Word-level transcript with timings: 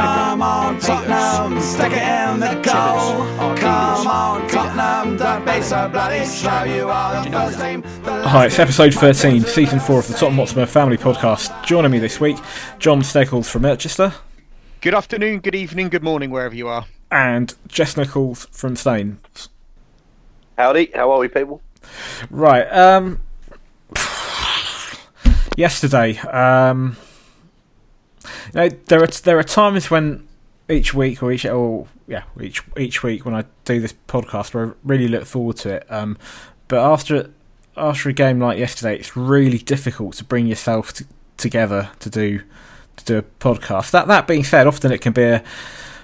Come 0.00 0.40
on, 0.40 0.80
Tottenham, 0.80 1.60
stick 1.60 1.92
it 1.92 1.98
in 1.98 2.40
the 2.40 2.54
goal. 2.62 3.26
Come 3.56 4.06
on, 4.06 4.48
Tottenham, 4.48 5.18
don't 5.18 5.44
be 5.44 5.60
so 5.60 5.90
bloody 5.90 6.24
slow. 6.24 6.64
You 6.64 6.88
are 6.88 7.22
the 7.22 7.30
first 7.30 7.60
team. 7.60 7.82
Hi, 8.04 8.46
it's 8.46 8.58
episode 8.58 8.94
13, 8.94 9.42
season 9.42 9.78
4 9.78 9.98
of 9.98 10.06
the 10.08 10.14
Tottenham 10.14 10.36
Hotspur 10.38 10.64
Family 10.64 10.96
Podcast. 10.96 11.66
Joining 11.66 11.90
me 11.90 11.98
this 11.98 12.18
week, 12.18 12.38
John 12.78 13.02
Steggles 13.04 13.50
from 13.50 13.62
Manchester 13.62 14.14
Good 14.80 14.94
afternoon, 14.94 15.40
good 15.40 15.54
evening, 15.54 15.90
good 15.90 16.02
morning, 16.02 16.30
wherever 16.30 16.54
you 16.54 16.66
are. 16.68 16.86
and 17.10 17.54
Jess 17.68 17.98
Nichols 17.98 18.46
from 18.50 18.76
Staines. 18.76 19.50
Howdy, 20.56 20.92
how 20.94 21.10
are 21.10 21.18
we, 21.18 21.28
people? 21.28 21.60
Right, 22.30 22.64
um. 22.72 23.20
Yesterday, 25.58 26.16
um. 26.20 26.96
You 28.24 28.52
know, 28.54 28.68
there 28.68 29.02
are 29.02 29.06
there 29.06 29.38
are 29.38 29.44
times 29.44 29.90
when 29.90 30.26
each 30.68 30.94
week 30.94 31.22
or 31.22 31.32
each 31.32 31.44
or 31.44 31.86
yeah 32.06 32.22
each 32.40 32.62
each 32.76 33.02
week 33.02 33.24
when 33.24 33.34
I 33.34 33.44
do 33.64 33.80
this 33.80 33.94
podcast 34.08 34.54
where 34.54 34.68
I 34.68 34.72
really 34.84 35.08
look 35.08 35.24
forward 35.24 35.56
to 35.58 35.74
it. 35.76 35.86
Um, 35.90 36.16
but 36.68 36.78
after 36.78 37.30
after 37.76 38.08
a 38.08 38.12
game 38.12 38.40
like 38.40 38.58
yesterday, 38.58 38.96
it's 38.96 39.16
really 39.16 39.58
difficult 39.58 40.14
to 40.16 40.24
bring 40.24 40.46
yourself 40.46 40.92
t- 40.92 41.06
together 41.36 41.90
to 42.00 42.10
do 42.10 42.42
to 42.96 43.04
do 43.04 43.18
a 43.18 43.22
podcast. 43.22 43.90
That 43.90 44.06
that 44.08 44.26
being 44.26 44.44
said, 44.44 44.66
often 44.66 44.92
it 44.92 45.00
can 45.00 45.12
be 45.12 45.24
a 45.24 45.44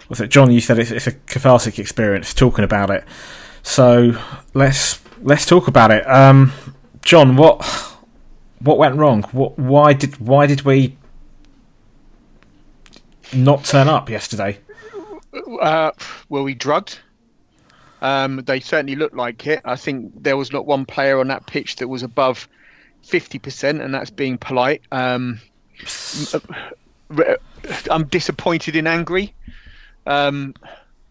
was 0.08 0.20
it 0.20 0.30
John? 0.30 0.50
You 0.50 0.60
said 0.60 0.78
it's, 0.78 0.90
it's 0.90 1.06
a 1.06 1.12
cathartic 1.12 1.78
experience 1.78 2.32
talking 2.32 2.64
about 2.64 2.90
it. 2.90 3.04
So 3.62 4.12
let's 4.54 5.00
let's 5.22 5.46
talk 5.46 5.68
about 5.68 5.90
it. 5.90 6.08
Um, 6.08 6.52
John, 7.02 7.36
what 7.36 7.64
what 8.60 8.78
went 8.78 8.96
wrong? 8.96 9.22
What 9.32 9.58
why 9.58 9.92
did 9.92 10.18
why 10.18 10.46
did 10.46 10.62
we 10.62 10.96
not 13.34 13.64
turn 13.64 13.88
up 13.88 14.08
yesterday? 14.08 14.58
Uh, 15.60 15.90
were 16.28 16.42
we 16.42 16.54
drugged? 16.54 17.00
Um, 18.02 18.42
they 18.46 18.60
certainly 18.60 18.94
looked 18.94 19.16
like 19.16 19.46
it. 19.46 19.60
I 19.64 19.76
think 19.76 20.12
there 20.22 20.36
was 20.36 20.52
not 20.52 20.66
one 20.66 20.84
player 20.84 21.18
on 21.18 21.28
that 21.28 21.46
pitch 21.46 21.76
that 21.76 21.88
was 21.88 22.02
above 22.02 22.48
50%, 23.04 23.82
and 23.82 23.94
that's 23.94 24.10
being 24.10 24.38
polite. 24.38 24.82
Um, 24.92 25.40
I'm 27.90 28.06
disappointed 28.06 28.76
and 28.76 28.88
angry. 28.88 29.34
Um, 30.06 30.54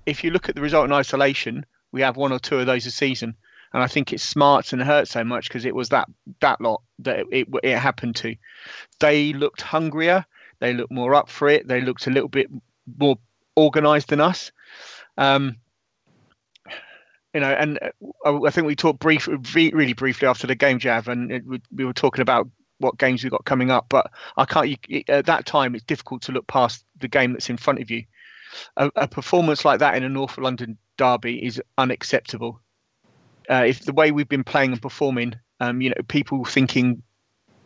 if 0.06 0.24
you 0.24 0.32
look 0.32 0.50
at 0.50 0.56
the 0.56 0.62
result 0.62 0.86
in 0.86 0.94
isolation, 0.94 1.66
we 1.92 2.02
have 2.02 2.18
one 2.18 2.32
or 2.32 2.40
two 2.40 2.60
of 2.60 2.66
those 2.66 2.86
a 2.86 2.92
season, 2.92 3.36
and 3.74 3.82
I 3.82 3.88
think 3.88 4.14
it 4.14 4.20
smarts 4.20 4.74
and 4.74 4.82
hurts 4.82 5.12
so 5.12 5.24
much 5.24 5.48
because 5.48 5.66
it 5.66 5.76
was 5.76 5.90
that 5.90 6.08
that 6.40 6.62
lot 6.62 6.82
that 7.00 7.20
it, 7.20 7.28
it, 7.32 7.48
it 7.64 7.78
happened 7.78 8.16
to. 8.18 8.36
They 9.00 9.34
looked 9.34 9.62
hungrier. 9.62 10.26
They 10.60 10.74
looked 10.74 10.92
more 10.92 11.16
up 11.16 11.30
for 11.30 11.48
it. 11.50 11.68
They 11.68 11.82
looked 11.82 12.08
a 12.08 12.12
little 12.12 12.30
bit 12.30 12.50
more 12.98 13.18
organised 13.58 14.10
than 14.10 14.22
us. 14.22 14.52
Um, 15.18 15.58
you 17.34 17.42
know, 17.42 17.52
and 17.52 17.80
uh, 18.26 18.46
I 18.46 18.50
think 18.50 18.66
we 18.66 18.76
talked 18.76 19.00
brief, 19.00 19.28
really 19.54 19.94
briefly 19.94 20.28
after 20.28 20.48
the 20.48 20.56
game, 20.56 20.80
Jav, 20.80 21.08
and 21.10 21.32
it, 21.32 21.46
we, 21.46 21.62
we 21.76 21.86
were 21.86 21.94
talking 21.94 22.22
about 22.22 22.48
what 22.80 22.98
games 22.98 23.24
we 23.24 23.30
got 23.30 23.46
coming 23.46 23.72
up. 23.72 23.88
But 23.90 24.10
I 24.38 24.46
can't. 24.46 24.70
You, 24.88 25.04
at 25.10 25.26
that 25.26 25.46
time, 25.46 25.76
it's 25.76 25.84
difficult 25.84 26.22
to 26.24 26.32
look 26.32 26.48
past 26.48 26.86
the 27.00 27.10
game 27.10 27.34
that's 27.34 27.50
in 27.50 27.58
front 27.58 27.82
of 27.82 27.92
you. 27.92 28.06
A, 28.78 28.90
a 28.96 29.08
performance 29.08 29.66
like 29.66 29.80
that 29.80 29.96
in 29.96 30.04
a 30.04 30.10
North 30.10 30.38
London 30.38 30.78
derby 30.98 31.46
is 31.46 31.62
unacceptable. 31.78 32.62
Uh, 33.50 33.66
if 33.68 33.82
the 33.82 33.94
way 33.94 34.12
we've 34.12 34.30
been 34.30 34.44
playing 34.44 34.72
and 34.72 34.82
performing, 34.82 35.36
um, 35.60 35.82
you 35.82 35.90
know, 35.90 36.02
people 36.08 36.46
thinking 36.46 37.04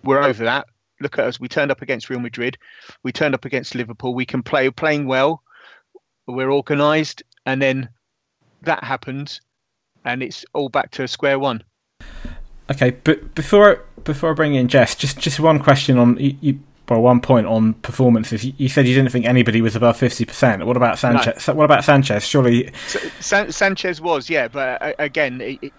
we're 0.04 0.22
over 0.22 0.46
that. 0.46 0.66
Look 1.02 1.18
at 1.18 1.26
us. 1.26 1.40
We 1.40 1.48
turned 1.48 1.72
up 1.72 1.82
against 1.82 2.10
Real 2.10 2.20
Madrid. 2.20 2.58
We 3.04 3.12
turned 3.12 3.34
up 3.34 3.46
against 3.46 3.76
Liverpool. 3.76 4.14
We 4.14 4.26
can 4.26 4.44
play 4.44 4.70
playing 4.70 5.06
well. 5.06 5.44
We're 6.28 6.52
organised, 6.52 7.24
and 7.46 7.62
then 7.62 7.90
that 8.62 8.84
happens, 8.84 9.42
and 10.06 10.22
it's 10.22 10.46
all 10.54 10.70
back 10.70 10.92
to 10.92 11.08
square 11.08 11.40
one. 11.40 11.64
Okay, 12.70 12.92
but 13.04 13.34
before 13.34 13.84
before 14.04 14.32
I 14.32 14.34
bring 14.34 14.56
in 14.56 14.68
Jess, 14.68 14.96
just 14.96 15.18
just 15.20 15.40
one 15.40 15.60
question 15.60 15.98
on 15.98 16.18
you. 16.18 16.36
you 16.42 16.60
well, 16.90 17.02
one 17.02 17.22
point 17.22 17.46
on 17.46 17.76
performances. 17.76 18.44
You, 18.44 18.54
you 18.58 18.68
said 18.68 18.88
you 18.88 18.96
didn't 18.96 19.12
think 19.12 19.26
anybody 19.26 19.62
was 19.62 19.76
above 19.76 19.98
fifty 19.98 20.26
percent. 20.26 20.66
What 20.66 20.76
about 20.76 20.98
Sanchez? 20.98 21.48
What 21.48 21.66
about 21.66 21.84
Sanchez? 21.84 22.26
Surely 22.26 22.72
San- 23.20 23.52
Sanchez 23.52 24.02
was, 24.02 24.30
yeah, 24.30 24.48
but 24.48 24.82
uh, 24.82 24.94
again, 24.98 25.40
it, 25.40 25.72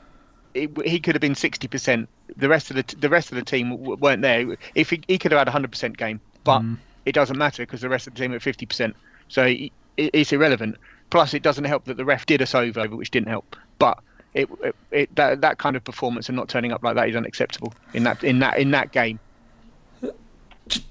it, 0.55 0.71
he 0.87 1.01
could 1.01 1.15
have 1.15 1.21
been 1.21 1.35
sixty 1.35 1.69
percent. 1.69 2.09
The 2.37 2.49
rest 2.49 2.71
of 2.71 2.77
the 2.77 2.97
the 2.97 3.09
rest 3.09 3.31
of 3.33 3.37
the 3.37 3.45
team 3.45 3.77
weren't 3.79 4.23
there. 4.23 4.57
If 4.75 4.91
he, 4.91 5.01
he 5.09 5.19
could 5.19 5.33
have 5.33 5.39
had 5.39 5.49
a 5.49 5.53
hundred 5.53 5.71
percent 5.71 5.97
game, 5.97 6.21
but 6.45 6.61
Mm. 6.61 6.79
it 7.07 7.13
doesn't 7.13 7.37
matter 7.39 7.63
because 7.65 7.81
the 7.81 7.89
rest 7.89 8.07
of 8.07 8.15
the 8.15 8.21
team 8.21 8.33
are 8.33 8.41
fifty 8.41 8.67
percent. 8.67 8.97
So 9.29 9.45
it, 9.45 9.73
it's 9.97 10.33
irrelevant. 10.33 10.77
Plus, 11.11 11.35
it 11.35 11.43
doesn't 11.43 11.65
help 11.65 11.85
that 11.87 11.97
the 11.97 12.05
ref 12.05 12.25
did 12.27 12.41
us 12.41 12.55
over, 12.55 12.85
which 12.89 13.11
didn't 13.11 13.29
help. 13.29 13.57
But 13.79 13.99
it, 14.35 14.49
it, 14.63 14.77
it 14.91 15.17
that 15.17 15.41
that 15.41 15.59
kind 15.59 15.77
of 15.77 15.85
performance 15.85 16.29
and 16.29 16.37
not 16.37 16.49
turning 16.49 16.73
up 16.73 16.83
like 16.83 16.95
that 16.95 17.09
is 17.09 17.17
unacceptable 17.17 17.73
in 17.95 18.05
that 18.05 18.23
in 18.23 18.39
that 18.41 18.59
in 18.59 18.71
that 18.73 18.93
game. 18.93 19.19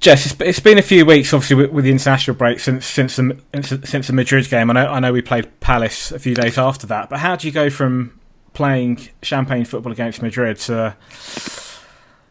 Jess, 0.02 0.26
it's, 0.26 0.42
it's 0.42 0.60
been 0.60 0.78
a 0.78 0.82
few 0.82 1.06
weeks, 1.06 1.34
obviously, 1.34 1.56
with, 1.56 1.72
with 1.72 1.86
the 1.86 1.92
international 1.92 2.36
break 2.36 2.60
since 2.60 2.86
since 2.86 3.16
the 3.16 3.40
since 3.86 4.08
the 4.08 4.14
Madrid 4.14 4.50
game. 4.50 4.70
I 4.70 4.74
know 4.74 4.88
I 4.88 5.00
know 5.00 5.14
we 5.14 5.22
played 5.22 5.58
Palace 5.62 6.12
a 6.12 6.20
few 6.20 6.36
days 6.36 6.58
after 6.58 6.86
that, 6.88 7.10
but 7.10 7.20
how 7.20 7.38
do 7.38 7.48
you 7.48 7.54
go 7.54 7.70
from 7.70 8.19
playing 8.54 9.10
champagne 9.22 9.66
football 9.66 9.92
against 9.92 10.22
Madrid 10.22 10.58
to, 10.58 10.96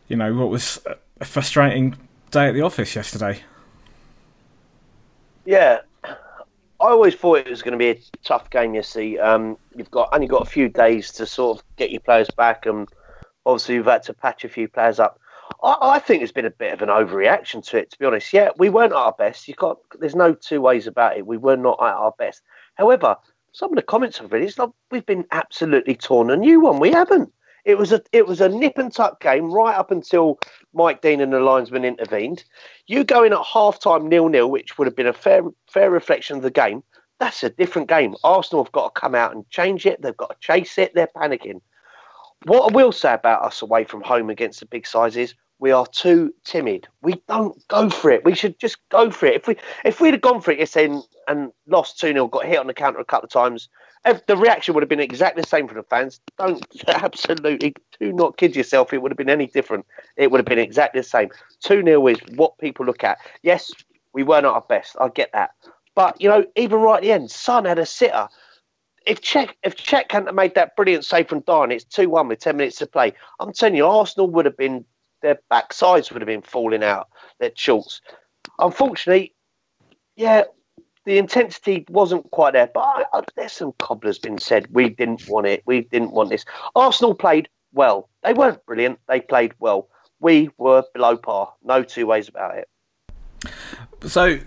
you 0.08 0.16
know, 0.16 0.34
what 0.34 0.50
was 0.50 0.80
a 1.20 1.24
frustrating 1.24 1.96
day 2.30 2.48
at 2.48 2.54
the 2.54 2.62
office 2.62 2.94
yesterday? 2.94 3.40
Yeah, 5.44 5.80
I 6.80 6.90
always 6.90 7.14
thought 7.14 7.38
it 7.38 7.50
was 7.50 7.62
going 7.62 7.72
to 7.72 7.78
be 7.78 7.90
a 7.90 8.00
tough 8.22 8.50
game. 8.50 8.74
You 8.74 8.82
see, 8.82 9.18
um, 9.18 9.56
you've 9.74 9.90
got 9.90 10.10
only 10.12 10.26
got 10.26 10.42
a 10.42 10.50
few 10.50 10.68
days 10.68 11.10
to 11.12 11.26
sort 11.26 11.58
of 11.58 11.64
get 11.76 11.90
your 11.90 12.00
players 12.00 12.30
back, 12.36 12.66
and 12.66 12.88
obviously 13.46 13.76
you've 13.76 13.86
had 13.86 14.02
to 14.04 14.14
patch 14.14 14.44
a 14.44 14.48
few 14.48 14.68
players 14.68 15.00
up. 15.00 15.18
I, 15.62 15.76
I 15.80 15.98
think 15.98 16.20
there's 16.20 16.32
been 16.32 16.44
a 16.44 16.50
bit 16.50 16.72
of 16.72 16.82
an 16.82 16.88
overreaction 16.88 17.64
to 17.68 17.78
it, 17.78 17.90
to 17.90 17.98
be 17.98 18.04
honest. 18.04 18.32
Yeah, 18.32 18.50
we 18.58 18.68
weren't 18.68 18.92
at 18.92 18.98
our 18.98 19.12
best. 19.12 19.48
You 19.48 19.54
got 19.54 19.78
there's 19.98 20.14
no 20.14 20.34
two 20.34 20.60
ways 20.60 20.86
about 20.86 21.16
it. 21.16 21.26
We 21.26 21.36
were 21.36 21.56
not 21.56 21.78
at 21.80 21.94
our 21.94 22.12
best. 22.16 22.42
However, 22.74 23.16
some 23.58 23.72
of 23.72 23.76
the 23.76 23.82
comments 23.82 24.20
I've 24.20 24.30
read, 24.30 24.44
it's 24.44 24.56
like 24.56 24.70
we've 24.92 25.04
been 25.04 25.26
absolutely 25.32 25.96
torn 25.96 26.30
a 26.30 26.36
new 26.36 26.60
one. 26.60 26.78
We 26.78 26.92
haven't. 26.92 27.32
It 27.64 27.76
was 27.76 27.90
a 27.90 28.00
it 28.12 28.24
was 28.24 28.40
a 28.40 28.48
nip 28.48 28.78
and 28.78 28.92
tuck 28.92 29.20
game 29.20 29.50
right 29.50 29.74
up 29.74 29.90
until 29.90 30.38
Mike 30.72 31.02
Dean 31.02 31.20
and 31.20 31.32
the 31.32 31.40
linesman 31.40 31.84
intervened. 31.84 32.44
You 32.86 33.02
go 33.02 33.24
in 33.24 33.32
at 33.32 33.44
half 33.44 33.80
time 33.80 34.08
nil 34.08 34.28
nil, 34.28 34.48
which 34.48 34.78
would 34.78 34.86
have 34.86 34.94
been 34.94 35.08
a 35.08 35.12
fair 35.12 35.42
fair 35.68 35.90
reflection 35.90 36.36
of 36.36 36.44
the 36.44 36.52
game. 36.52 36.84
That's 37.18 37.42
a 37.42 37.50
different 37.50 37.88
game. 37.88 38.14
Arsenal 38.22 38.62
have 38.62 38.70
got 38.70 38.94
to 38.94 39.00
come 39.00 39.16
out 39.16 39.34
and 39.34 39.50
change 39.50 39.86
it. 39.86 40.00
They've 40.00 40.16
got 40.16 40.30
to 40.30 40.36
chase 40.38 40.78
it. 40.78 40.94
They're 40.94 41.10
panicking. 41.16 41.60
What 42.44 42.72
I 42.72 42.76
will 42.76 42.92
say 42.92 43.12
about 43.12 43.42
us 43.42 43.60
away 43.60 43.82
from 43.82 44.02
home 44.02 44.30
against 44.30 44.60
the 44.60 44.66
big 44.66 44.86
sides 44.86 45.16
is 45.16 45.34
we 45.58 45.72
are 45.72 45.86
too 45.86 46.32
timid. 46.44 46.86
We 47.02 47.22
don't 47.28 47.66
go 47.68 47.90
for 47.90 48.10
it. 48.10 48.24
We 48.24 48.34
should 48.34 48.58
just 48.58 48.78
go 48.90 49.10
for 49.10 49.26
it. 49.26 49.34
If 49.34 49.46
we 49.46 49.56
if 49.84 50.00
we'd 50.00 50.14
have 50.14 50.20
gone 50.20 50.40
for 50.40 50.52
it 50.52 50.58
yesterday 50.58 51.00
and 51.26 51.52
lost 51.66 51.98
2 51.98 52.12
0, 52.12 52.28
got 52.28 52.46
hit 52.46 52.58
on 52.58 52.66
the 52.66 52.74
counter 52.74 53.00
a 53.00 53.04
couple 53.04 53.26
of 53.26 53.32
times, 53.32 53.68
the 54.26 54.36
reaction 54.36 54.74
would 54.74 54.82
have 54.82 54.88
been 54.88 55.00
exactly 55.00 55.42
the 55.42 55.48
same 55.48 55.68
for 55.68 55.74
the 55.74 55.82
fans. 55.82 56.20
Don't 56.38 56.64
absolutely 56.88 57.74
do 57.98 58.12
not 58.12 58.36
kid 58.36 58.56
yourself. 58.56 58.92
It 58.92 59.02
would 59.02 59.10
have 59.10 59.18
been 59.18 59.30
any 59.30 59.46
different. 59.46 59.86
It 60.16 60.30
would 60.30 60.38
have 60.38 60.46
been 60.46 60.58
exactly 60.58 61.00
the 61.00 61.06
same. 61.06 61.30
2 61.60 61.82
0 61.82 62.06
is 62.08 62.18
what 62.34 62.58
people 62.58 62.86
look 62.86 63.04
at. 63.04 63.18
Yes, 63.42 63.72
we 64.12 64.22
weren't 64.22 64.46
our 64.46 64.62
best. 64.62 64.96
I 65.00 65.08
get 65.08 65.32
that. 65.32 65.50
But, 65.94 66.20
you 66.20 66.28
know, 66.28 66.44
even 66.56 66.80
right 66.80 66.98
at 66.98 67.02
the 67.02 67.12
end, 67.12 67.30
Son 67.30 67.64
had 67.64 67.78
a 67.78 67.86
sitter. 67.86 68.28
If 69.04 69.20
Cech 69.20 69.50
if 69.62 69.76
Cech 69.76 70.12
hadn't 70.12 70.34
made 70.34 70.54
that 70.54 70.76
brilliant 70.76 71.04
save 71.04 71.28
from 71.28 71.40
Darn, 71.40 71.72
it's 71.72 71.84
2 71.84 72.08
1 72.08 72.28
with 72.28 72.38
10 72.38 72.56
minutes 72.56 72.76
to 72.76 72.86
play. 72.86 73.14
I'm 73.40 73.52
telling 73.52 73.74
you, 73.74 73.86
Arsenal 73.86 74.30
would 74.30 74.44
have 74.44 74.56
been, 74.56 74.84
their 75.22 75.40
backsides 75.50 76.12
would 76.12 76.22
have 76.22 76.26
been 76.26 76.42
falling 76.42 76.82
out, 76.82 77.08
their 77.40 77.52
shorts. 77.54 78.00
Unfortunately, 78.58 79.34
yeah, 80.16 80.44
the 81.04 81.18
intensity 81.18 81.86
wasn't 81.88 82.30
quite 82.30 82.52
there. 82.52 82.70
But 82.72 82.80
I, 82.80 83.04
I, 83.14 83.22
there's 83.36 83.52
some 83.52 83.72
cobblers 83.78 84.18
been 84.18 84.38
said. 84.38 84.66
We 84.70 84.90
didn't 84.90 85.28
want 85.28 85.46
it. 85.46 85.62
We 85.64 85.82
didn't 85.82 86.12
want 86.12 86.30
this. 86.30 86.44
Arsenal 86.74 87.14
played 87.14 87.48
well. 87.72 88.08
They 88.22 88.34
weren't 88.34 88.64
brilliant. 88.66 88.98
They 89.08 89.20
played 89.20 89.54
well. 89.58 89.88
We 90.20 90.50
were 90.58 90.84
below 90.92 91.16
par. 91.16 91.54
No 91.62 91.82
two 91.82 92.06
ways 92.06 92.28
about 92.28 92.58
it. 92.58 92.68
So, 94.06 94.38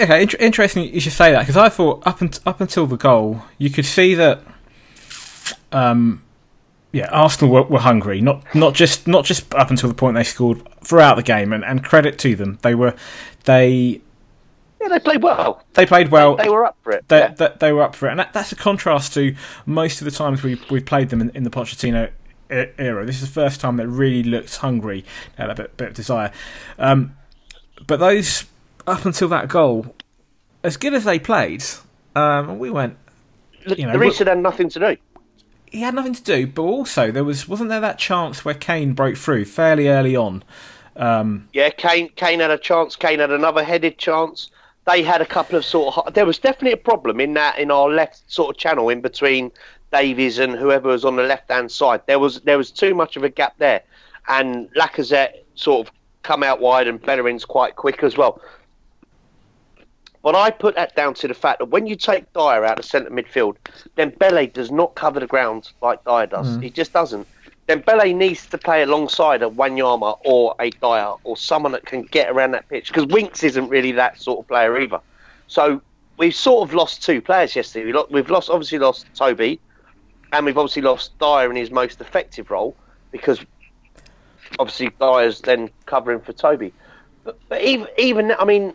okay, 0.00 0.22
int- 0.22 0.34
interesting 0.40 0.92
you 0.92 1.00
should 1.00 1.12
say 1.12 1.32
that 1.32 1.40
because 1.40 1.56
I 1.56 1.68
thought 1.68 2.06
up, 2.06 2.20
un- 2.20 2.30
up 2.44 2.60
until 2.60 2.86
the 2.86 2.96
goal, 2.96 3.42
you 3.58 3.70
could 3.70 3.86
see 3.86 4.14
that 4.14 4.42
um, 5.72 6.22
yeah, 6.92 7.08
Arsenal 7.10 7.52
were, 7.54 7.62
were, 7.62 7.78
hungry. 7.78 8.20
Not 8.20 8.54
not 8.54 8.74
just 8.74 9.06
not 9.06 9.24
just 9.24 9.54
up 9.54 9.70
until 9.70 9.88
the 9.88 9.94
point 9.94 10.16
they 10.16 10.24
scored 10.24 10.66
throughout 10.82 11.16
the 11.16 11.22
game, 11.22 11.52
and, 11.52 11.64
and 11.64 11.84
credit 11.84 12.18
to 12.20 12.34
them, 12.34 12.58
they 12.62 12.74
were 12.74 12.94
they. 13.44 14.00
Yeah, 14.80 14.88
they 14.88 14.98
played 14.98 15.22
well. 15.22 15.62
They 15.74 15.86
played 15.86 16.10
well. 16.10 16.36
They, 16.36 16.44
they 16.44 16.48
were 16.48 16.64
up 16.64 16.76
for 16.82 16.92
it. 16.92 17.06
They, 17.08 17.18
yeah. 17.18 17.34
they, 17.34 17.52
they, 17.60 17.72
were 17.72 17.82
up 17.82 17.94
for 17.94 18.08
it, 18.08 18.12
and 18.12 18.20
that, 18.20 18.32
that's 18.32 18.50
a 18.50 18.56
contrast 18.56 19.12
to 19.14 19.36
most 19.66 20.00
of 20.00 20.06
the 20.06 20.10
times 20.10 20.42
we've 20.42 20.68
we've 20.70 20.84
played 20.84 21.10
them 21.10 21.20
in, 21.20 21.30
in 21.30 21.44
the 21.44 21.50
Pochettino 21.50 22.10
era. 22.50 23.06
This 23.06 23.16
is 23.16 23.32
the 23.32 23.40
first 23.40 23.60
time 23.60 23.76
they 23.76 23.86
really 23.86 24.22
looked 24.22 24.56
hungry, 24.56 25.04
had 25.36 25.50
a 25.50 25.54
bit, 25.54 25.76
bit 25.76 25.88
of 25.88 25.94
desire. 25.94 26.32
Um, 26.78 27.14
but 27.86 28.00
those 28.00 28.46
up 28.86 29.04
until 29.04 29.28
that 29.28 29.48
goal, 29.48 29.94
as 30.64 30.76
good 30.76 30.94
as 30.94 31.04
they 31.04 31.18
played, 31.18 31.62
um, 32.16 32.58
we 32.58 32.70
went. 32.70 32.96
You 33.66 33.86
know, 33.86 33.98
had 34.00 34.38
nothing 34.38 34.70
to 34.70 34.78
do 34.78 34.96
he 35.70 35.80
had 35.80 35.94
nothing 35.94 36.14
to 36.14 36.22
do, 36.22 36.46
but 36.46 36.62
also 36.62 37.10
there 37.10 37.24
was 37.24 37.48
wasn't 37.48 37.70
there 37.70 37.80
that 37.80 37.98
chance 37.98 38.44
where 38.44 38.54
Kane 38.54 38.92
broke 38.92 39.16
through 39.16 39.44
fairly 39.44 39.88
early 39.88 40.16
on. 40.16 40.42
Um, 40.96 41.48
yeah, 41.52 41.70
Kane 41.70 42.08
Kane 42.16 42.40
had 42.40 42.50
a 42.50 42.58
chance. 42.58 42.96
Kane 42.96 43.20
had 43.20 43.30
another 43.30 43.64
headed 43.64 43.98
chance. 43.98 44.50
They 44.86 45.02
had 45.02 45.20
a 45.20 45.26
couple 45.26 45.56
of 45.56 45.64
sort 45.64 45.96
of. 45.96 46.14
There 46.14 46.26
was 46.26 46.38
definitely 46.38 46.72
a 46.72 46.76
problem 46.76 47.20
in 47.20 47.34
that 47.34 47.58
in 47.58 47.70
our 47.70 47.88
left 47.88 48.30
sort 48.30 48.54
of 48.56 48.60
channel 48.60 48.88
in 48.88 49.00
between 49.00 49.52
Davies 49.92 50.38
and 50.38 50.52
whoever 50.52 50.88
was 50.88 51.04
on 51.04 51.16
the 51.16 51.22
left 51.22 51.50
hand 51.50 51.70
side. 51.70 52.02
There 52.06 52.18
was 52.18 52.40
there 52.40 52.58
was 52.58 52.70
too 52.70 52.94
much 52.94 53.16
of 53.16 53.24
a 53.24 53.28
gap 53.28 53.54
there, 53.58 53.82
and 54.28 54.68
Lacazette 54.74 55.44
sort 55.54 55.86
of 55.86 55.94
come 56.22 56.42
out 56.42 56.60
wide 56.60 56.86
and 56.86 57.00
Bellerin's 57.00 57.44
quite 57.44 57.76
quick 57.76 58.02
as 58.02 58.16
well. 58.16 58.40
But 60.22 60.34
I 60.34 60.50
put 60.50 60.74
that 60.74 60.94
down 60.94 61.14
to 61.14 61.28
the 61.28 61.34
fact 61.34 61.60
that 61.60 61.66
when 61.66 61.86
you 61.86 61.96
take 61.96 62.30
Dier 62.32 62.64
out 62.64 62.78
of 62.78 62.84
centre 62.84 63.10
midfield, 63.10 63.56
then 63.96 64.10
Dembele 64.12 64.52
does 64.52 64.70
not 64.70 64.94
cover 64.94 65.18
the 65.18 65.26
ground 65.26 65.70
like 65.80 66.04
Dier 66.04 66.26
does. 66.26 66.46
Mm. 66.46 66.62
He 66.62 66.70
just 66.70 66.92
doesn't. 66.92 67.26
Then 67.66 67.82
Dembele 67.82 68.14
needs 68.14 68.46
to 68.48 68.58
play 68.58 68.82
alongside 68.82 69.42
a 69.42 69.48
Wanyama 69.48 70.18
or 70.24 70.54
a 70.60 70.70
Dier 70.70 71.14
or 71.24 71.36
someone 71.36 71.72
that 71.72 71.86
can 71.86 72.02
get 72.02 72.30
around 72.30 72.50
that 72.50 72.68
pitch 72.68 72.88
because 72.88 73.06
Winks 73.06 73.42
isn't 73.42 73.68
really 73.68 73.92
that 73.92 74.20
sort 74.20 74.40
of 74.40 74.48
player 74.48 74.78
either. 74.78 75.00
So 75.46 75.80
we've 76.18 76.34
sort 76.34 76.68
of 76.68 76.74
lost 76.74 77.02
two 77.02 77.22
players 77.22 77.56
yesterday. 77.56 77.92
We've 78.10 78.30
lost, 78.30 78.50
obviously 78.50 78.78
lost 78.78 79.06
Toby, 79.14 79.58
and 80.32 80.44
we've 80.44 80.58
obviously 80.58 80.82
lost 80.82 81.18
Dier 81.18 81.50
in 81.50 81.56
his 81.56 81.70
most 81.70 82.00
effective 82.00 82.50
role 82.50 82.76
because 83.10 83.40
obviously 84.58 84.90
Dier's 85.00 85.40
then 85.40 85.70
covering 85.86 86.20
for 86.20 86.32
Toby. 86.32 86.72
But, 87.24 87.38
but 87.48 87.62
even 87.62 87.86
even 87.98 88.32
I 88.38 88.44
mean 88.44 88.74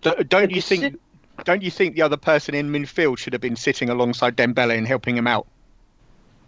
don't 0.00 0.50
you 0.50 0.62
think? 0.62 0.98
Don't 1.44 1.62
you 1.62 1.70
think 1.70 1.94
the 1.94 2.02
other 2.02 2.16
person 2.16 2.54
in 2.54 2.70
midfield 2.70 3.18
should 3.18 3.32
have 3.32 3.40
been 3.40 3.56
sitting 3.56 3.88
alongside 3.88 4.36
Dembele 4.36 4.76
and 4.76 4.86
helping 4.86 5.16
him 5.16 5.26
out 5.26 5.46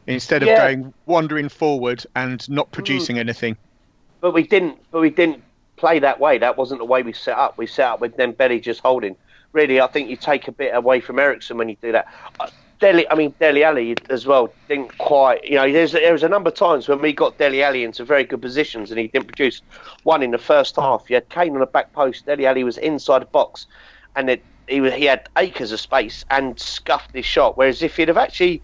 instead 0.07 0.43
of 0.43 0.49
yeah. 0.49 0.59
going 0.67 0.93
wandering 1.07 1.49
forward 1.49 2.05
and 2.15 2.49
not 2.51 2.69
mm. 2.69 2.73
producing 2.73 3.17
mm. 3.17 3.21
anything? 3.21 3.57
But 4.21 4.35
we 4.35 4.43
didn't. 4.43 4.79
But 4.91 5.01
we 5.01 5.11
didn't 5.11 5.43
play 5.77 5.99
that 5.99 6.21
way. 6.21 6.39
That 6.39 6.57
wasn't 6.57 6.81
the 6.81 6.85
way 6.85 7.03
we 7.03 7.13
set 7.13 7.37
up. 7.37 7.59
We 7.59 7.67
set 7.67 7.87
up 7.87 8.01
with 8.01 8.17
Dembele 8.17 8.63
just 8.63 8.81
holding. 8.81 9.17
Really, 9.53 9.81
I 9.81 9.87
think 9.87 10.09
you 10.09 10.17
take 10.17 10.49
a 10.49 10.53
bit 10.53 10.75
away 10.75 11.01
from 11.01 11.19
Eriksen 11.19 11.59
when 11.59 11.69
you 11.69 11.77
do 11.83 11.93
that. 11.93 12.07
Uh, 12.41 12.49
Dele, 12.83 13.07
I 13.09 13.15
mean 13.15 13.33
Dele 13.39 13.63
Alli 13.63 13.95
as 14.11 14.27
well 14.27 14.53
didn't 14.67 14.99
quite. 14.99 15.45
You 15.45 15.55
know, 15.55 15.73
there's 15.73 15.93
there 15.93 16.13
was 16.13 16.25
a 16.25 16.29
number 16.29 16.49
of 16.49 16.57
times 16.57 16.89
when 16.89 17.01
we 17.01 17.13
got 17.13 17.39
Dele 17.39 17.63
Alli 17.63 17.85
into 17.85 18.05
very 18.05 18.25
good 18.25 18.43
positions 18.43 18.91
and 18.91 18.99
he 18.99 19.07
didn't 19.07 19.29
produce. 19.29 19.63
One 20.03 20.21
in 20.21 20.33
the 20.33 20.39
first 20.39 20.75
half, 20.75 21.09
you 21.09 21.15
had 21.15 21.29
Kane 21.29 21.55
on 21.55 21.61
the 21.61 21.67
back 21.67 21.93
post. 21.93 22.27
Dele 22.27 22.45
Alli 22.45 22.65
was 22.65 22.79
inside 22.79 23.23
the 23.23 23.27
box, 23.27 23.69
and 24.17 24.29
it, 24.29 24.43
he 24.69 24.81
was, 24.81 24.93
he 24.95 25.05
had 25.05 25.29
acres 25.39 25.71
of 25.71 25.79
space 25.79 26.25
and 26.29 26.59
scuffed 26.59 27.15
his 27.15 27.25
shot. 27.25 27.57
Whereas 27.57 27.83
if 27.83 27.97
he'd 27.97 28.09
have 28.09 28.19
actually 28.19 28.61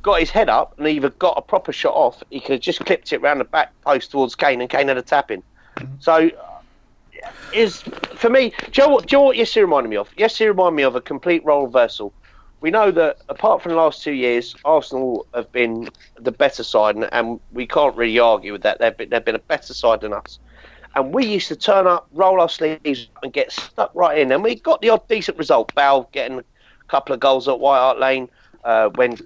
got 0.00 0.20
his 0.20 0.30
head 0.30 0.48
up 0.48 0.78
and 0.78 0.88
either 0.88 1.10
got 1.10 1.36
a 1.36 1.42
proper 1.42 1.70
shot 1.70 1.92
off, 1.92 2.22
he 2.30 2.40
could 2.40 2.52
have 2.52 2.60
just 2.62 2.80
clipped 2.86 3.12
it 3.12 3.20
round 3.20 3.40
the 3.40 3.44
back 3.44 3.78
post 3.82 4.10
towards 4.10 4.34
Kane, 4.34 4.62
and 4.62 4.70
Kane 4.70 4.88
had 4.88 4.96
a 4.96 5.02
tap 5.02 5.30
in. 5.30 5.42
Mm-hmm. 5.76 5.94
So 5.98 6.30
is 7.52 7.82
for 8.14 8.30
me. 8.30 8.54
Do 8.72 8.80
you, 8.80 8.88
know 8.88 8.94
what, 8.94 9.06
do 9.06 9.16
you 9.16 9.18
know 9.18 9.24
what 9.26 9.36
Yes, 9.36 9.52
he 9.52 9.60
reminded 9.60 9.90
me 9.90 9.96
of? 9.96 10.08
Yes, 10.16 10.38
he 10.38 10.48
reminded 10.48 10.76
me 10.76 10.82
of 10.84 10.96
a 10.96 11.02
complete 11.02 11.44
role 11.44 11.66
reversal 11.66 12.14
we 12.60 12.70
know 12.70 12.90
that 12.90 13.18
apart 13.28 13.62
from 13.62 13.70
the 13.72 13.76
last 13.76 14.02
two 14.02 14.12
years, 14.12 14.54
Arsenal 14.64 15.26
have 15.34 15.50
been 15.50 15.88
the 16.16 16.32
better 16.32 16.62
side, 16.62 16.94
and, 16.94 17.08
and 17.12 17.40
we 17.52 17.66
can't 17.66 17.96
really 17.96 18.18
argue 18.18 18.52
with 18.52 18.62
that. 18.62 18.78
They've 18.78 18.96
been, 18.96 19.08
they've 19.08 19.24
been 19.24 19.34
a 19.34 19.40
better 19.40 19.72
side 19.72 20.02
than 20.02 20.12
us. 20.12 20.38
And 20.94 21.14
we 21.14 21.24
used 21.24 21.48
to 21.48 21.56
turn 21.56 21.86
up, 21.86 22.08
roll 22.12 22.40
our 22.40 22.48
sleeves, 22.48 23.08
and 23.22 23.32
get 23.32 23.52
stuck 23.52 23.90
right 23.94 24.18
in. 24.18 24.32
And 24.32 24.42
we 24.42 24.56
got 24.56 24.82
the 24.82 24.90
odd 24.90 25.06
decent 25.08 25.38
result. 25.38 25.74
Bale 25.74 26.08
getting 26.12 26.38
a 26.38 26.44
couple 26.88 27.14
of 27.14 27.20
goals 27.20 27.48
at 27.48 27.60
White 27.60 27.78
Hart 27.78 27.98
Lane 27.98 28.28
uh, 28.64 28.88
when 28.90 29.16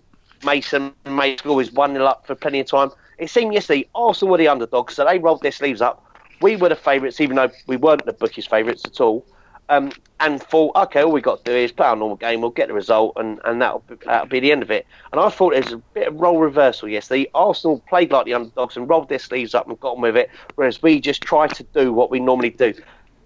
Mason 0.44 0.92
made 1.06 1.42
was 1.44 1.72
1 1.72 1.92
0 1.94 2.04
up 2.04 2.26
for 2.26 2.34
plenty 2.34 2.60
of 2.60 2.66
time. 2.66 2.90
It 3.18 3.30
seemed 3.30 3.54
yesterday 3.54 3.88
Arsenal 3.94 4.32
were 4.32 4.38
the 4.38 4.48
underdogs, 4.48 4.94
so 4.94 5.04
they 5.04 5.18
rolled 5.18 5.42
their 5.42 5.52
sleeves 5.52 5.80
up. 5.80 6.04
We 6.40 6.56
were 6.56 6.68
the 6.68 6.76
favourites, 6.76 7.20
even 7.20 7.36
though 7.36 7.50
we 7.66 7.76
weren't 7.76 8.04
the 8.04 8.12
bookies' 8.12 8.46
favourites 8.46 8.84
at 8.84 9.00
all 9.00 9.24
um, 9.68 9.92
and 10.24 10.42
thought, 10.42 10.74
okay, 10.74 11.02
all 11.02 11.12
we 11.12 11.20
got 11.20 11.44
to 11.44 11.52
do 11.52 11.56
is 11.56 11.70
play 11.70 11.86
our 11.86 11.96
normal 11.96 12.16
game, 12.16 12.40
we'll 12.40 12.50
get 12.50 12.68
the 12.68 12.74
result, 12.74 13.12
and, 13.16 13.40
and 13.44 13.60
that'll, 13.60 13.80
be, 13.80 13.96
that'll 14.06 14.26
be 14.26 14.40
the 14.40 14.52
end 14.52 14.62
of 14.62 14.70
it. 14.70 14.86
And 15.12 15.20
I 15.20 15.28
thought 15.28 15.54
it 15.54 15.64
was 15.64 15.74
a 15.74 15.78
bit 15.92 16.08
of 16.08 16.18
role 16.18 16.38
reversal 16.38 16.88
yesterday. 16.88 17.30
Arsenal 17.34 17.80
played 17.88 18.10
like 18.10 18.24
the 18.24 18.32
underdogs 18.32 18.76
and 18.76 18.88
rolled 18.88 19.10
their 19.10 19.18
sleeves 19.18 19.54
up 19.54 19.68
and 19.68 19.78
got 19.80 19.96
on 19.96 20.00
with 20.00 20.16
it, 20.16 20.30
whereas 20.54 20.80
we 20.82 20.98
just 20.98 21.20
tried 21.20 21.54
to 21.56 21.62
do 21.74 21.92
what 21.92 22.10
we 22.10 22.20
normally 22.20 22.48
do. 22.48 22.72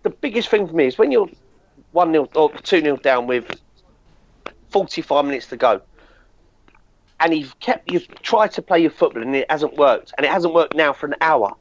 The 0.02 0.10
biggest 0.10 0.48
thing 0.48 0.66
for 0.66 0.74
me 0.74 0.86
is 0.86 0.98
when 0.98 1.12
you're 1.12 1.28
1 1.92 2.12
0 2.12 2.28
or 2.34 2.52
2 2.52 2.80
0 2.80 2.96
down 2.96 3.28
with 3.28 3.60
45 4.70 5.24
minutes 5.24 5.46
to 5.48 5.56
go, 5.56 5.80
and 7.20 7.32
you've 7.34 7.58
kept 7.60 7.90
you've 7.90 8.08
tried 8.22 8.52
to 8.52 8.62
play 8.62 8.80
your 8.80 8.90
football 8.90 9.22
and 9.22 9.36
it 9.36 9.48
hasn't 9.50 9.76
worked, 9.76 10.12
and 10.18 10.24
it 10.24 10.32
hasn't 10.32 10.52
worked 10.52 10.74
now 10.74 10.92
for 10.92 11.06
an 11.06 11.14
hour. 11.20 11.54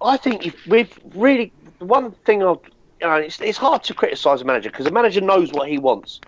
I 0.00 0.16
think 0.16 0.56
we've 0.68 0.96
really 1.14 1.52
one 1.78 2.12
thing 2.12 2.42
I've 2.44 2.58
you 3.02 3.08
know, 3.08 3.16
it's, 3.16 3.40
it's 3.40 3.58
hard 3.58 3.82
to 3.84 3.94
criticise 3.94 4.42
a 4.42 4.44
manager 4.44 4.70
because 4.70 4.84
the 4.84 4.92
manager 4.92 5.20
knows 5.20 5.52
what 5.52 5.68
he 5.68 5.76
wants. 5.76 6.20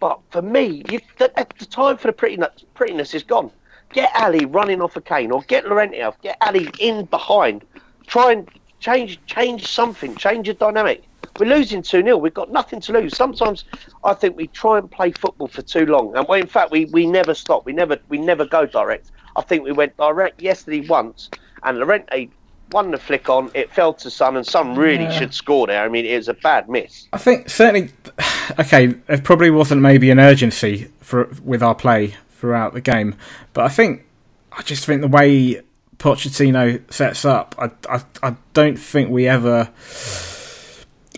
But 0.00 0.18
for 0.30 0.42
me, 0.42 0.82
you, 0.90 1.00
the, 1.18 1.30
the, 1.58 1.64
time 1.64 1.96
for 1.96 2.08
the 2.08 2.12
prettiness, 2.12 2.64
prettiness 2.74 3.14
is 3.14 3.22
gone. 3.22 3.52
Get 3.92 4.10
Alli 4.14 4.44
running 4.44 4.82
off 4.82 4.96
a 4.96 5.00
Kane, 5.00 5.30
or 5.30 5.42
get 5.42 5.64
Llorente 5.64 6.02
off. 6.02 6.20
Get 6.20 6.36
Alli 6.40 6.68
in 6.80 7.04
behind. 7.04 7.64
Try 8.06 8.32
and 8.32 8.48
change 8.80 9.20
change 9.26 9.66
something. 9.68 10.16
Change 10.16 10.48
your 10.48 10.54
dynamic. 10.54 11.04
We're 11.38 11.46
losing 11.46 11.82
2 11.82 12.02
0. 12.02 12.16
We've 12.16 12.34
got 12.34 12.50
nothing 12.50 12.80
to 12.80 12.92
lose. 12.92 13.16
Sometimes 13.16 13.64
I 14.02 14.12
think 14.12 14.36
we 14.36 14.48
try 14.48 14.78
and 14.78 14.90
play 14.90 15.12
football 15.12 15.46
for 15.46 15.62
too 15.62 15.86
long. 15.86 16.16
And 16.16 16.28
in 16.28 16.48
fact, 16.48 16.72
we, 16.72 16.86
we 16.86 17.06
never 17.06 17.32
stop. 17.32 17.64
We 17.64 17.72
never 17.72 17.98
we 18.08 18.18
never 18.18 18.44
go 18.44 18.66
direct. 18.66 19.12
I 19.36 19.42
think 19.42 19.62
we 19.62 19.72
went 19.72 19.96
direct 19.96 20.42
yesterday 20.42 20.80
once, 20.86 21.30
and 21.62 21.78
Llorente 21.78 22.28
won 22.72 22.90
the 22.90 22.98
flick 22.98 23.28
on. 23.28 23.50
It 23.54 23.72
fell 23.72 23.94
to 23.94 24.10
Son, 24.10 24.36
and 24.36 24.46
Son 24.46 24.74
really 24.74 25.04
yeah. 25.04 25.18
should 25.18 25.34
score 25.34 25.66
there. 25.66 25.84
I 25.84 25.88
mean, 25.88 26.06
it 26.06 26.16
was 26.16 26.28
a 26.28 26.34
bad 26.34 26.68
miss. 26.68 27.08
I 27.12 27.18
think 27.18 27.48
certainly. 27.48 27.90
Okay, 28.58 28.86
there 28.86 29.20
probably 29.20 29.50
wasn't 29.50 29.82
maybe 29.82 30.10
an 30.10 30.18
urgency 30.18 30.90
for 31.00 31.28
with 31.44 31.62
our 31.62 31.74
play 31.74 32.14
throughout 32.30 32.72
the 32.72 32.80
game, 32.80 33.14
but 33.52 33.66
I 33.66 33.68
think 33.68 34.06
I 34.50 34.62
just 34.62 34.86
think 34.86 35.02
the 35.02 35.06
way 35.06 35.60
Pochettino 35.98 36.80
sets 36.90 37.26
up, 37.26 37.54
I 37.58 37.70
I, 37.88 38.02
I 38.22 38.36
don't 38.54 38.78
think 38.78 39.10
we 39.10 39.28
ever. 39.28 39.70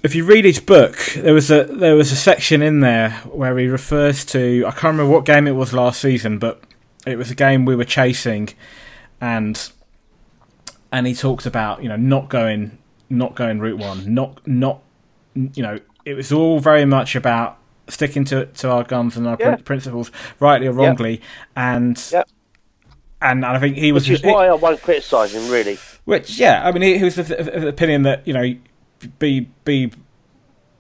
If 0.03 0.17
you 0.17 0.25
read 0.25 0.45
his 0.45 0.59
book, 0.59 0.99
there 1.15 1.33
was 1.33 1.53
a 1.53 1.65
there 1.65 1.95
was 1.95 2.11
a 2.11 2.17
section 2.17 2.63
in 2.63 2.81
there 2.81 3.11
where 3.31 3.57
he 3.57 3.69
refers 3.69 4.25
to 4.27 4.65
I 4.67 4.73
can't 4.73 4.95
remember 4.99 5.13
what 5.13 5.25
game 5.25 5.47
it 5.47 5.53
was 5.53 5.73
last 5.73 6.01
season, 6.01 6.41
but 6.41 6.61
it 7.07 7.17
was 7.17 7.31
a 7.31 7.37
game 7.37 7.65
we 7.65 7.77
were 7.77 7.85
chasing, 7.85 8.49
and 9.21 9.71
and 10.93 11.07
he 11.07 11.15
talks 11.15 11.47
about 11.47 11.83
you 11.83 11.89
know 11.89 11.97
not 11.97 12.29
going 12.29 12.79
not 13.09 13.35
going 13.35 13.59
route 13.61 13.79
one, 13.79 14.13
not 14.13 14.47
not 14.47 14.83
you 15.35 15.63
know 15.63 15.79
it 16.05 16.15
was 16.15 16.33
all 16.33 16.61
very 16.61 16.85
much 16.85 17.17
about 17.17 17.59
sticking 17.89 18.25
to 18.27 18.47
to 18.47 18.71
our 18.71 18.85
guns 18.85 19.17
and 19.17 19.27
our 19.27 19.37
yeah. 19.39 19.57
principles, 19.57 20.11
rightly 20.39 20.67
or 20.67 20.73
wrongly, 20.73 21.21
and. 21.57 22.13
And 23.23 23.45
I 23.45 23.59
think 23.59 23.77
he 23.77 23.93
was. 23.93 24.09
Which 24.09 24.21
is 24.21 24.25
why 24.25 24.47
I 24.47 24.55
won't 24.55 24.81
criticise 24.81 25.35
him, 25.35 25.51
really. 25.51 25.79
Which, 26.07 26.39
yeah, 26.39 26.67
I 26.67 26.73
mean, 26.73 26.81
he, 26.81 26.97
he 26.97 27.05
was 27.05 27.19
of 27.19 27.29
the 27.29 27.69
opinion 27.69 28.05
that 28.05 28.27
you 28.27 28.33
know, 28.33 28.55
be 29.19 29.41
be 29.65 29.93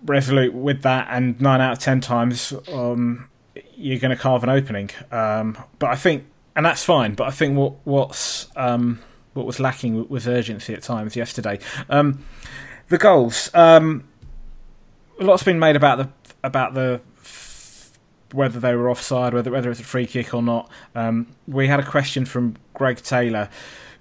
resolute 0.06 0.54
with 0.54 0.80
that, 0.80 1.08
and 1.10 1.38
nine 1.38 1.60
out 1.60 1.72
of 1.72 1.78
ten 1.80 2.00
times, 2.00 2.54
um, 2.72 3.28
you're 3.76 3.98
going 3.98 4.10
to 4.10 4.16
carve 4.16 4.42
an 4.42 4.48
opening. 4.48 4.90
Um, 5.12 5.58
but 5.78 5.90
I 5.90 5.96
think, 5.96 6.24
and 6.56 6.64
that's 6.64 6.82
fine. 6.82 7.14
But 7.14 7.28
I 7.28 7.30
think 7.30 7.58
what 7.58 7.74
what's 7.84 8.48
um, 8.56 9.00
what 9.34 9.46
was 9.46 9.60
lacking 9.60 10.08
was 10.08 10.26
urgency 10.26 10.74
at 10.74 10.82
times 10.82 11.16
yesterday. 11.16 11.58
Um, 11.88 12.24
the 12.88 12.98
goals. 12.98 13.50
Um, 13.54 14.04
a 15.18 15.24
lot's 15.24 15.42
been 15.42 15.58
made 15.58 15.76
about 15.76 15.98
the 15.98 16.08
about 16.42 16.74
the 16.74 17.00
whether 18.32 18.60
they 18.60 18.74
were 18.74 18.90
offside, 18.90 19.34
whether 19.34 19.50
whether 19.50 19.70
it's 19.70 19.80
a 19.80 19.84
free 19.84 20.06
kick 20.06 20.34
or 20.34 20.42
not. 20.42 20.70
Um, 20.94 21.28
we 21.46 21.68
had 21.68 21.80
a 21.80 21.86
question 21.86 22.24
from 22.24 22.56
Greg 22.74 22.98
Taylor, 22.98 23.48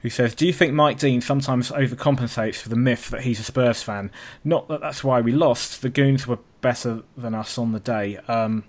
who 0.02 0.10
says, 0.10 0.34
"Do 0.36 0.46
you 0.46 0.54
think 0.54 0.74
Mike 0.74 1.00
Dean 1.00 1.22
sometimes 1.22 1.72
overcompensates 1.72 2.56
for 2.56 2.70
the 2.70 2.76
myth 2.76 3.10
that 3.10 3.22
he's 3.22 3.40
a 3.40 3.44
Spurs 3.44 3.84
fan? 3.84 4.12
Not 4.44 4.68
that 4.70 4.82
that's 4.82 5.04
why 5.04 5.22
we 5.22 5.32
lost. 5.32 5.82
The 5.82 5.90
Goons 5.90 6.28
were 6.28 6.40
better 6.62 7.04
than 7.18 7.36
us 7.36 7.58
on 7.58 7.72
the 7.72 7.80
day." 7.80 8.18
Um, 8.28 8.66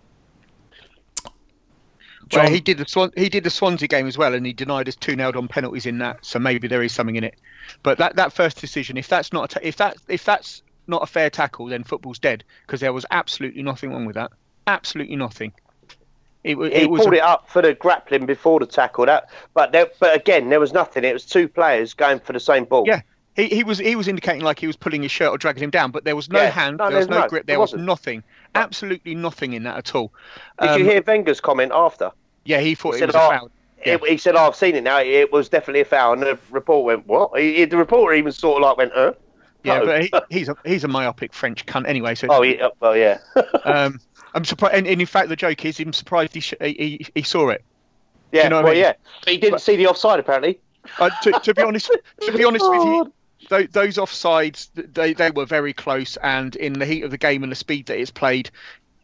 Well, 2.32 2.48
he 2.50 2.60
did 2.60 2.78
the 2.78 2.86
Swan, 2.86 3.10
he 3.16 3.28
did 3.28 3.44
the 3.44 3.50
Swansea 3.50 3.88
game 3.88 4.06
as 4.06 4.16
well, 4.16 4.34
and 4.34 4.44
he 4.46 4.52
denied 4.52 4.88
us 4.88 4.96
two 4.96 5.16
nailed 5.16 5.36
on 5.36 5.48
penalties 5.48 5.86
in 5.86 5.98
that. 5.98 6.18
So 6.24 6.38
maybe 6.38 6.68
there 6.68 6.82
is 6.82 6.92
something 6.92 7.16
in 7.16 7.24
it. 7.24 7.34
But 7.82 7.98
that, 7.98 8.16
that 8.16 8.32
first 8.32 8.60
decision, 8.60 8.96
if 8.96 9.08
that's 9.08 9.32
not 9.32 9.50
a 9.50 9.54
ta- 9.54 9.60
if 9.66 9.76
that 9.76 9.96
if 10.08 10.24
that's 10.24 10.62
not 10.86 11.02
a 11.02 11.06
fair 11.06 11.30
tackle, 11.30 11.66
then 11.66 11.82
football's 11.84 12.18
dead 12.18 12.44
because 12.66 12.80
there 12.80 12.92
was 12.92 13.04
absolutely 13.10 13.62
nothing 13.62 13.90
wrong 13.92 14.04
with 14.06 14.14
that. 14.14 14.30
Absolutely 14.66 15.16
nothing. 15.16 15.52
It, 16.42 16.56
wa- 16.56 16.70
He 16.70 16.86
was 16.86 17.02
pulled 17.02 17.14
a- 17.14 17.18
it 17.18 17.22
up 17.22 17.50
for 17.50 17.62
the 17.62 17.74
grappling 17.74 18.26
before 18.26 18.60
the 18.60 18.66
tackle. 18.66 19.06
That, 19.06 19.28
but 19.54 19.72
there, 19.72 19.88
but 20.00 20.16
again, 20.16 20.48
there 20.48 20.60
was 20.60 20.72
nothing. 20.72 21.04
It 21.04 21.12
was 21.12 21.26
two 21.26 21.48
players 21.48 21.94
going 21.94 22.20
for 22.20 22.32
the 22.32 22.40
same 22.40 22.64
ball. 22.64 22.84
Yeah, 22.86 23.02
he, 23.36 23.46
he 23.48 23.64
was 23.64 23.78
he 23.78 23.94
was 23.94 24.08
indicating 24.08 24.42
like 24.42 24.58
he 24.58 24.66
was 24.66 24.76
pulling 24.76 25.02
his 25.02 25.10
shirt 25.10 25.28
or 25.30 25.36
dragging 25.38 25.62
him 25.62 25.70
down, 25.70 25.90
but 25.90 26.04
there 26.04 26.16
was 26.16 26.30
no 26.30 26.40
Yeah, 26.40 26.50
hand, 26.50 26.78
no, 26.78 26.88
there 26.88 26.98
was 26.98 27.08
no 27.08 27.20
no- 27.20 27.28
grip, 27.28 27.46
there 27.46 27.54
there 27.54 27.60
was 27.60 27.74
nothing, 27.74 28.22
absolutely 28.54 29.14
nothing 29.14 29.52
in 29.52 29.64
that 29.64 29.76
at 29.76 29.94
all. 29.94 30.12
Did 30.60 30.70
Um, 30.70 30.78
you 30.80 30.84
hear 30.86 31.02
Wenger's 31.06 31.40
comment 31.40 31.72
after? 31.74 32.10
Yeah, 32.50 32.60
he 32.60 32.74
thought 32.74 32.92
He 32.92 32.96
it 32.96 33.00
said, 33.00 33.06
was 33.08 33.14
a 33.16 33.18
"Oh, 33.22 33.30
foul. 33.30 33.50
Yeah. 33.86 33.94
It- 33.94 34.04
he 34.08 34.16
said, 34.18 34.34
oh, 34.36 34.46
"I've 34.46 34.56
seen 34.56 34.74
it 34.76 34.82
now. 34.82 35.00
It 35.00 35.32
was 35.32 35.48
definitely 35.48 35.80
a 35.80 35.84
foul." 35.84 36.12
And 36.14 36.22
the 36.22 36.38
report 36.50 36.84
went, 36.84 37.06
"What?" 37.06 37.38
He, 37.40 37.64
the 37.64 37.76
reporter 37.76 38.14
even 38.14 38.32
sort 38.32 38.62
of 38.62 38.68
like 38.68 38.76
went, 38.76 38.92
"Huh." 38.94 39.12
Yeah, 39.62 39.84
but 39.84 40.02
he, 40.02 40.12
he's 40.38 40.48
a 40.48 40.56
he's 40.64 40.84
a 40.84 40.88
myopic 40.88 41.32
French 41.32 41.64
cunt 41.66 41.86
anyway. 41.86 42.14
So 42.14 42.28
Oh, 42.30 42.42
he, 42.42 42.60
well, 42.80 42.96
yeah. 42.96 43.18
um, 43.64 44.00
I'm 44.34 44.44
surprised. 44.44 44.74
And, 44.74 44.86
and 44.86 45.00
in 45.00 45.06
fact, 45.06 45.28
the 45.28 45.36
joke 45.36 45.64
is, 45.64 45.78
I'm 45.80 45.92
surprised 45.92 46.34
he 46.34 46.40
sh- 46.40 46.54
he, 46.60 46.72
he, 46.72 47.06
he 47.16 47.22
saw 47.22 47.48
it. 47.50 47.62
yeah, 48.32 48.48
know 48.48 48.56
what 48.56 48.60
I 48.60 48.64
well, 48.64 48.72
mean? 48.74 48.82
yeah. 48.82 48.92
But 49.24 49.32
he 49.32 49.38
didn't 49.38 49.60
see 49.60 49.76
the 49.76 49.86
offside 49.86 50.18
apparently. 50.20 50.60
Uh, 50.98 51.10
to, 51.22 51.32
to 51.32 51.54
be 51.54 51.62
honest, 51.62 51.90
to 52.22 52.32
be 52.32 52.44
honest 52.44 52.64
with 52.68 52.80
Oh, 52.80 53.04
you, 53.04 53.12
tho- 53.48 53.66
those 53.66 53.96
offsides 53.96 54.68
they 54.74 55.12
they 55.12 55.30
were 55.30 55.44
very 55.46 55.72
close, 55.72 56.16
and 56.18 56.56
in 56.56 56.72
the 56.74 56.86
heat 56.86 57.02
of 57.04 57.10
the 57.10 57.18
game 57.18 57.42
and 57.42 57.52
the 57.52 57.56
speed 57.56 57.86
that 57.86 57.98
it's 57.98 58.10
played, 58.10 58.50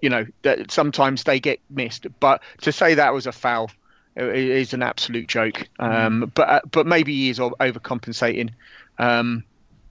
you 0.00 0.11
know, 0.11 0.26
that 0.43 0.71
sometimes 0.71 1.25
they 1.25 1.41
get 1.41 1.61
missed. 1.71 2.07
But 2.21 2.43
to 2.62 2.73
say 2.73 2.95
that 2.95 3.12
was 3.15 3.26
a 3.26 3.33
foul 3.33 3.71
is 4.17 4.73
an 4.73 4.83
absolute 4.83 5.29
joke. 5.29 5.69
Um, 5.79 6.31
but 6.35 6.49
uh, 6.49 6.61
but 6.71 6.87
maybe 6.87 7.15
he 7.15 7.31
is 7.31 7.41
o- 7.41 7.55
overcompensating. 7.61 8.50
Um, 8.99 9.45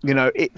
you 0.04 0.14
know, 0.14 0.32
it. 0.36 0.52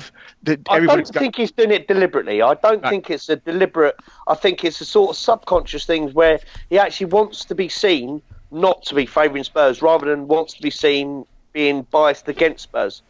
The, 0.44 0.54
I 0.54 0.56
don't 0.56 0.76
everybody's 0.76 1.12
go- 1.12 1.20
think 1.20 1.36
he's 1.38 1.52
doing 1.52 1.72
it 1.72 1.88
deliberately. 1.88 2.42
I 2.42 2.54
don't 2.56 2.82
Right. 2.84 2.90
think 2.90 3.10
it's 3.10 3.30
a 3.30 3.38
deliberate. 3.38 3.96
I 4.28 4.36
think 4.36 4.64
it's 4.66 4.82
a 4.82 4.86
sort 4.86 5.12
of 5.12 5.16
subconscious 5.18 5.86
thing 5.86 6.10
where 6.12 6.40
he 6.70 6.78
actually 6.80 7.08
wants 7.08 7.46
to 7.46 7.56
be 7.56 7.70
seen 7.70 8.22
not 8.52 8.84
to 8.84 8.96
be 8.96 9.06
favouring 9.06 9.44
Spurs, 9.44 9.82
rather 9.82 10.06
than 10.06 10.28
wants 10.28 10.54
to 10.54 10.62
be 10.62 10.70
seen 10.70 11.26
being 11.54 11.82
biased 11.92 12.28
against 12.30 12.64
Spurs. 12.64 13.02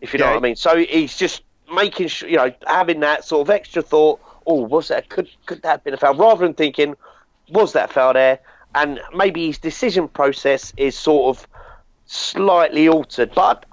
If 0.00 0.12
you 0.12 0.18
know 0.18 0.26
Yeah. 0.26 0.30
what 0.32 0.38
I 0.38 0.40
mean. 0.40 0.56
So 0.56 0.76
he's 0.76 1.16
just 1.16 1.42
making 1.74 2.08
sure, 2.08 2.28
you 2.28 2.36
know, 2.36 2.52
having 2.66 3.00
that 3.00 3.24
sort 3.24 3.46
of 3.46 3.50
extra 3.50 3.82
thought. 3.82 4.20
Oh, 4.46 4.62
was 4.62 4.88
that 4.88 5.08
could 5.08 5.28
could 5.46 5.62
that 5.62 5.70
have 5.70 5.84
been 5.84 5.94
a 5.94 5.96
foul? 5.96 6.14
Rather 6.14 6.46
than 6.46 6.54
thinking, 6.54 6.96
was 7.50 7.72
that 7.72 7.92
foul 7.92 8.12
there? 8.12 8.38
And 8.74 9.00
maybe 9.14 9.46
his 9.46 9.58
decision 9.58 10.08
process 10.08 10.72
is 10.76 10.96
sort 10.96 11.36
of 11.36 11.48
slightly 12.06 12.88
altered. 12.88 13.32
But 13.34 13.66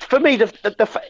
for 0.00 0.20
me, 0.20 0.36
the 0.36 0.46
the, 0.62 1.00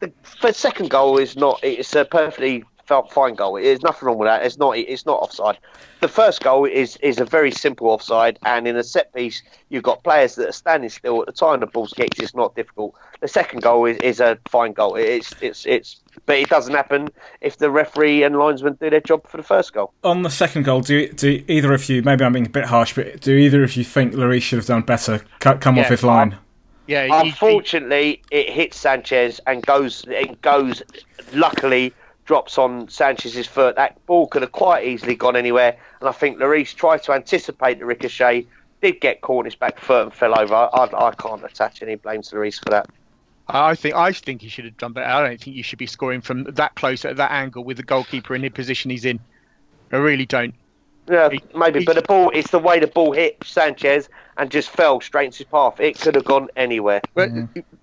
the, 0.00 0.12
the, 0.42 0.52
second 0.52 0.90
goal 0.90 1.18
is 1.18 1.36
not. 1.36 1.60
It's 1.62 1.94
a 1.94 2.04
perfectly 2.04 2.64
fine 3.10 3.34
goal. 3.34 3.54
There's 3.54 3.82
nothing 3.82 4.06
wrong 4.06 4.18
with 4.18 4.28
that. 4.28 4.44
It's 4.44 4.58
not. 4.58 4.76
It's 4.76 5.06
not 5.06 5.20
offside. 5.20 5.58
The 6.00 6.08
first 6.08 6.42
goal 6.42 6.64
is 6.64 6.96
is 6.96 7.18
a 7.18 7.24
very 7.24 7.50
simple 7.50 7.88
offside, 7.88 8.38
and 8.44 8.66
in 8.66 8.76
a 8.76 8.84
set 8.84 9.12
piece, 9.14 9.42
you've 9.68 9.82
got 9.82 10.02
players 10.02 10.34
that 10.36 10.48
are 10.48 10.52
standing 10.52 10.90
still 10.90 11.20
at 11.20 11.26
the 11.26 11.32
time 11.32 11.60
the 11.60 11.66
ball's 11.66 11.92
kicked. 11.92 12.20
It's 12.20 12.34
not 12.34 12.54
difficult. 12.54 12.94
The 13.20 13.28
second 13.28 13.62
goal 13.62 13.86
is, 13.86 13.98
is 13.98 14.20
a 14.20 14.38
fine 14.48 14.72
goal. 14.72 14.96
It's 14.96 15.34
it's 15.40 15.66
it's. 15.66 16.00
But 16.28 16.36
it 16.36 16.48
doesn't 16.50 16.74
happen 16.74 17.08
if 17.40 17.56
the 17.56 17.70
referee 17.70 18.22
and 18.22 18.38
linesman 18.38 18.74
do 18.80 18.90
their 18.90 19.00
job 19.00 19.26
for 19.26 19.38
the 19.38 19.42
first 19.42 19.72
goal. 19.72 19.92
on 20.04 20.22
the 20.22 20.30
second 20.30 20.64
goal, 20.64 20.82
do 20.82 21.08
do 21.08 21.42
either 21.48 21.72
of 21.72 21.88
you? 21.88 22.02
Maybe 22.02 22.22
I'm 22.22 22.34
being 22.34 22.46
a 22.46 22.50
bit 22.50 22.66
harsh, 22.66 22.94
but 22.94 23.20
do 23.22 23.32
either 23.34 23.64
of 23.64 23.74
you 23.76 23.82
think 23.82 24.12
Lloris 24.12 24.42
should 24.42 24.58
have 24.58 24.66
done 24.66 24.82
better? 24.82 25.22
Cut, 25.40 25.60
come 25.62 25.78
off 25.78 25.88
his 25.88 26.04
line. 26.04 26.36
yeah, 26.86 27.06
he- 27.06 27.10
he- 27.10 27.28
Unfortunately, 27.30 28.22
it 28.30 28.50
hits 28.50 28.76
Sanchez 28.78 29.40
and 29.46 29.64
goes. 29.64 30.04
It 30.06 30.40
goes. 30.42 30.82
Luckily, 31.32 31.92
drops 32.26 32.58
on 32.58 32.88
Sanchez's 32.88 33.46
foot. 33.46 33.76
That 33.76 34.04
ball 34.06 34.26
could 34.26 34.42
have 34.42 34.52
quite 34.52 34.84
easily 34.86 35.14
gone 35.14 35.34
anywhere. 35.34 35.76
And 36.00 36.08
I 36.08 36.12
think 36.12 36.38
Lloris 36.38 36.74
tried 36.74 37.02
to 37.04 37.12
anticipate 37.12 37.78
the 37.78 37.86
ricochet. 37.86 38.46
Did 38.82 39.00
get 39.00 39.22
caught 39.22 39.40
on 39.40 39.44
his 39.46 39.54
back 39.56 39.80
foot 39.80 40.02
and 40.04 40.12
fell 40.14 40.38
over. 40.38 40.54
I, 40.54 40.88
I 40.94 41.12
can't 41.14 41.42
attach 41.42 41.82
any 41.82 41.94
blame 41.96 42.20
to 42.22 42.36
Lloris 42.36 42.62
for 42.62 42.70
that. 42.70 42.86
I 43.48 43.74
think 43.74 43.94
I 43.94 44.12
think 44.12 44.42
he 44.42 44.48
should 44.48 44.66
have 44.66 44.76
done 44.76 44.92
better. 44.92 45.08
I 45.08 45.26
don't 45.28 45.40
think 45.40 45.56
you 45.56 45.62
should 45.62 45.78
be 45.78 45.86
scoring 45.86 46.20
from 46.20 46.44
that 46.44 46.74
close 46.74 47.04
at 47.04 47.16
that 47.16 47.30
angle 47.30 47.64
with 47.64 47.78
the 47.78 47.82
goalkeeper 47.82 48.34
in 48.34 48.42
the 48.42 48.50
position 48.50 48.90
he's 48.90 49.04
in. 49.04 49.20
I 49.92 49.96
really 49.96 50.26
don't. 50.26 50.54
Yeah, 51.10 51.30
He- 51.30 51.40
maybe, 51.56 51.78
he- 51.78 51.84
but 51.86 51.94
the 51.96 52.02
ball. 52.02 52.30
It's 52.34 52.50
the 52.50 52.58
way 52.58 52.78
the 52.78 52.86
ball 52.86 53.12
hit 53.12 53.38
Sanchez 53.42 54.10
and 54.36 54.50
just 54.50 54.68
fell 54.68 55.00
straight 55.00 55.24
into 55.26 55.38
his 55.38 55.46
path. 55.46 55.80
It 55.80 55.98
could 55.98 56.14
have 56.14 56.26
gone 56.26 56.48
anywhere. 56.56 57.00
But 57.14 57.30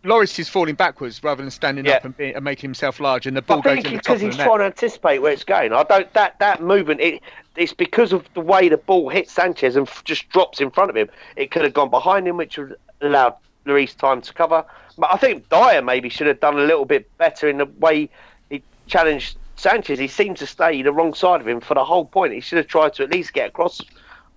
Lloris 0.04 0.38
is 0.38 0.48
falling 0.48 0.76
backwards 0.76 1.24
rather 1.24 1.42
than 1.42 1.50
standing 1.50 1.86
Yeah. 1.86 1.94
up 1.96 2.06
and, 2.06 2.16
be, 2.16 2.34
and 2.34 2.46
making 2.46 2.68
himself 2.70 3.00
large, 3.00 3.26
and 3.26 3.36
the 3.36 3.42
ball 3.42 3.58
I 3.60 3.62
goes 3.62 3.74
think 3.78 3.86
in 3.88 3.92
the 3.94 3.98
top 3.98 4.04
because 4.04 4.22
of 4.22 4.28
he's 4.28 4.38
the 4.38 4.44
net. 4.44 4.48
trying 4.48 4.60
to 4.60 4.66
anticipate 4.66 5.20
where 5.24 5.32
it's 5.32 5.44
going. 5.44 5.74
I 5.74 5.82
don't 5.84 6.14
that 6.14 6.38
that 6.38 6.62
movement. 6.62 7.02
It 7.02 7.22
it's 7.56 7.74
because 7.74 8.14
of 8.14 8.24
the 8.36 8.42
way 8.42 8.70
the 8.70 8.78
ball 8.78 9.10
hits 9.10 9.32
Sanchez 9.32 9.76
and 9.76 9.88
f- 9.88 10.04
just 10.04 10.30
drops 10.30 10.62
in 10.62 10.70
front 10.70 10.92
of 10.92 10.96
him. 10.96 11.10
It 11.36 11.50
could 11.50 11.64
have 11.64 11.74
gone 11.74 11.90
behind 11.90 12.28
him, 12.28 12.38
which 12.38 12.60
would 12.60 12.76
allowed 13.02 13.34
Lloris 13.66 13.96
time 13.98 14.22
to 14.22 14.32
cover. 14.34 14.64
But 14.98 15.14
I 15.14 15.18
think 15.18 15.50
Dier 15.50 15.82
maybe 15.82 16.10
should 16.10 16.28
have 16.28 16.40
done 16.40 16.58
a 16.58 16.64
little 16.64 16.86
bit 16.86 17.16
better 17.18 17.50
in 17.50 17.58
the 17.58 17.66
way 17.66 18.10
he 18.50 18.64
challenged 18.88 19.38
Sanchez. 19.56 20.00
He 20.00 20.08
seemed 20.08 20.38
to 20.38 20.48
stay 20.48 20.82
the 20.82 20.94
wrong 20.94 21.14
side 21.14 21.42
of 21.42 21.48
him 21.48 21.60
for 21.60 21.74
the 21.74 21.84
whole 21.84 22.06
point. 22.06 22.34
He 22.34 22.40
should 22.40 22.58
have 22.58 22.68
tried 22.68 22.94
to 22.96 23.04
at 23.04 23.12
least 23.12 23.34
get 23.34 23.50
across 23.50 23.82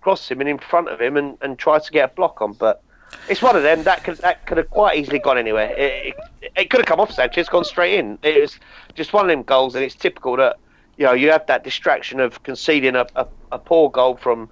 across 0.01 0.31
him 0.31 0.41
and 0.41 0.49
in 0.49 0.59
front 0.59 0.89
of 0.89 1.01
him 1.01 1.17
and, 1.17 1.37
and 1.41 1.59
try 1.59 1.79
to 1.79 1.91
get 1.91 2.13
a 2.13 2.15
block 2.15 2.41
on. 2.41 2.53
But 2.53 2.83
it's 3.29 3.43
one 3.43 3.57
of 3.57 3.63
them 3.63 3.85
that 3.85 4.05
could 4.05 4.19
that 4.19 4.47
could 4.47 4.59
have 4.59 4.71
quite 4.71 4.99
easily 4.99 5.19
gone 5.19 5.39
anywhere. 5.39 5.75
It, 5.77 6.15
it, 6.43 6.53
it 6.57 6.71
could 6.71 6.81
have 6.81 6.87
come 6.87 7.01
off 7.01 7.13
Sanchez, 7.13 7.49
gone 7.49 7.65
straight 7.65 7.99
in. 7.99 8.19
It 8.23 8.41
was 8.41 8.59
just 8.95 9.13
one 9.13 9.25
of 9.25 9.29
them 9.29 9.43
goals, 9.43 9.75
and 9.75 9.85
it's 9.85 9.95
typical 9.95 10.37
that 10.37 10.57
you 10.97 11.05
know 11.05 11.13
you 11.13 11.31
have 11.31 11.47
that 11.47 11.65
distraction 11.65 12.21
of 12.21 12.43
conceding 12.43 12.97
a, 12.97 13.07
a, 13.17 13.27
a 13.53 13.59
poor 13.59 13.91
goal 13.91 14.17
from 14.17 14.51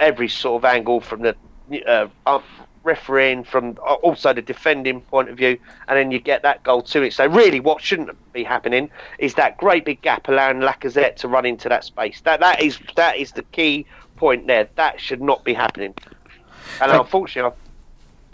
every 0.00 0.28
sort 0.28 0.60
of 0.60 0.64
angle, 0.64 1.00
from 1.00 1.22
the 1.22 1.36
uh, 1.86 2.08
refereeing, 2.84 3.44
from 3.44 3.78
also 3.82 4.32
the 4.32 4.42
defending 4.42 5.00
point 5.00 5.28
of 5.28 5.36
view, 5.36 5.58
and 5.88 5.96
then 5.98 6.10
you 6.10 6.18
get 6.18 6.42
that 6.42 6.62
goal 6.62 6.82
to 6.82 7.02
it. 7.02 7.12
So 7.12 7.26
really, 7.26 7.60
what 7.60 7.80
shouldn't 7.80 8.10
be 8.32 8.44
happening 8.44 8.90
is 9.18 9.34
that 9.34 9.56
great 9.56 9.84
big 9.84 10.02
gap 10.02 10.28
allowing 10.28 10.58
Lacazette 10.58 11.16
to 11.16 11.28
run 11.28 11.46
into 11.46 11.68
that 11.68 11.84
space. 11.84 12.20
That 12.22 12.40
that 12.40 12.60
is 12.62 12.78
that 12.96 13.16
is 13.16 13.32
the 13.32 13.42
key 13.44 13.86
point 14.16 14.46
there. 14.46 14.68
That 14.76 15.00
should 15.00 15.20
not 15.20 15.44
be 15.44 15.54
happening. 15.54 15.94
And 16.80 16.92
unfortunately, 16.92 17.56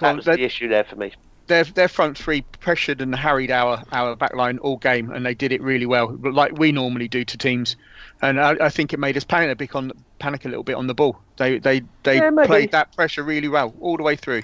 that 0.00 0.16
was 0.16 0.24
the 0.24 0.40
issue 0.42 0.68
there 0.68 0.84
for 0.84 0.96
me. 0.96 1.12
their 1.48 1.64
their 1.64 1.88
front 1.88 2.16
three 2.16 2.42
pressured 2.60 3.00
and 3.00 3.14
harried 3.14 3.50
our 3.50 3.82
our 3.90 4.14
back 4.14 4.34
line 4.34 4.58
all 4.58 4.76
game, 4.76 5.10
and 5.10 5.26
they 5.26 5.34
did 5.34 5.52
it 5.52 5.60
really 5.60 5.86
well, 5.86 6.16
like 6.22 6.56
we 6.56 6.70
normally 6.70 7.08
do 7.08 7.24
to 7.24 7.36
teams. 7.36 7.76
And 8.22 8.40
I, 8.40 8.56
I 8.60 8.68
think 8.68 8.92
it 8.92 8.98
made 8.98 9.16
us 9.16 9.24
panic 9.24 9.50
a 9.50 9.56
bit 9.56 9.74
on 9.74 9.92
panic 10.18 10.44
a 10.44 10.48
little 10.48 10.64
bit 10.64 10.76
on 10.76 10.86
the 10.86 10.94
ball. 10.94 11.22
They 11.38 11.58
they 11.58 11.82
they 12.04 12.22
Yeah, 12.22 12.30
played 12.42 12.70
that 12.72 12.94
pressure 12.94 13.22
really 13.24 13.48
well 13.48 13.74
all 13.80 13.96
the 13.96 14.02
way 14.02 14.16
through. 14.16 14.42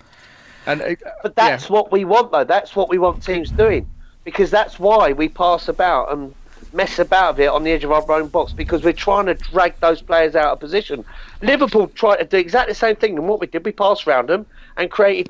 And 0.66 0.82
it, 0.82 1.02
But 1.22 1.36
that's 1.36 1.70
what 1.70 1.92
we 1.92 2.04
want, 2.04 2.32
though. 2.32 2.44
That's 2.44 2.76
what 2.76 2.88
we 2.90 2.98
want 2.98 3.22
teams 3.22 3.52
doing, 3.52 3.88
because 4.24 4.50
that's 4.50 4.78
why 4.78 5.12
we 5.12 5.28
pass 5.28 5.68
about 5.68 6.12
and 6.12 6.34
mess 6.72 6.98
about 6.98 7.36
with 7.36 7.44
it 7.46 7.48
on 7.50 7.62
the 7.64 7.72
edge 7.72 7.84
of 7.84 7.92
our 7.92 8.10
own 8.12 8.28
box 8.28 8.52
because 8.52 8.84
we're 8.84 8.92
trying 8.92 9.26
to 9.26 9.34
drag 9.34 9.80
those 9.80 10.02
players 10.02 10.34
out 10.36 10.52
of 10.52 10.60
position. 10.60 11.04
Liverpool 11.42 11.88
tried 11.88 12.16
to 12.18 12.24
do 12.24 12.36
exactly 12.38 12.72
the 12.72 12.76
same 12.78 12.96
thing, 12.96 13.18
and 13.18 13.28
what 13.28 13.40
we 13.40 13.46
did, 13.46 13.64
we 13.64 13.72
passed 13.72 14.06
around 14.06 14.28
them 14.28 14.46
and 14.76 14.90
created. 14.90 15.28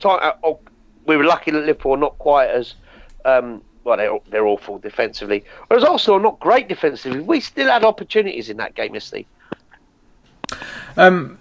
Time, 0.00 0.20
uh, 0.22 0.32
oh, 0.44 0.60
we 1.06 1.16
were 1.16 1.24
lucky 1.24 1.50
that 1.52 1.60
Liverpool 1.60 1.94
are 1.94 1.98
not 1.98 2.18
quite 2.18 2.50
as. 2.50 2.74
Um, 3.24 3.62
well, 3.84 3.96
they're, 3.96 4.18
they're 4.28 4.46
awful 4.46 4.78
defensively. 4.78 5.44
Whereas 5.68 5.84
also 5.84 6.18
not 6.18 6.40
great 6.40 6.68
defensively. 6.68 7.20
We 7.20 7.40
still 7.40 7.68
had 7.70 7.84
opportunities 7.84 8.50
in 8.50 8.56
that 8.58 8.74
game 8.74 8.94
yesterday. 8.94 9.28
Um, 10.96 11.38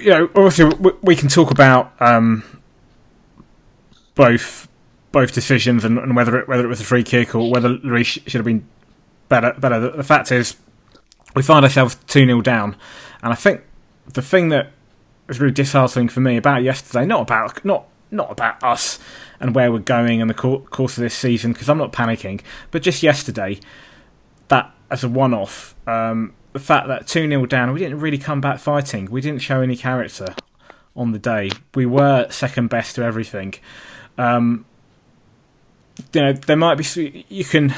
you 0.00 0.10
know, 0.10 0.30
obviously 0.34 0.66
we, 1.02 1.16
can 1.16 1.28
talk 1.28 1.50
about 1.50 1.92
um, 2.00 2.44
both 4.14 4.68
both 5.10 5.32
decisions 5.32 5.84
and, 5.84 5.98
and 5.98 6.14
whether 6.14 6.38
it, 6.38 6.48
whether 6.48 6.64
it 6.64 6.68
was 6.68 6.80
a 6.80 6.84
free 6.84 7.02
kick 7.02 7.34
or 7.34 7.50
whether 7.50 7.68
Lloris 7.68 8.22
should 8.26 8.34
have 8.34 8.44
been 8.44 8.66
better. 9.28 9.52
Better. 9.58 9.90
The, 9.90 10.02
fact 10.02 10.30
is, 10.30 10.56
we 11.34 11.42
find 11.42 11.64
ourselves 11.64 11.96
two 12.06 12.24
0 12.24 12.40
down, 12.42 12.76
and 13.22 13.32
I 13.32 13.36
think 13.36 13.62
the 14.12 14.22
thing 14.22 14.48
that 14.50 14.70
was 15.26 15.40
really 15.40 15.52
disheartening 15.52 16.08
for 16.08 16.20
me 16.20 16.36
about 16.36 16.62
yesterday, 16.62 17.04
not 17.06 17.22
about 17.22 17.64
not 17.64 17.86
not 18.10 18.30
about 18.30 18.62
us 18.62 18.98
and 19.40 19.54
where 19.54 19.72
we're 19.72 19.78
going 19.78 20.20
in 20.20 20.28
the 20.28 20.34
course 20.34 20.96
of 20.96 21.02
this 21.02 21.14
season, 21.14 21.52
because 21.52 21.68
I'm 21.68 21.78
not 21.78 21.92
panicking, 21.92 22.42
but 22.70 22.82
just 22.82 23.02
yesterday, 23.02 23.58
that 24.48 24.70
as 24.90 25.02
a 25.02 25.08
one-off, 25.08 25.74
um, 25.88 26.34
the 26.52 26.58
fact 26.58 26.88
that 26.88 27.06
two 27.06 27.28
0 27.28 27.46
down, 27.46 27.72
we 27.72 27.80
didn't 27.80 28.00
really 28.00 28.18
come 28.18 28.40
back 28.40 28.58
fighting. 28.58 29.10
We 29.10 29.20
didn't 29.20 29.40
show 29.40 29.60
any 29.60 29.76
character 29.76 30.34
on 30.94 31.12
the 31.12 31.18
day. 31.18 31.50
We 31.74 31.86
were 31.86 32.28
second 32.30 32.68
best 32.68 32.96
to 32.96 33.02
everything. 33.02 33.54
Um, 34.18 34.66
you 36.12 36.20
know, 36.20 36.32
there 36.32 36.56
might 36.56 36.76
be 36.76 37.24
you 37.28 37.44
can 37.44 37.74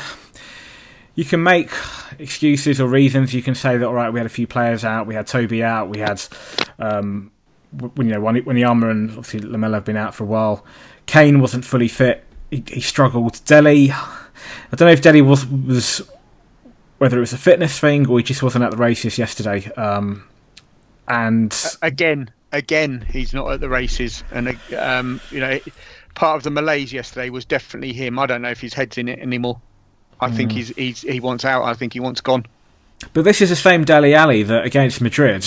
you 1.15 1.25
can 1.25 1.43
make 1.43 1.71
excuses 2.19 2.81
or 2.81 2.89
reasons. 2.89 3.35
You 3.35 3.43
can 3.43 3.55
say 3.55 3.77
that 3.77 3.87
all 3.87 3.95
right, 3.95 4.13
we 4.13 4.19
had 4.19 4.27
a 4.27 4.31
few 4.31 4.47
players 4.47 4.85
out, 4.85 5.07
we 5.07 5.15
had 5.15 5.27
Toby 5.27 5.63
out, 5.63 5.89
we 5.89 5.99
had 5.99 6.23
um, 6.79 7.31
when 7.95 8.09
you 8.09 8.15
know 8.15 8.21
when 8.21 8.37
Wanyama 8.37 8.91
and 8.91 9.11
obviously 9.11 9.41
Lamela 9.41 9.77
have 9.77 9.85
been 9.85 9.97
out 9.97 10.15
for 10.15 10.25
a 10.25 10.27
while. 10.27 10.65
Kane 11.07 11.41
wasn't 11.41 11.65
fully 11.65 11.89
fit. 11.89 12.25
He, 12.51 12.65
he 12.67 12.81
struggled. 12.81 13.45
Dele, 13.45 13.91
I 13.93 14.77
don't 14.77 14.87
know 14.87 14.93
if 14.93 15.03
Dele 15.03 15.23
was 15.23 15.47
was 15.47 16.09
whether 16.99 17.17
it 17.17 17.21
was 17.21 17.33
a 17.33 17.39
fitness 17.39 17.79
thing 17.79 18.09
or 18.09 18.19
he 18.19 18.25
just 18.25 18.43
wasn't 18.43 18.65
at 18.65 18.71
the 18.71 18.77
races 18.77 19.19
yesterday. 19.19 19.71
Um, 19.73 20.25
and 21.09 21.55
again, 21.83 22.31
again, 22.53 23.05
he's 23.11 23.35
not 23.35 23.51
at 23.53 23.61
the 23.61 23.69
races, 23.69 24.25
and 24.31 24.57
um, 24.79 25.21
you 25.31 25.41
know, 25.41 25.59
part 26.15 26.37
of 26.37 26.43
the 26.45 26.51
malaise 26.51 26.93
yesterday 26.93 27.29
was 27.31 27.45
definitely 27.45 27.93
him. 27.93 28.19
I 28.19 28.27
don't 28.27 28.43
know 28.43 28.51
if 28.51 28.61
his 28.61 28.73
head's 28.73 28.97
in 28.97 29.09
it 29.09 29.19
anymore. 29.19 29.61
I 30.21 30.31
mm. 30.31 30.37
think 30.37 30.53
he's, 30.53 30.69
he's 30.69 31.03
he 31.03 31.21
wants 31.21 31.45
out. 31.45 31.65
I 31.65 31.75
think 31.75 31.93
he 31.93 32.01
wants 32.01 32.21
gone. 32.21 32.47
But 33.13 33.25
this 33.25 33.43
is 33.43 33.51
the 33.51 33.57
same 33.57 33.85
Dele 33.85 34.15
Alli 34.15 34.43
that 34.45 34.65
against 34.65 35.01
Madrid 35.01 35.47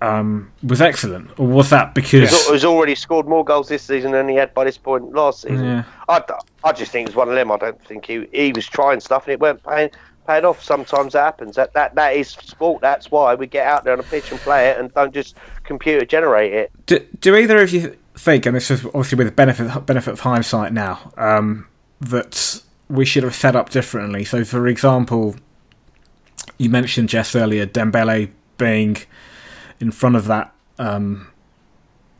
um, 0.00 0.50
was 0.62 0.80
excellent, 0.80 1.38
or 1.38 1.46
was 1.46 1.70
that 1.70 1.94
because 1.94 2.48
he's 2.48 2.64
already 2.64 2.94
scored 2.94 3.28
more 3.28 3.44
goals 3.44 3.68
this 3.68 3.82
season 3.82 4.12
than 4.12 4.28
he 4.28 4.36
had 4.36 4.52
by 4.54 4.64
this 4.64 4.78
point 4.78 5.12
last 5.12 5.42
season? 5.42 5.64
Yeah. 5.64 5.84
I, 6.08 6.22
I 6.64 6.72
just 6.72 6.90
think 6.90 7.08
it's 7.08 7.16
one 7.16 7.28
of 7.28 7.34
them. 7.34 7.52
I 7.52 7.58
don't 7.58 7.84
think 7.84 8.06
he 8.06 8.26
he 8.32 8.52
was 8.52 8.66
trying 8.66 9.00
stuff 9.00 9.26
and 9.26 9.34
it 9.34 9.40
weren't 9.40 9.62
paying 9.62 9.90
paying 10.30 10.44
off. 10.44 10.62
Sometimes 10.62 11.12
that 11.14 11.24
happens. 11.24 11.56
That 11.56 11.72
that 11.74 11.94
that 11.94 12.16
is 12.16 12.28
sport. 12.28 12.80
That's 12.80 13.10
why 13.10 13.34
we 13.34 13.46
get 13.46 13.66
out 13.66 13.84
there 13.84 13.92
on 13.92 14.00
a 14.00 14.04
pitch 14.04 14.30
and 14.30 14.40
play 14.40 14.68
it, 14.68 14.78
and 14.78 14.92
don't 14.94 15.12
just 15.12 15.36
computer 15.64 16.04
generate 16.04 16.52
it. 16.52 16.70
Do, 16.86 17.00
do 17.20 17.36
either 17.36 17.60
of 17.60 17.70
you 17.72 17.96
think, 18.16 18.46
and 18.46 18.54
this 18.54 18.70
is 18.70 18.84
obviously 18.86 19.18
with 19.18 19.26
the 19.26 19.32
benefit 19.32 19.86
benefit 19.86 20.12
of 20.12 20.20
hindsight 20.20 20.72
now, 20.72 21.12
um, 21.16 21.66
that 22.00 22.62
we 22.88 23.04
should 23.04 23.24
have 23.24 23.34
set 23.34 23.56
up 23.56 23.70
differently? 23.70 24.24
So, 24.24 24.44
for 24.44 24.68
example, 24.68 25.36
you 26.58 26.70
mentioned 26.70 27.08
Jess 27.08 27.34
earlier, 27.34 27.66
Dembele 27.66 28.30
being 28.56 28.98
in 29.80 29.90
front 29.90 30.16
of 30.16 30.26
that 30.26 30.52
um, 30.78 31.28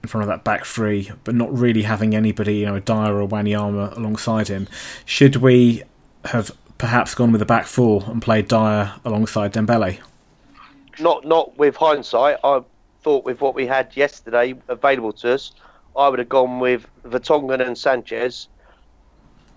in 0.03 0.09
front 0.09 0.23
of 0.23 0.29
that 0.29 0.45
back 0.45 0.65
three, 0.65 1.11
but 1.25 1.35
not 1.35 1.53
really 1.57 1.83
having 1.83 2.15
anybody, 2.15 2.57
you 2.57 2.67
know, 2.67 2.81
Dier 2.81 3.21
or 3.21 3.29
Wanyama 3.29 3.97
alongside 3.97 4.49
him. 4.49 4.67
Should 5.05 5.37
we 5.37 5.83
have 6.25 6.51
perhaps 6.81 7.15
gone 7.15 7.31
with 7.31 7.41
the 7.41 7.47
back 7.47 7.67
four 7.67 8.03
and 8.07 8.23
played 8.23 8.49
Dier 8.49 8.91
alongside 9.05 9.53
Dembele? 9.53 9.99
Not, 10.99 11.27
not 11.27 11.57
with 11.59 11.77
hindsight. 11.77 12.39
I 12.43 12.63
thought 13.03 13.27
with 13.27 13.43
what 13.43 13.55
we 13.55 13.67
had 13.67 13.95
yesterday 13.95 14.55
available 14.67 15.13
to 15.13 15.35
us, 15.35 15.53
I 15.95 16.09
would 16.09 16.19
have 16.19 16.31
gone 16.31 16.59
with 16.59 16.87
Vertonghen 17.05 17.65
and 17.65 17.77
Sanchez, 17.77 18.49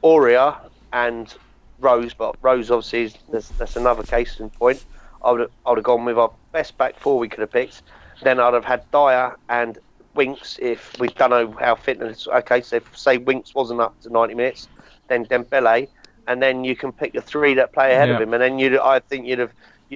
Aurier 0.03 0.53
and 0.91 1.33
Rose. 1.79 2.13
But 2.13 2.35
Rose 2.41 2.69
obviously 2.69 3.03
is 3.03 3.15
that's, 3.31 3.47
that's 3.49 3.77
another 3.77 4.03
case 4.03 4.41
in 4.41 4.49
point. 4.49 4.83
I 5.23 5.31
would 5.31 5.39
have, 5.39 5.51
I 5.65 5.69
would 5.69 5.77
have 5.77 5.85
gone 5.85 6.03
with 6.03 6.17
our 6.17 6.31
best 6.51 6.77
back 6.77 6.99
four 6.99 7.17
we 7.17 7.29
could 7.29 7.39
have 7.39 7.51
picked. 7.51 7.83
Then 8.21 8.41
I'd 8.41 8.53
have 8.53 8.65
had 8.65 8.83
Dier 8.91 9.37
and 9.47 9.77
Winks 10.13 10.59
if 10.61 10.93
we 10.99 11.07
don't 11.07 11.29
know 11.29 11.55
how 11.59 11.75
fitness. 11.75 12.27
Okay, 12.27 12.59
so 12.59 12.81
say 12.93 13.17
Winks 13.17 13.55
wasn't 13.55 13.79
up 13.79 13.97
to 14.01 14.09
90 14.09 14.35
minutes, 14.35 14.67
then 15.07 15.25
Dembele, 15.25 15.87
and 16.27 16.41
then 16.41 16.63
you 16.63 16.75
can 16.75 16.91
pick 16.91 17.13
the 17.13 17.21
three 17.21 17.53
that 17.55 17.71
play 17.73 17.93
ahead 17.93 18.09
yeah. 18.09 18.15
of 18.15 18.21
him, 18.21 18.33
and 18.33 18.41
then 18.41 18.59
you 18.59 18.79
I 18.81 18.99
think 18.99 19.25
you'd 19.25 19.39
have 19.39 19.51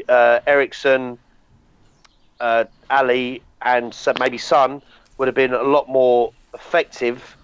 uh, 0.10 0.40
Eriksen, 0.46 1.18
uh, 2.40 2.66
Alli, 2.90 3.42
and 3.62 3.96
maybe 4.20 4.38
Son 4.38 4.82
would 5.18 5.28
have 5.28 5.36
been 5.36 5.54
a 5.54 5.64
lot 5.64 5.88
more 5.90 6.34
effective, 6.54 7.36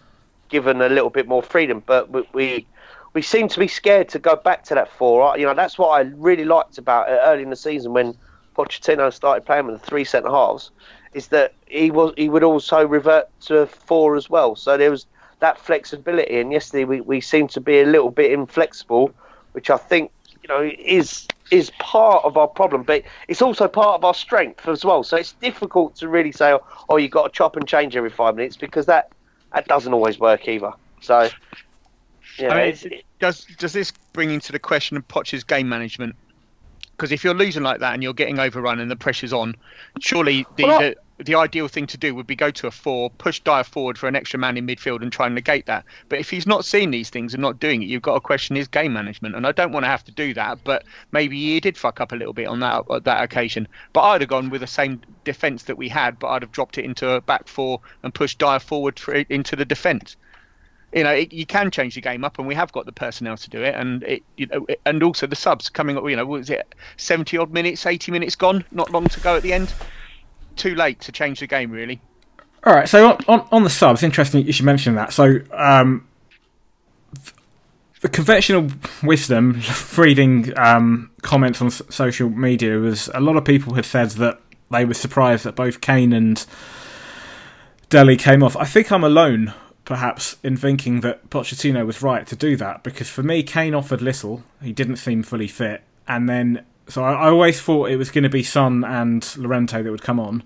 given 0.50 0.82
a 0.82 0.90
little 0.90 1.10
bit 1.10 1.28
more 1.28 1.42
freedom. 1.42 1.82
But 1.86 2.10
we, 2.10 2.24
we 2.34 2.66
we 3.14 3.22
seem 3.22 3.48
to 3.48 3.60
be 3.60 3.68
scared 3.68 4.10
to 4.10 4.20
go 4.20 4.36
back 4.36 4.64
to 4.66 4.76
that 4.76 4.92
four. 4.92 5.38
You 5.38 5.46
know, 5.46 5.54
that's 5.54 5.78
what 5.78 5.90
I 5.90 6.02
really 6.16 6.46
liked 6.46 6.78
about 6.78 7.10
it 7.10 7.20
early 7.24 7.44
in 7.44 7.50
the 7.50 7.56
season 7.56 7.94
when 7.94 8.16
Pochettino 8.56 9.14
started 9.14 9.46
playing 9.46 9.68
with 9.68 9.80
the 9.80 9.86
three 9.86 10.04
centre 10.04 10.30
halves, 10.30 10.72
is 11.14 11.28
that 11.28 11.54
he 11.68 11.92
was 11.92 12.14
he 12.18 12.30
would 12.30 12.44
also 12.44 12.86
revert 12.86 13.28
to 13.42 13.68
four 13.68 14.16
as 14.16 14.30
well. 14.30 14.56
So 14.56 14.78
there 14.78 14.92
was 14.92 15.06
that 15.44 15.60
flexibility. 15.60 16.40
And 16.40 16.52
yesterday 16.54 16.86
we, 16.86 17.02
we 17.02 17.20
seemed 17.20 17.50
to 17.52 17.62
be 17.62 17.82
a 17.82 17.86
little 17.86 18.12
bit 18.12 18.32
inflexible, 18.32 19.14
which 19.52 19.70
I 19.70 19.78
think 19.78 20.10
you 20.42 20.48
know 20.48 20.72
is 20.80 21.28
is 21.52 21.70
part 21.80 22.24
of 22.24 22.38
our 22.38 22.48
problem, 22.48 22.84
but 22.84 23.04
it's 23.28 23.42
also 23.42 23.68
part 23.68 23.96
of 23.96 24.06
our 24.06 24.14
strength 24.14 24.68
as 24.68 24.86
well. 24.86 25.04
So 25.04 25.18
it's 25.18 25.34
difficult 25.34 25.98
to 25.98 26.08
really 26.08 26.32
say, 26.32 26.58
oh, 26.90 26.98
you've 26.98 27.12
got 27.12 27.24
to 27.26 27.30
chop 27.30 27.58
and 27.58 27.68
change 27.68 27.96
every 27.96 28.10
five 28.10 28.36
minutes 28.36 28.56
because 28.56 28.86
that 28.86 29.12
that 29.54 29.68
doesn't 29.68 29.94
always 29.94 30.20
work 30.20 30.48
either. 30.48 30.72
So. 31.02 31.30
Yeah, 32.40 32.50
I 32.52 32.72
mean, 32.72 33.02
does 33.20 33.46
does 33.60 33.74
this 33.74 33.92
bring 34.14 34.32
into 34.32 34.52
the 34.52 34.58
question 34.58 34.98
of 34.98 35.08
Poch's 35.08 35.44
game 35.44 35.70
management? 35.70 36.16
Because 36.92 37.12
if 37.12 37.24
you're 37.24 37.36
losing 37.36 37.62
like 37.62 37.80
that 37.82 37.94
and 37.94 38.02
you're 38.02 38.14
getting 38.14 38.40
overrun 38.40 38.80
and 38.80 38.90
the 38.90 38.96
pressure's 38.96 39.34
on, 39.34 39.56
surely 40.00 40.48
the, 40.56 40.64
well, 40.64 40.80
the, 40.80 40.96
the 41.24 41.36
ideal 41.36 41.68
thing 41.68 41.88
to 41.88 41.98
do 41.98 42.14
would 42.16 42.28
be 42.28 42.36
go 42.36 42.52
to 42.52 42.68
a 42.68 42.72
four, 42.72 43.10
push 43.10 43.40
Dier 43.40 43.64
forward 43.64 43.98
for 43.98 44.08
an 44.08 44.16
extra 44.16 44.40
man 44.40 44.58
in 44.58 44.68
midfield 44.68 45.02
and 45.02 45.12
try 45.12 45.26
and 45.26 45.36
negate 45.36 45.66
that. 45.66 45.86
But 46.10 46.20
if 46.20 46.30
he's 46.30 46.48
not 46.48 46.66
seeing 46.66 46.92
these 46.92 47.10
things 47.10 47.34
and 47.34 47.42
not 47.42 47.60
doing 47.60 47.82
it, 47.82 47.88
you've 47.88 48.02
got 48.02 48.16
to 48.16 48.20
question 48.20 48.56
his 48.56 48.68
game 48.68 48.94
management. 48.94 49.36
And 49.36 49.48
I 49.48 49.52
don't 49.52 49.72
want 49.72 49.84
to 49.84 49.90
have 49.90 50.04
to 50.06 50.12
do 50.12 50.34
that, 50.34 50.64
but 50.64 50.84
maybe 51.12 51.38
he 51.38 51.60
did 51.60 51.78
fuck 51.78 52.02
up 52.02 52.12
a 52.12 52.16
little 52.16 52.34
bit 52.34 52.48
on 52.48 52.60
that 52.60 52.84
uh, 52.90 53.00
that 53.00 53.24
occasion. 53.24 53.68
But 53.94 54.02
I'd 54.02 54.22
have 54.22 54.30
gone 54.30 54.50
with 54.50 54.62
the 54.62 54.68
same 54.68 55.02
defence 55.24 55.64
that 55.64 55.78
we 55.78 55.90
had, 55.90 56.20
but 56.20 56.28
I'd 56.30 56.42
have 56.42 56.52
dropped 56.52 56.78
it 56.78 56.86
into 56.86 57.10
a 57.10 57.22
back 57.22 57.48
four 57.48 57.82
and 58.04 58.14
pushed 58.14 58.40
Dier 58.40 58.60
forward 58.60 59.00
for, 59.00 59.14
into 59.14 59.56
the 59.56 59.66
defence 59.66 60.16
you 60.94 61.04
know, 61.04 61.12
it, 61.12 61.34
you 61.34 61.46
can 61.46 61.72
change 61.72 61.96
the 61.96 62.02
game 62.02 62.24
up, 62.24 62.38
and 62.38 62.48
we 62.48 62.56
have 62.56 62.72
got 62.72 62.86
the 62.86 62.92
personnel 62.92 63.38
to 63.38 63.50
do 63.50 63.62
it. 63.64 63.76
And 63.76 64.04
it, 64.04 64.24
you 64.38 64.46
know, 64.48 64.66
it, 64.70 64.80
and 64.86 65.02
also 65.04 65.28
the 65.28 65.36
subs 65.36 65.70
coming 65.70 65.98
up. 65.98 66.08
You 66.08 66.16
know, 66.16 66.26
was 66.26 66.50
it 66.50 66.76
seventy 66.98 67.38
odd 67.38 67.52
minutes, 67.52 67.86
eighty 67.86 68.12
minutes 68.12 68.36
gone? 68.36 68.64
Not 68.72 68.92
long 68.92 69.08
to 69.08 69.20
go 69.20 69.36
at 69.36 69.44
the 69.44 69.54
end. 69.54 69.74
Too 70.56 70.76
late 70.76 71.00
to 71.02 71.12
change 71.12 71.40
the 71.40 71.48
game, 71.48 71.72
really. 71.72 72.02
All 72.64 72.74
right. 72.74 72.88
So 72.88 73.10
on 73.10 73.18
on, 73.28 73.48
on 73.52 73.64
the 73.64 73.70
subs, 73.70 74.04
interesting 74.04 74.46
you 74.46 74.54
should 74.54 74.66
mention 74.66 74.96
that. 74.96 75.14
So 75.14 75.40
um, 75.52 76.08
the 78.02 78.10
conventional 78.10 78.70
wisdom, 79.02 79.62
reading 79.98 80.58
um, 80.58 81.12
comments 81.22 81.62
on 81.62 81.72
social 81.72 82.30
media, 82.30 82.78
was 82.78 83.10
a 83.14 83.20
lot 83.20 83.38
of 83.38 83.46
people 83.46 83.74
had 83.76 83.86
said 83.86 84.12
that 84.12 84.40
they 84.72 84.86
were 84.86 84.94
surprised 84.94 85.46
that 85.46 85.56
both 85.56 85.82
Kane 85.82 86.14
and 86.14 86.46
Dele 87.90 88.18
came 88.18 88.44
off. 88.44 88.56
I 88.58 88.66
think 88.66 88.92
I'm 88.92 89.04
alone 89.04 89.54
perhaps 89.86 90.38
in 90.44 90.58
thinking 90.58 91.02
that 91.02 91.30
Pochettino 91.30 91.86
was 91.86 92.02
right 92.02 92.26
to 92.28 92.36
do 92.36 92.56
that 92.58 92.84
because 92.84 93.10
for 93.10 93.24
me, 93.24 93.44
Kane 93.44 93.74
offered 93.74 94.02
little. 94.02 94.44
He 94.62 94.72
didn't 94.72 94.98
seem 94.98 95.24
fully 95.24 95.48
fit, 95.48 95.84
and 96.08 96.28
then 96.28 96.66
so 96.88 97.04
I, 97.04 97.14
I 97.14 97.30
always 97.30 97.62
thought 97.62 97.90
it 97.90 97.98
was 97.98 98.12
going 98.12 98.24
to 98.24 98.30
be 98.30 98.44
Son 98.44 98.84
and 98.84 99.38
Llorente 99.38 99.82
that 99.82 99.92
would 99.92 100.02
come 100.02 100.20
on, 100.20 100.44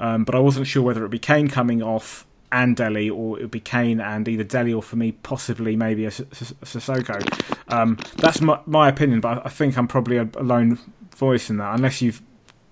um, 0.00 0.24
but 0.24 0.34
I 0.34 0.38
wasn't 0.38 0.66
sure 0.66 0.82
whether 0.82 1.00
it 1.00 1.04
would 1.04 1.10
be 1.10 1.18
Kane 1.18 1.48
coming 1.48 1.82
off 1.82 2.26
and 2.50 2.76
Dele, 2.76 3.10
or 3.10 3.38
it 3.38 3.42
would 3.42 3.50
be 3.50 3.60
Kane 3.60 4.00
and 4.00 4.26
either 4.26 4.44
Dele 4.44 4.72
or 4.72 4.82
for 4.82 4.96
me 4.96 5.12
possibly 5.12 5.76
maybe 5.76 6.06
a, 6.06 6.10
Sissoko. 6.10 7.22
Um, 7.72 7.98
that's 8.16 8.40
my, 8.40 8.58
my 8.66 8.88
opinion, 8.88 9.20
but 9.20 9.44
I 9.44 9.48
think 9.50 9.76
I'm 9.76 9.88
probably 9.88 10.16
a, 10.16 10.28
a 10.36 10.42
lone 10.42 10.78
voice 11.16 11.50
in 11.50 11.58
that, 11.58 11.74
unless 11.74 12.00
you 12.00 12.14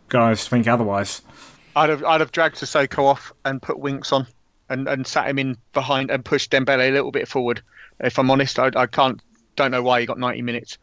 guys 0.08 0.46
think 0.48 0.66
otherwise. 0.66 1.22
I'd 1.74 1.90
have 1.90 2.04
I'd 2.04 2.20
have 2.20 2.32
dragged 2.32 2.56
Sissoko 2.56 3.04
off 3.04 3.32
and 3.44 3.60
put 3.60 3.78
Winks 3.78 4.12
on 4.12 4.26
and, 4.70 4.88
and 4.88 5.06
sat 5.06 5.28
him 5.28 5.38
in 5.38 5.58
behind 5.72 6.10
and 6.10 6.24
pushed 6.24 6.50
Dembele 6.50 6.88
a 6.88 6.92
little 6.92 7.12
bit 7.12 7.28
forward. 7.28 7.62
If 8.00 8.18
I'm 8.18 8.30
honest, 8.30 8.58
I, 8.58 8.70
I 8.74 8.86
can't 8.86 9.20
don't 9.56 9.70
know 9.70 9.82
why 9.82 10.00
he 10.00 10.06
got 10.06 10.18
90 10.18 10.42
minutes. 10.42 10.78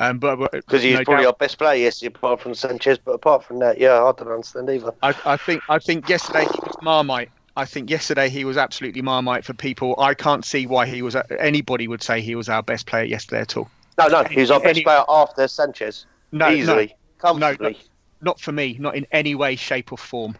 Um, 0.00 0.18
but 0.18 0.52
because 0.52 0.82
he's 0.82 0.96
no 0.96 1.04
probably 1.04 1.24
doubt, 1.24 1.34
our 1.34 1.36
best 1.38 1.58
player 1.58 1.82
yesterday, 1.82 2.14
apart 2.14 2.40
from 2.40 2.54
Sanchez. 2.54 2.98
But 2.98 3.12
apart 3.12 3.44
from 3.44 3.58
that, 3.58 3.78
yeah, 3.78 3.94
I 3.94 4.12
don't 4.12 4.28
understand 4.28 4.70
either. 4.70 4.92
I, 5.02 5.14
I 5.24 5.36
think 5.36 5.62
I 5.68 5.78
think 5.78 6.08
yesterday 6.08 6.44
he 6.44 6.60
was 6.62 6.76
Marmite. 6.82 7.30
I 7.56 7.64
think 7.64 7.90
yesterday 7.90 8.28
he 8.28 8.44
was 8.44 8.56
absolutely 8.56 9.02
Marmite 9.02 9.44
for 9.44 9.54
people. 9.54 9.96
I 9.98 10.14
can't 10.14 10.44
see 10.44 10.66
why 10.66 10.86
he 10.86 11.02
was. 11.02 11.16
anybody 11.40 11.88
would 11.88 12.02
say 12.02 12.20
he 12.20 12.36
was 12.36 12.48
our 12.48 12.62
best 12.62 12.86
player 12.86 13.02
yesterday 13.02 13.40
at 13.40 13.56
all. 13.56 13.68
No, 13.98 14.06
no, 14.06 14.22
he 14.22 14.40
was 14.40 14.52
our 14.52 14.60
best 14.60 14.76
Any, 14.76 14.84
player 14.84 15.02
after 15.08 15.48
Sanchez. 15.48 16.06
No, 16.30 16.48
easily, 16.48 16.86
no, 16.86 16.94
comfortably. 17.18 17.72
No, 17.72 17.78
not 18.20 18.40
for 18.40 18.52
me. 18.52 18.76
Not 18.78 18.94
in 18.94 19.06
any 19.10 19.34
way, 19.34 19.56
shape, 19.56 19.90
or 19.90 19.98
form. 19.98 20.36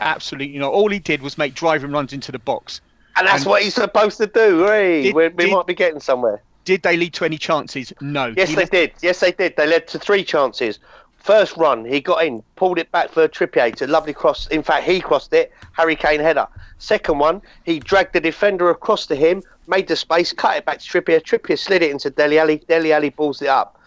Absolutely, 0.00 0.52
you 0.52 0.58
know, 0.58 0.70
all 0.70 0.90
he 0.90 0.98
did 0.98 1.22
was 1.22 1.38
make 1.38 1.54
driving 1.54 1.92
runs 1.92 2.12
into 2.12 2.32
the 2.32 2.40
box. 2.40 2.80
And 3.16 3.28
that's 3.28 3.42
and 3.42 3.50
what 3.50 3.62
he's 3.62 3.74
supposed 3.74 4.18
to 4.18 4.26
do, 4.26 4.64
right? 4.64 5.02
Did, 5.02 5.14
we, 5.14 5.28
we 5.28 5.44
did, 5.44 5.52
might 5.52 5.66
be 5.66 5.74
getting 5.74 6.00
somewhere. 6.00 6.42
Did 6.66 6.82
they 6.82 6.96
lead 6.96 7.14
to 7.14 7.24
any 7.24 7.38
chances? 7.38 7.92
No. 8.00 8.34
Yes, 8.36 8.50
he 8.50 8.56
they 8.56 8.64
did. 8.66 8.92
Yes, 9.00 9.20
they 9.20 9.30
did. 9.32 9.56
They 9.56 9.68
led 9.68 9.86
to 9.88 10.00
three 10.00 10.24
chances. 10.24 10.80
First 11.16 11.56
run, 11.56 11.84
he 11.84 12.00
got 12.00 12.24
in, 12.24 12.42
pulled 12.56 12.78
it 12.78 12.90
back 12.90 13.10
for 13.10 13.26
Trippier. 13.28 13.68
It's 13.68 13.82
a 13.82 13.86
lovely 13.86 14.12
cross. 14.12 14.48
In 14.48 14.64
fact, 14.64 14.84
he 14.84 15.00
crossed 15.00 15.32
it. 15.32 15.52
Harry 15.72 15.94
Kane 15.94 16.20
header. 16.20 16.46
Second 16.78 17.18
one, 17.18 17.40
he 17.64 17.78
dragged 17.78 18.12
the 18.12 18.20
defender 18.20 18.68
across 18.68 19.06
to 19.06 19.14
him, 19.14 19.42
made 19.68 19.86
the 19.86 19.96
space, 19.96 20.32
cut 20.32 20.56
it 20.56 20.64
back 20.64 20.80
to 20.80 20.84
Trippier. 20.84 21.22
Trippier 21.22 21.56
slid 21.56 21.82
it 21.82 21.90
into 21.92 22.10
Dele 22.10 22.38
Alli. 22.38 22.58
Dele 22.68 22.92
Alli 22.92 23.10
balls 23.10 23.40
it 23.40 23.48
up. 23.48 23.80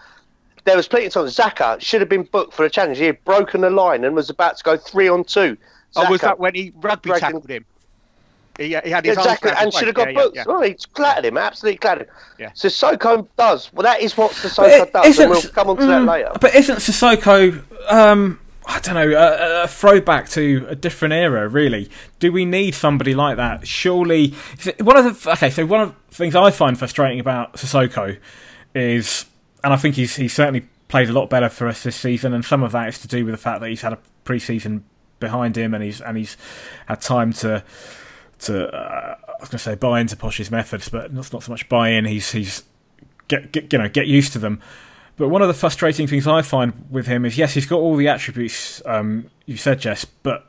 There 0.64 0.78
was 0.78 0.88
plenty 0.88 1.08
of 1.08 1.14
time. 1.14 1.26
Xhaka 1.26 1.82
should 1.82 2.00
have 2.00 2.10
been 2.10 2.24
booked 2.24 2.54
for 2.54 2.64
a 2.64 2.70
challenge. 2.70 2.98
He 2.98 3.06
had 3.06 3.24
broken 3.26 3.62
the 3.62 3.70
line 3.70 4.06
and 4.06 4.16
was 4.16 4.30
about 4.30 4.58
to 4.58 4.64
go 4.64 4.78
three 4.78 5.10
on 5.10 5.26
two. 5.26 5.58
Xhaka, 5.96 6.08
oh, 6.08 6.12
was 6.12 6.22
that 6.22 6.40
when 6.40 6.56
he 6.56 6.72
rugby 6.76 7.12
tackled 7.12 7.50
him? 7.50 7.66
He, 8.60 8.68
he 8.68 8.90
had 8.90 9.06
his 9.06 9.18
exactly, 9.18 9.52
and 9.58 9.74
should 9.74 9.88
have 9.88 9.96
got 9.96 10.10
yeah, 10.10 10.20
booked. 10.20 10.36
Yeah, 10.36 10.44
Oh, 10.46 10.62
he's 10.62 10.86
clattered 10.86 11.24
him, 11.24 11.38
absolutely 11.38 11.78
clattered 11.78 12.08
him. 12.08 12.14
Yeah. 12.38 12.50
Sissoko 12.50 13.26
does. 13.38 13.72
Well, 13.72 13.84
that 13.84 14.02
is 14.02 14.18
what 14.18 14.32
But 14.32 14.52
Sissoko 14.52 14.82
it 14.82 14.92
does, 14.92 15.20
and 15.20 15.30
we'll 15.30 15.42
come 15.44 15.70
on 15.70 15.78
to 15.78 15.86
that 15.86 16.02
mm, 16.02 16.08
later. 16.10 16.32
But 16.42 16.54
isn't 16.56 16.80
Sissoko, 16.80 17.64
um, 17.90 18.38
I 18.66 18.82
don't 18.82 18.96
know, 18.96 19.12
a, 19.12 19.64
a 19.64 19.68
throwback 19.70 20.28
to 20.32 20.66
a 20.68 20.76
different 20.76 21.14
era? 21.14 21.48
Really, 21.48 21.90
do 22.20 22.34
we 22.34 22.44
need 22.44 22.76
somebody 22.76 23.14
like 23.14 23.38
that? 23.38 23.66
Surely, 23.66 24.36
one 24.82 24.98
of 24.98 25.24
the 25.24 25.32
okay. 25.32 25.50
So 25.52 25.66
one 25.66 25.80
of 25.80 25.96
the 26.10 26.16
things 26.16 26.36
I 26.36 26.52
find 26.52 26.78
frustrating 26.78 27.22
about 27.22 27.54
Sissoko 27.54 28.18
is, 28.76 29.26
and 29.64 29.72
I 29.72 29.78
think 29.78 29.96
he's 29.96 30.18
he's 30.18 30.34
certainly 30.34 30.68
played 30.90 31.08
a 31.08 31.14
lot 31.14 31.30
better 31.30 31.48
for 31.48 31.70
us 31.70 31.84
this 31.84 31.96
season, 31.96 32.34
and 32.34 32.44
some 32.44 32.62
of 32.62 32.74
that 32.74 32.90
is 32.90 33.00
to 33.00 33.08
do 33.08 33.24
with 33.24 33.34
the 33.34 33.38
fact 33.38 33.62
that 33.62 33.70
he's 33.70 33.84
had 33.84 33.94
a 33.94 34.00
pre-season 34.26 34.84
behind 35.22 35.58
him, 35.58 35.74
and 35.74 35.82
he's 35.82 36.02
and 36.02 36.18
he's 36.18 36.36
had 36.88 37.00
time 37.00 37.32
to 37.32 37.64
to 38.40 38.68
uh, 38.68 39.16
I 39.28 39.32
was 39.40 39.50
going 39.50 39.58
to 39.58 39.60
say 39.60 39.76
buy 39.76 40.00
into 40.00 40.16
Poch's 40.16 40.52
methods, 40.52 40.90
but 40.90 41.14
that's 41.14 41.34
not 41.34 41.44
so 41.44 41.52
much 41.52 41.70
buy 41.70 41.90
in. 41.90 42.06
He's 42.06 42.32
he's 42.32 42.64
get, 43.28 43.52
get 43.52 43.72
you 43.72 43.80
know 43.80 43.90
get 43.90 44.08
used 44.08 44.34
to 44.34 44.40
them. 44.40 44.62
But 45.18 45.30
one 45.30 45.42
of 45.42 45.50
the 45.50 45.54
frustrating 45.54 46.08
things 46.08 46.28
I 46.28 46.42
find 46.42 46.88
with 46.90 47.08
him 47.08 47.26
is 47.26 47.38
yes, 47.38 47.54
he's 47.54 47.66
got 47.66 47.80
all 47.80 47.96
the 47.96 48.08
attributes 48.08 48.82
um, 48.86 49.30
you 49.46 49.58
said, 49.58 49.80
Jess, 49.80 50.06
but 50.06 50.46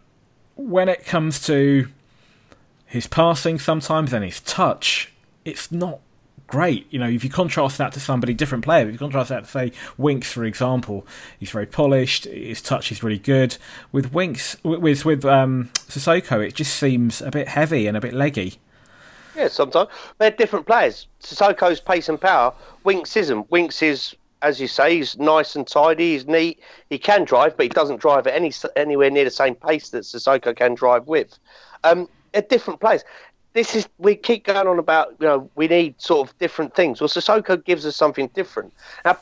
when 0.57 0.89
it 0.89 1.05
comes 1.07 1.45
to 1.47 1.89
his 2.85 3.07
passing 3.07 3.59
sometimes 3.59 4.13
and 4.13 4.25
his 4.25 4.41
touch, 4.41 5.13
it's 5.45 5.73
not 5.73 6.01
great. 6.51 6.87
You 6.91 6.99
know, 6.99 7.09
if 7.09 7.25
you 7.25 7.31
contrast 7.31 7.79
that 7.79 7.93
to 7.93 8.01
somebody 8.01 8.35
different 8.35 8.65
player, 8.65 8.87
if 8.87 8.93
you 8.93 8.99
contrast 8.99 9.29
that 9.31 9.45
to 9.45 9.51
say 9.51 9.73
Winks, 9.97 10.31
for 10.31 10.45
example, 10.45 11.07
he's 11.39 11.51
very 11.51 11.67
polished, 11.67 12.25
his 12.25 12.61
touch 12.61 12.91
is 12.93 13.03
really 13.03 13.19
good. 13.19 13.57
With 13.93 14.13
Winks, 14.13 14.57
with 14.63 15.05
with 15.05 15.25
um, 15.25 15.71
Sissoko, 15.75 16.47
it 16.47 16.55
just 16.55 16.75
seems 16.75 17.23
a 17.23 17.31
bit 17.31 17.49
heavy 17.49 17.87
and 17.87 17.97
a 17.97 18.01
bit 18.01 18.13
leggy. 18.13 18.59
Yeah, 19.37 19.49
sometimes 19.49 19.89
they're 20.19 20.31
different 20.31 20.67
players. 20.67 21.07
Sissoko's 21.23 21.81
pace 21.81 22.09
and 22.09 22.21
power. 22.21 22.53
Winks 22.85 23.17
isn't. 23.17 23.51
Winks 23.51 23.81
is, 23.81 24.15
as 24.43 24.61
you 24.61 24.67
say, 24.67 24.97
he's 24.97 25.17
nice 25.19 25.55
and 25.55 25.67
tidy. 25.67 26.13
He's 26.13 26.27
neat. 26.27 26.61
He 26.91 26.99
can 26.99 27.25
drive, 27.25 27.57
but 27.57 27.63
he 27.65 27.69
doesn't 27.69 28.01
drive 28.01 28.27
at 28.27 28.35
any 28.35 28.53
anywhere 28.77 29.11
near 29.11 29.25
the 29.25 29.31
same 29.31 29.55
pace 29.55 29.91
that 29.91 30.03
Sissoko 30.03 30.55
can 30.55 30.75
drive 30.75 31.07
with. 31.07 31.39
Um, 31.85 32.09
they're 32.33 32.43
different 32.43 32.81
players. 32.81 33.05
This 33.53 33.75
is 33.75 33.89
we 33.99 34.15
keep 34.15 34.45
going 34.45 34.67
on 34.67 34.79
about 34.79 35.15
you 35.19 35.27
know 35.27 35.51
we 35.55 35.67
need 35.69 36.01
sort 36.01 36.29
of 36.29 36.39
different 36.39 36.75
things. 36.75 37.01
Well, 37.01 37.09
Sissoko 37.09 37.63
gives 37.65 37.85
us 37.85 37.97
something 37.97 38.29
different. 38.29 38.73
Now, 39.05 39.19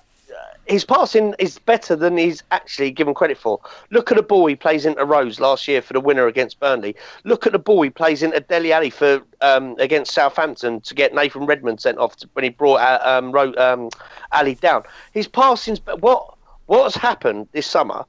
his 0.68 0.84
passing 0.84 1.34
is 1.38 1.58
better 1.58 1.96
than 1.96 2.18
he's 2.18 2.42
actually 2.50 2.90
given 2.90 3.14
credit 3.14 3.38
for. 3.38 3.58
Look 3.90 4.10
at 4.10 4.16
the 4.16 4.22
ball 4.22 4.46
he 4.46 4.54
plays 4.54 4.84
into 4.84 5.02
Rose 5.04 5.40
last 5.40 5.66
year 5.66 5.80
for 5.80 5.94
the 5.94 6.00
winner 6.00 6.26
against 6.26 6.60
Burnley. 6.60 6.94
Look 7.24 7.46
at 7.46 7.52
the 7.52 7.58
ball 7.58 7.80
he 7.82 7.90
plays 7.90 8.22
into 8.22 8.40
Dele 8.40 8.72
Alli 8.72 8.90
for 8.90 9.22
um, 9.40 9.76
against 9.78 10.12
Southampton 10.12 10.80
to 10.82 10.94
get 10.94 11.14
Nathan 11.14 11.46
Redmond 11.46 11.80
sent 11.80 11.98
off 11.98 12.16
to, 12.16 12.28
when 12.34 12.44
he 12.44 12.50
brought 12.50 12.80
uh, 12.80 13.00
um, 13.02 13.34
um, 13.56 13.88
Alli 14.32 14.56
down. 14.56 14.82
His 15.12 15.26
passing's 15.26 15.80
what 16.00 16.34
what 16.66 16.84
has 16.84 16.96
happened 16.96 17.48
this 17.52 17.66
summer 17.66 18.04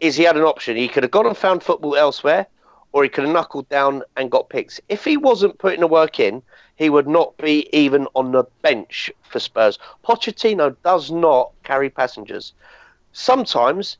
is 0.00 0.16
he 0.16 0.24
had 0.24 0.36
an 0.36 0.42
option. 0.42 0.76
He 0.76 0.88
could 0.88 1.04
have 1.04 1.12
gone 1.12 1.26
and 1.26 1.36
found 1.36 1.62
football 1.62 1.96
elsewhere, 1.96 2.46
or 2.92 3.02
he 3.02 3.08
could 3.08 3.24
have 3.24 3.32
knuckled 3.32 3.68
down 3.68 4.02
and 4.16 4.30
got 4.30 4.48
picks. 4.48 4.80
If 4.88 5.04
he 5.04 5.16
wasn't 5.16 5.58
putting 5.58 5.80
the 5.80 5.86
work 5.86 6.20
in, 6.20 6.42
he 6.76 6.90
would 6.90 7.08
not 7.08 7.36
be 7.38 7.68
even 7.72 8.06
on 8.14 8.32
the 8.32 8.44
bench 8.62 9.10
for 9.22 9.38
Spurs. 9.38 9.78
Pochettino 10.04 10.76
does 10.84 11.10
not 11.10 11.52
carry 11.64 11.88
passengers. 11.90 12.52
Sometimes, 13.12 13.96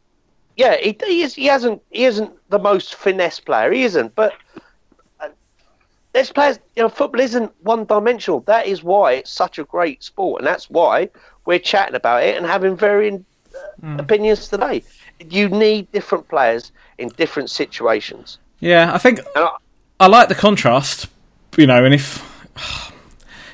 yeah, 0.57 0.77
he, 0.77 0.97
he, 1.07 1.23
is, 1.23 1.35
he 1.35 1.47
hasn't 1.47 1.83
he 1.91 2.05
isn't 2.05 2.31
the 2.51 2.59
most 2.59 2.95
finesse 2.95 3.41
player. 3.41 3.71
He 3.73 3.85
isn't, 3.85 4.15
but 4.15 4.35
uh, 5.21 5.29
there's 6.13 6.33
players. 6.33 6.59
You 6.77 6.83
know, 6.83 6.89
football 6.89 7.21
isn't 7.21 7.53
one 7.63 7.85
dimensional. 7.85 8.41
That 8.41 8.67
is 8.67 8.83
why 8.83 9.15
it's 9.15 9.31
such 9.31 9.59
a 9.59 9.65
great 9.65 10.03
sport, 10.03 10.41
and 10.41 10.47
that's 10.47 10.69
why 10.71 11.09
we're 11.45 11.59
chatting 11.59 11.95
about 11.95 12.23
it 12.25 12.37
and 12.37 12.47
having 12.47 12.77
varying 12.77 13.25
uh, 13.55 13.59
opinions 13.99 14.49
today. 14.49 14.85
You 15.21 15.49
need 15.49 15.91
different 15.93 16.29
players 16.29 16.73
in 16.99 17.11
different 17.11 17.51
situations. 17.51 18.39
Yeah, 18.63 18.95
I 18.95 18.99
think 18.99 19.19
I, 19.35 19.57
I 19.99 20.07
like 20.07 20.29
the 20.29 20.37
contrast, 20.37 21.09
you 21.57 21.67
know, 21.67 21.85
and 21.85 21.93
if 21.93 22.23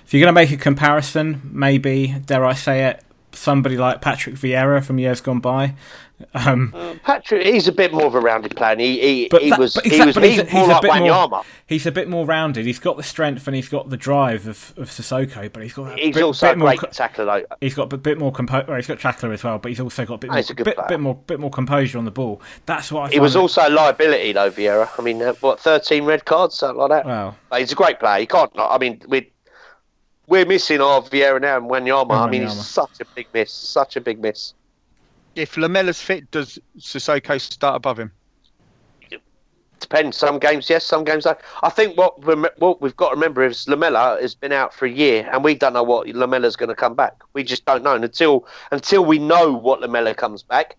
if 0.04 0.12
you're 0.12 0.20
going 0.20 0.34
to 0.34 0.38
make 0.38 0.50
a 0.50 0.58
comparison, 0.58 1.40
maybe 1.50 2.14
dare 2.26 2.44
I 2.44 2.52
say 2.52 2.84
it, 2.84 3.02
somebody 3.32 3.78
like 3.78 4.02
Patrick 4.02 4.34
Vieira 4.34 4.84
from 4.84 4.98
years 4.98 5.22
gone 5.22 5.40
by. 5.40 5.74
Um, 6.34 6.74
Patrick, 7.04 7.46
he's 7.46 7.68
a 7.68 7.72
bit 7.72 7.92
more 7.92 8.06
of 8.06 8.14
a 8.16 8.20
rounded 8.20 8.56
player. 8.56 8.76
He 8.76 9.00
he, 9.00 9.28
but 9.30 9.40
he 9.40 9.50
that- 9.50 9.58
was 9.58 9.74
but 9.74 9.84
he 9.84 9.90
exact- 9.90 10.06
was 10.06 10.14
but 10.16 10.24
he's, 10.24 10.52
more 10.52 10.66
like 10.66 10.82
Wanyama. 10.82 11.44
he's 11.66 11.86
a 11.86 11.92
bit 11.92 12.08
more 12.08 12.26
rounded. 12.26 12.66
He's 12.66 12.80
got 12.80 12.96
the 12.96 13.02
strength 13.04 13.46
and 13.46 13.54
he's 13.54 13.68
got 13.68 13.88
the 13.90 13.96
drive 13.96 14.48
of, 14.48 14.74
of 14.76 14.90
Sissoko, 14.90 15.52
but 15.52 15.62
he's 15.62 15.72
got 15.74 15.84
that 15.90 15.98
He's 15.98 16.14
bit, 16.14 16.24
also 16.24 16.48
bit 16.48 16.56
a 16.56 16.60
great 16.60 16.80
co- 16.80 16.88
tackler 16.88 17.24
though. 17.24 17.44
He's 17.60 17.74
got 17.74 17.92
a 17.92 17.96
bit 17.96 18.18
more 18.18 18.32
compo- 18.32 18.64
well, 18.66 18.76
He's 18.76 18.88
got 18.88 18.98
Chackler 18.98 19.32
as 19.32 19.44
well, 19.44 19.58
but 19.58 19.68
he's 19.68 19.78
also 19.80 20.04
got 20.04 20.14
a 20.14 20.18
bit 20.18 20.30
Oh, 20.30 20.34
more, 20.34 20.42
a 20.50 20.54
bit, 20.64 20.76
bit 20.88 21.00
more, 21.00 21.14
bit 21.14 21.38
more 21.40 21.50
composure 21.50 21.98
on 21.98 22.04
the 22.04 22.10
ball. 22.10 22.42
That's 22.66 22.90
what 22.90 23.10
I. 23.10 23.12
He 23.12 23.20
was 23.20 23.36
it- 23.36 23.38
also 23.38 23.68
a 23.68 23.70
liability 23.70 24.32
though, 24.32 24.50
Vieira. 24.50 24.88
I 24.98 25.02
mean, 25.02 25.22
uh, 25.22 25.34
what 25.34 25.60
thirteen 25.60 26.04
red 26.04 26.24
cards, 26.24 26.56
something 26.56 26.78
like 26.78 26.90
that. 26.90 27.06
Well, 27.06 27.36
But 27.48 27.60
he's 27.60 27.70
a 27.72 27.76
great 27.76 28.00
player. 28.00 28.18
He 28.20 28.26
can't. 28.26 28.50
I 28.56 28.76
mean, 28.78 29.00
we 29.08 29.30
we're 30.26 30.44
missing 30.46 30.80
our 30.80 31.00
Vieira 31.00 31.40
now 31.40 31.56
and 31.58 31.70
Wanyama. 31.70 32.10
I 32.26 32.28
mean, 32.28 32.42
he's 32.42 32.66
such 32.66 33.00
a 33.00 33.04
big 33.14 33.28
miss. 33.32 33.52
Such 33.52 33.94
a 33.96 34.00
big 34.00 34.20
miss. 34.20 34.52
If 35.34 35.56
Lamela's 35.56 36.00
fit, 36.00 36.30
does 36.30 36.58
Sissoko 36.78 37.40
start 37.40 37.76
above 37.76 37.98
him? 37.98 38.12
Depends. 39.80 40.16
Some 40.16 40.38
games, 40.38 40.68
yes. 40.68 40.84
Some 40.84 41.04
games, 41.04 41.24
no. 41.24 41.36
I 41.62 41.70
think 41.70 41.96
what 41.96 42.18
what 42.58 42.82
we've 42.82 42.96
got 42.96 43.10
to 43.10 43.14
remember 43.14 43.44
is 43.44 43.68
Lamela 43.68 44.18
has 44.20 44.34
been 44.34 44.52
out 44.52 44.74
for 44.74 44.86
a 44.86 44.90
year, 44.90 45.28
and 45.32 45.44
we 45.44 45.54
don't 45.54 45.72
know 45.72 45.84
what 45.84 46.08
Lamela's 46.08 46.56
going 46.56 46.68
to 46.68 46.74
come 46.74 46.94
back. 46.94 47.14
We 47.32 47.44
just 47.44 47.64
don't 47.64 47.84
know 47.84 47.94
and 47.94 48.04
until 48.04 48.46
until 48.72 49.04
we 49.04 49.18
know 49.18 49.52
what 49.52 49.80
Lamela 49.80 50.14
comes 50.14 50.42
back. 50.42 50.76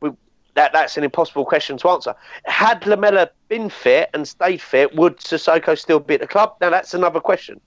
We, 0.00 0.10
that 0.54 0.72
that's 0.72 0.96
an 0.96 1.04
impossible 1.04 1.44
question 1.44 1.76
to 1.78 1.88
answer. 1.90 2.14
Had 2.46 2.86
Lamela 2.86 3.30
been 3.48 3.68
fit 3.68 4.08
and 4.14 4.26
stayed 4.26 4.62
fit, 4.62 4.96
would 4.96 5.18
Sissoko 5.18 5.78
still 5.78 6.00
be 6.00 6.14
at 6.14 6.20
the 6.20 6.26
club? 6.26 6.56
Now 6.60 6.70
that's 6.70 6.94
another 6.94 7.20
question. 7.20 7.60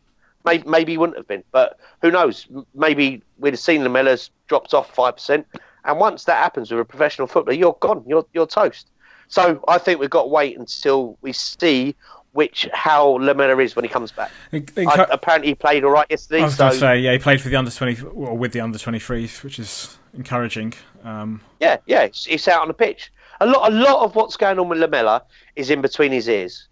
Maybe, 0.43 0.67
maybe 0.67 0.93
he 0.93 0.97
wouldn't 0.97 1.17
have 1.17 1.27
been, 1.27 1.43
but 1.51 1.77
who 2.01 2.09
knows? 2.09 2.47
Maybe 2.73 3.21
we'd 3.37 3.53
have 3.53 3.59
seen 3.59 3.83
Lamela's 3.83 4.31
dropped 4.47 4.73
off 4.73 4.93
five 4.95 5.15
percent, 5.15 5.45
and 5.85 5.99
once 5.99 6.23
that 6.25 6.37
happens 6.37 6.71
with 6.71 6.79
a 6.79 6.85
professional 6.85 7.27
footballer, 7.27 7.57
you're 7.57 7.77
gone. 7.79 8.03
You're 8.07 8.25
you're 8.33 8.47
toast. 8.47 8.89
So 9.27 9.63
I 9.67 9.77
think 9.77 9.99
we've 9.99 10.09
got 10.09 10.23
to 10.23 10.27
wait 10.27 10.57
until 10.57 11.17
we 11.21 11.31
see 11.33 11.95
which 12.33 12.67
how 12.73 13.17
Lamela 13.19 13.57
is 13.59 13.75
when 13.75 13.83
he 13.83 13.89
comes 13.89 14.11
back. 14.11 14.31
in- 14.53 14.65
in 14.77 14.87
I, 14.87 15.05
apparently, 15.09 15.49
he 15.49 15.55
played 15.55 15.83
all 15.83 15.91
right 15.91 16.07
yesterday. 16.09 16.41
I 16.41 16.45
was 16.45 16.55
So 16.55 16.63
going 16.63 16.73
to 16.73 16.79
say, 16.79 16.99
yeah, 16.99 17.11
he 17.13 17.19
played 17.19 17.41
for 17.41 17.49
the 17.49 17.55
under 17.57 17.71
twenty, 17.71 18.01
or 18.03 18.37
with 18.37 18.53
the 18.53 18.61
under 18.61 18.77
twenty 18.77 18.99
threes, 18.99 19.43
which 19.43 19.59
is 19.59 19.97
encouraging. 20.13 20.73
Um, 21.03 21.41
yeah, 21.59 21.77
yeah, 21.87 22.01
it's, 22.03 22.27
it's 22.27 22.47
out 22.47 22.61
on 22.61 22.67
the 22.67 22.73
pitch. 22.73 23.11
A 23.41 23.45
lot, 23.45 23.71
a 23.71 23.75
lot 23.75 24.03
of 24.03 24.15
what's 24.15 24.37
going 24.37 24.59
on 24.59 24.69
with 24.69 24.79
Lamela 24.79 25.23
is 25.55 25.69
in 25.69 25.81
between 25.81 26.11
his 26.11 26.29
ears. 26.29 26.67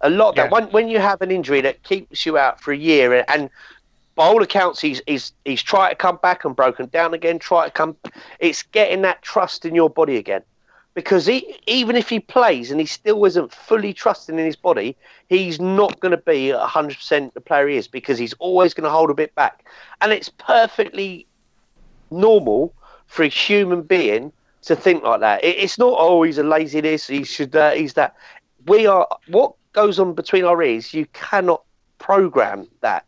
A 0.00 0.10
lot 0.10 0.30
of 0.30 0.34
that. 0.36 0.44
Yeah. 0.46 0.50
When, 0.50 0.64
when 0.70 0.88
you 0.88 0.98
have 0.98 1.22
an 1.22 1.30
injury 1.30 1.60
that 1.62 1.82
keeps 1.82 2.26
you 2.26 2.36
out 2.36 2.60
for 2.60 2.72
a 2.72 2.76
year, 2.76 3.24
and 3.28 3.48
by 4.14 4.26
all 4.26 4.42
accounts, 4.42 4.80
he's, 4.80 5.02
he's 5.06 5.32
he's 5.44 5.62
tried 5.62 5.90
to 5.90 5.96
come 5.96 6.18
back 6.22 6.44
and 6.44 6.54
broken 6.54 6.86
down 6.86 7.14
again. 7.14 7.38
Try 7.38 7.64
to 7.64 7.70
come. 7.70 7.96
It's 8.38 8.62
getting 8.62 9.02
that 9.02 9.22
trust 9.22 9.64
in 9.64 9.74
your 9.74 9.90
body 9.90 10.16
again, 10.16 10.42
because 10.94 11.26
he, 11.26 11.58
even 11.66 11.96
if 11.96 12.08
he 12.08 12.20
plays 12.20 12.70
and 12.70 12.78
he 12.78 12.86
still 12.86 13.24
isn't 13.24 13.52
fully 13.52 13.92
trusting 13.92 14.38
in 14.38 14.44
his 14.44 14.56
body, 14.56 14.96
he's 15.28 15.60
not 15.60 15.98
going 16.00 16.12
to 16.12 16.16
be 16.16 16.50
hundred 16.50 16.96
percent 16.96 17.34
the 17.34 17.40
player 17.40 17.68
he 17.68 17.76
is 17.76 17.88
because 17.88 18.16
he's 18.16 18.34
always 18.34 18.72
going 18.72 18.84
to 18.84 18.90
hold 18.90 19.10
a 19.10 19.14
bit 19.14 19.34
back, 19.34 19.64
and 20.00 20.12
it's 20.12 20.28
perfectly 20.28 21.26
normal 22.10 22.72
for 23.06 23.24
a 23.24 23.28
human 23.28 23.82
being 23.82 24.32
to 24.62 24.76
think 24.76 25.02
like 25.02 25.20
that. 25.20 25.42
It, 25.42 25.58
it's 25.58 25.78
not 25.78 25.96
oh 25.98 26.24
a 26.24 26.30
lazy 26.30 26.80
this 26.80 27.08
he 27.08 27.24
should 27.24 27.54
uh, 27.56 27.72
he's 27.72 27.94
that. 27.94 28.14
We 28.66 28.86
are 28.86 29.08
what 29.26 29.54
goes 29.72 29.98
on 29.98 30.14
between 30.14 30.44
our 30.44 30.62
ears. 30.62 30.94
You 30.94 31.06
cannot 31.12 31.64
program 31.98 32.68
that. 32.80 33.04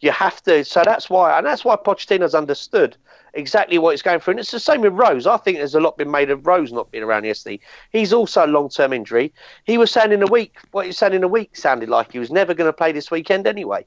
You 0.00 0.12
have 0.12 0.42
to. 0.44 0.64
So 0.64 0.82
that's 0.84 1.10
why, 1.10 1.36
and 1.36 1.46
that's 1.46 1.64
why 1.64 1.76
Pochettino's 1.76 2.34
understood 2.34 2.96
exactly 3.34 3.78
what 3.78 3.90
he's 3.90 4.02
going 4.02 4.20
through. 4.20 4.32
And 4.32 4.40
it's 4.40 4.50
the 4.50 4.60
same 4.60 4.80
with 4.80 4.92
Rose. 4.92 5.26
I 5.26 5.36
think 5.36 5.58
there's 5.58 5.74
a 5.74 5.80
lot 5.80 5.98
been 5.98 6.10
made 6.10 6.30
of 6.30 6.46
Rose 6.46 6.72
not 6.72 6.90
being 6.90 7.04
around 7.04 7.24
yesterday. 7.24 7.60
He's 7.90 8.12
also 8.12 8.44
a 8.44 8.46
long-term 8.46 8.92
injury. 8.92 9.32
He 9.64 9.76
was 9.76 9.90
saying 9.90 10.12
in 10.12 10.22
a 10.22 10.26
week 10.26 10.54
what 10.70 10.82
he 10.82 10.88
was 10.88 10.98
saying 10.98 11.14
in 11.14 11.24
a 11.24 11.28
week 11.28 11.56
sounded 11.56 11.88
like 11.88 12.12
he 12.12 12.18
was 12.18 12.30
never 12.30 12.54
going 12.54 12.68
to 12.68 12.72
play 12.72 12.92
this 12.92 13.10
weekend 13.10 13.46
anyway. 13.46 13.84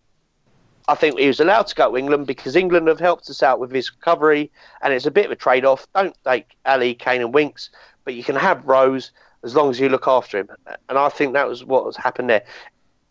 I 0.88 0.96
think 0.96 1.18
he 1.18 1.28
was 1.28 1.40
allowed 1.40 1.68
to 1.68 1.76
go 1.76 1.92
to 1.92 1.98
England 1.98 2.28
because 2.28 2.56
England 2.56 2.88
have 2.88 3.00
helped 3.00 3.30
us 3.30 3.42
out 3.42 3.60
with 3.60 3.72
his 3.72 3.92
recovery, 3.92 4.52
and 4.82 4.94
it's 4.94 5.06
a 5.06 5.12
bit 5.12 5.26
of 5.26 5.32
a 5.32 5.36
trade-off. 5.36 5.88
Don't 5.96 6.16
take 6.26 6.58
Alli, 6.66 6.96
Kane, 6.96 7.22
and 7.22 7.34
Winks, 7.34 7.70
but 8.04 8.16
you 8.16 8.24
can 8.24 8.36
have 8.36 8.66
Rose 8.66 9.12
as 9.44 9.56
long 9.56 9.70
as 9.70 9.80
you 9.80 9.90
look 9.90 10.08
after 10.08 10.40
him. 10.40 10.50
And 10.90 10.98
I 10.98 11.10
think 11.10 11.34
that 11.34 11.48
was 11.48 11.64
what 11.64 11.86
has 11.86 11.96
happened 11.96 12.30
there. 12.30 12.44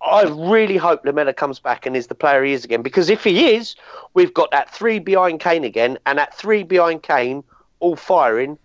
I 0.03 0.23
really 0.23 0.77
hope 0.77 1.05
Lamela 1.05 1.35
comes 1.35 1.59
back 1.59 1.85
and 1.87 1.95
is 1.95 2.07
the 2.07 2.15
player 2.15 2.43
he 2.43 2.53
is 2.53 2.65
again, 2.65 2.83
because 2.83 3.11
if 3.11 3.23
he 3.25 3.55
is, 3.55 3.77
we've 4.15 4.33
got 4.33 4.51
that 4.51 4.75
three 4.75 4.99
behind 4.99 5.41
Kane 5.41 5.63
again, 5.65 5.99
and 6.07 6.19
that 6.19 6.35
three 6.35 6.63
behind 6.63 7.03
Kane 7.03 7.45
all 7.81 7.97
firing 7.97 8.59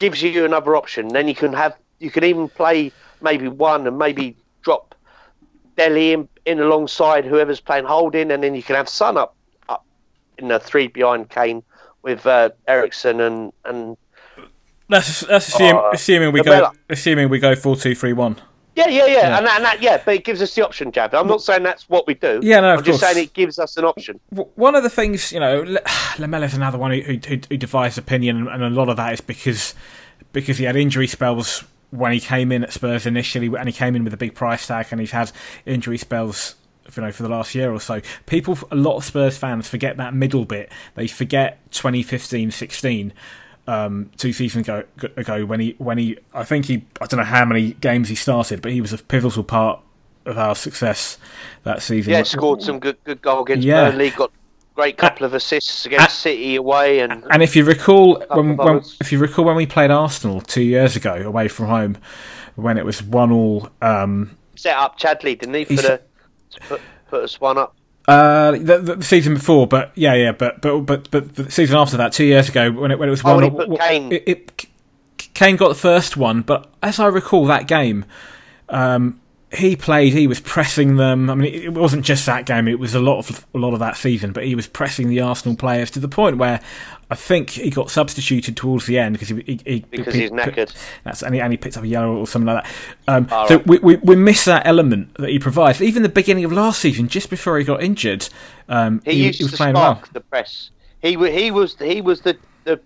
gives 0.00 0.20
you 0.22 0.44
another 0.44 0.74
option. 0.74 1.08
Then 1.08 1.28
you 1.28 1.34
can 1.34 1.52
have 1.52 1.76
you 2.00 2.10
can 2.10 2.24
even 2.24 2.48
play 2.48 2.90
maybe 3.20 3.46
one 3.48 3.86
and 3.86 3.98
maybe 3.98 4.34
drop 4.62 4.94
Dele 5.76 6.12
in, 6.12 6.28
in 6.44 6.58
alongside 6.60 7.24
whoever's 7.24 7.60
playing 7.60 7.84
holding, 7.84 8.30
and 8.32 8.42
then 8.42 8.54
you 8.54 8.62
can 8.62 8.76
have 8.76 8.88
Son 8.88 9.16
up 9.16 9.36
up 9.68 9.84
in 10.38 10.48
the 10.48 10.58
three 10.58 10.88
behind 10.88 11.30
Kane 11.30 11.62
with 12.02 12.26
uh, 12.26 12.50
Eriksen 12.66 13.20
and 13.20 13.52
and 13.64 13.96
That's 14.88 15.20
that's 15.20 15.48
assuming, 15.48 15.76
Uh, 15.76 15.90
assuming 15.92 16.32
we 16.32 16.40
Lamela. 16.40 16.72
go 16.72 16.78
assuming 16.88 17.28
we 17.28 17.38
go 17.38 17.54
four 17.54 17.76
two 17.76 17.94
three 17.94 18.12
one. 18.12 18.36
Yeah, 18.76 18.88
yeah, 18.88 19.06
yeah, 19.06 19.12
Yeah. 19.12 19.38
and 19.38 19.46
that, 19.46 19.56
and 19.56 19.64
that 19.64 19.82
yeah, 19.82 20.00
but 20.04 20.14
it 20.14 20.24
gives 20.24 20.40
us 20.40 20.54
the 20.54 20.64
option, 20.64 20.92
Jav. 20.92 21.12
I'm 21.14 21.26
not 21.26 21.42
saying 21.42 21.62
that's 21.64 21.88
what 21.88 22.06
we 22.06 22.14
do. 22.14 22.40
Yeah, 22.42 22.60
no, 22.60 22.72
of 22.74 22.78
I'm 22.78 22.84
just 22.84 23.00
course. 23.00 23.12
saying 23.12 23.24
it 23.24 23.32
gives 23.34 23.58
us 23.58 23.76
an 23.76 23.84
option. 23.84 24.20
One 24.54 24.74
of 24.74 24.82
the 24.82 24.90
things, 24.90 25.32
you 25.32 25.40
know, 25.40 25.62
Lamela's 26.18 26.54
another 26.54 26.78
one 26.78 26.92
who, 26.92 27.00
who, 27.00 27.38
who 27.48 27.56
divides 27.56 27.98
opinion, 27.98 28.46
and 28.48 28.62
a 28.62 28.70
lot 28.70 28.88
of 28.88 28.96
that 28.96 29.12
is 29.12 29.20
because 29.20 29.74
because 30.32 30.58
he 30.58 30.64
had 30.64 30.76
injury 30.76 31.06
spells 31.08 31.64
when 31.90 32.12
he 32.12 32.20
came 32.20 32.52
in 32.52 32.62
at 32.62 32.72
Spurs 32.72 33.04
initially, 33.06 33.48
and 33.58 33.68
he 33.68 33.72
came 33.72 33.96
in 33.96 34.04
with 34.04 34.14
a 34.14 34.16
big 34.16 34.34
price 34.34 34.66
tag, 34.66 34.86
and 34.92 35.00
he's 35.00 35.10
had 35.10 35.32
injury 35.66 35.98
spells. 35.98 36.54
You 36.96 37.02
know, 37.02 37.12
for 37.12 37.22
the 37.22 37.28
last 37.28 37.54
year 37.54 37.72
or 37.72 37.78
so, 37.80 38.00
people, 38.26 38.58
a 38.72 38.74
lot 38.74 38.96
of 38.96 39.04
Spurs 39.04 39.38
fans 39.38 39.68
forget 39.68 39.96
that 39.98 40.12
middle 40.12 40.44
bit. 40.44 40.72
They 40.96 41.06
forget 41.06 41.58
2015-16, 41.70 43.12
um, 43.70 44.10
two 44.16 44.32
seasons 44.32 44.66
ago, 44.66 44.82
ago 45.16 45.46
when 45.46 45.60
he 45.60 45.76
when 45.78 45.96
he 45.96 46.18
I 46.34 46.42
think 46.42 46.64
he 46.66 46.84
I 47.00 47.06
don't 47.06 47.18
know 47.18 47.24
how 47.24 47.44
many 47.44 47.72
games 47.74 48.08
he 48.08 48.16
started, 48.16 48.60
but 48.60 48.72
he 48.72 48.80
was 48.80 48.92
a 48.92 48.98
pivotal 48.98 49.44
part 49.44 49.80
of 50.26 50.36
our 50.36 50.56
success 50.56 51.18
that 51.62 51.80
season. 51.80 52.12
Yeah, 52.12 52.24
scored 52.24 52.62
some 52.62 52.80
good 52.80 52.98
good 53.04 53.22
goal 53.22 53.42
against 53.42 53.64
Yeah. 53.64 53.90
Burnley. 53.90 54.10
Got 54.10 54.32
great 54.74 54.96
couple 54.96 55.24
of 55.24 55.34
assists 55.34 55.86
against 55.86 56.18
City 56.18 56.56
away, 56.56 56.98
and 56.98 57.24
And 57.30 57.42
if 57.44 57.54
you 57.54 57.64
recall, 57.64 58.24
when, 58.30 58.56
when 58.56 58.82
if 59.00 59.12
you 59.12 59.18
recall 59.18 59.44
when 59.44 59.56
we 59.56 59.66
played 59.66 59.92
Arsenal 59.92 60.40
two 60.40 60.62
years 60.62 60.96
ago 60.96 61.14
away 61.14 61.46
from 61.46 61.66
home, 61.66 61.96
when 62.56 62.76
it 62.76 62.84
was 62.84 63.02
one 63.02 63.30
all, 63.30 63.68
um, 63.82 64.36
set 64.56 64.76
up 64.76 64.98
Chadli, 64.98 65.38
didn't 65.38 65.54
he, 65.54 65.64
for 65.64 65.74
the 65.74 66.00
put 66.68 66.80
put 67.08 67.22
us 67.22 67.40
one 67.40 67.56
up. 67.56 67.76
Uh, 68.08 68.52
the, 68.52 68.96
the 68.96 69.04
season 69.04 69.34
before, 69.34 69.66
but 69.66 69.92
yeah, 69.94 70.14
yeah, 70.14 70.32
but 70.32 70.60
but 70.60 70.80
but 70.80 71.10
but 71.10 71.36
the 71.36 71.50
season 71.50 71.76
after 71.76 71.96
that, 71.96 72.12
two 72.12 72.24
years 72.24 72.48
ago, 72.48 72.70
when 72.72 72.90
it 72.90 72.98
when 72.98 73.08
it 73.08 73.10
was 73.10 73.22
Oh, 73.24 73.36
one, 73.36 73.50
put 73.50 73.78
Kane. 73.78 74.12
It, 74.12 74.22
it, 74.26 74.66
Kane 75.34 75.56
got 75.56 75.68
the 75.68 75.74
first 75.74 76.16
one, 76.16 76.42
but 76.42 76.68
as 76.82 76.98
I 76.98 77.06
recall 77.06 77.46
that 77.46 77.68
game, 77.68 78.04
um, 78.68 79.19
he 79.52 79.74
played. 79.74 80.12
He 80.12 80.26
was 80.26 80.38
pressing 80.40 80.96
them. 80.96 81.28
I 81.28 81.34
mean, 81.34 81.52
it, 81.52 81.72
wasn't 81.74 82.04
just 82.04 82.24
that 82.26 82.46
game; 82.46 82.68
it 82.68 82.78
was 82.78 82.94
a 82.94 83.00
lot 83.00 83.18
of 83.18 83.44
a 83.54 83.58
lot 83.58 83.72
of 83.72 83.80
that 83.80 83.96
season. 83.96 84.32
But 84.32 84.44
he 84.44 84.54
was 84.54 84.66
pressing 84.66 85.08
the 85.08 85.20
Arsenal 85.20 85.56
players 85.56 85.90
to 85.92 85.98
the 85.98 86.08
point 86.08 86.36
where 86.38 86.60
I 87.10 87.14
think 87.16 87.50
he 87.50 87.70
got 87.70 87.90
substituted 87.90 88.56
towards 88.56 88.86
the 88.86 88.98
end 88.98 89.14
because 89.14 89.28
he, 89.28 89.42
he, 89.42 89.60
he 89.64 89.80
Because 89.90 90.14
he- 90.14 90.20
he's 90.22 90.30
knackered. 90.30 90.72
That's 91.04 91.22
and 91.22 91.34
he, 91.34 91.40
and 91.40 91.52
he 91.52 91.56
picked 91.56 91.76
up 91.76 91.82
a 91.82 91.88
yellow 91.88 92.16
or 92.16 92.26
something 92.28 92.46
like 92.54 92.64
that. 92.64 92.72
Um, 93.08 93.28
All 93.32 93.48
so 93.48 93.56
right. 93.56 93.66
we, 93.66 93.78
we 93.80 93.96
we 93.96 94.16
miss 94.16 94.44
that 94.44 94.66
element 94.66 95.14
that 95.14 95.30
he 95.30 95.38
provides. 95.40 95.82
Even 95.82 96.02
the 96.04 96.08
beginning 96.08 96.44
of 96.44 96.52
last 96.52 96.80
season, 96.80 97.08
just 97.08 97.28
before 97.28 97.58
he 97.58 97.64
got 97.64 97.82
injured, 97.82 98.28
um, 98.68 99.02
He, 99.04 99.24
used 99.26 99.38
he 99.38 99.44
was 99.44 99.52
to 99.52 99.56
playing 99.56 99.74
spark 99.74 100.02
well. 100.02 100.08
the 100.12 100.20
press. 100.20 100.70
He 101.02 101.16
he 101.30 101.50
was 101.50 101.76
he 101.78 102.00
was 102.02 102.20
the, 102.20 102.36
the 102.64 102.80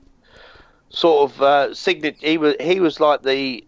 sort 0.89 1.31
of 1.31 1.43
uh, 1.43 1.75
signet. 1.75 2.17
He 2.21 2.39
was 2.39 2.55
he 2.61 2.81
was 2.81 3.01
like 3.01 3.23
the 3.23 3.65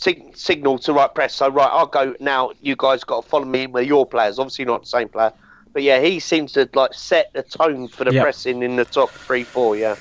sig- 0.00 0.36
signal 0.36 0.78
to 0.80 0.92
right 0.92 1.14
press. 1.14 1.34
So 1.34 1.48
right, 1.48 1.68
I'll 1.70 1.86
go 1.86 2.14
now. 2.20 2.52
You 2.60 2.74
guys 2.76 3.04
got 3.04 3.22
to 3.22 3.28
follow 3.28 3.44
me 3.44 3.64
in 3.64 3.72
with 3.72 3.86
your 3.86 4.06
players. 4.06 4.38
Obviously 4.38 4.64
not 4.64 4.82
the 4.82 4.88
same 4.88 5.08
player, 5.08 5.32
but 5.72 5.82
yeah, 5.82 6.00
he 6.00 6.18
seems 6.20 6.52
to 6.52 6.68
like 6.74 6.94
set 6.94 7.32
the 7.32 7.42
tone 7.42 7.88
for 7.88 8.04
the 8.04 8.12
Yeah. 8.12 8.22
pressing 8.22 8.62
in 8.62 8.76
the 8.76 8.84
top 8.84 9.10
three 9.10 9.44
four. 9.44 9.76
Yeah, 9.76 9.96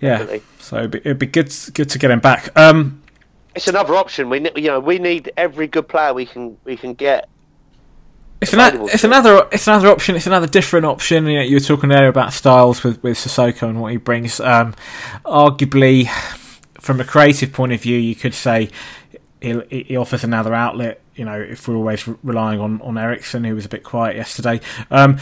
Yeah, 0.00 0.18
definitely. 0.18 0.42
so 0.58 0.78
it'd 0.78 0.90
be, 0.90 0.98
it'd 0.98 1.18
be 1.18 1.26
good 1.26 1.52
good 1.74 1.88
to 1.90 1.98
get 1.98 2.10
him 2.10 2.20
back. 2.20 2.50
Um, 2.58 3.02
it's 3.54 3.68
another 3.68 3.94
option. 3.96 4.28
We 4.28 4.40
you 4.56 4.68
know 4.68 4.80
we 4.80 4.98
need 4.98 5.32
every 5.36 5.66
good 5.66 5.88
player 5.88 6.12
we 6.12 6.26
can 6.26 6.56
we 6.64 6.76
can 6.76 6.94
get. 6.94 7.28
It's, 8.40 8.52
an, 8.52 8.60
it's 8.88 9.02
another 9.02 9.48
it's 9.50 9.66
another 9.66 9.88
option. 9.88 10.14
It's 10.14 10.28
another 10.28 10.46
different 10.46 10.86
option. 10.86 11.26
You, 11.26 11.38
know, 11.38 11.42
you 11.42 11.56
were 11.56 11.60
talking 11.60 11.90
earlier 11.90 12.06
about 12.08 12.32
Styles 12.32 12.84
with 12.84 13.02
with 13.02 13.16
Sissoko 13.16 13.68
and 13.68 13.80
what 13.80 13.90
he 13.90 13.96
brings. 13.98 14.38
Um, 14.38 14.74
arguably, 15.24 16.08
from 16.80 17.00
a 17.00 17.04
creative 17.04 17.52
point 17.52 17.72
of 17.72 17.82
view, 17.82 17.98
you 17.98 18.14
could 18.14 18.34
say 18.34 18.70
he, 19.40 19.96
offers 19.96 20.24
another 20.24 20.54
outlet. 20.54 21.00
You 21.14 21.24
know, 21.24 21.40
if 21.40 21.68
we're 21.68 21.76
always 21.76 22.06
relying 22.22 22.60
on 22.60 22.80
on 22.82 22.98
Eriksen, 22.98 23.44
who 23.44 23.54
was 23.54 23.64
a 23.64 23.68
bit 23.68 23.84
quiet 23.84 24.16
yesterday. 24.16 24.60
Um, 24.90 25.18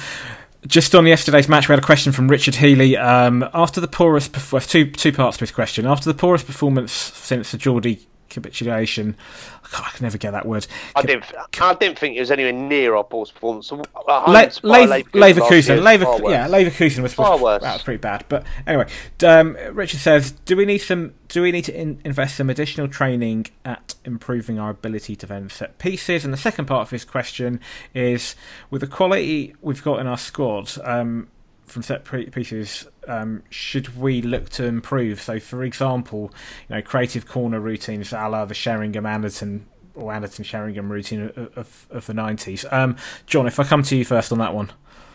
just 0.67 0.95
on 0.95 1.07
yesterday's 1.07 1.49
match, 1.49 1.69
we 1.69 1.73
had 1.75 1.79
a 1.79 1.87
question 1.87 2.13
from 2.13 2.29
Richard 2.29 2.57
Healy. 2.57 2.97
Um, 2.97 3.49
after 3.55 3.81
the 3.81 3.89
poorest, 3.89 4.35
two 4.69 4.91
two 4.91 5.13
parts 5.13 5.39
to 5.39 5.43
his 5.43 5.53
question. 5.53 5.87
After 5.87 6.13
the 6.13 6.19
poorest 6.19 6.47
performance 6.47 6.93
since 6.93 7.53
the 7.53 7.59
Geordie 7.59 8.07
capitulation, 8.37 9.17
I, 9.65 9.91
can 9.95 10.05
never 10.05 10.19
get 10.19 10.31
that 10.33 10.47
word. 10.47 10.67
I 10.95 11.03
didn't. 11.03 11.25
I 11.61 11.75
didn't 11.75 11.99
think 11.99 12.17
it 12.17 12.21
was 12.21 12.31
anywhere 12.31 12.53
near 12.53 12.95
our 12.95 13.05
Paul's 13.05 13.33
performance. 13.33 13.73
Le- 13.73 13.83
Lever- 13.83 14.53
Leverkusen 14.63 14.63
last 14.63 15.05
Leverkusen, 15.13 15.69
year 15.69 15.77
is 15.77 15.83
Lever- 15.83 16.31
yeah, 16.31 16.49
Leverkusen 16.49 17.03
was, 17.03 17.15
Far 17.15 17.39
worse. 17.39 17.63
that 17.63 17.73
was 17.73 17.83
pretty 17.83 17.99
bad. 17.99 18.25
But 18.29 18.45
anyway, 18.67 18.87
um, 19.25 19.57
Richard 19.73 20.01
says, 20.01 20.33
do 20.33 20.57
we 20.57 20.65
need 20.65 20.79
some? 20.79 21.15
Do 21.29 21.43
we 21.43 21.51
need 21.51 21.65
to 21.65 21.75
in- 21.79 22.01
invest 22.05 22.37
some 22.37 22.51
additional 22.51 22.89
training 22.89 23.47
at 23.65 23.95
improving 24.05 24.59
our 24.59 24.71
ability 24.71 25.17
to 25.17 25.27
then 25.27 25.49
set 25.51 25.79
pieces? 25.79 26.25
And 26.25 26.33
the 26.33 26.39
second 26.39 26.67
part 26.67 26.83
of 26.83 26.91
his 26.91 27.05
question 27.05 27.61
is, 27.95 28.37
with 28.71 28.83
the 28.83 28.87
quality 28.87 29.55
we've 29.61 29.83
got 29.83 30.01
in 30.01 30.07
our 30.07 30.19
squad. 30.19 30.71
Um, 30.85 31.29
from 31.67 31.83
set 31.83 32.05
pieces, 32.05 32.87
um, 33.09 33.43
should 33.51 33.97
we 33.99 34.23
look 34.23 34.49
to 34.51 34.65
improve? 34.65 35.21
So, 35.21 35.39
for 35.41 35.65
example, 35.65 36.33
you 36.69 36.77
know, 36.77 36.83
creative 36.83 37.27
corner 37.27 37.61
routines, 37.61 38.13
a 38.13 38.29
la 38.29 38.45
the 38.45 38.55
Sheringham 38.55 39.05
Anderton 39.05 39.67
or 39.95 40.13
Anderton 40.13 40.45
Sheringham 40.45 40.91
routine 40.93 41.33
of, 41.57 41.87
of, 41.91 42.07
the 42.07 42.15
nineties. 42.15 42.65
Um, 42.71 42.97
John, 43.27 43.47
if 43.47 43.59
I 43.59 43.65
come 43.65 43.83
to 43.85 43.97
you 43.97 44.05
first 44.05 44.31
on 44.31 44.39
that 44.39 44.55
one. 44.55 44.71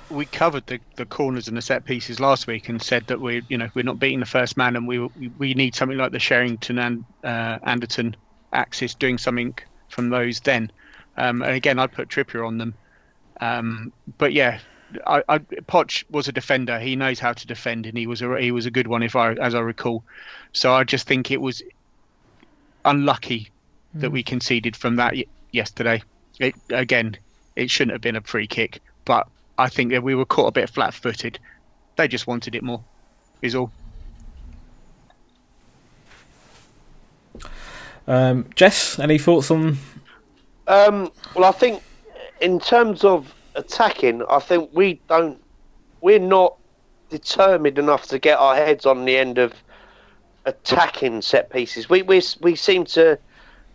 we 0.09 0.25
covered 0.25 0.65
the, 0.67 0.79
the 0.97 1.05
corners 1.05 1.47
and 1.47 1.55
the 1.55 1.61
set 1.61 1.85
pieces 1.85 2.19
last 2.19 2.47
week 2.47 2.67
and 2.67 2.81
said 2.81 3.07
that 3.07 3.21
we 3.21 3.43
you 3.47 3.57
know 3.57 3.69
we're 3.73 3.83
not 3.83 3.99
beating 3.99 4.19
the 4.19 4.25
first 4.25 4.57
man 4.57 4.75
and 4.75 4.87
we 4.87 4.99
we, 4.99 5.31
we 5.37 5.53
need 5.53 5.75
something 5.75 5.97
like 5.97 6.11
the 6.11 6.19
Sheringham 6.19 6.79
and 6.79 7.05
uh, 7.23 7.59
Anderton 7.63 8.15
axis 8.51 8.93
doing 8.95 9.17
something 9.17 9.57
from 9.87 10.09
those 10.09 10.41
then 10.41 10.71
um, 11.17 11.41
and 11.41 11.55
again 11.55 11.79
I'd 11.79 11.91
put 11.91 12.09
Trippier 12.09 12.45
on 12.45 12.57
them 12.57 12.73
um, 13.39 13.93
but 14.17 14.33
yeah 14.33 14.59
I, 15.07 15.23
I 15.29 15.39
Poch 15.39 16.03
was 16.09 16.27
a 16.27 16.31
defender 16.31 16.79
he 16.79 16.95
knows 16.95 17.19
how 17.19 17.33
to 17.33 17.47
defend 17.47 17.85
and 17.85 17.97
he 17.97 18.07
was 18.07 18.21
a 18.21 18.39
he 18.39 18.51
was 18.51 18.65
a 18.65 18.71
good 18.71 18.87
one 18.87 19.03
if 19.03 19.15
I 19.15 19.33
as 19.33 19.55
I 19.55 19.59
recall 19.59 20.03
so 20.53 20.73
I 20.73 20.83
just 20.83 21.07
think 21.07 21.31
it 21.31 21.41
was 21.41 21.61
unlucky 22.85 23.49
that 23.95 24.11
we 24.11 24.23
conceded 24.23 24.75
from 24.75 24.95
that 24.95 25.13
y- 25.13 25.25
yesterday 25.51 26.01
it, 26.39 26.55
again 26.69 27.17
it 27.55 27.69
shouldn't 27.69 27.93
have 27.93 28.01
been 28.01 28.15
a 28.15 28.21
free 28.21 28.47
kick 28.47 28.81
but 29.05 29.27
I 29.61 29.69
think 29.69 29.91
that 29.91 30.01
we 30.01 30.15
were 30.15 30.25
caught 30.25 30.47
a 30.47 30.51
bit 30.51 30.69
flat-footed. 30.69 31.37
They 31.95 32.07
just 32.07 32.25
wanted 32.25 32.55
it 32.55 32.63
more. 32.63 32.83
Is 33.43 33.53
all. 33.53 33.71
Um, 38.07 38.47
Jess, 38.55 38.97
any 38.97 39.19
thoughts 39.19 39.51
on? 39.51 39.77
Um, 40.67 41.11
well, 41.35 41.45
I 41.45 41.51
think 41.51 41.83
in 42.39 42.59
terms 42.59 43.03
of 43.03 43.33
attacking, 43.55 44.23
I 44.29 44.39
think 44.39 44.69
we 44.73 44.99
don't. 45.07 45.41
We're 46.01 46.19
not 46.19 46.57
determined 47.09 47.77
enough 47.77 48.07
to 48.07 48.17
get 48.17 48.39
our 48.39 48.55
heads 48.55 48.85
on 48.85 49.05
the 49.05 49.17
end 49.17 49.37
of 49.37 49.53
attacking 50.45 51.21
set 51.21 51.49
pieces. 51.49 51.89
We 51.89 52.01
we 52.01 52.21
we 52.41 52.55
seem 52.55 52.85
to 52.85 53.19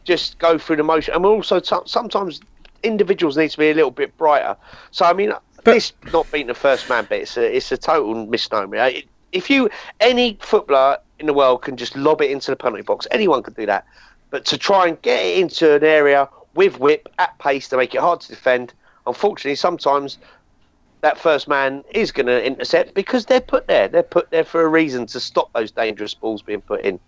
just 0.04 0.38
go 0.38 0.58
through 0.58 0.76
the 0.76 0.82
motion, 0.82 1.14
and 1.14 1.22
we're 1.22 1.30
also 1.30 1.60
t- 1.60 1.76
sometimes 1.84 2.40
individuals 2.82 3.36
need 3.36 3.50
to 3.50 3.58
be 3.58 3.70
a 3.70 3.74
little 3.74 3.90
bit 3.90 4.16
brighter. 4.16 4.56
So 4.90 5.04
I 5.04 5.12
mean, 5.12 5.32
this 5.64 5.92
not 6.12 6.30
being 6.30 6.46
the 6.46 6.54
first 6.54 6.88
man 6.88 7.06
bit, 7.06 7.22
it's 7.22 7.36
a 7.36 7.56
it's 7.56 7.72
a 7.72 7.76
total 7.76 8.26
misnomer. 8.26 8.90
If 9.32 9.50
you 9.50 9.68
any 10.00 10.38
footballer 10.40 10.98
in 11.18 11.26
the 11.26 11.34
world 11.34 11.62
can 11.62 11.76
just 11.76 11.96
lob 11.96 12.22
it 12.22 12.30
into 12.30 12.50
the 12.50 12.56
penalty 12.56 12.82
box, 12.82 13.06
anyone 13.10 13.42
can 13.42 13.54
do 13.54 13.66
that. 13.66 13.86
But 14.30 14.44
to 14.46 14.58
try 14.58 14.88
and 14.88 15.00
get 15.02 15.24
it 15.24 15.38
into 15.38 15.76
an 15.76 15.84
area 15.84 16.28
with 16.54 16.80
whip 16.80 17.08
at 17.18 17.38
pace 17.38 17.68
to 17.68 17.76
make 17.76 17.94
it 17.94 18.00
hard 18.00 18.20
to 18.22 18.28
defend, 18.28 18.72
unfortunately, 19.06 19.56
sometimes 19.56 20.18
that 21.02 21.18
first 21.18 21.46
man 21.46 21.84
is 21.92 22.10
going 22.10 22.26
to 22.26 22.44
intercept 22.44 22.94
because 22.94 23.26
they're 23.26 23.40
put 23.40 23.66
there. 23.68 23.88
They're 23.88 24.02
put 24.02 24.30
there 24.30 24.44
for 24.44 24.62
a 24.62 24.68
reason 24.68 25.06
to 25.06 25.20
stop 25.20 25.52
those 25.52 25.70
dangerous 25.70 26.14
balls 26.14 26.42
being 26.42 26.62
put 26.62 26.82
in. 26.84 26.98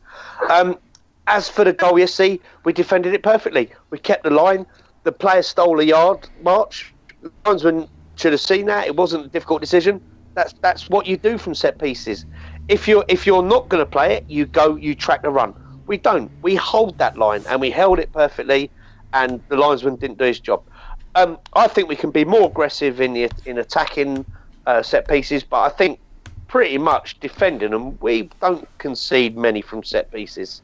Um, 0.51 0.79
as 1.27 1.49
for 1.49 1.65
the 1.65 1.73
goal 1.73 1.99
you 1.99 2.07
see, 2.07 2.41
we 2.65 2.73
defended 2.73 3.13
it 3.15 3.23
perfectly. 3.23 3.71
We 3.91 3.99
kept 3.99 4.25
the 4.25 4.31
line. 4.31 4.67
The 5.05 5.13
player 5.13 5.43
stole 5.43 5.81
a 5.81 5.85
yard 5.85 6.29
march. 6.43 6.93
The 7.23 7.33
linesman 7.47 7.89
should 8.17 8.33
have 8.33 8.41
seen 8.41 8.67
that. 8.67 8.87
It 8.87 8.97
wasn't 8.97 9.27
a 9.27 9.29
difficult 9.29 9.61
decision. 9.61 10.01
That's 10.35 10.55
that's 10.61 10.89
what 10.89 11.07
you 11.07 11.17
do 11.17 11.37
from 11.37 11.55
set 11.55 11.79
pieces. 11.79 12.25
If 12.69 12.87
you're 12.87 13.05
if 13.09 13.27
you're 13.27 13.43
not 13.43 13.69
going 13.69 13.81
to 13.81 13.91
play 13.91 14.15
it, 14.15 14.25
you 14.29 14.47
go 14.47 14.77
you 14.77 14.95
track 14.95 15.23
the 15.23 15.31
run. 15.31 15.55
We 15.87 15.97
don't. 15.97 16.31
We 16.43 16.55
hold 16.55 16.99
that 16.99 17.17
line 17.17 17.43
and 17.49 17.61
we 17.61 17.71
held 17.71 17.99
it 17.99 18.13
perfectly, 18.13 18.71
and 19.13 19.41
the 19.49 19.57
linesman 19.57 19.97
didn't 19.97 20.19
do 20.19 20.25
his 20.25 20.39
job. 20.39 20.63
Um, 21.19 21.39
I 21.55 21.67
think 21.67 21.89
we 21.89 21.97
can 21.97 22.11
be 22.11 22.25
more 22.25 22.49
aggressive 22.49 23.01
in 23.01 23.13
the 23.13 23.31
in 23.45 23.59
attacking 23.59 24.25
uh, 24.67 24.83
set 24.83 25.09
pieces, 25.09 25.43
but 25.43 25.61
I 25.61 25.69
think 25.69 25.99
pretty 26.47 26.79
much 26.79 27.19
defending, 27.21 27.75
and 27.75 28.01
we 28.01 28.31
don't 28.41 28.67
concede 28.79 29.37
many 29.37 29.61
from 29.61 29.83
set 29.83 30.13
pieces. 30.13 30.63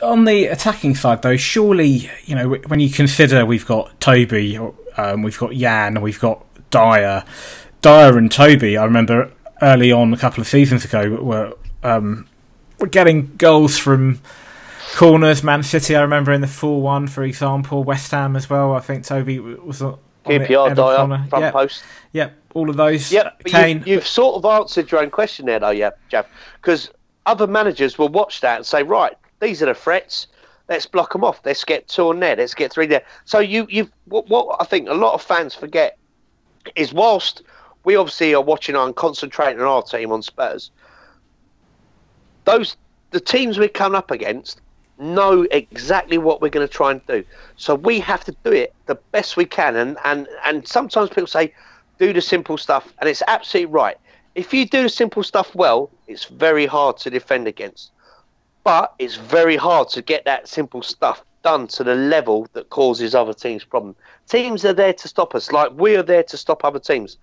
On 0.00 0.24
the 0.24 0.46
attacking 0.46 0.94
side, 0.94 1.22
though, 1.22 1.36
surely 1.36 2.08
you 2.24 2.36
know 2.36 2.50
when 2.68 2.78
you 2.78 2.88
consider 2.88 3.44
we've 3.44 3.66
got 3.66 4.00
Toby, 4.00 4.58
um, 4.96 5.22
we've 5.22 5.38
got 5.38 5.52
Jan, 5.52 6.00
we've 6.00 6.20
got 6.20 6.44
Dyer, 6.70 7.24
Dier 7.82 8.16
and 8.16 8.30
Toby. 8.30 8.76
I 8.76 8.84
remember 8.84 9.32
early 9.60 9.90
on 9.90 10.14
a 10.14 10.16
couple 10.16 10.40
of 10.40 10.46
seasons 10.46 10.84
ago 10.84 11.10
were 11.20 11.54
um, 11.82 12.28
were 12.78 12.86
getting 12.86 13.34
goals 13.36 13.76
from 13.76 14.20
corners. 14.94 15.42
Man 15.42 15.62
City, 15.62 15.96
I 15.96 16.02
remember 16.02 16.32
in 16.32 16.40
the 16.40 16.46
four 16.46 16.80
one, 16.82 17.06
for 17.06 17.24
example. 17.24 17.84
West 17.84 18.10
Ham 18.10 18.36
as 18.36 18.48
well. 18.48 18.74
I 18.74 18.80
think 18.80 19.04
Toby 19.04 19.38
was. 19.38 19.82
On 19.82 19.98
QPR 20.24 20.74
Dier 20.74 21.28
front 21.28 21.42
yep. 21.44 21.52
post. 21.52 21.82
Yep, 22.12 22.36
all 22.54 22.68
of 22.68 22.76
those. 22.76 23.10
Yep, 23.10 23.44
Kane. 23.44 23.82
You, 23.86 23.94
have 23.94 24.06
sort 24.06 24.36
of 24.36 24.44
answered 24.44 24.90
your 24.90 25.00
own 25.00 25.10
question 25.10 25.46
there, 25.46 25.58
though, 25.58 25.70
yeah, 25.70 25.90
Jeff. 26.08 26.26
Because 26.56 26.90
other 27.26 27.46
managers 27.46 27.98
will 27.98 28.08
watch 28.08 28.40
that 28.42 28.56
and 28.56 28.66
say, 28.66 28.82
right, 28.82 29.16
these 29.40 29.62
are 29.62 29.66
the 29.66 29.74
threats. 29.74 30.26
Let's 30.68 30.86
block 30.86 31.12
them 31.12 31.24
off. 31.24 31.40
Let's 31.44 31.64
get 31.64 31.88
two 31.88 32.08
on 32.08 32.20
there. 32.20 32.36
Let's 32.36 32.54
get 32.54 32.72
three 32.72 32.86
there. 32.86 33.02
So 33.24 33.38
you, 33.40 33.66
you, 33.68 33.88
what, 34.04 34.28
what 34.28 34.56
I 34.60 34.64
think 34.64 34.88
a 34.88 34.94
lot 34.94 35.14
of 35.14 35.22
fans 35.22 35.54
forget 35.54 35.98
is 36.76 36.92
whilst 36.92 37.42
we 37.84 37.96
obviously 37.96 38.34
are 38.34 38.42
watching 38.42 38.76
and 38.76 38.94
concentrating 38.94 39.60
on 39.60 39.66
our 39.66 39.82
team 39.82 40.12
on 40.12 40.22
Spurs, 40.22 40.70
those 42.44 42.76
the 43.10 43.20
teams 43.20 43.58
we're 43.58 43.68
coming 43.68 43.96
up 43.96 44.10
against 44.10 44.60
know 45.00 45.46
exactly 45.50 46.18
what 46.18 46.40
we're 46.40 46.50
going 46.50 46.66
to 46.66 46.72
try 46.72 46.90
and 46.92 47.04
do. 47.06 47.24
So 47.56 47.74
we 47.74 48.00
have 48.00 48.24
to 48.24 48.36
do 48.44 48.52
it 48.52 48.74
the 48.86 48.94
best 48.94 49.36
we 49.36 49.44
can. 49.44 49.76
And, 49.76 49.96
and, 50.04 50.28
and 50.44 50.66
sometimes 50.66 51.08
people 51.08 51.26
say, 51.26 51.52
do 51.98 52.12
the 52.12 52.20
simple 52.20 52.56
stuff. 52.56 52.92
And 52.98 53.08
it's 53.08 53.22
absolutely 53.26 53.72
right. 53.72 53.96
If 54.34 54.54
you 54.54 54.66
do 54.66 54.84
the 54.84 54.88
simple 54.88 55.22
stuff 55.22 55.54
well, 55.54 55.90
it's 56.06 56.24
very 56.24 56.66
hard 56.66 56.96
to 56.98 57.10
defend 57.10 57.46
against. 57.48 57.90
But 58.62 58.94
it's 58.98 59.16
very 59.16 59.56
hard 59.56 59.88
to 59.90 60.02
get 60.02 60.24
that 60.26 60.48
simple 60.48 60.82
stuff 60.82 61.24
done 61.42 61.66
to 61.68 61.84
the 61.84 61.94
level 61.94 62.46
that 62.52 62.70
causes 62.70 63.14
other 63.14 63.32
teams 63.32 63.64
problem. 63.64 63.96
Teams 64.28 64.64
are 64.64 64.72
there 64.72 64.92
to 64.92 65.08
stop 65.08 65.34
us, 65.34 65.50
like 65.52 65.72
we 65.74 65.96
are 65.96 66.02
there 66.02 66.22
to 66.24 66.36
stop 66.36 66.64
other 66.64 66.78
teams. 66.78 67.16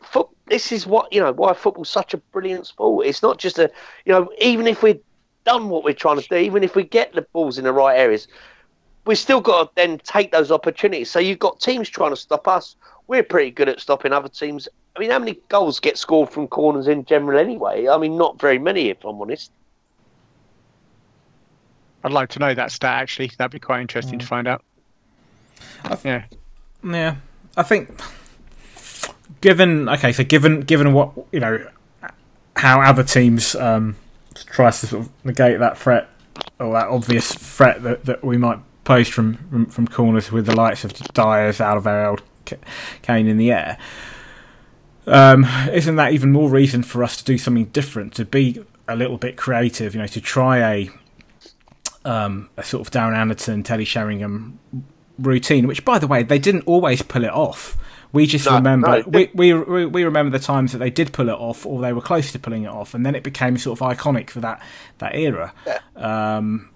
Foot, 0.00 0.28
this 0.46 0.70
is 0.70 0.86
what 0.86 1.12
you 1.12 1.20
know 1.20 1.32
why 1.32 1.52
football's 1.54 1.88
such 1.88 2.14
a 2.14 2.18
brilliant 2.18 2.66
sport. 2.66 3.06
It's 3.06 3.22
not 3.22 3.38
just 3.38 3.58
a 3.58 3.70
you 4.04 4.12
know 4.12 4.30
even 4.38 4.66
if 4.66 4.82
we're 4.82 4.98
done 5.44 5.68
what 5.68 5.84
we're 5.84 5.94
trying 5.94 6.20
to 6.20 6.28
do, 6.28 6.36
even 6.36 6.64
if 6.64 6.74
we 6.74 6.84
get 6.84 7.12
the 7.12 7.22
balls 7.22 7.58
in 7.58 7.64
the 7.64 7.72
right 7.72 7.98
areas, 7.98 8.28
we've 9.06 9.18
still 9.18 9.40
got 9.40 9.64
to 9.64 9.70
then 9.74 9.98
take 9.98 10.32
those 10.32 10.50
opportunities. 10.50 11.10
So 11.10 11.18
you've 11.18 11.38
got 11.38 11.60
teams 11.60 11.88
trying 11.88 12.10
to 12.10 12.16
stop 12.16 12.48
us. 12.48 12.76
We're 13.06 13.22
pretty 13.22 13.50
good 13.50 13.68
at 13.68 13.80
stopping 13.80 14.12
other 14.12 14.28
teams. 14.28 14.68
I 14.96 15.00
mean, 15.00 15.10
how 15.10 15.18
many 15.18 15.38
goals 15.48 15.80
get 15.80 15.98
scored 15.98 16.30
from 16.30 16.48
corners 16.48 16.88
in 16.88 17.04
general 17.04 17.38
anyway? 17.38 17.88
I 17.88 17.98
mean, 17.98 18.16
not 18.16 18.40
very 18.40 18.58
many, 18.58 18.88
if 18.88 19.04
I'm 19.04 19.20
honest. 19.20 19.50
I'd 22.04 22.12
like 22.12 22.28
to 22.30 22.38
know 22.38 22.54
that 22.54 22.70
stat 22.70 23.00
actually. 23.00 23.32
That'd 23.38 23.50
be 23.50 23.58
quite 23.58 23.80
interesting 23.80 24.18
mm. 24.18 24.22
to 24.22 24.26
find 24.26 24.46
out. 24.46 24.62
Th- 25.86 26.00
yeah, 26.04 26.24
yeah. 26.82 27.16
I 27.56 27.62
think 27.62 27.98
given 29.40 29.88
okay, 29.88 30.12
so 30.12 30.22
given 30.22 30.60
given 30.60 30.92
what 30.92 31.12
you 31.32 31.40
know, 31.40 31.66
how 32.56 32.82
other 32.82 33.02
teams 33.02 33.54
um, 33.54 33.96
tries 34.34 34.80
to 34.80 34.86
sort 34.86 35.06
of 35.06 35.24
negate 35.24 35.58
that 35.58 35.78
threat 35.78 36.08
or 36.58 36.72
that 36.72 36.88
obvious 36.88 37.32
threat 37.32 37.82
that, 37.82 38.04
that 38.04 38.24
we 38.24 38.36
might 38.36 38.58
pose 38.84 39.08
from, 39.08 39.36
from, 39.48 39.66
from 39.66 39.88
corners 39.88 40.30
with 40.30 40.46
the 40.46 40.54
likes 40.54 40.84
of 40.84 40.92
Diers, 40.92 41.58
Alderweireld, 41.58 42.20
Kane 43.02 43.26
in 43.26 43.36
the 43.36 43.50
air. 43.50 43.78
Um, 45.06 45.44
isn't 45.72 45.96
that 45.96 46.12
even 46.12 46.32
more 46.32 46.48
reason 46.48 46.82
for 46.82 47.04
us 47.04 47.16
to 47.18 47.24
do 47.24 47.36
something 47.38 47.66
different, 47.66 48.14
to 48.14 48.24
be 48.24 48.64
a 48.88 48.96
little 48.96 49.18
bit 49.18 49.36
creative, 49.36 49.94
you 49.94 50.00
know, 50.00 50.06
to 50.06 50.20
try 50.20 50.58
a 50.58 50.90
um, 52.04 52.50
a 52.56 52.62
sort 52.62 52.86
of 52.86 52.92
Darren 52.92 53.16
Anderton, 53.16 53.62
Teddy 53.62 53.84
Sheringham 53.84 54.58
routine, 55.18 55.66
which, 55.66 55.84
by 55.84 55.98
the 55.98 56.06
way, 56.06 56.22
they 56.22 56.38
didn't 56.38 56.62
always 56.62 57.00
pull 57.02 57.24
it 57.24 57.30
off. 57.32 57.78
We 58.14 58.26
just 58.26 58.46
no, 58.46 58.54
remember 58.54 59.02
no, 59.02 59.08
we, 59.08 59.28
we 59.34 59.52
we 59.86 60.04
remember 60.04 60.38
the 60.38 60.42
times 60.42 60.70
that 60.70 60.78
they 60.78 60.88
did 60.88 61.12
pull 61.12 61.28
it 61.28 61.34
off, 61.34 61.66
or 61.66 61.82
they 61.82 61.92
were 61.92 62.00
close 62.00 62.30
to 62.30 62.38
pulling 62.38 62.62
it 62.62 62.68
off, 62.70 62.94
and 62.94 63.04
then 63.04 63.16
it 63.16 63.24
became 63.24 63.58
sort 63.58 63.80
of 63.80 63.86
iconic 63.86 64.30
for 64.30 64.38
that 64.38 64.62
that 64.98 65.16
era. 65.16 65.52
Yeah. 65.66 65.80
Um, 65.96 66.70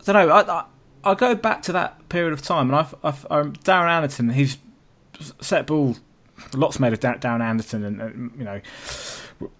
I 0.00 0.12
don't 0.12 0.26
know. 0.26 0.34
I, 0.34 0.58
I, 0.58 0.64
I 1.04 1.14
go 1.14 1.36
back 1.36 1.62
to 1.62 1.72
that 1.72 2.08
period 2.08 2.32
of 2.32 2.42
time, 2.42 2.70
and 2.70 2.76
I've, 2.76 2.92
I've 3.04 3.24
um, 3.30 3.52
Darren 3.52 3.88
Anderton, 3.88 4.30
he's 4.30 4.58
set 5.40 5.68
ball. 5.68 5.96
Lots 6.52 6.80
made 6.80 6.92
of 6.92 6.98
Darren 6.98 7.40
Anderton, 7.40 7.84
and, 7.84 8.00
and 8.00 8.32
you 8.36 8.44
know, 8.44 8.60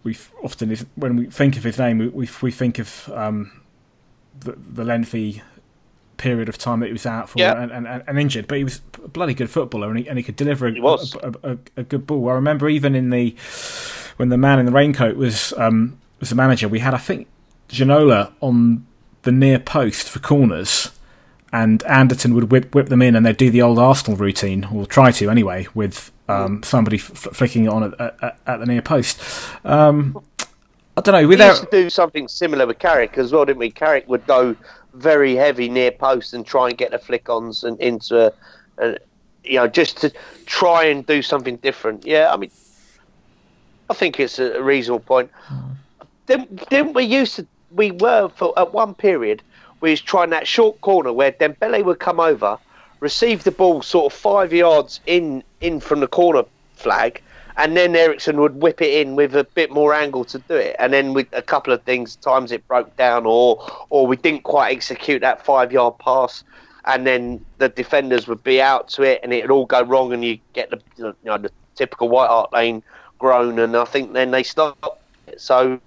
we 0.02 0.16
often 0.42 0.76
when 0.96 1.14
we 1.14 1.26
think 1.26 1.56
of 1.56 1.62
his 1.62 1.78
name, 1.78 1.98
we 1.98 2.08
we, 2.08 2.28
we 2.42 2.50
think 2.50 2.80
of 2.80 3.08
um, 3.14 3.52
the, 4.40 4.58
the 4.58 4.84
lengthy 4.84 5.42
period 6.18 6.48
of 6.48 6.58
time 6.58 6.80
that 6.80 6.86
he 6.86 6.92
was 6.92 7.06
out 7.06 7.30
for 7.30 7.40
and, 7.40 7.72
and, 7.72 7.86
and, 8.06 8.18
injured, 8.18 8.46
but 8.46 8.58
he 8.58 8.64
was 8.64 8.82
a 9.02 9.08
bloody 9.08 9.32
good 9.32 9.48
footballer 9.48 9.88
and 9.88 9.98
he, 10.00 10.08
and 10.08 10.18
he 10.18 10.22
could 10.22 10.36
deliver 10.36 10.66
a, 10.66 10.72
a, 10.72 11.34
a, 11.42 11.58
a, 11.78 11.82
good 11.84 12.06
ball. 12.06 12.28
I 12.28 12.34
remember 12.34 12.68
even 12.68 12.94
in 12.94 13.10
the 13.10 13.34
when 14.16 14.28
the 14.28 14.36
man 14.36 14.58
in 14.58 14.66
the 14.66 14.72
raincoat 14.72 15.16
was 15.16 15.54
um, 15.56 15.98
was 16.20 16.28
the 16.28 16.34
manager, 16.34 16.68
we 16.68 16.80
had 16.80 16.92
I 16.92 16.98
think 16.98 17.26
Ginola 17.68 18.32
on 18.40 18.86
the 19.22 19.32
near 19.32 19.58
post 19.58 20.08
for 20.08 20.18
corners. 20.18 20.90
And 21.50 21.82
Anderton 21.84 22.34
would 22.34 22.52
whip, 22.52 22.74
whip 22.74 22.90
them 22.90 23.00
in, 23.00 23.16
and 23.16 23.24
they'd 23.24 23.34
do 23.34 23.50
the 23.50 23.62
old 23.62 23.78
Arsenal 23.78 24.18
routine, 24.18 24.68
or 24.70 24.84
try 24.84 25.10
to 25.12 25.30
anyway, 25.30 25.66
with 25.72 26.12
um, 26.28 26.62
somebody 26.62 26.98
f- 26.98 27.04
flicking 27.32 27.64
it 27.64 27.68
on 27.68 27.84
at, 27.84 27.98
at, 27.98 28.38
at, 28.46 28.60
the 28.60 28.66
near 28.66 28.82
post. 28.82 29.18
Um, 29.64 30.22
I 30.96 31.00
don't 31.00 31.14
know. 31.14 31.26
Without... 31.26 31.44
We 31.44 31.48
used 31.48 31.70
to 31.70 31.70
do 31.70 31.90
something 31.90 32.28
similar 32.28 32.66
with 32.66 32.78
Carrick 32.78 33.16
as 33.16 33.32
well, 33.32 33.46
didn't 33.46 33.60
we? 33.60 33.70
Carrick 33.70 34.06
would 34.08 34.26
go 34.26 34.54
very 34.94 35.34
heavy 35.34 35.68
near 35.68 35.90
post 35.90 36.34
and 36.34 36.46
try 36.46 36.68
and 36.68 36.78
get 36.78 36.90
the 36.90 36.98
flick 36.98 37.28
ons 37.28 37.64
and 37.64 37.78
into 37.80 38.26
a, 38.26 38.32
a, 38.78 38.98
you 39.44 39.56
know 39.56 39.68
just 39.68 39.98
to 39.98 40.12
try 40.46 40.84
and 40.84 41.06
do 41.06 41.22
something 41.22 41.56
different. 41.56 42.06
Yeah, 42.06 42.32
I 42.32 42.36
mean, 42.36 42.50
I 43.90 43.94
think 43.94 44.18
it's 44.20 44.38
a 44.38 44.62
reasonable 44.62 45.00
point. 45.00 45.30
Didn't, 46.26 46.68
didn't 46.68 46.92
we 46.94 47.04
used 47.04 47.36
to? 47.36 47.46
We 47.70 47.90
were 47.90 48.28
for 48.28 48.58
at 48.58 48.72
one 48.72 48.94
period 48.94 49.42
we 49.80 49.90
was 49.90 50.00
trying 50.00 50.30
that 50.30 50.46
short 50.46 50.80
corner 50.80 51.12
where 51.12 51.32
Dembele 51.32 51.84
would 51.84 51.98
come 51.98 52.20
over, 52.20 52.58
receive 53.00 53.44
the 53.44 53.50
ball 53.50 53.82
sort 53.82 54.12
of 54.12 54.18
five 54.18 54.52
yards 54.52 55.00
in 55.06 55.42
in 55.60 55.80
from 55.80 56.00
the 56.00 56.06
corner 56.06 56.44
flag, 56.74 57.22
and 57.58 57.76
then 57.76 57.94
Eriksen 57.96 58.40
would 58.40 58.62
whip 58.62 58.80
it 58.80 59.00
in 59.04 59.16
with 59.16 59.34
a 59.34 59.42
bit 59.42 59.70
more 59.70 59.92
angle 59.92 60.24
to 60.26 60.38
do 60.38 60.54
it, 60.54 60.76
and 60.78 60.92
then 60.92 61.12
with 61.12 61.26
a 61.32 61.42
couple 61.42 61.72
of 61.72 61.82
things, 61.82 62.16
times 62.16 62.52
it 62.52 62.66
broke 62.68 62.96
down, 62.96 63.26
or 63.26 63.66
or 63.90 64.06
we 64.06 64.16
didn't 64.16 64.44
quite 64.44 64.74
execute 64.74 65.20
that 65.20 65.44
five 65.44 65.72
yard 65.72 65.98
pass, 65.98 66.44
and 66.86 67.06
then 67.06 67.44
the 67.58 67.68
defenders 67.68 68.28
would 68.28 68.42
be 68.44 68.62
out 68.62 68.88
to 68.90 69.02
it, 69.02 69.20
and 69.22 69.32
it'd 69.32 69.50
all 69.50 69.66
go 69.66 69.82
wrong, 69.82 70.12
and 70.12 70.24
you 70.24 70.38
get 70.54 70.70
the 70.70 70.80
you 70.96 71.14
know 71.24 71.36
the 71.36 71.50
typical 71.74 72.08
White 72.08 72.28
Hart 72.28 72.52
Lane 72.52 72.82
groan, 73.18 73.58
and 73.58 73.76
I 73.76 73.84
think 73.84 74.12
then 74.12 74.30
they 74.30 74.42
stop. 74.42 75.00
So. 75.36 75.78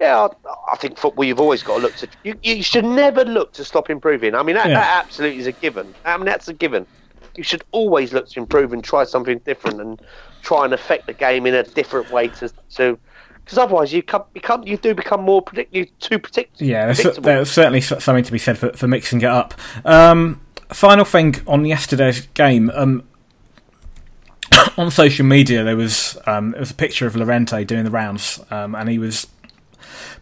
Yeah, 0.00 0.28
I, 0.46 0.72
I 0.72 0.76
think 0.76 0.96
football. 0.96 1.26
You've 1.26 1.40
always 1.40 1.62
got 1.62 1.76
to 1.76 1.82
look 1.82 1.94
to. 1.96 2.08
You, 2.24 2.34
you 2.42 2.62
should 2.62 2.86
never 2.86 3.22
look 3.22 3.52
to 3.52 3.66
stop 3.66 3.90
improving. 3.90 4.34
I 4.34 4.42
mean, 4.42 4.56
that, 4.56 4.68
yeah. 4.68 4.80
that 4.80 5.04
absolutely 5.04 5.40
is 5.40 5.46
a 5.46 5.52
given. 5.52 5.94
I 6.06 6.16
mean, 6.16 6.24
that's 6.24 6.48
a 6.48 6.54
given 6.54 6.86
you 7.36 7.42
should 7.42 7.64
always 7.72 8.12
look 8.12 8.28
to 8.30 8.40
improve 8.40 8.72
and 8.72 8.82
try 8.82 9.04
something 9.04 9.38
different 9.40 9.80
and 9.80 10.00
try 10.42 10.64
and 10.64 10.74
affect 10.74 11.06
the 11.06 11.12
game 11.12 11.46
in 11.46 11.54
a 11.54 11.62
different 11.62 12.10
way 12.10 12.28
to 12.28 12.50
to 12.70 12.98
because 13.44 13.58
otherwise 13.58 13.92
you 13.92 14.02
become 14.32 14.62
you 14.64 14.76
do 14.76 14.94
become 14.94 15.22
more 15.22 15.42
predict 15.42 15.74
you 15.74 15.86
too 15.98 16.18
predict. 16.18 16.60
Yeah, 16.60 16.92
there's, 16.92 17.16
there's, 17.16 17.50
certainly 17.50 17.80
something 17.80 18.24
to 18.24 18.32
be 18.32 18.38
said 18.38 18.58
for, 18.58 18.72
for 18.74 18.86
mixing 18.86 19.20
it 19.20 19.26
up. 19.26 19.54
Um, 19.84 20.40
final 20.68 21.04
thing 21.04 21.36
on 21.46 21.64
yesterday's 21.64 22.26
game. 22.28 22.70
Um, 22.74 23.04
on 24.76 24.90
social 24.90 25.26
media, 25.26 25.64
there 25.64 25.76
was 25.76 26.16
um, 26.26 26.52
there 26.52 26.60
was 26.60 26.70
a 26.70 26.74
picture 26.74 27.06
of 27.06 27.16
Llorente 27.16 27.64
doing 27.64 27.84
the 27.84 27.90
rounds, 27.90 28.40
um, 28.50 28.74
and 28.74 28.88
he 28.88 28.98
was 28.98 29.26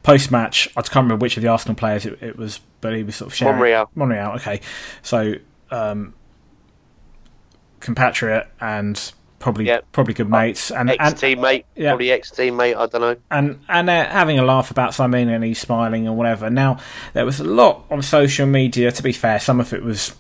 post 0.03 0.31
match. 0.31 0.69
I 0.77 0.83
can't 0.83 1.05
remember 1.05 1.17
which 1.17 1.37
of 1.37 1.43
the 1.43 1.49
Arsenal 1.49 1.75
players 1.75 2.07
it, 2.07 2.23
it 2.23 2.37
was, 2.37 2.61
but 2.81 2.95
he 2.95 3.03
was 3.03 3.17
sort 3.17 3.31
of 3.31 3.35
sharing. 3.35 3.57
Monreal. 3.57 3.91
Monreal. 3.95 4.37
Okay, 4.37 4.61
so 5.03 5.35
um, 5.71 6.15
compatriot 7.81 8.49
and 8.61 9.13
probably 9.39 9.67
yep. 9.67 9.91
probably 9.93 10.15
good 10.15 10.29
mates 10.29 10.71
and 10.71 10.91
ex 10.91 11.01
teammate, 11.15 11.65
yeah. 11.77 11.91
probably 11.91 12.11
ex 12.11 12.31
teammate. 12.31 12.77
I 12.77 12.87
don't 12.87 13.01
know. 13.01 13.17
And 13.31 13.61
and 13.69 13.89
uh, 13.89 14.09
having 14.09 14.39
a 14.39 14.45
laugh 14.45 14.71
about 14.71 14.95
something 14.95 15.29
and 15.29 15.45
he's 15.45 15.59
smiling 15.59 16.09
or 16.09 16.17
whatever. 16.17 16.51
Now 16.51 16.79
there 17.13 17.25
was 17.25 17.41
a 17.41 17.45
lot 17.45 17.85
on 17.91 18.03
social 18.03 18.47
media. 18.47 18.91
To 18.93 19.03
be 19.03 19.13
fair, 19.13 19.39
some 19.39 19.61
of 19.61 19.73
it 19.73 19.83
was 19.83 20.15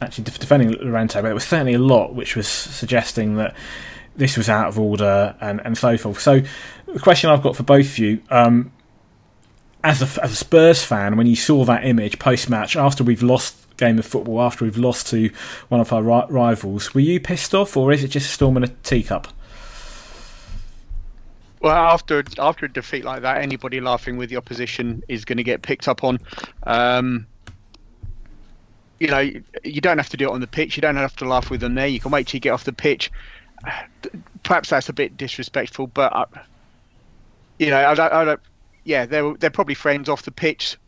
actually 0.00 0.24
defending 0.24 0.72
Llorente, 0.72 1.20
but 1.20 1.30
it 1.30 1.34
was 1.34 1.44
certainly 1.44 1.74
a 1.74 1.78
lot 1.78 2.14
which 2.14 2.36
was 2.36 2.48
suggesting 2.48 3.36
that 3.36 3.54
this 4.16 4.36
was 4.36 4.48
out 4.48 4.68
of 4.68 4.78
order 4.78 5.36
and 5.40 5.60
and 5.64 5.76
so 5.78 5.96
forth. 5.96 6.20
So 6.20 6.40
the 6.86 7.00
question 7.00 7.30
I've 7.30 7.42
got 7.42 7.56
for 7.56 7.62
both 7.62 7.86
of 7.86 7.98
you. 7.98 8.22
Um, 8.30 8.72
as 9.82 10.02
a, 10.02 10.22
as 10.22 10.32
a 10.32 10.36
Spurs 10.36 10.84
fan, 10.84 11.16
when 11.16 11.26
you 11.26 11.36
saw 11.36 11.64
that 11.64 11.86
image 11.86 12.18
post 12.18 12.50
match 12.50 12.76
after 12.76 13.02
we've 13.02 13.22
lost 13.22 13.59
game 13.80 13.98
of 13.98 14.06
football 14.06 14.40
after 14.42 14.64
we've 14.64 14.78
lost 14.78 15.08
to 15.08 15.30
one 15.68 15.80
of 15.80 15.92
our 15.92 16.02
rivals. 16.02 16.94
Were 16.94 17.00
you 17.00 17.18
pissed 17.18 17.54
off, 17.54 17.76
or 17.76 17.92
is 17.92 18.04
it 18.04 18.08
just 18.08 18.26
a 18.26 18.30
storm 18.30 18.56
in 18.56 18.64
a 18.64 18.68
teacup? 18.68 19.26
Well, 21.60 21.74
after 21.74 22.24
after 22.38 22.66
a 22.66 22.72
defeat 22.72 23.04
like 23.04 23.22
that, 23.22 23.42
anybody 23.42 23.80
laughing 23.80 24.16
with 24.16 24.30
the 24.30 24.36
opposition 24.36 25.02
is 25.08 25.24
going 25.24 25.36
to 25.36 25.42
get 25.42 25.62
picked 25.62 25.88
up 25.88 26.04
on. 26.04 26.18
Um, 26.62 27.26
you 28.98 29.08
know, 29.08 29.30
you 29.64 29.80
don't 29.80 29.98
have 29.98 30.10
to 30.10 30.16
do 30.16 30.28
it 30.28 30.32
on 30.32 30.40
the 30.40 30.46
pitch. 30.46 30.76
You 30.76 30.80
don't 30.82 30.96
have 30.96 31.16
to 31.16 31.26
laugh 31.26 31.50
with 31.50 31.60
them 31.60 31.74
there. 31.74 31.86
You 31.86 32.00
can 32.00 32.10
wait 32.10 32.28
till 32.28 32.36
you 32.36 32.40
get 32.40 32.50
off 32.50 32.64
the 32.64 32.72
pitch. 32.72 33.10
Perhaps 34.42 34.70
that's 34.70 34.88
a 34.88 34.92
bit 34.92 35.16
disrespectful, 35.16 35.86
but 35.86 36.14
uh, 36.14 36.24
you 37.58 37.68
know, 37.68 37.88
I 37.88 37.94
don't, 37.94 38.12
I 38.12 38.24
don't. 38.24 38.40
Yeah, 38.84 39.04
they're 39.04 39.34
they're 39.34 39.50
probably 39.50 39.74
friends 39.74 40.08
off 40.08 40.22
the 40.22 40.30
pitch. 40.30 40.78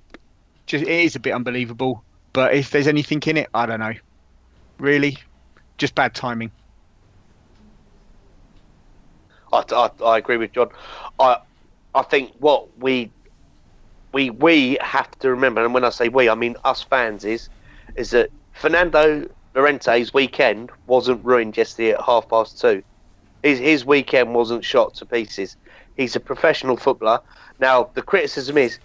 Just 0.64 0.84
it 0.84 0.88
is 0.88 1.16
a 1.16 1.20
bit 1.20 1.34
unbelievable, 1.34 2.02
but 2.32 2.54
if 2.54 2.70
there's 2.70 2.88
anything 2.88 3.22
in 3.26 3.36
it, 3.36 3.48
I 3.54 3.66
don't 3.66 3.80
know. 3.80 3.94
Really, 4.78 5.18
just 5.78 5.94
bad 5.94 6.14
timing. 6.14 6.50
I, 9.52 9.64
I, 9.70 9.90
I 10.04 10.18
agree 10.18 10.38
with 10.38 10.52
John. 10.52 10.70
I 11.18 11.38
I 11.94 12.02
think 12.02 12.32
what 12.38 12.76
we 12.78 13.10
we 14.12 14.30
we 14.30 14.78
have 14.80 15.10
to 15.20 15.30
remember, 15.30 15.64
and 15.64 15.74
when 15.74 15.84
I 15.84 15.90
say 15.90 16.08
we, 16.08 16.28
I 16.28 16.34
mean 16.34 16.56
us 16.64 16.82
fans, 16.82 17.24
is 17.24 17.48
is 17.96 18.10
that 18.10 18.30
Fernando 18.52 19.28
Llorente's 19.54 20.14
weekend 20.14 20.70
wasn't 20.86 21.24
ruined 21.24 21.56
yesterday 21.56 21.92
at 21.92 22.02
half 22.02 22.28
past 22.28 22.60
two. 22.60 22.82
His 23.42 23.58
his 23.58 23.84
weekend 23.84 24.34
wasn't 24.34 24.64
shot 24.64 24.94
to 24.94 25.06
pieces. 25.06 25.56
He's 25.96 26.16
a 26.16 26.20
professional 26.20 26.76
footballer. 26.76 27.20
Now 27.58 27.90
the 27.94 28.02
criticism 28.02 28.56
is 28.56 28.78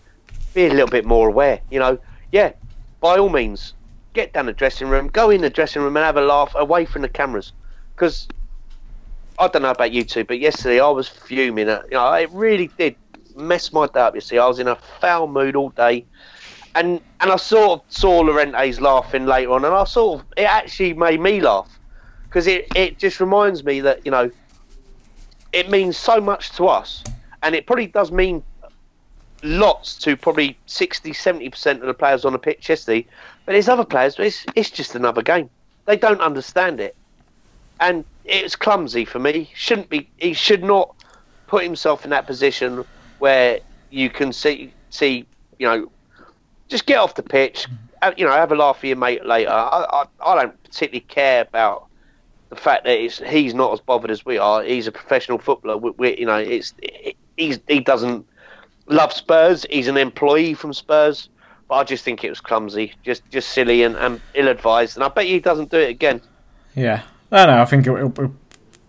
be 0.54 0.66
a 0.66 0.70
little 0.70 0.88
bit 0.88 1.06
more 1.06 1.30
aware. 1.30 1.62
You 1.70 1.80
know, 1.80 2.00
yeah, 2.32 2.52
by 3.00 3.18
all 3.18 3.30
means, 3.30 3.74
get 4.14 4.34
down 4.34 4.48
the 4.48 4.54
dressing 4.54 4.88
room, 4.88 5.08
go 5.08 5.30
in 5.30 5.42
the 5.42 5.50
dressing 5.50 5.82
room 5.82 5.96
and 5.96 6.04
have 6.04 6.18
a 6.18 6.22
laugh 6.22 6.54
away 6.56 6.86
from 6.86 7.02
the 7.02 7.10
cameras, 7.10 7.54
because 7.96 8.28
I 9.40 9.48
don't 9.48 9.62
know 9.62 9.72
about 9.72 9.92
you 9.92 10.04
two, 10.04 10.24
but 10.24 10.40
yesterday 10.40 10.80
I 10.80 10.90
was 10.90 11.08
fuming. 11.08 11.70
At, 11.70 11.86
you 11.86 11.98
know, 11.98 12.12
it 12.14 12.32
really 12.32 12.70
did 12.78 12.96
mess 13.36 13.72
my 13.72 13.86
day 13.88 14.00
up 14.00 14.16
You 14.16 14.22
see, 14.22 14.38
I 14.40 14.48
was 14.48 14.60
in 14.60 14.68
a 14.68 14.76
foul 14.76 15.28
mood 15.28 15.56
all 15.56 15.70
day, 15.70 16.06
and 16.74 17.00
and 17.20 17.32
I 17.32 17.36
sort 17.36 17.80
of 17.80 17.86
saw 17.90 18.22
Llorente's 18.22 18.82
laughing 18.82 19.26
later 19.26 19.52
on, 19.52 19.64
and 19.64 19.74
I 19.74 19.84
sort 19.84 20.22
of 20.22 20.26
it 20.36 20.44
actually 20.44 20.94
made 20.94 21.22
me 21.22 21.40
laugh. 21.40 21.70
Because 22.24 22.48
it 22.48 22.68
it 22.76 22.98
just 22.98 23.20
reminds 23.20 23.64
me 23.64 23.80
that 23.82 24.04
you 24.06 24.12
know 24.12 24.32
it 25.54 25.70
means 25.70 25.98
so 25.98 26.20
much 26.20 26.52
to 26.54 26.68
us, 26.68 27.04
and 27.44 27.54
it 27.54 27.68
probably 27.68 27.88
does 27.88 28.12
mean 28.12 28.44
lots 29.44 29.96
to 29.96 30.18
probably 30.18 30.58
60 30.66 31.12
70% 31.12 31.72
of 31.74 31.82
the 31.82 31.94
players 31.94 32.26
on 32.26 32.34
the 32.34 32.40
pitch 32.40 32.70
yesterday 32.70 33.06
but 33.46 33.54
there's 33.54 33.70
other 33.70 33.86
players 33.86 34.16
it's, 34.18 34.46
it's 34.56 34.72
just 34.72 34.96
another 34.96 35.22
game 35.22 35.50
they 35.86 35.96
don't 35.96 36.22
understand 36.22 36.80
it 36.80 36.96
and 37.80 38.04
it's 38.26 38.56
clumsy 38.56 39.06
for 39.06 39.20
me. 39.20 39.50
Shouldn't 39.56 39.90
be. 39.90 40.10
He 40.18 40.34
should 40.34 40.64
not 40.64 40.94
put 41.48 41.64
himself 41.64 42.04
in 42.04 42.10
that 42.12 42.28
position 42.28 42.84
where 43.20 43.60
you 43.90 44.10
can 44.10 44.34
see 44.34 44.74
see 44.90 45.26
you 45.58 45.68
know 45.68 45.92
just 46.68 46.86
get 46.86 46.98
off 46.98 47.16
the 47.16 47.24
pitch. 47.24 47.68
Uh, 48.02 48.12
you 48.16 48.26
know, 48.26 48.32
have 48.32 48.52
a 48.52 48.56
laugh 48.56 48.78
with 48.82 48.90
your 48.90 48.98
mate 48.98 49.26
later. 49.26 49.50
I, 49.50 49.86
I, 49.92 50.06
I 50.24 50.42
don't 50.42 50.64
particularly 50.64 51.00
care 51.00 51.42
about 51.42 51.88
the 52.50 52.56
fact 52.56 52.86
that 52.86 53.00
he's 53.00 53.54
not 53.56 53.74
as 53.74 53.80
bothered 53.80 54.12
as 54.12 54.24
we 54.24 54.38
are. 54.38 54.64
He's 54.64 54.86
a 54.86 54.92
professional 54.92 55.40
footballer. 55.40 55.78
We, 55.78 55.92
we, 55.92 56.20
you 56.20 56.26
know, 56.26 56.38
it's 56.38 56.74
he's 57.38 57.60
he 57.68 57.80
doesn't 57.80 58.28
love 58.88 59.14
Spurs. 59.14 59.66
He's 59.70 59.88
an 59.88 59.98
employee 59.98 60.54
from 60.54 60.74
Spurs. 60.74 61.30
But 61.68 61.76
I 61.76 61.84
just 61.84 62.06
think 62.06 62.24
it 62.24 62.30
was 62.30 62.40
clumsy, 62.40 62.94
just 63.04 63.30
just 63.30 63.50
silly 63.50 63.84
and, 63.84 63.96
and 63.98 64.22
ill 64.36 64.48
advised. 64.48 64.96
And 64.96 65.04
I 65.04 65.10
bet 65.10 65.26
he 65.26 65.40
doesn't 65.40 65.70
do 65.70 65.78
it 65.78 65.90
again. 65.90 66.22
Yeah, 66.76 67.04
no, 67.30 67.46
no, 67.46 67.62
I 67.62 67.66
think 67.66 67.86
it, 67.86 67.92
it, 67.92 68.20
it 68.20 68.32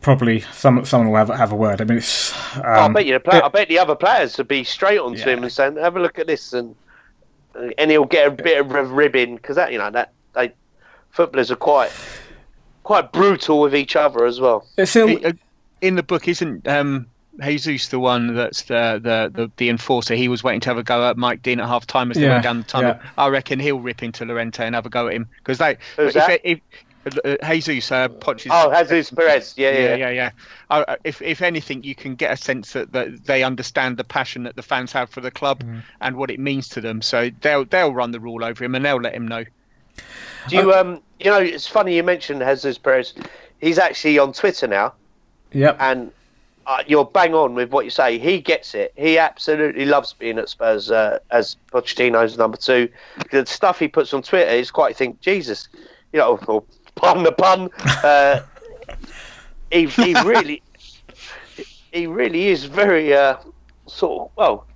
probably 0.01 0.41
some 0.53 0.85
someone 0.85 1.11
will 1.11 1.17
have 1.17 1.29
have 1.29 1.51
a 1.51 1.57
word. 1.57 1.81
I 1.81 1.85
mean, 1.85 1.99
it's. 1.99 2.33
Um, 2.57 2.63
oh, 2.65 2.71
I 2.71 2.89
bet 2.89 3.07
you 3.07 3.15
the 3.15 3.21
play, 3.21 3.39
it, 3.39 3.45
I 3.45 3.49
bet 3.49 3.69
the 3.69 3.81
other 3.81 3.97
players 3.97 4.39
would 4.39 4.47
be 4.47 4.63
straight 4.63 4.99
onto 4.99 5.19
yeah. 5.19 5.31
him 5.31 5.43
and 5.43 5.53
saying, 5.53 5.77
"Have 5.77 5.97
a 5.97 6.01
look 6.01 6.21
at 6.21 6.29
this," 6.29 6.53
and 6.53 6.77
and 7.77 7.91
he'll 7.91 8.05
get 8.05 8.29
a 8.29 8.31
bit 8.31 8.61
of 8.61 8.93
ribbing 8.93 9.37
because 9.37 9.57
that 9.57 9.73
you 9.73 9.79
know 9.79 9.91
that 9.91 10.13
they 10.35 10.53
footballers 11.11 11.51
are 11.51 11.57
quite 11.57 11.91
quite 12.85 13.11
brutal 13.11 13.61
with 13.61 13.75
each 13.75 13.97
other 13.97 14.25
as 14.25 14.41
well. 14.41 14.67
Still... 14.85 15.19
Uh, 15.27 15.33
in 15.81 15.95
the 15.95 16.03
book, 16.03 16.27
isn't 16.27 16.67
um, 16.67 17.07
Jesus 17.41 17.89
the 17.89 17.99
one 17.99 18.35
that's 18.35 18.63
the, 18.63 19.01
the, 19.03 19.31
the 19.33 19.51
the 19.57 19.69
enforcer? 19.69 20.15
He 20.15 20.29
was 20.29 20.43
waiting 20.43 20.61
to 20.61 20.71
have 20.71 20.79
a 20.79 20.83
go 20.83 21.09
at 21.09 21.17
Mike 21.17 21.43
Dean 21.43 21.61
at 21.61 21.69
half 21.69 21.87
time 21.87 22.11
as 22.11 22.17
they 22.17 22.25
yeah, 22.25 22.31
went 22.31 22.45
down 22.45 22.59
the 22.59 22.65
tunnel. 22.65 22.99
Yeah. 23.03 23.11
I 23.17 23.29
reckon 23.29 23.59
he'll 23.59 23.81
rip 23.81 24.03
into 24.03 24.25
Llorente 24.25 24.65
and 24.65 24.75
have 24.75 24.87
a 24.87 24.91
go 24.91 25.09
at 25.09 25.15
him 25.15 25.29
because 25.39 25.59
they. 25.59 25.79
Who's 25.97 26.17
if, 26.17 26.27
that? 26.27 26.41
If, 26.45 26.61
uh, 27.25 27.55
Jesus 27.55 27.91
uh, 27.91 28.09
Poch's, 28.09 28.47
Oh, 28.51 28.83
Jesus 28.83 29.11
Perez. 29.11 29.55
Yeah, 29.57 29.71
yeah, 29.71 29.79
yeah, 29.79 29.97
yeah. 29.97 30.11
yeah. 30.11 30.31
Uh, 30.71 30.97
if 31.05 31.23
if 31.23 31.43
anything, 31.43 31.83
you 31.83 31.95
can 31.95 32.15
get 32.15 32.33
a 32.33 32.37
sense 32.37 32.73
that, 32.73 32.93
that 32.93 33.25
they 33.25 33.43
understand 33.43 33.97
the 33.97 34.05
passion 34.05 34.43
that 34.45 34.57
the 34.57 34.63
fans 34.63 34.93
have 34.93 35.11
for 35.11 35.21
the 35.21 35.31
club 35.31 35.63
mm. 35.63 35.83
and 36.01 36.17
what 36.17 36.31
it 36.31 36.41
means 36.41 36.69
to 36.71 36.81
them. 36.81 37.03
So 37.03 37.31
they'll 37.41 37.65
they'll 37.65 37.95
run 37.95 38.11
the 38.11 38.21
rule 38.21 38.45
over 38.45 38.65
him 38.65 38.75
and 38.75 38.85
they'll 38.85 39.01
let 39.01 39.15
him 39.15 39.27
know. 39.27 39.45
Do 40.49 40.57
you 40.57 40.73
um 40.73 41.01
you 41.19 41.31
know 41.31 41.41
it's 41.41 41.67
funny 41.67 41.97
you 41.97 42.03
mentioned 42.03 42.41
Jesus 42.41 42.79
Perez. 42.79 43.15
He's 43.61 43.79
actually 43.79 44.19
on 44.19 44.33
Twitter 44.33 44.67
now. 44.67 44.95
Yep. 45.53 45.77
And 45.81 46.13
uh, 46.69 46.83
you're 46.87 47.07
bang 47.07 47.35
on 47.35 47.55
with 47.55 47.71
what 47.71 47.87
you 47.87 47.91
say. 47.91 48.19
He 48.19 48.41
gets 48.41 48.75
it. 48.75 48.93
He 48.95 49.17
absolutely 49.17 49.87
loves 49.87 50.13
being 50.13 50.39
at 50.39 50.51
Spurs 50.51 50.91
uh, 50.91 51.19
as 51.31 51.57
Pochettino's 51.73 52.37
number 52.37 52.59
two. 52.59 52.91
The 53.33 53.47
stuff 53.47 53.79
he 53.79 53.89
puts 53.89 54.13
on 54.13 54.21
Twitter 54.21 54.51
is 54.51 54.71
quite. 54.71 54.91
I 54.91 54.93
think 54.93 55.19
Jesus, 55.23 55.69
you 56.13 56.19
know, 56.19 56.39
or 56.47 56.63
pardon 56.95 57.25
the 57.25 57.33
pun. 57.33 57.71
Uh, 58.05 58.43
he, 59.73 59.87
he 59.87 60.13
really, 60.21 60.63
he 61.91 62.07
really 62.07 62.49
is 62.49 62.67
very 62.67 63.15
uh, 63.15 63.39
sort 63.87 64.29
of 64.29 64.37
well, 64.37 64.67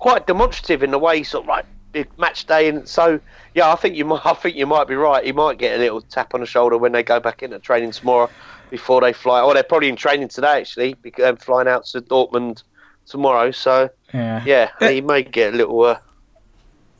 quite 0.00 0.26
demonstrative 0.26 0.82
in 0.82 0.90
the 0.90 0.98
way 0.98 1.22
sort 1.22 1.44
of 1.44 1.48
right 1.48 1.64
big 1.92 2.08
match 2.18 2.46
day, 2.46 2.68
and 2.68 2.88
so 2.88 3.20
yeah, 3.54 3.72
I 3.72 3.76
think 3.76 3.94
you 3.94 4.04
might, 4.04 4.22
I 4.26 4.34
think 4.34 4.56
you 4.56 4.66
might 4.66 4.88
be 4.88 4.96
right. 4.96 5.24
He 5.24 5.30
might 5.30 5.58
get 5.58 5.76
a 5.76 5.78
little 5.78 6.00
tap 6.00 6.34
on 6.34 6.40
the 6.40 6.46
shoulder 6.46 6.76
when 6.76 6.90
they 6.90 7.04
go 7.04 7.20
back 7.20 7.44
into 7.44 7.60
training 7.60 7.92
tomorrow 7.92 8.28
before 8.70 9.00
they 9.00 9.12
fly. 9.12 9.40
Oh, 9.40 9.52
they're 9.54 9.62
probably 9.62 9.88
in 9.88 9.96
training 9.96 10.28
today 10.28 10.60
actually, 10.60 10.94
because 10.94 11.22
they're 11.22 11.36
flying 11.36 11.68
out 11.68 11.86
to 11.86 12.00
Dortmund 12.00 12.62
tomorrow. 13.06 13.50
So 13.50 13.90
yeah, 14.12 14.42
yeah, 14.44 14.70
it, 14.80 14.94
he 14.94 15.00
may 15.00 15.22
get 15.22 15.54
a 15.54 15.56
little. 15.56 15.82
Uh, 15.82 15.98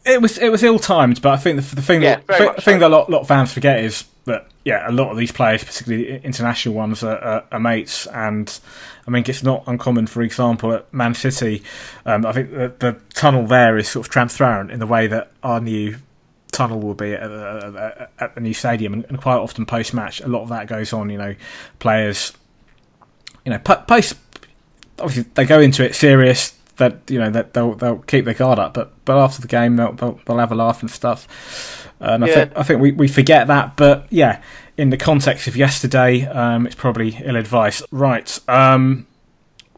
it 0.04 0.22
was 0.22 0.38
it 0.38 0.50
was 0.50 0.62
ill 0.62 0.78
timed, 0.78 1.20
but 1.22 1.32
I 1.32 1.36
think 1.36 1.60
the, 1.60 1.76
the 1.76 1.82
thing 1.82 2.02
yeah, 2.02 2.20
that 2.26 2.56
the 2.56 2.62
thing 2.62 2.76
so. 2.76 2.78
that 2.80 2.86
a 2.86 2.88
lot, 2.88 3.10
lot 3.10 3.20
of 3.22 3.28
fans 3.28 3.52
forget 3.52 3.80
is 3.80 4.04
that 4.26 4.46
yeah, 4.64 4.88
a 4.88 4.92
lot 4.92 5.10
of 5.10 5.16
these 5.16 5.32
players, 5.32 5.62
particularly 5.62 6.20
international 6.22 6.74
ones, 6.74 7.02
are, 7.02 7.18
are, 7.18 7.44
are, 7.52 7.60
mates. 7.60 8.06
And 8.08 8.58
I 9.06 9.10
mean, 9.10 9.24
it's 9.26 9.42
not 9.42 9.62
uncommon, 9.66 10.08
for 10.08 10.22
example, 10.22 10.72
at 10.72 10.92
Man 10.92 11.14
City. 11.14 11.62
Um, 12.04 12.26
I 12.26 12.32
think 12.32 12.50
the, 12.50 12.72
the, 12.78 12.96
tunnel 13.14 13.46
there 13.46 13.78
is 13.78 13.88
sort 13.88 14.06
of 14.06 14.12
transparent 14.12 14.72
in 14.72 14.80
the 14.80 14.86
way 14.86 15.06
that 15.06 15.30
our 15.42 15.60
new 15.60 15.96
tunnel 16.56 16.80
will 16.80 16.94
be 16.94 17.12
at, 17.12 17.30
at, 17.30 18.10
at 18.18 18.34
the 18.34 18.40
new 18.40 18.54
stadium. 18.54 18.92
And, 18.92 19.04
and 19.08 19.20
quite 19.20 19.36
often 19.36 19.66
post 19.66 19.94
match, 19.94 20.20
a 20.20 20.28
lot 20.28 20.42
of 20.42 20.48
that 20.48 20.66
goes 20.66 20.92
on. 20.92 21.10
You 21.10 21.18
know, 21.18 21.34
players, 21.78 22.32
you 23.44 23.52
know, 23.52 23.58
post. 23.58 24.16
Obviously, 24.98 25.30
they 25.34 25.44
go 25.44 25.60
into 25.60 25.84
it 25.84 25.94
serious. 25.94 26.54
That 26.76 27.08
you 27.08 27.18
know 27.18 27.30
that 27.30 27.54
they'll 27.54 27.74
they'll 27.74 27.98
keep 28.00 28.26
their 28.26 28.34
guard 28.34 28.58
up, 28.58 28.74
but 28.74 28.92
but 29.06 29.16
after 29.16 29.40
the 29.40 29.48
game 29.48 29.76
they'll 29.76 29.94
they'll, 29.94 30.20
they'll 30.26 30.38
have 30.38 30.52
a 30.52 30.54
laugh 30.54 30.82
and 30.82 30.90
stuff. 30.90 31.88
And 32.00 32.22
I 32.22 32.28
think 32.28 32.52
I 32.54 32.62
think 32.62 32.82
we, 32.82 32.92
we 32.92 33.08
forget 33.08 33.46
that, 33.46 33.78
but 33.78 34.06
yeah, 34.10 34.42
in 34.76 34.90
the 34.90 34.98
context 34.98 35.46
of 35.48 35.56
yesterday, 35.56 36.26
um, 36.26 36.66
it's 36.66 36.74
probably 36.74 37.16
ill 37.24 37.36
advice. 37.36 37.82
Right, 37.90 38.38
um, 38.46 39.06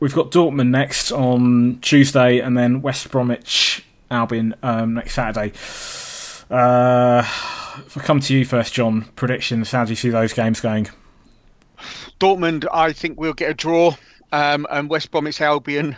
we've 0.01 0.14
got 0.14 0.33
Dortmund 0.33 0.70
next 0.70 1.12
on 1.12 1.79
Tuesday, 1.83 2.41
and 2.41 2.59
then 2.59 2.83
West 2.83 3.09
Bromwich 3.12 3.85
Albion 4.11 4.57
um, 4.64 4.95
next 4.95 5.14
Saturday. 5.14 5.53
Uh, 6.51 7.22
if 7.86 7.96
I 7.96 8.01
come 8.01 8.20
to 8.20 8.34
you 8.34 8.44
first, 8.44 8.74
John, 8.74 9.03
predictions. 9.16 9.70
How 9.70 9.84
do 9.84 9.90
you 9.90 9.96
see 9.96 10.11
those 10.11 10.32
games 10.32 10.61
going? 10.61 10.88
Dortmund, 12.20 12.66
I 12.72 12.92
think 12.92 13.20
we'll 13.20 13.32
get 13.34 13.51
a 13.51 13.55
draw, 13.55 13.94
um, 14.32 14.66
and 14.70 14.88
West 14.88 15.11
Bromwich 15.11 15.40
Albion. 15.40 15.96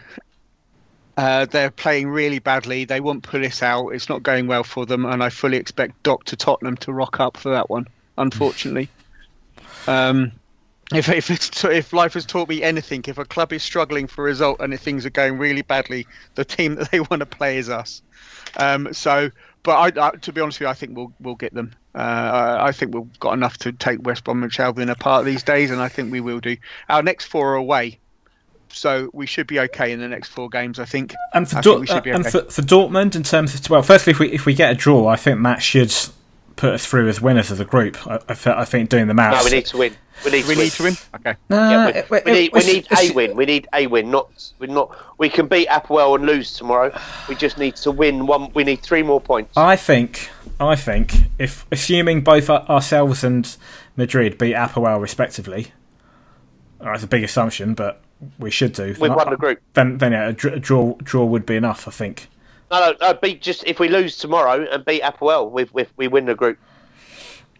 Uh, 1.16 1.44
they're 1.46 1.70
playing 1.70 2.08
really 2.08 2.38
badly. 2.38 2.84
They 2.84 3.00
won't 3.00 3.22
pull 3.22 3.40
this 3.40 3.62
out. 3.62 3.90
It's 3.90 4.08
not 4.08 4.22
going 4.22 4.46
well 4.46 4.64
for 4.64 4.86
them, 4.86 5.04
and 5.04 5.22
I 5.22 5.28
fully 5.30 5.56
expect 5.56 6.02
Doctor 6.02 6.36
Tottenham 6.36 6.76
to 6.78 6.92
rock 6.92 7.20
up 7.20 7.36
for 7.36 7.50
that 7.50 7.70
one. 7.70 7.86
Unfortunately, 8.18 8.88
um, 9.86 10.32
if 10.92 11.08
if, 11.08 11.64
if 11.64 11.92
life 11.92 12.14
has 12.14 12.26
taught 12.26 12.48
me 12.48 12.62
anything, 12.62 13.04
if 13.06 13.18
a 13.18 13.24
club 13.24 13.52
is 13.52 13.62
struggling 13.62 14.06
for 14.06 14.22
a 14.22 14.24
result 14.24 14.60
and 14.60 14.74
if 14.74 14.80
things 14.80 15.06
are 15.06 15.10
going 15.10 15.38
really 15.38 15.62
badly, 15.62 16.06
the 16.34 16.44
team 16.44 16.74
that 16.76 16.90
they 16.90 17.00
want 17.10 17.20
to 17.20 17.26
play 17.26 17.58
is 17.58 17.68
us. 17.68 18.02
Um, 18.56 18.92
so, 18.92 19.30
but 19.62 19.96
I, 19.96 20.08
I, 20.08 20.10
to 20.10 20.32
be 20.32 20.40
honest 20.40 20.60
with 20.60 20.66
you, 20.66 20.70
I 20.70 20.74
think 20.74 20.96
we'll 20.96 21.12
we'll 21.20 21.34
get 21.34 21.54
them. 21.54 21.72
Uh, 21.94 22.58
I 22.60 22.72
think 22.72 22.94
we've 22.94 23.18
got 23.18 23.32
enough 23.32 23.58
to 23.58 23.72
take 23.72 24.04
West 24.06 24.24
Bromwich 24.24 24.60
Albion 24.60 24.90
apart 24.90 25.24
these 25.24 25.42
days, 25.42 25.70
and 25.70 25.80
I 25.80 25.88
think 25.88 26.12
we 26.12 26.20
will 26.20 26.40
do. 26.40 26.56
Our 26.88 27.02
next 27.02 27.26
four 27.26 27.52
are 27.52 27.56
away 27.56 27.98
so 28.72 29.10
we 29.12 29.26
should 29.26 29.46
be 29.46 29.60
okay 29.60 29.92
in 29.92 30.00
the 30.00 30.08
next 30.08 30.28
four 30.28 30.48
games, 30.48 30.78
I 30.78 30.84
think. 30.84 31.14
And 31.34 31.48
for, 31.48 31.60
Do- 31.60 31.84
okay. 31.88 32.10
and 32.10 32.24
for, 32.24 32.42
for, 32.42 32.62
Dortmund, 32.62 33.16
in 33.16 33.22
terms 33.22 33.54
of 33.54 33.68
well, 33.68 33.82
firstly, 33.82 34.12
if 34.12 34.18
we 34.18 34.30
if 34.30 34.46
we 34.46 34.54
get 34.54 34.72
a 34.72 34.74
draw, 34.74 35.06
I 35.08 35.16
think 35.16 35.42
that 35.42 35.62
should 35.62 35.94
put 36.60 36.74
us 36.74 36.84
through 36.86 37.08
as 37.08 37.22
winners 37.22 37.50
as 37.50 37.58
a 37.58 37.64
group. 37.64 38.06
I, 38.06 38.16
I, 38.28 38.60
I 38.60 38.64
think 38.66 38.90
doing 38.90 39.08
the 39.08 39.14
maths. 39.14 39.42
No, 39.44 39.50
we 39.50 39.56
need 39.56 39.66
to 39.66 39.78
win. 39.78 39.96
We 40.26 40.30
need 40.30 40.44
We 40.46 40.54
to 40.54 40.58
win. 40.58 40.58
need 40.58 40.72
to 40.72 40.82
win. 40.82 40.96
Okay. 41.16 41.34
Nah, 41.48 41.70
Yeah, 41.70 41.88
it- 41.88 42.10
we, 42.10 42.18
it- 42.18 42.24
we 42.26 42.32
need, 42.32 42.52
we 42.52 42.60
need 42.64 42.86
a 42.92 43.10
win. 43.12 43.36
We 43.36 43.46
need 43.46 43.68
a 43.72 43.86
win. 43.86 44.10
Not 44.10 44.52
we're 44.58 44.66
not. 44.66 44.94
We 45.18 45.30
can 45.30 45.46
beat 45.48 45.68
Apoel 45.68 46.16
and 46.16 46.26
lose 46.26 46.52
tomorrow. 46.52 46.94
We 47.30 47.34
just 47.34 47.56
need 47.56 47.76
to 47.76 47.90
win 47.90 48.26
one. 48.26 48.52
We 48.52 48.64
need 48.64 48.82
three 48.82 49.02
more 49.02 49.22
points. 49.22 49.56
I 49.56 49.76
think, 49.76 50.28
I 50.60 50.76
think, 50.76 51.14
if 51.38 51.66
assuming 51.72 52.20
both 52.20 52.50
ourselves 52.50 53.24
and 53.24 53.56
Madrid 53.96 54.36
beat 54.36 54.54
Apoel 54.54 55.00
respectively, 55.00 55.72
uh, 56.78 56.84
that's 56.84 57.04
a 57.04 57.06
big 57.06 57.24
assumption, 57.24 57.72
but 57.72 58.02
we 58.38 58.50
should 58.50 58.74
do. 58.74 58.94
We've 59.00 59.14
won 59.14 59.30
the 59.30 59.36
group. 59.38 59.60
Then, 59.72 59.96
then 59.96 60.12
yeah, 60.12 60.28
a 60.28 60.32
dr- 60.34 60.54
a 60.56 60.60
draw, 60.60 60.94
draw 61.02 61.24
would 61.24 61.46
be 61.46 61.56
enough. 61.56 61.88
I 61.88 61.90
think. 61.90 62.28
No, 62.70 62.80
no, 62.80 62.96
no. 63.00 63.14
Beat 63.14 63.42
just 63.42 63.64
if 63.66 63.80
we 63.80 63.88
lose 63.88 64.16
tomorrow 64.16 64.66
and 64.70 64.84
beat 64.84 65.02
Apoel, 65.02 65.50
we 65.50 65.64
we 65.72 65.86
we 65.96 66.08
win 66.08 66.26
the 66.26 66.34
group. 66.34 66.58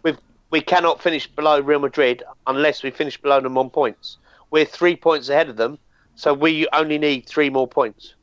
We 0.03 0.15
we 0.49 0.61
cannot 0.61 1.01
finish 1.01 1.27
below 1.27 1.59
Real 1.59 1.79
Madrid 1.79 2.23
unless 2.47 2.83
we 2.83 2.91
finish 2.91 3.21
below 3.21 3.41
them 3.41 3.57
on 3.57 3.69
points. 3.69 4.17
We're 4.51 4.65
three 4.65 4.95
points 4.95 5.29
ahead 5.29 5.49
of 5.49 5.57
them, 5.57 5.79
so 6.15 6.33
we 6.33 6.67
only 6.73 6.97
need 6.97 7.25
three 7.25 7.49
more 7.49 7.67
points. 7.67 8.15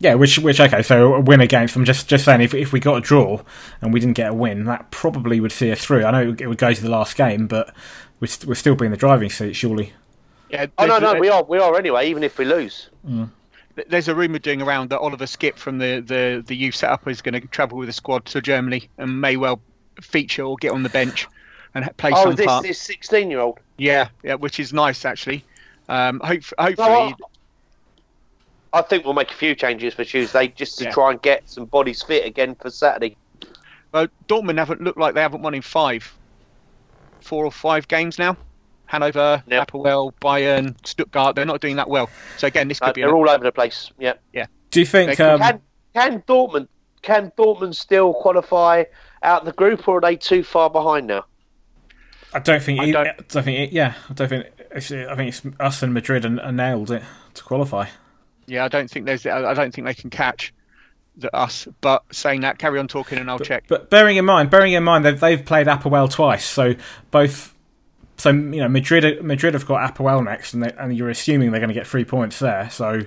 Yeah, 0.00 0.14
which, 0.14 0.38
which, 0.38 0.58
okay, 0.58 0.80
so 0.80 1.14
a 1.14 1.20
win 1.20 1.42
against. 1.42 1.76
I'm 1.76 1.84
just, 1.84 2.08
just 2.08 2.24
saying, 2.24 2.40
if 2.40 2.54
if 2.54 2.72
we 2.72 2.80
got 2.80 2.96
a 2.96 3.00
draw 3.02 3.42
and 3.82 3.92
we 3.92 4.00
didn't 4.00 4.14
get 4.14 4.30
a 4.30 4.34
win, 4.34 4.64
that 4.64 4.90
probably 4.90 5.40
would 5.40 5.52
see 5.52 5.70
us 5.70 5.84
through. 5.84 6.04
I 6.04 6.10
know 6.10 6.34
it 6.38 6.46
would 6.46 6.56
go 6.56 6.72
to 6.72 6.82
the 6.82 6.88
last 6.88 7.16
game, 7.16 7.46
but 7.46 7.74
we're, 8.18 8.26
st- 8.26 8.48
we're 8.48 8.54
still 8.54 8.74
be 8.74 8.86
in 8.86 8.92
the 8.92 8.96
driving 8.96 9.28
seat, 9.28 9.54
surely. 9.54 9.92
Yeah. 10.48 10.66
Oh 10.78 10.86
no, 10.86 10.98
no, 10.98 11.14
we 11.14 11.28
are 11.28 11.44
we 11.44 11.58
are 11.58 11.76
anyway. 11.76 12.08
Even 12.08 12.22
if 12.22 12.38
we 12.38 12.46
lose, 12.46 12.88
mm. 13.06 13.28
There's 13.88 14.08
a 14.08 14.14
rumor 14.14 14.38
doing 14.38 14.62
around 14.62 14.90
that 14.90 14.98
Oliver 14.98 15.26
Skipp 15.26 15.56
from 15.56 15.78
the 15.78 16.00
the 16.00 16.42
the 16.46 16.56
youth 16.56 16.74
setup 16.74 17.06
is 17.08 17.22
going 17.22 17.40
to 17.40 17.46
travel 17.48 17.78
with 17.78 17.88
the 17.88 17.92
squad 17.92 18.24
to 18.26 18.40
Germany 18.40 18.88
and 18.98 19.20
may 19.20 19.36
well 19.36 19.60
feature 20.00 20.42
or 20.42 20.56
get 20.56 20.72
on 20.72 20.82
the 20.82 20.88
bench 20.88 21.26
and 21.74 21.88
play 21.96 22.10
oh, 22.14 22.24
some 22.24 22.34
this 22.34 22.46
part. 22.46 22.64
this 22.64 22.80
sixteen 22.80 23.30
year 23.30 23.40
old. 23.40 23.58
Yeah, 23.78 24.08
yeah, 24.22 24.34
which 24.34 24.58
is 24.60 24.72
nice 24.72 25.04
actually. 25.04 25.44
Um, 25.88 26.20
hope, 26.20 26.42
No, 26.58 26.64
hopefully, 26.64 27.14
I, 28.72 28.78
I 28.78 28.82
think 28.82 29.04
we'll 29.04 29.14
make 29.14 29.30
a 29.30 29.34
few 29.34 29.54
changes 29.54 29.94
for 29.94 30.04
Tuesday 30.04 30.48
just 30.48 30.78
to 30.78 30.84
Yeah. 30.84 30.90
try 30.90 31.10
and 31.10 31.20
get 31.22 31.48
some 31.48 31.64
bodies 31.64 32.02
fit 32.02 32.24
again 32.26 32.54
for 32.54 32.70
Saturday. 32.70 33.16
well, 33.92 34.06
Dortmund 34.28 34.58
haven't 34.58 34.80
looked 34.82 34.98
like 34.98 35.14
they 35.14 35.22
haven't 35.22 35.42
won 35.42 35.54
in 35.54 35.62
five, 35.62 36.12
four 37.20 37.44
or 37.44 37.50
five 37.52 37.88
games 37.88 38.18
now. 38.18 38.36
Hanover, 38.90 39.42
Yep. 39.46 39.70
Apoel, 39.70 40.12
Bayern, 40.20 40.74
Stuttgart. 40.84 41.36
They're 41.36 41.44
not 41.44 41.60
doing 41.60 41.76
that 41.76 41.88
well. 41.88 42.10
So 42.38 42.48
again, 42.48 42.66
this 42.66 42.80
could 42.80 42.88
Uh, 42.88 42.92
be. 42.92 43.00
they're 43.02 43.10
an- 43.10 43.14
all 43.14 43.30
over 43.30 43.44
the 43.44 43.52
place. 43.52 43.92
Yeah. 44.00 44.14
Yeah. 44.32 44.46
Do 44.72 44.80
you 44.80 44.86
think? 44.86 45.16
They 45.16 45.24
Um, 45.24 45.38
Can 45.40 45.60
can 45.94 46.22
Dortmund 46.22 46.66
can 47.02 47.32
Dortmund 47.38 47.74
still 47.76 48.12
qualify 48.12 48.84
out 49.22 49.44
the 49.44 49.52
group, 49.52 49.86
or 49.88 49.98
are 49.98 50.00
they 50.00 50.16
too 50.16 50.42
far 50.42 50.68
behind 50.70 51.06
now? 51.06 51.24
I 52.34 52.40
don't 52.40 52.62
think. 52.62 52.80
I 52.80 52.84
e- 52.86 52.92
don't- 52.92 53.06
I 53.06 53.14
don't 53.28 53.42
think. 53.44 53.72
e- 53.72 53.74
Yeah, 53.74 53.94
I 54.08 54.12
don't 54.12 54.28
think. 54.28 54.46
It's, 54.72 54.90
I 54.92 55.14
think 55.16 55.28
it's 55.28 55.42
us 55.60 55.82
and 55.82 55.94
Madrid 55.94 56.24
and, 56.24 56.38
and 56.40 56.56
nailed 56.56 56.90
it 56.90 57.02
to 57.34 57.42
qualify. 57.44 57.86
Yeah, 58.46 58.64
I 58.64 58.68
don't 58.68 58.90
think 58.90 59.06
there's. 59.06 59.24
I 59.26 59.54
don't 59.54 59.72
think 59.74 59.86
they 59.86 59.94
can 59.94 60.10
catch 60.10 60.52
the, 61.16 61.34
us. 61.34 61.66
But 61.80 62.02
saying 62.12 62.40
that, 62.42 62.58
carry 62.58 62.78
on 62.80 62.88
talking, 62.88 63.18
and 63.18 63.30
I'll 63.30 63.38
check. 63.38 63.64
But 63.68 63.88
bearing 63.90 64.16
in 64.16 64.24
mind, 64.24 64.50
bearing 64.50 64.72
in 64.72 64.82
mind 64.84 65.04
that 65.04 65.20
they've 65.20 65.44
played 65.44 65.66
Apoel 65.68 66.10
twice, 66.10 66.44
so 66.44 66.74
both. 67.10 67.54
So 68.20 68.30
you 68.30 68.60
know, 68.60 68.68
Madrid 68.68 69.22
Madrid 69.24 69.54
have 69.54 69.66
got 69.66 69.94
Apoel 69.94 70.24
next, 70.24 70.54
and 70.54 70.62
they, 70.62 70.72
and 70.78 70.96
you're 70.96 71.10
assuming 71.10 71.50
they're 71.50 71.60
going 71.60 71.68
to 71.68 71.74
get 71.74 71.86
three 71.86 72.04
points 72.04 72.38
there. 72.38 72.68
So 72.70 73.02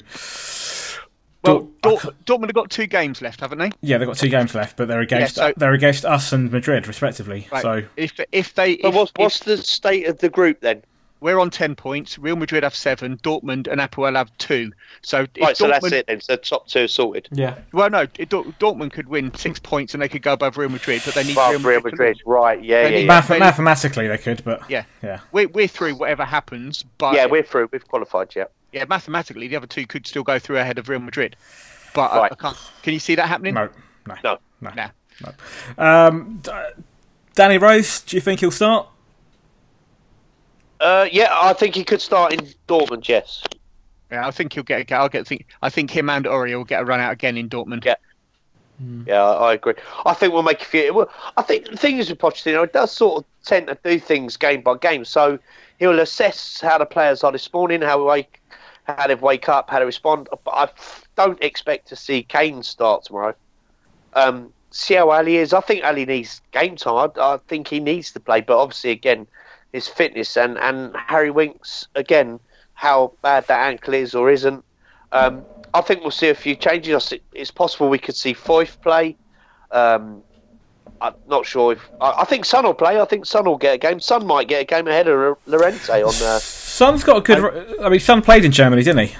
Well, 1.44 1.70
Dor- 1.82 2.00
Dort- 2.00 2.26
Dortmund 2.26 2.46
have 2.46 2.54
got 2.54 2.70
two 2.70 2.88
games 2.88 3.22
left, 3.22 3.42
haven't 3.42 3.58
they? 3.60 3.72
yeah, 3.82 3.98
they've 3.98 4.08
got 4.08 4.18
two 4.18 4.30
games 4.30 4.56
left, 4.56 4.78
but 4.78 4.88
they're 4.88 5.02
against 5.02 5.38
Yeah, 5.38 5.48
so- 5.50 5.54
they're 5.58 5.74
against 5.74 6.06
us 6.06 6.32
and 6.32 6.52
Madrid 6.52 6.88
respectively. 6.88 7.48
Right. 7.52 7.62
So 7.62 7.84
If 7.98 8.20
if 8.32 8.54
they 8.56 8.78
But 8.78 8.90
if, 8.90 8.96
what's 8.96 9.12
if 9.12 9.20
what's 9.20 9.40
the 9.42 9.58
state 9.58 10.08
of 10.08 10.20
the 10.20 10.30
group 10.30 10.62
then? 10.62 10.84
We're 11.24 11.40
on 11.40 11.50
ten 11.50 11.74
points, 11.76 12.20
Real 12.20 12.36
Madrid 12.36 12.64
have 12.64 12.76
seven, 12.76 13.18
Dortmund 13.18 13.68
and 13.68 13.80
Apoel 13.82 14.16
have 14.16 14.36
two. 14.38 14.72
So 15.02 15.22
if 15.36 15.42
Right, 15.42 15.58
so 15.58 15.68
that's 15.68 15.92
it 15.92 16.06
then. 16.08 16.20
So 16.22 16.36
top 16.36 16.68
two 16.68 16.88
sorted. 16.88 17.28
yeah, 17.32 17.56
well, 17.72 17.90
no, 17.90 18.02
it- 18.02 18.30
Dortmund 18.30 18.92
could 18.92 19.08
win 19.08 19.34
six 19.34 19.58
points 19.60 19.94
and 19.94 20.04
they 20.04 20.10
could 20.10 20.22
go 20.22 20.34
above 20.34 20.58
Real 20.58 20.70
Madrid, 20.70 21.02
but 21.06 21.16
they 21.16 21.24
need 21.24 21.38
Real 21.38 21.54
Real 21.60 21.80
Madrid. 21.82 21.84
to 21.84 21.92
Madrid, 21.92 22.18
right? 22.26 22.62
Yeah, 22.64 22.84
They 22.84 22.90
yeah, 22.90 22.96
need 22.98 23.02
yeah. 23.04 23.08
Math- 23.08 23.28
they- 23.30 23.40
mathematically 23.40 24.08
they 24.08 24.18
could, 24.18 24.44
but 24.44 24.70
Yeah. 24.70 24.84
yeah. 25.02 25.22
We're 25.32 25.48
we're 25.48 25.68
through 25.68 25.96
whatever 25.96 26.26
happens, 26.26 26.84
but 26.98 27.16
yeah, 27.16 27.26
we're 27.26 27.42
through. 27.44 27.70
We've 27.72 27.88
qualified. 27.88 28.36
Yeah. 28.36 28.46
yeah, 28.74 28.84
mathematically 28.86 29.48
the 29.48 29.56
other 29.56 29.68
two 29.68 29.88
could 29.88 30.06
still 30.06 30.24
go 30.24 30.38
through 30.40 30.58
ahead 30.58 30.78
of 30.78 30.90
Real 30.90 31.00
Madrid. 31.00 31.36
But 31.96 32.12
I- 32.12 32.18
Right. 32.18 32.32
I, 32.34 32.36
can't. 32.36 32.58
Can 32.82 32.94
you 32.94 33.00
see 33.00 33.16
that 33.16 33.28
happening? 33.30 33.54
No, 33.54 33.70
no, 34.08 34.16
No. 34.62 34.72
no. 34.76 34.84
Um, 35.78 36.40
D- 36.44 36.52
Danny 37.36 37.58
Rose, 37.58 38.02
do 38.02 38.18
you 38.18 38.22
think 38.22 38.42
he'll 38.42 38.52
start? 38.52 38.88
Uh, 40.84 41.08
yeah, 41.12 41.30
I 41.32 41.54
think 41.54 41.76
he 41.76 41.84
could 41.86 42.02
start 42.02 42.34
in 42.34 42.42
Dortmund. 42.68 43.08
Yes. 43.08 43.42
Yeah, 44.12 44.28
I 44.28 44.32
think 44.32 44.52
he'll 44.52 44.64
get. 44.64 44.82
a 44.82 44.84
go. 44.84 44.98
I'll 44.98 45.10
get. 45.10 45.26
Think. 45.26 45.48
I 45.62 45.70
think 45.70 45.90
him 45.90 46.10
and 46.10 46.26
Aurier 46.26 46.58
will 46.58 46.66
get 46.66 46.82
a 46.82 46.86
run 46.86 47.00
out 47.00 47.14
again 47.14 47.38
in 47.38 47.50
Dortmund. 47.50 47.86
Yeah. 47.86 47.96
Yeah, 49.06 49.24
I, 49.24 49.52
I 49.52 49.54
agree. 49.54 49.76
I 50.06 50.14
think 50.14 50.34
we'll 50.34 50.44
make 50.44 50.62
a 50.62 50.66
few. 50.66 50.94
Well, 50.94 51.10
I 51.38 51.42
think 51.42 51.70
the 51.70 51.78
thing 51.78 52.00
is 52.00 52.10
with 52.10 52.20
Pochettino, 52.20 52.66
it 52.66 52.74
does 52.74 52.92
sort 52.92 53.20
of 53.20 53.26
tend 53.46 53.68
to 53.68 53.78
do 53.82 53.98
things 53.98 54.36
game 54.36 54.62
by 54.62 54.76
game. 54.78 55.06
So 55.06 55.40
he'll 55.80 56.00
assess 56.00 56.60
how 56.60 56.80
the 56.80 56.86
players 56.86 57.24
are 57.24 57.32
this 57.32 57.52
morning, 57.54 57.82
how 57.82 58.00
they 58.00 58.04
wake, 58.04 58.42
how 58.84 59.08
they 59.08 59.16
wake 59.16 59.48
up, 59.48 59.70
how 59.70 59.80
they 59.80 59.86
respond. 59.86 60.28
But 60.44 60.52
I 60.52 60.64
f- 60.64 61.08
don't 61.16 61.42
expect 61.42 61.88
to 61.90 61.96
see 61.96 62.24
Kane 62.24 62.62
start 62.62 63.06
tomorrow. 63.06 63.36
Um, 64.14 64.52
see 64.72 64.96
how 64.96 65.12
Alli 65.12 65.38
is. 65.38 65.54
I 65.54 65.62
think 65.62 65.84
Alli 65.84 66.06
needs 66.06 66.42
game 66.52 66.76
time. 66.76 67.12
I, 67.16 67.22
I 67.22 67.38
think 67.48 67.70
he 67.70 67.80
needs 67.80 68.12
to 68.14 68.20
play, 68.20 68.42
but 68.42 68.58
obviously 68.58 68.92
again, 68.92 69.28
his 69.74 69.88
fitness 69.88 70.38
and 70.38 70.58
and 70.58 70.96
Harry 70.96 71.32
Winks 71.32 71.88
again, 71.96 72.40
how 72.76 73.14
bad 73.22 73.46
that 73.48 73.68
ankle 73.68 73.94
is 73.96 74.16
or 74.16 74.30
isn't. 74.30 74.64
Um, 75.12 75.44
I 75.74 75.82
think 75.82 76.02
we'll 76.02 76.12
see 76.12 76.30
a 76.30 76.36
few 76.36 76.56
changes. 76.56 77.14
It's 77.34 77.52
possible 77.52 77.90
we 77.90 77.98
could 78.00 78.16
see 78.16 78.34
Foyth 78.34 78.80
play. 78.82 79.18
Um, 79.72 80.24
I'm 81.02 81.16
not 81.28 81.46
sure 81.46 81.74
if 81.74 81.90
I, 82.00 82.22
I 82.22 82.24
think 82.26 82.46
Son 82.46 82.64
will 82.64 82.74
play. 82.76 83.02
I 83.02 83.06
think 83.06 83.26
Son 83.26 83.46
will 83.46 83.58
get 83.58 83.74
a 83.76 83.78
game. 83.78 84.00
Son 84.00 84.26
might 84.26 84.48
get 84.48 84.62
a 84.62 84.66
game 84.66 84.88
ahead 84.88 85.08
of 85.08 85.38
Llorente 85.48 86.02
on 86.04 86.10
uh, 86.10 86.40
Son's 86.40 87.04
got 87.04 87.18
a 87.18 87.22
good. 87.22 87.80
I, 87.82 87.90
mean, 87.90 88.00
Son 88.00 88.22
played 88.22 88.46
in 88.46 88.52
Germany, 88.52 88.84
didn't 88.84 89.08
he? 89.08 89.16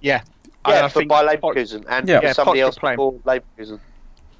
Yeah. 0.00 0.22
Yeah 0.68 0.84
I 0.84 0.88
for 0.88 1.00
think 1.00 1.08
by 1.10 1.24
Poch- 1.24 1.40
Leverkusen 1.56 1.84
and 1.88 2.08
Yeah. 2.08 2.20
Yeah, 2.22 2.32
somebody 2.32 2.60
Poch 2.60 2.64
else 2.64 2.78
play 2.78 2.92
him. 2.92 2.98
Leverkusen. 2.98 3.80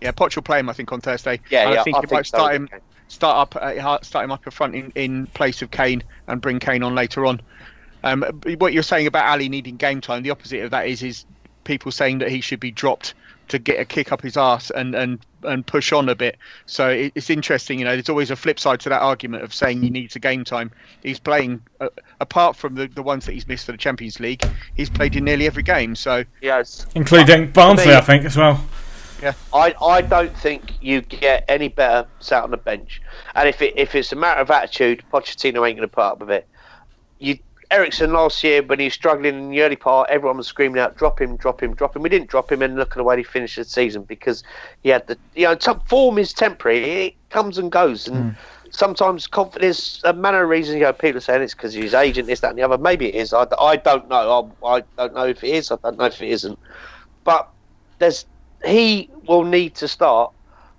Yeah, 0.01 0.13
Poch 0.13 0.37
will 0.37 0.43
play 0.43 0.61
him. 0.61 0.69
I 0.69 0.73
think 0.73 0.93
on 0.93 1.01
Thursday. 1.01 1.41
Yeah, 1.51 1.65
And 1.65 1.75
yeah, 1.75 1.81
I 1.81 1.85
think 1.85 1.97
I 1.97 2.01
he 2.01 2.07
think 2.07 2.13
might 2.13 2.27
so, 2.27 2.37
start 2.39 2.53
yeah, 2.53 2.57
him. 2.59 2.69
Kane. 3.13 3.17
Start 3.17 3.55
up. 3.55 3.57
Uh, 3.57 3.99
start 4.03 4.25
him 4.25 4.33
up 4.33 4.47
in 4.47 4.51
front 4.51 4.75
in, 4.75 4.93
in 4.95 5.27
place 5.29 5.63
of 5.63 5.71
Kane 5.71 6.03
and 6.27 6.41
bring 6.41 6.59
Kane 6.59 6.83
on 6.83 6.95
later 6.95 7.27
on. 7.27 7.41
Um, 8.05 8.25
what 8.59 8.73
you're 8.73 8.83
saying 8.83 9.07
about 9.07 9.27
Alli 9.27 9.49
needing 9.49 9.77
game 9.77 10.01
time, 10.01 10.23
the 10.23 10.31
opposite 10.31 10.65
of 10.65 10.71
that 10.71 10.87
is 10.89 11.03
is 11.03 11.25
people 11.65 11.93
saying 11.93 12.19
that 12.19 12.31
he 12.31 12.41
should 12.41 12.61
be 12.61 12.73
dropped 12.73 13.15
to 13.49 13.59
get 13.59 13.79
a 13.79 13.85
kick 13.85 14.13
up 14.13 14.23
his 14.23 14.37
arse 14.37 14.71
and 14.71 14.95
and 14.95 15.21
and 15.45 15.67
push 15.67 15.93
on 15.93 16.09
a 16.09 16.15
bit. 16.15 16.39
So 16.67 16.89
it, 16.89 17.13
it's 17.15 17.31
interesting, 17.31 17.79
you 17.79 17.85
know. 17.85 17.93
There's 17.93 18.09
always 18.09 18.31
a 18.31 18.37
flip 18.37 18.59
side 18.59 18.81
to 18.81 18.89
that 18.89 19.03
argument 19.03 19.43
of 19.45 19.53
saying 19.53 19.83
he 19.83 19.91
needs 19.91 20.17
a 20.17 20.21
game 20.21 20.45
time. 20.45 20.71
He's 21.03 21.19
playing, 21.19 21.63
uh, 21.81 21.89
apart 22.21 22.57
from 22.57 22.77
the, 22.77 22.87
the 22.87 23.03
ones 23.03 23.27
that 23.27 23.33
he's 23.33 23.47
missed 23.49 23.67
for 23.67 23.73
the 23.73 23.79
Champions 23.79 24.21
League, 24.21 24.45
he's 24.75 24.89
played 24.89 25.17
in 25.17 25.25
nearly 25.25 25.47
every 25.47 25.65
game. 25.65 25.97
So 25.97 26.25
Yes, 26.41 26.87
Including 26.95 27.51
Barnsley, 27.51 27.95
I 27.95 28.01
think, 28.01 28.25
as 28.25 28.37
well. 28.37 28.65
I, 29.53 29.75
I 29.81 30.01
don't 30.03 30.37
think 30.37 30.75
you 30.81 31.01
get 31.03 31.45
any 31.49 31.69
better 31.69 32.07
sat 32.21 32.43
on 32.43 32.51
the 32.51 32.57
bench. 32.57 33.01
And 33.35 33.49
if 33.49 33.63
it 33.63 33.75
if 33.77 33.95
it's 33.95 34.13
a 34.13 34.17
matter 34.17 34.41
of 34.41 34.51
attitude, 34.51 35.05
Pochettino 35.13 35.67
ain't 35.67 35.77
going 35.77 35.89
to 35.89 35.89
put 35.89 36.03
up 36.03 36.21
with 36.21 36.31
it. 36.31 36.49
You 37.19 37.39
Eriksen 37.73 38.13
last 38.13 38.45
year 38.45 38.63
when 38.63 38.79
he 38.79 38.85
was 38.85 38.95
struggling 38.95 39.35
in 39.35 39.51
the 39.51 39.63
early 39.63 39.77
part, 39.77 40.11
everyone 40.11 40.37
was 40.37 40.47
screaming 40.47 40.79
out, 40.79 40.97
"Drop 40.97 41.21
him, 41.21 41.37
drop 41.37 41.63
him, 41.63 41.75
drop 41.75 41.97
him." 41.97 42.03
We 42.03 42.11
didn't 42.11 42.29
drop 42.29 42.53
him, 42.53 42.61
and 42.61 42.77
look 42.77 42.91
at 42.91 42.97
the 42.99 43.05
way 43.05 43.17
he 43.17 43.23
finished 43.23 43.57
the 43.57 43.65
season 43.65 44.03
because 44.03 44.45
he 44.83 44.91
had 44.91 45.07
the 45.07 45.17
you 45.35 45.45
know 45.45 45.57
form 45.87 46.19
is 46.19 46.35
temporary. 46.35 47.07
It 47.07 47.15
comes 47.31 47.57
and 47.57 47.73
goes, 47.73 48.07
and 48.07 48.33
mm. 48.33 48.37
sometimes 48.71 49.27
confidence, 49.27 50.03
a 50.05 50.13
manner 50.13 50.43
of 50.43 50.51
reason. 50.51 50.77
You 50.77 50.83
know, 50.83 50.93
people 50.93 51.17
are 51.17 51.21
saying 51.21 51.41
it's 51.41 51.55
because 51.55 51.73
his 51.73 51.95
agent, 51.95 52.27
this, 52.27 52.41
that, 52.41 52.51
and 52.51 52.59
the 52.59 52.63
other. 52.63 52.77
Maybe 52.77 53.07
it 53.07 53.15
is. 53.15 53.33
I, 53.33 53.47
I 53.59 53.77
don't 53.77 54.07
know. 54.07 54.53
I, 54.63 54.77
I 54.77 54.83
don't 54.99 55.15
know 55.15 55.27
if 55.27 55.43
it 55.43 55.55
is. 55.55 55.71
I 55.73 55.77
don't 55.83 55.97
know 55.97 56.05
if 56.05 56.21
it 56.21 56.29
isn't. 56.29 56.59
But 57.25 57.49
there's 57.99 58.27
he 58.65 59.11
will 59.27 59.45
need 59.45 59.75
to 59.77 59.89
start 59.89 60.33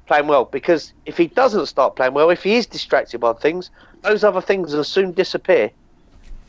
playing 0.05 0.27
well 0.27 0.45
because 0.45 0.93
if 1.05 1.17
he 1.17 1.27
doesn't 1.27 1.65
start 1.67 1.95
playing 1.95 2.13
well, 2.13 2.29
if 2.29 2.43
he 2.43 2.55
is 2.55 2.65
distracted 2.65 3.19
by 3.19 3.33
things, 3.33 3.69
those 4.01 4.23
other 4.23 4.41
things 4.41 4.73
will 4.73 4.83
soon 4.83 5.11
disappear. 5.11 5.71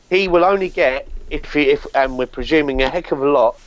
He 0.09 0.27
will 0.27 0.45
only 0.45 0.69
get 0.69 1.07
if 1.29 1.53
he 1.53 1.69
if 1.69 1.85
and 1.95 2.17
we're 2.17 2.27
presuming 2.27 2.81
a 2.81 2.89
heck 2.89 3.11
of 3.11 3.21
a 3.21 3.29
lot 3.29 3.59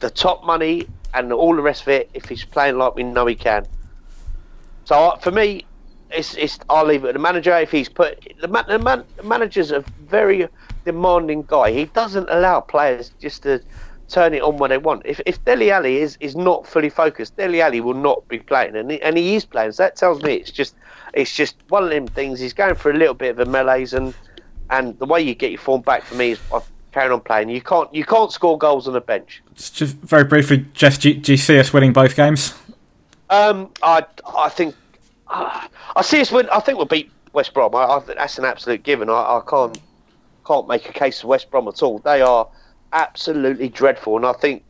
the 0.00 0.10
top 0.10 0.44
money 0.44 0.86
and 1.14 1.32
all 1.32 1.54
the 1.54 1.62
rest 1.62 1.82
of 1.82 1.88
it 1.88 2.10
if 2.14 2.28
he's 2.28 2.44
playing 2.44 2.78
like 2.78 2.94
we 2.94 3.02
know 3.02 3.26
he 3.26 3.34
can. 3.34 3.66
So 4.84 4.96
uh, 4.96 5.16
for 5.18 5.30
me, 5.30 5.66
it's 6.10 6.34
it's 6.34 6.58
I'll 6.68 6.86
leave 6.86 7.04
it 7.04 7.08
to 7.08 7.12
the 7.12 7.18
manager 7.18 7.56
if 7.58 7.70
he's 7.70 7.88
put 7.88 8.26
the, 8.40 8.48
man, 8.48 8.64
the, 8.68 8.78
man, 8.78 9.04
the 9.16 9.22
manager's 9.22 9.70
a 9.70 9.84
very 10.06 10.48
demanding 10.84 11.44
guy. 11.46 11.72
He 11.72 11.84
doesn't 11.86 12.28
allow 12.30 12.60
players 12.60 13.10
just 13.20 13.42
to 13.44 13.62
turn 14.10 14.34
it 14.34 14.42
on 14.42 14.56
when 14.58 14.70
they 14.70 14.78
want. 14.78 15.02
If 15.04 15.20
if 15.26 15.42
Dele 15.44 15.70
Alli 15.70 15.98
is, 15.98 16.16
is 16.20 16.36
not 16.36 16.66
fully 16.66 16.90
focused, 16.90 17.36
Dele 17.36 17.60
Alli 17.60 17.80
will 17.80 17.94
not 17.94 18.26
be 18.28 18.38
playing, 18.38 18.76
and 18.76 18.90
he, 18.90 19.02
and 19.02 19.16
he 19.16 19.36
is 19.36 19.44
playing. 19.44 19.72
So 19.72 19.84
that 19.84 19.96
tells 19.96 20.22
me 20.22 20.34
it's 20.34 20.50
just 20.50 20.74
it's 21.14 21.34
just 21.34 21.56
one 21.68 21.84
of 21.84 21.90
them 21.90 22.06
things. 22.06 22.40
He's 22.40 22.52
going 22.52 22.74
for 22.74 22.90
a 22.90 22.94
little 22.94 23.14
bit 23.14 23.30
of 23.30 23.38
a 23.38 23.50
melees, 23.50 23.92
and 23.92 24.14
and 24.70 24.98
the 24.98 25.06
way 25.06 25.20
you 25.20 25.34
get 25.34 25.50
your 25.50 25.60
form 25.60 25.82
back 25.82 26.02
for 26.02 26.14
me 26.14 26.32
is 26.32 26.38
by 26.50 26.60
carrying 26.92 27.12
on 27.12 27.20
playing. 27.20 27.48
You 27.48 27.60
can't 27.60 27.92
you 27.94 28.04
can't 28.04 28.32
score 28.32 28.58
goals 28.58 28.86
on 28.86 28.94
the 28.94 29.00
bench. 29.00 29.42
Just 29.54 29.96
very 29.96 30.24
briefly, 30.24 30.66
Jeff, 30.74 31.00
do, 31.00 31.14
do 31.14 31.32
you 31.32 31.38
see 31.38 31.58
us 31.58 31.72
winning 31.72 31.92
both 31.92 32.16
games? 32.16 32.54
Um, 33.28 33.70
I 33.82 34.04
I 34.36 34.48
think 34.48 34.74
uh, 35.28 35.68
I 35.96 36.02
see 36.02 36.20
us 36.20 36.32
win. 36.32 36.48
I 36.50 36.60
think 36.60 36.78
we'll 36.78 36.86
beat 36.86 37.10
West 37.32 37.54
Brom. 37.54 37.74
I, 37.74 37.84
I 37.84 38.00
that's 38.00 38.38
an 38.38 38.44
absolute 38.44 38.82
given. 38.82 39.08
I, 39.08 39.12
I 39.12 39.42
can't 39.48 39.78
can't 40.46 40.66
make 40.66 40.88
a 40.88 40.92
case 40.92 41.20
for 41.20 41.28
West 41.28 41.50
Brom 41.50 41.68
at 41.68 41.82
all. 41.82 41.98
They 42.00 42.22
are 42.22 42.48
absolutely 42.92 43.68
dreadful, 43.68 44.16
and 44.16 44.26
I 44.26 44.32
think 44.32 44.62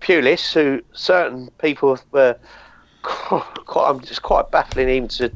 Pulis, 0.00 0.52
who 0.52 0.82
certain 0.92 1.50
people 1.58 1.98
were, 2.12 2.36
quite, 3.02 3.88
I'm 3.88 4.00
just 4.00 4.22
quite 4.22 4.50
baffling 4.50 4.88
even 4.88 5.08
to 5.08 5.32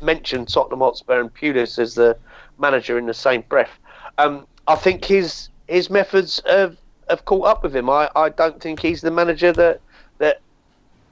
mention 0.00 0.46
Tottenham 0.46 0.80
Hotspur 0.80 1.20
and 1.20 1.32
Pulis 1.32 1.78
as 1.78 1.94
the 1.94 2.16
manager 2.58 2.98
in 2.98 3.06
the 3.06 3.14
same 3.14 3.42
breath. 3.48 3.78
Um, 4.18 4.46
I 4.68 4.74
think 4.74 5.04
his 5.04 5.48
his 5.68 5.88
methods 5.88 6.42
have, 6.46 6.76
have 7.08 7.24
caught 7.24 7.46
up 7.46 7.62
with 7.62 7.74
him. 7.74 7.88
I, 7.88 8.10
I 8.14 8.28
don't 8.28 8.60
think 8.60 8.80
he's 8.80 9.00
the 9.00 9.10
manager 9.10 9.52
that 9.52 9.80
that 10.18 10.40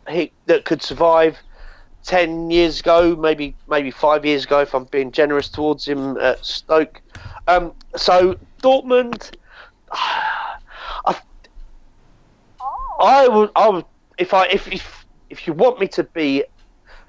he 0.08 0.32
that 0.46 0.64
could 0.64 0.82
survive 0.82 1.38
ten 2.04 2.50
years 2.50 2.80
ago, 2.80 3.16
maybe 3.16 3.54
maybe 3.68 3.90
five 3.90 4.24
years 4.24 4.44
ago, 4.44 4.60
if 4.60 4.74
I'm 4.74 4.84
being 4.84 5.12
generous 5.12 5.48
towards 5.48 5.86
him 5.86 6.16
at 6.18 6.44
Stoke. 6.44 7.00
Um, 7.48 7.72
so 7.96 8.36
Dortmund, 8.62 9.32
I, 9.92 11.20
I 13.00 13.28
would, 13.28 13.50
I 13.56 13.68
would, 13.68 13.84
if 14.18 14.34
I 14.34 14.46
if 14.46 14.70
if 14.72 15.06
if 15.30 15.46
you 15.46 15.52
want 15.52 15.80
me 15.80 15.88
to 15.88 16.04
be 16.04 16.44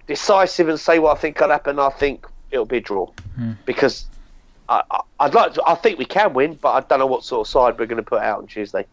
decisive 0.08 0.70
and 0.70 0.80
say 0.80 1.00
what 1.00 1.18
I 1.18 1.20
think 1.20 1.36
could 1.36 1.50
happen, 1.50 1.80
I 1.80 1.90
think 1.90 2.26
it'll 2.52 2.66
be 2.66 2.78
a 2.78 2.82
draw 2.82 3.08
Hmm. 3.36 3.54
because 3.66 4.06
I, 4.68 4.84
I, 4.92 5.02
I'd 5.20 5.34
like 5.34 5.54
to. 5.54 5.64
I 5.66 5.76
think 5.76 6.00
we 6.00 6.06
can 6.06 6.34
win, 6.34 6.56
but 6.56 6.70
I 6.72 6.80
don't 6.82 7.00
know 7.00 7.06
what 7.06 7.24
sort 7.24 7.48
of 7.48 7.52
side 7.52 7.80
we're 7.80 7.86
going 7.86 7.98
to 7.98 8.10
put 8.10 8.22
out 8.22 8.40
on 8.40 8.48
Tuesday. 8.48 8.86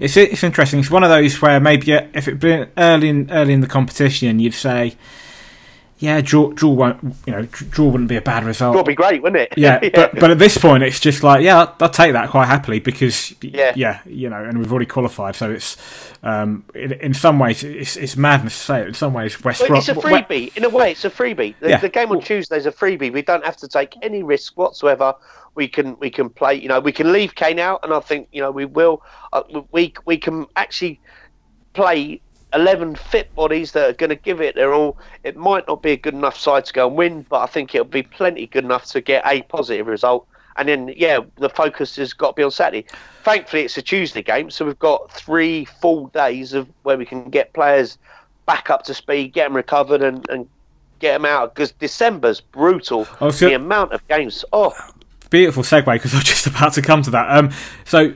It's 0.00 0.16
it's 0.16 0.42
interesting. 0.42 0.80
It's 0.80 0.90
one 0.90 1.04
of 1.04 1.10
those 1.10 1.40
where 1.40 1.58
maybe 1.60 1.92
if 1.92 2.28
it 2.28 2.38
been 2.38 2.70
early 2.76 3.08
in 3.08 3.30
early 3.30 3.52
in 3.52 3.60
the 3.60 3.66
competition, 3.66 4.38
you'd 4.38 4.54
say, 4.54 4.96
yeah, 6.02 6.20
draw 6.20 6.50
draw 6.52 6.70
won't 6.72 7.00
you 7.26 7.32
know 7.32 7.42
draw 7.46 7.86
wouldn't 7.86 8.08
be 8.08 8.16
a 8.16 8.20
bad 8.20 8.42
result. 8.44 8.74
It'll 8.74 8.84
be 8.84 8.94
great, 8.96 9.22
wouldn't 9.22 9.40
it? 9.40 9.56
yeah, 9.56 9.78
but 9.94 10.12
but 10.18 10.30
at 10.32 10.38
this 10.40 10.58
point, 10.58 10.82
it's 10.82 10.98
just 10.98 11.22
like 11.22 11.42
yeah, 11.44 11.60
I'll, 11.60 11.76
I'll 11.80 11.88
take 11.88 12.12
that 12.14 12.28
quite 12.30 12.46
happily 12.46 12.80
because 12.80 13.32
Yeah. 13.40 13.72
yeah, 13.76 14.00
you 14.04 14.28
know, 14.28 14.42
and 14.44 14.58
we've 14.58 14.70
already 14.72 14.86
qualified, 14.86 15.36
so 15.36 15.50
it's 15.52 15.76
um 16.24 16.64
in, 16.74 16.92
in 16.92 17.14
some 17.14 17.38
ways 17.38 17.62
it's 17.62 17.96
it's 17.96 18.16
madness 18.16 18.58
to 18.58 18.64
say 18.64 18.80
it. 18.82 18.88
In 18.88 18.94
some 18.94 19.14
ways, 19.14 19.42
West 19.44 19.64
Brom. 19.66 19.78
it's 19.78 19.88
a 19.88 19.94
freebie. 19.94 20.56
In 20.56 20.64
a 20.64 20.68
way, 20.68 20.90
it's 20.90 21.04
a 21.04 21.10
freebie. 21.10 21.54
The, 21.60 21.68
Yeah. 21.70 21.76
the 21.78 21.88
game 21.88 22.10
on 22.10 22.20
Tuesday 22.20 22.56
is 22.56 22.66
a 22.66 22.72
freebie. 22.72 23.12
We 23.12 23.22
don't 23.22 23.44
have 23.44 23.56
to 23.58 23.68
take 23.68 23.94
any 24.02 24.24
risk 24.24 24.56
whatsoever. 24.58 25.14
We 25.54 25.68
can 25.68 25.96
we 26.00 26.10
can 26.10 26.30
play. 26.30 26.54
You 26.54 26.66
know, 26.68 26.80
we 26.80 26.90
can 26.92 27.12
leave 27.12 27.34
Kane 27.36 27.60
out, 27.60 27.80
and 27.84 27.92
I 27.94 28.00
think 28.00 28.26
you 28.32 28.40
know 28.42 28.50
we 28.50 28.64
will. 28.64 29.02
Uh, 29.32 29.42
we 29.70 29.94
we 30.04 30.16
can 30.18 30.46
actually 30.56 30.98
play 31.74 32.20
eleven 32.54 32.94
fit 32.94 33.34
bodies 33.34 33.72
that 33.72 33.90
are 33.90 33.92
going 33.94 34.10
to 34.10 34.16
give 34.16 34.40
it 34.40 34.54
their 34.54 34.72
all. 34.72 34.98
It 35.24 35.36
might 35.36 35.66
not 35.66 35.82
be 35.82 35.92
a 35.92 35.96
good 35.96 36.14
enough 36.14 36.38
side 36.38 36.64
to 36.66 36.72
go 36.72 36.88
and 36.88 36.96
win, 36.96 37.26
but 37.28 37.40
I 37.40 37.46
think 37.46 37.74
it'll 37.74 37.84
be 37.84 38.02
plenty 38.02 38.46
good 38.46 38.64
enough 38.64 38.86
to 38.86 39.00
get 39.00 39.22
a 39.26 39.42
positive 39.42 39.86
result. 39.86 40.26
And 40.56 40.68
then, 40.68 40.92
yeah, 40.96 41.20
the 41.38 41.48
focus 41.48 41.96
has 41.96 42.12
got 42.12 42.28
to 42.28 42.34
be 42.34 42.42
on 42.42 42.50
Saturday. 42.50 42.86
Thankfully, 43.24 43.62
it's 43.62 43.78
a 43.78 43.82
Tuesday 43.82 44.22
game, 44.22 44.50
so 44.50 44.66
we've 44.66 44.78
got 44.78 45.10
three 45.10 45.64
full 45.64 46.08
days 46.08 46.52
of 46.52 46.68
where 46.82 46.98
we 46.98 47.06
can 47.06 47.30
get 47.30 47.52
players 47.54 47.96
back 48.44 48.68
up 48.68 48.82
to 48.84 48.94
speed, 48.94 49.32
get 49.32 49.46
them 49.46 49.56
recovered, 49.56 50.02
and, 50.02 50.28
and 50.28 50.48
get 50.98 51.14
them 51.14 51.24
out. 51.24 51.54
Because 51.54 51.72
December's 51.72 52.40
brutal. 52.40 53.06
Oh, 53.20 53.30
the 53.30 53.54
amount 53.54 53.92
of 53.92 54.06
games. 54.08 54.44
Oh, 54.52 54.74
beautiful 55.30 55.62
segue 55.62 55.86
because 55.86 56.12
I 56.12 56.18
was 56.18 56.24
just 56.24 56.46
about 56.48 56.74
to 56.74 56.82
come 56.82 57.02
to 57.02 57.10
that. 57.10 57.30
Um, 57.30 57.50
so 57.84 58.14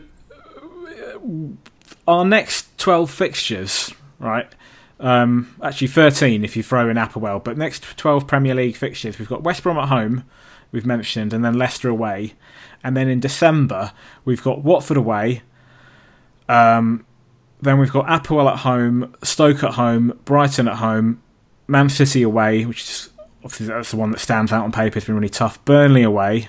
our 2.07 2.25
next 2.25 2.77
twelve 2.79 3.11
fixtures, 3.11 3.93
right? 4.19 4.53
Um, 4.99 5.55
actually, 5.63 5.89
thirteen 5.89 6.45
if 6.45 6.57
you 6.57 6.63
throw 6.63 6.89
in 6.89 6.97
Apoel. 6.97 7.45
But 7.45 7.59
next 7.59 7.83
twelve 7.97 8.27
Premier 8.27 8.55
League 8.55 8.77
fixtures, 8.77 9.19
we've 9.19 9.29
got 9.29 9.43
West 9.43 9.63
Brom 9.63 9.77
at 9.79 9.89
home, 9.89 10.25
we've 10.73 10.87
mentioned, 10.87 11.33
and 11.33 11.45
then 11.45 11.55
Leicester 11.55 11.89
away, 11.89 12.35
and 12.83 12.97
then 12.97 13.09
in 13.09 13.21
December 13.21 13.93
we've 14.25 14.43
got 14.43 14.63
Watford 14.63 14.97
away. 14.97 15.43
Um, 16.49 17.05
then 17.61 17.79
we've 17.79 17.93
got 17.93 18.07
Apoel 18.07 18.51
at 18.51 18.61
home, 18.61 19.15
Stoke 19.23 19.65
at 19.65 19.75
home, 19.75 20.19
Brighton 20.25 20.69
at 20.69 20.77
home, 20.77 21.23
Man 21.67 21.89
City 21.89 22.23
away, 22.23 22.65
which 22.65 22.83
is 22.83 23.11
obviously 23.45 23.67
that's 23.67 23.91
the 23.91 23.97
one 23.97 24.13
that 24.13 24.21
stands 24.21 24.53
out 24.53 24.65
on 24.65 24.73
paper. 24.73 24.99
It's 24.99 25.07
been 25.07 25.17
really 25.17 25.29
tough. 25.29 25.63
Burnley 25.65 26.03
away, 26.03 26.49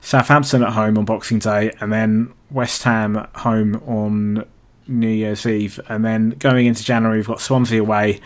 Southampton 0.00 0.62
at 0.62 0.72
home 0.72 0.98
on 0.98 1.04
Boxing 1.04 1.38
Day, 1.38 1.72
and 1.80 1.92
then 1.92 2.32
West 2.50 2.82
Ham 2.84 3.16
at 3.16 3.30
home 3.36 3.76
on 3.86 4.44
New 4.88 5.08
Year's 5.08 5.46
Eve, 5.46 5.80
and 5.88 6.04
then 6.04 6.30
going 6.30 6.66
into 6.66 6.84
January 6.84 7.18
we've 7.18 7.26
got 7.26 7.40
Swansea 7.40 7.80
away. 7.80 8.20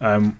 Um, 0.00 0.38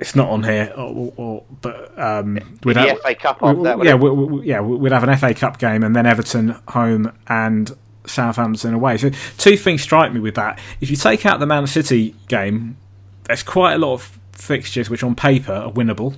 it's 0.00 0.16
not 0.16 0.28
on 0.28 0.42
here, 0.42 0.72
or, 0.76 1.12
or, 1.16 1.44
but 1.60 1.96
um, 1.98 2.34
we'd 2.64 2.74
the 2.74 2.80
have- 2.80 3.00
FA 3.00 3.14
Cup 3.14 3.38
that. 3.40 3.78
yeah, 3.84 3.94
we, 3.94 4.10
we, 4.10 4.46
yeah, 4.46 4.60
we'd 4.60 4.92
have 4.92 5.04
an 5.04 5.16
FA 5.16 5.34
Cup 5.34 5.58
game, 5.58 5.82
and 5.84 5.94
then 5.94 6.04
Everton 6.06 6.56
home 6.68 7.16
and 7.28 7.70
Southampton 8.06 8.74
away. 8.74 8.98
So 8.98 9.10
two 9.38 9.56
things 9.56 9.82
strike 9.82 10.12
me 10.12 10.20
with 10.20 10.34
that. 10.34 10.58
If 10.80 10.90
you 10.90 10.96
take 10.96 11.24
out 11.24 11.38
the 11.40 11.46
Man 11.46 11.66
City 11.66 12.14
game, 12.28 12.76
there's 13.24 13.42
quite 13.42 13.74
a 13.74 13.78
lot 13.78 13.94
of 13.94 14.18
fixtures 14.32 14.90
which 14.90 15.02
on 15.04 15.14
paper 15.14 15.52
are 15.52 15.72
winnable. 15.72 16.16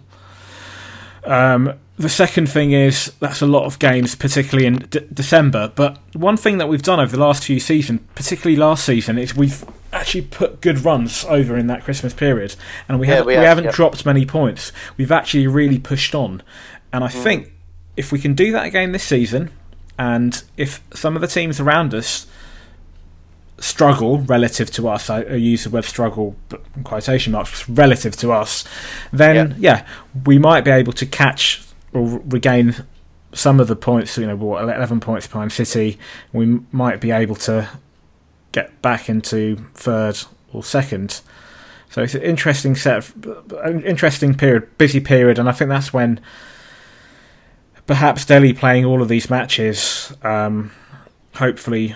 Um, 1.25 1.75
the 1.99 2.09
second 2.09 2.49
thing 2.49 2.73
is 2.73 3.13
that's 3.21 3.41
a 3.41 3.47
lot 3.47 3.65
of 3.65 3.79
games, 3.79 4.15
particularly 4.15 4.67
in 4.67 4.79
D- 4.91 5.07
December. 5.13 5.73
But 5.75 5.99
one 6.15 6.37
thing 6.37 6.59
that 6.59 6.69
we've 6.69 6.83
done 6.83 7.01
over 7.01 7.17
the 7.17 7.23
last 7.23 7.45
few 7.45 7.59
seasons, 7.59 8.01
particularly 8.15 8.57
last 8.57 8.85
season, 8.85 9.19
is 9.19 9.35
we've 9.35 9.65
actually 9.93 10.23
put 10.23 10.61
good 10.61 10.85
runs 10.85 11.25
over 11.25 11.57
in 11.57 11.69
that 11.69 11.85
Christmas 11.85 12.13
period, 12.13 12.55
and 12.89 13.01
we 13.01 13.09
Yeah, 13.09 13.15
haven't 13.15 13.27
we 13.27 13.35
have, 13.35 13.45
haven't 13.45 13.65
yeah. 13.65 13.71
dropped 13.73 14.05
many 14.05 14.27
points. 14.27 14.73
We've 14.99 15.13
actually 15.13 15.47
really 15.47 15.79
pushed 15.79 16.15
on, 16.15 16.43
and 16.93 17.03
I 17.03 17.09
mm. 17.09 17.23
think 17.23 17.53
if 17.97 18.13
we 18.13 18.19
can 18.19 18.35
do 18.35 18.53
that 18.53 18.67
again 18.67 18.93
this 18.93 19.05
season, 19.05 19.51
and 19.99 20.43
if 20.59 20.83
some 20.93 21.17
of 21.17 21.23
the 21.23 21.29
teams 21.29 21.61
around 21.61 21.95
us 21.95 22.27
struggle 23.59 24.19
relative 24.19 24.71
to 24.73 24.87
us, 24.87 25.09
I, 25.09 25.23
I 25.23 25.35
use 25.35 25.65
the 25.65 25.71
word 25.71 25.87
struggle 25.87 26.37
but 26.51 26.63
in 26.77 26.85
quotation 26.85 27.33
marks 27.33 27.67
relative 27.71 28.15
to 28.17 28.33
us, 28.33 28.65
then 29.15 29.57
yeah. 29.59 29.87
we 30.27 30.39
might 30.39 30.63
be 30.63 30.71
able 30.71 30.93
to 30.93 31.07
catch 31.07 31.66
or 31.97 32.21
regain 32.27 32.75
some 33.33 33.61
of 33.61 33.69
the 33.69 33.77
points. 33.77 34.17
You 34.19 34.27
know, 34.27 34.37
what 34.37 34.63
eleven 34.63 35.01
points 35.01 35.27
behind 35.27 35.53
City, 35.53 35.99
we 36.33 36.61
might 36.73 37.01
be 37.01 37.11
able 37.11 37.37
to 37.37 37.69
get 38.53 38.81
back 38.83 39.09
into 39.09 39.57
third 39.75 40.19
or 40.53 40.63
second. 40.63 41.21
So 41.91 42.03
it's 42.03 42.15
an 42.15 42.23
interesting 42.23 42.75
set, 42.77 42.99
of, 42.99 43.53
an 43.65 43.83
interesting 43.85 44.35
period, 44.35 44.77
busy 44.77 45.01
period, 45.01 45.39
and 45.39 45.49
I 45.49 45.53
think 45.53 45.71
that's 45.71 45.93
when 45.93 46.21
perhaps 47.87 48.25
Dele 48.25 48.53
playing 48.53 48.85
all 48.85 49.01
of 49.01 49.09
these 49.09 49.31
matches. 49.31 50.13
Um, 50.23 50.73
hopefully, 51.37 51.95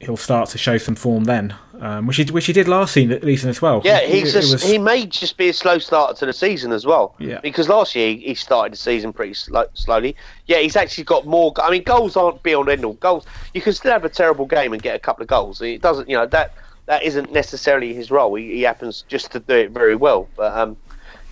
he'll 0.00 0.16
start 0.16 0.48
to 0.50 0.58
show 0.58 0.78
some 0.78 0.94
form 0.94 1.24
then, 1.24 1.54
um, 1.80 2.06
which 2.06 2.16
he 2.16 2.24
which 2.24 2.46
he 2.46 2.52
did 2.52 2.68
last 2.68 2.94
season, 2.94 3.48
as 3.48 3.60
well. 3.62 3.82
Yeah, 3.84 3.98
It- 3.98 4.10
he's 4.14 4.34
it 4.34 4.44
a, 4.44 4.52
was- 4.52 4.62
he 4.62 4.78
may 4.78 5.06
just 5.06 5.36
be 5.36 5.48
a 5.48 5.52
slow 5.52 5.78
starter 5.78 6.14
to 6.20 6.26
the 6.26 6.32
season 6.32 6.72
as 6.72 6.86
well. 6.86 7.14
Yeah. 7.18 7.40
Because 7.40 7.68
last 7.68 7.94
year 7.94 8.10
he- 8.14 8.18
he 8.28 8.34
started 8.34 8.72
the 8.72 8.76
season 8.78 9.12
pretty 9.12 9.34
slow, 9.34 9.64
slowly. 9.74 10.16
Yeah, 10.46 10.58
he's 10.58 10.76
actually 10.76 11.04
got 11.04 11.26
more. 11.26 11.52
I 11.62 11.70
mean, 11.70 11.82
goals 11.82 12.16
aren't 12.16 12.42
be 12.42 12.54
on 12.54 12.68
end 12.70 12.84
all. 12.84 12.94
Goals 12.94 13.26
you 13.54 13.60
can 13.60 13.72
still 13.72 13.92
have 13.92 14.04
a 14.04 14.08
terrible 14.08 14.46
game 14.46 14.72
and 14.72 14.82
get 14.82 14.94
a 14.96 14.98
couple 14.98 15.22
of 15.22 15.28
goals. 15.28 15.60
It 15.62 15.82
doesn't, 15.82 16.08
you 16.08 16.16
know, 16.16 16.26
that 16.26 16.54
that 16.86 17.02
isn't 17.02 17.32
necessarily 17.32 17.92
his 17.94 18.10
role. 18.10 18.34
He, 18.36 18.52
he 18.54 18.62
happens 18.62 19.04
just 19.08 19.32
to 19.32 19.40
do 19.40 19.54
it 19.54 19.70
very 19.72 19.96
well. 19.96 20.28
But 20.36 20.56
um, 20.56 20.76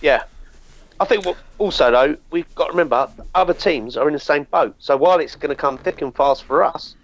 yeah, 0.01 0.23
I 0.99 1.05
think 1.05 1.25
what, 1.25 1.37
also 1.57 1.91
though 1.91 2.17
we've 2.31 2.53
got 2.55 2.65
to 2.67 2.71
remember 2.71 3.09
other 3.33 3.53
teams 3.53 3.95
are 3.97 4.07
in 4.07 4.13
the 4.13 4.19
same 4.19 4.43
boat. 4.51 4.75
So 4.79 4.97
while 4.97 5.19
it's 5.19 5.35
going 5.35 5.49
to 5.49 5.55
come 5.55 5.77
thick 5.77 6.01
and 6.01 6.13
fast 6.15 6.43
for 6.43 6.63
us, 6.63 6.95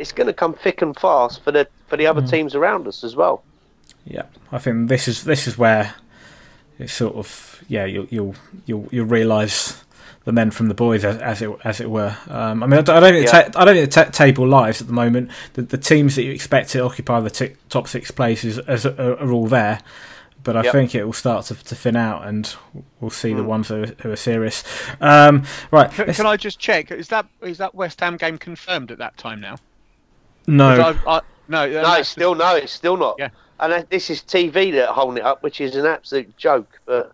it's 0.00 0.12
going 0.12 0.26
to 0.26 0.32
come 0.32 0.54
thick 0.54 0.82
and 0.82 0.98
fast 0.98 1.42
for 1.44 1.52
the 1.52 1.68
for 1.88 1.96
the 1.96 2.06
other 2.06 2.22
teams 2.26 2.54
around 2.54 2.86
us 2.88 3.04
as 3.04 3.14
well. 3.16 3.42
Yeah, 4.04 4.22
I 4.50 4.58
think 4.58 4.88
this 4.88 5.06
is 5.08 5.24
this 5.24 5.46
is 5.46 5.58
where 5.58 5.94
it's 6.78 6.92
sort 6.92 7.14
of 7.16 7.62
yeah 7.68 7.84
you'll 7.84 8.06
you'll 8.10 8.34
you'll, 8.66 8.88
you'll 8.90 9.06
realise 9.06 9.84
the 10.24 10.32
men 10.32 10.50
from 10.50 10.68
the 10.68 10.74
boys 10.74 11.04
as, 11.04 11.16
as 11.18 11.42
it 11.42 11.50
as 11.64 11.80
it 11.80 11.90
were. 11.90 12.16
Um, 12.28 12.62
I 12.62 12.66
mean, 12.66 12.78
I 12.78 12.82
don't, 12.82 12.96
I 12.96 13.00
don't 13.00 13.12
think 13.12 13.26
Yeah. 13.26 13.42
the 13.44 13.50
ta- 13.50 13.60
I 13.60 13.64
don't 13.64 13.74
think 13.74 13.90
the 13.92 14.04
ta- 14.04 14.10
table 14.10 14.46
lives 14.48 14.80
at 14.80 14.86
the 14.86 14.92
moment. 14.92 15.30
The, 15.54 15.62
the 15.62 15.78
teams 15.78 16.16
that 16.16 16.22
you 16.24 16.32
expect 16.32 16.70
to 16.70 16.80
occupy 16.84 17.20
the 17.20 17.30
t- 17.30 17.52
top 17.68 17.88
six 17.88 18.10
places 18.10 18.58
as, 18.60 18.84
are, 18.86 19.18
are 19.18 19.30
all 19.32 19.46
there. 19.46 19.80
But 20.42 20.56
I 20.56 20.62
Yep. 20.64 20.72
think 20.72 20.94
it 20.94 21.04
will 21.04 21.12
start 21.12 21.44
to, 21.46 21.54
to 21.64 21.74
thin 21.74 21.96
out, 21.96 22.26
and 22.26 22.54
we'll 22.98 23.10
see 23.10 23.34
the 23.34 23.42
Mm. 23.42 23.46
ones 23.46 23.68
who 23.68 23.82
are, 23.82 23.86
who 24.02 24.10
are 24.10 24.16
serious. 24.16 24.64
Um, 24.98 25.44
right? 25.70 25.90
Can, 25.90 26.12
can 26.14 26.24
I 26.26 26.38
just 26.38 26.58
check? 26.58 26.90
Is 26.90 27.08
that 27.08 27.26
is 27.42 27.58
that 27.58 27.74
West 27.74 28.00
Ham 28.00 28.16
game 28.16 28.38
confirmed 28.38 28.90
at 28.90 28.96
that 28.98 29.18
time 29.18 29.40
now? 29.42 29.56
'Cause 30.46 30.54
no, 30.54 30.66
I, 31.06 31.16
I, 31.16 31.20
No, 31.48 31.68
No, 31.68 31.94
it's 31.94 32.08
still 32.08 32.34
no, 32.34 32.54
it's 32.56 32.72
still 32.72 32.96
not. 32.96 33.16
Yeah. 33.18 33.28
And 33.58 33.72
that- 33.72 33.90
this 33.90 34.08
is 34.10 34.22
TV 34.22 34.72
that 34.72 34.88
holding 34.90 35.18
it 35.18 35.24
up, 35.24 35.42
which 35.42 35.60
is 35.60 35.76
an 35.76 35.86
absolute 35.86 36.36
joke. 36.36 36.80
But 36.86 37.12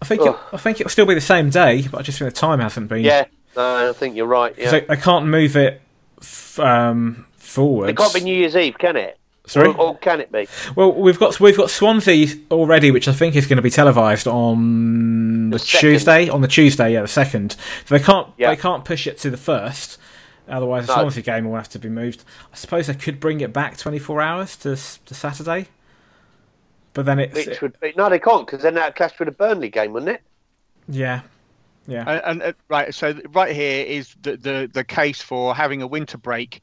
I 0.00 0.04
think 0.06 0.22
it, 0.22 0.36
I 0.52 0.56
think 0.58 0.80
it'll 0.80 0.90
still 0.90 1.06
be 1.06 1.14
the 1.14 1.20
same 1.20 1.50
day, 1.50 1.86
but 1.90 1.98
I 1.98 2.02
just 2.02 2.18
think 2.18 2.32
the 2.32 2.38
time 2.38 2.60
hasn't 2.60 2.88
been. 2.88 3.02
yeah, 3.04 3.24
no, 3.56 3.90
I 3.90 3.92
think 3.92 4.16
you're 4.16 4.26
right. 4.26 4.54
Yeah, 4.58 4.70
So 4.70 4.80
they 4.80 4.96
can't 4.96 5.26
move 5.26 5.56
it 5.56 5.80
f- 6.20 6.58
um, 6.60 7.26
forward. 7.36 7.88
it 7.90 7.96
can't 7.96 8.12
be 8.12 8.20
New 8.20 8.36
Year's 8.36 8.54
Eve, 8.56 8.76
can 8.78 8.96
it? 8.96 9.18
Sorry. 9.46 9.68
Or, 9.68 9.76
or 9.78 9.98
can 9.98 10.20
it 10.20 10.30
be? 10.32 10.46
Well, 10.74 10.92
we've 10.92 11.18
got 11.18 11.38
we've 11.40 11.56
got 11.56 11.68
Swansea 11.70 12.28
already, 12.50 12.90
which 12.90 13.08
I 13.08 13.12
think 13.12 13.34
is 13.36 13.46
going 13.46 13.56
to 13.56 13.62
be 13.62 13.68
televised 13.70 14.26
on 14.26 15.50
the, 15.50 15.58
The. 15.58 15.64
Tuesday. 15.64 16.28
On 16.30 16.40
the 16.40 16.48
Tuesday, 16.48 16.94
yeah, 16.94 17.02
the 17.02 17.08
second. 17.08 17.56
So 17.84 17.98
they 17.98 18.02
can't 18.02 18.28
Yeah. 18.38 18.50
they 18.50 18.56
can't 18.56 18.84
push 18.86 19.06
it 19.06 19.18
to 19.18 19.30
the 19.30 19.36
first. 19.36 19.98
Otherwise, 20.48 20.86
the 20.86 20.94
No. 20.94 20.94
Swansea 20.94 21.22
game 21.22 21.46
will 21.48 21.56
have 21.56 21.68
to 21.70 21.78
be 21.78 21.88
moved. 21.88 22.24
I 22.52 22.56
suppose 22.56 22.86
they 22.86 22.94
could 22.94 23.20
bring 23.20 23.40
it 23.40 23.52
back 23.52 23.76
24 23.78 24.20
hours 24.20 24.56
to 24.58 24.76
to 24.76 25.14
Saturday. 25.14 25.68
But 26.94 27.06
then 27.06 27.18
it's 27.18 27.46
Which 27.46 27.60
would 27.60 27.78
be 27.80 27.92
no, 27.96 28.08
they 28.08 28.18
can't 28.18 28.46
because 28.46 28.62
then 28.62 28.74
that 28.74 28.96
clash 28.96 29.18
with 29.18 29.26
the 29.28 29.32
Burnley 29.32 29.68
game, 29.68 29.92
wouldn't 29.92 30.10
it? 30.12 30.22
yeah, 30.88 31.22
yeah. 31.86 32.06
And, 32.06 32.22
and 32.24 32.42
uh, 32.42 32.52
right, 32.68 32.94
so 32.94 33.14
right 33.30 33.54
here 33.54 33.84
is 33.86 34.14
the, 34.22 34.36
the 34.36 34.70
the 34.72 34.84
case 34.84 35.20
for 35.22 35.54
having 35.54 35.82
a 35.82 35.86
winter 35.86 36.18
break 36.18 36.62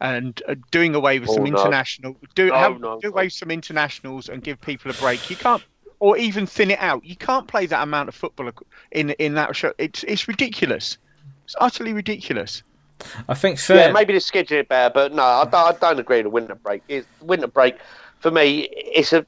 and 0.00 0.40
uh, 0.48 0.54
doing 0.70 0.94
away 0.94 1.18
with 1.18 1.28
Oh, 1.28 1.34
some 1.34 1.44
no. 1.44 1.46
international 1.46 2.16
do 2.34 2.50
No, 2.50 2.54
have, 2.54 2.78
no, 2.78 3.00
do 3.00 3.08
no. 3.08 3.10
away 3.10 3.26
with 3.26 3.32
some 3.34 3.50
internationals 3.50 4.28
and 4.28 4.42
give 4.42 4.60
people 4.60 4.90
a 4.90 4.94
break. 4.94 5.30
You 5.30 5.36
can't, 5.36 5.62
or 6.00 6.16
even 6.16 6.46
thin 6.46 6.70
it 6.70 6.80
out. 6.80 7.04
You 7.04 7.16
can't 7.16 7.48
play 7.48 7.66
that 7.66 7.82
amount 7.82 8.08
of 8.08 8.14
football 8.14 8.50
in 8.92 9.10
in 9.12 9.34
that 9.34 9.54
show. 9.56 9.72
It's 9.78 10.04
it's 10.04 10.28
ridiculous. 10.28 10.98
It's 11.44 11.56
utterly 11.60 11.92
ridiculous. 11.92 12.62
I 13.28 13.34
think 13.34 13.58
so. 13.58 13.74
Yeah, 13.74 13.92
maybe 13.92 14.12
they 14.12 14.18
schedule 14.18 14.58
it 14.58 14.68
better, 14.68 14.92
but 14.92 15.12
no, 15.14 15.22
I 15.22 15.44
don't, 15.44 15.54
I 15.54 15.72
don't 15.72 15.98
agree 16.00 16.18
with 16.18 16.24
the 16.24 16.30
winter 16.30 16.54
break. 16.54 16.82
It's, 16.88 17.06
winter 17.20 17.46
break 17.46 17.76
for 18.20 18.30
me, 18.30 18.68
it's 18.70 19.12
a. 19.12 19.26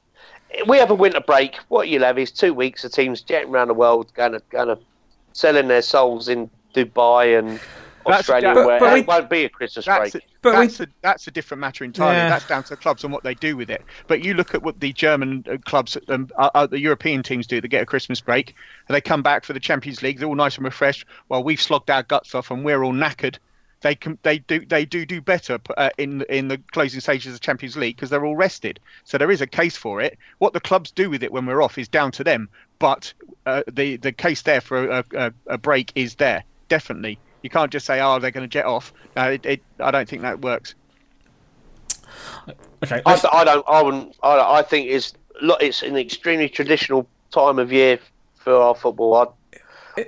We 0.67 0.77
have 0.79 0.91
a 0.91 0.95
winter 0.95 1.21
break. 1.21 1.57
What 1.69 1.89
you'll 1.89 2.03
have 2.05 2.19
is 2.19 2.31
two 2.31 2.53
weeks 2.53 2.85
of 2.85 2.93
teams 2.93 3.23
jetting 3.23 3.51
around 3.51 3.69
the 3.69 3.75
world, 3.75 4.13
going 4.15 4.33
to, 4.33 4.43
going 4.51 4.69
to 4.69 4.79
selling 5.33 5.69
their 5.69 5.81
souls 5.81 6.29
in 6.29 6.51
Dubai 6.75 7.39
and 7.39 7.59
Australia, 8.07 8.53
but- 8.55 8.67
where 8.67 8.81
but 8.81 8.93
we- 8.93 9.01
it 9.01 9.07
won't 9.07 9.31
be 9.31 9.45
a 9.45 9.49
Christmas 9.49 9.87
That's 9.87 10.13
break. 10.13 10.23
a, 10.23 10.27
But 10.43 10.59
we- 10.59 10.67
that's, 10.67 10.81
a, 10.81 10.87
that's 11.01 11.27
a 11.27 11.31
different 11.31 11.63
matter 11.63 11.85
entirely. 11.85 12.17
Yeah. 12.17 12.29
That's 12.29 12.47
down 12.47 12.65
to 12.65 12.71
the 12.71 12.77
clubs 12.77 13.03
and 13.05 13.13
what 13.13 13.23
they 13.23 13.35
do 13.35 13.57
with 13.57 13.71
it. 13.71 13.83
But 14.09 14.23
you 14.25 14.35
look 14.35 14.55
at 14.55 14.63
what 14.63 14.81
the 14.81 14.93
German 14.93 15.45
uh, 15.51 15.57
clubs, 15.65 15.97
um, 16.09 16.29
uh, 16.37 16.51
uh, 16.55 16.67
the 16.67 16.81
European 16.81 17.23
teams 17.23 17.47
do. 17.47 17.61
They 17.61 17.69
get 17.69 17.83
a 17.83 17.87
Christmas 17.87 18.21
break 18.21 18.55
and 18.89 18.95
they 18.95 19.01
come 19.01 19.23
back 19.23 19.45
for 19.45 19.55
the 19.55 19.61
Champions 19.61 20.03
League. 20.03 20.19
They're 20.19 20.29
all 20.29 20.35
nice 20.35 20.57
and 20.57 20.65
refreshed. 20.67 21.07
While 21.29 21.45
we've 21.45 21.61
slogged 21.63 21.91
our 21.91 22.03
guts 22.03 22.35
off 22.35 22.51
and 22.51 22.63
we're 22.65 22.83
all 22.83 22.93
knackered. 22.93 23.39
They 23.83 23.95
can, 23.95 24.19
they 24.23 24.39
do, 24.39 24.65
they 24.65 24.85
do 24.85 25.05
do 25.05 25.21
better 25.21 25.59
uh, 25.77 25.91
in 25.99 26.23
in 26.29 26.49
the 26.49 26.59
closing 26.71 27.01
stages 27.01 27.29
of 27.29 27.41
the 27.41 27.45
Champions 27.45 27.77
League 27.77 27.97
because 27.97 28.11
they're 28.11 28.25
all 28.25 28.37
rested. 28.37 28.79
So 29.05 29.19
there 29.19 29.31
is 29.31 29.41
a 29.41 29.47
case 29.47 29.77
for 29.77 30.01
it. 30.01 30.19
What 30.39 30.53
the 30.53 30.61
clubs 30.61 30.91
do 30.91 31.11
with 31.11 31.23
it 31.23 31.33
when 31.33 31.47
we're 31.47 31.63
off 31.63 31.79
is 31.79 31.89
down 31.89 32.13
to 32.13 32.25
them. 32.25 32.49
But 32.79 33.13
uh, 33.47 33.63
the 33.71 33.97
the 33.97 34.13
case 34.13 34.43
there 34.43 34.61
for 34.61 34.89
a, 34.89 35.05
a, 35.15 35.33
a 35.49 35.59
break 35.59 35.93
is 35.95 36.15
there 36.15 36.45
definitely. 36.69 37.19
You 37.43 37.51
can't 37.51 37.71
just 37.73 37.87
say, 37.87 38.01
"Oh, 38.01 38.19
they're 38.19 38.31
going 38.31 38.45
to 38.45 38.49
jet 38.49 38.65
off." 38.67 38.93
No, 39.17 39.31
it, 39.33 39.45
it, 39.45 39.63
I 39.81 39.91
don't 39.91 40.09
think 40.09 40.23
that 40.23 40.41
works. 40.43 40.75
okay. 42.83 43.03
I, 43.05 43.11
let's- 43.11 43.25
I 43.25 43.45
don't. 43.45 43.65
I 43.69 43.83
wouldn't. 43.83 44.17
I, 44.23 44.59
I 44.59 44.63
think 44.63 44.89
it's. 44.89 45.13
It's 45.61 45.83
an 45.83 45.97
extremely 45.97 46.49
traditional 46.49 47.09
time 47.33 47.59
of 47.59 47.73
year 47.73 47.99
for 48.37 48.55
our 48.55 48.75
football. 48.75 49.35
I, 49.97 50.07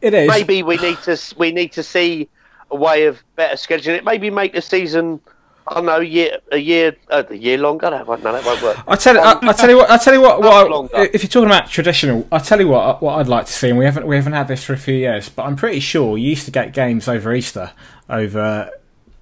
it 0.00 0.14
is. 0.14 0.28
maybe 0.28 0.62
we 0.62 0.76
need 0.78 0.98
to 1.02 1.18
we 1.36 1.52
need 1.52 1.72
to 1.72 1.82
see 1.82 2.28
a 2.74 2.76
way 2.76 3.06
of 3.06 3.22
better 3.36 3.56
scheduling 3.56 3.96
it. 3.98 4.04
Maybe 4.04 4.30
make 4.30 4.52
the 4.52 4.62
season. 4.62 5.20
I 5.66 5.74
don't 5.76 5.86
know, 5.86 6.00
year 6.00 6.38
a 6.52 6.58
year 6.58 6.94
uh, 7.08 7.22
a 7.30 7.34
year 7.34 7.56
longer. 7.56 7.88
That 7.88 8.06
won't, 8.06 8.22
no, 8.22 8.32
that 8.32 8.44
won't 8.44 8.60
work. 8.62 8.76
I 8.86 8.96
tell, 8.96 9.18
I, 9.18 9.38
I 9.40 9.52
tell 9.54 9.70
you 9.70 9.78
what. 9.78 9.90
I 9.90 9.96
tell 9.96 10.12
you 10.12 10.20
what. 10.20 10.42
what 10.42 10.90
I- 10.94 11.08
if 11.14 11.22
you're 11.22 11.30
talking 11.30 11.46
about 11.48 11.70
traditional, 11.70 12.28
I 12.30 12.38
tell 12.38 12.60
you 12.60 12.68
what. 12.68 13.00
What 13.00 13.18
I'd 13.18 13.28
like 13.28 13.46
to 13.46 13.52
see, 13.52 13.70
and 13.70 13.78
we 13.78 13.86
haven't 13.86 14.06
we 14.06 14.14
haven't 14.16 14.34
had 14.34 14.46
this 14.46 14.62
for 14.62 14.74
a 14.74 14.76
few 14.76 14.94
years, 14.94 15.30
but 15.30 15.44
I'm 15.44 15.56
pretty 15.56 15.80
sure 15.80 16.18
you 16.18 16.28
used 16.28 16.44
to 16.44 16.50
get 16.50 16.74
games 16.74 17.08
over 17.08 17.32
Easter, 17.32 17.70
over 18.10 18.70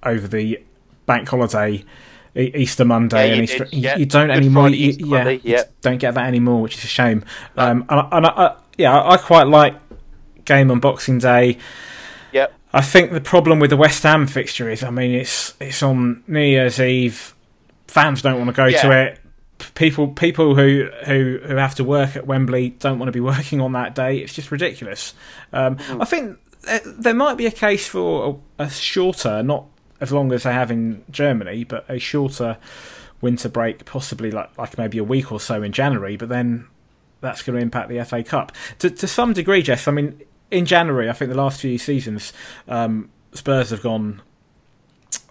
over 0.03 0.27
the 0.27 0.61
bank 1.05 1.29
holiday, 1.29 1.85
Easter 2.35 2.83
Monday 2.83 3.27
Yeah, 3.27 3.33
and 3.35 3.37
you 3.37 3.43
Easter. 3.43 3.63
did, 3.63 3.73
yeah. 3.73 3.95
You 3.95 4.05
don't 4.05 4.27
Good 4.27 4.35
anymore. 4.37 4.63
Friday, 4.63 4.77
You, 4.77 4.91
yeah, 4.99 5.05
Monday, 5.23 5.39
yeah. 5.43 5.63
don't 5.81 5.97
get 5.97 6.13
that 6.15 6.25
anymore, 6.25 6.61
which 6.61 6.77
is 6.77 6.83
a 6.83 6.87
shame. 6.87 7.23
Um, 7.55 7.85
and 7.87 7.99
I, 8.01 8.07
and 8.11 8.25
I, 8.25 8.29
I, 8.29 8.55
yeah, 8.77 9.01
I 9.01 9.15
quite 9.15 9.47
like 9.47 9.75
game 10.43 10.71
on 10.71 10.81
Boxing 10.81 11.19
Day. 11.19 11.57
I 12.73 12.81
think 12.81 13.11
the 13.11 13.21
problem 13.21 13.59
with 13.59 13.69
the 13.69 13.77
West 13.77 14.01
Ham 14.03 14.25
fixture 14.27 14.69
is, 14.69 14.83
I 14.83 14.89
mean, 14.89 15.11
it's 15.11 15.53
it's 15.59 15.83
on 15.83 16.23
New 16.27 16.41
Year's 16.41 16.79
Eve. 16.79 17.35
Fans 17.87 18.21
don't 18.21 18.37
want 18.37 18.47
to 18.49 18.53
go 18.53 18.69
to 18.81 18.91
it. 18.91 19.19
People 19.75 20.07
people 20.09 20.55
who, 20.55 20.89
who 21.05 21.39
who 21.45 21.55
have 21.55 21.75
to 21.75 21.83
work 21.83 22.15
at 22.15 22.25
Wembley 22.25 22.69
don't 22.79 22.97
want 22.99 23.07
to 23.07 23.11
be 23.13 23.19
working 23.19 23.61
on 23.61 23.73
that 23.73 23.93
day. 23.95 24.17
It's 24.17 24.33
just 24.33 24.51
ridiculous. 24.51 25.13
Um, 25.53 25.77
Mm. 25.77 26.01
I 26.01 26.05
think 26.05 26.37
th- 26.65 26.81
there 26.85 27.13
might 27.13 27.35
be 27.37 27.45
a 27.45 27.51
case 27.51 27.87
for 27.87 28.41
a, 28.59 28.63
a 28.63 28.69
shorter, 28.69 29.43
not 29.43 29.65
as 30.01 30.11
long 30.11 30.33
as 30.33 30.43
they 30.43 30.51
have 30.51 30.71
in 30.71 31.03
Germany, 31.11 31.63
but 31.63 31.85
a 31.87 31.99
shorter 31.99 32.57
winter 33.21 33.47
break, 33.47 33.85
possibly 33.85 34.31
like 34.31 34.49
like 34.57 34.77
maybe 34.77 34.97
a 34.97 35.03
week 35.03 35.31
or 35.31 35.39
so 35.39 35.61
in 35.61 35.71
January. 35.71 36.17
But 36.17 36.29
then 36.29 36.67
that's 37.21 37.41
going 37.43 37.55
to 37.57 37.61
impact 37.61 37.87
the 37.89 38.03
FA 38.03 38.23
Cup 38.23 38.51
to 38.79 38.89
to 38.89 39.07
some 39.07 39.31
degree. 39.33 39.61
Jess, 39.61 39.87
I 39.87 39.91
mean, 39.91 40.19
in 40.53 40.65
January, 40.65 41.09
I 41.09 41.13
think 41.13 41.29
the 41.29 41.37
last 41.37 41.59
few 41.59 41.77
seasons, 41.77 42.31
um, 42.67 43.09
Spurs 43.33 43.71
have 43.71 43.81
gone, 43.81 44.21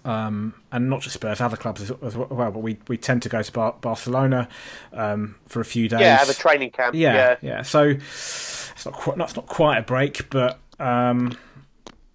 um, 0.05 0.53
and 0.71 0.89
not 0.89 1.01
just 1.01 1.13
Spurs, 1.13 1.39
other 1.39 1.57
clubs 1.57 1.81
as, 1.81 1.91
as 2.03 2.15
well. 2.17 2.51
But 2.51 2.59
we, 2.59 2.77
we 2.87 2.97
tend 2.97 3.21
to 3.23 3.29
go 3.29 3.41
to 3.41 3.51
Bar- 3.51 3.75
Barcelona 3.81 4.49
um, 4.91 5.35
for 5.47 5.61
a 5.61 5.65
few 5.65 5.87
days. 5.87 6.01
Yeah, 6.01 6.17
have 6.17 6.29
a 6.29 6.33
training 6.33 6.71
camp. 6.71 6.95
yeah, 6.95 7.13
Yeah, 7.13 7.35
yeah. 7.41 7.61
So 7.61 7.83
it's 7.83 8.85
not 8.85 8.93
quite, 8.93 9.17
that's 9.17 9.35
not 9.35 9.47
quite 9.47 9.77
a 9.77 9.81
break, 9.83 10.29
but 10.29 10.59
um, 10.79 11.37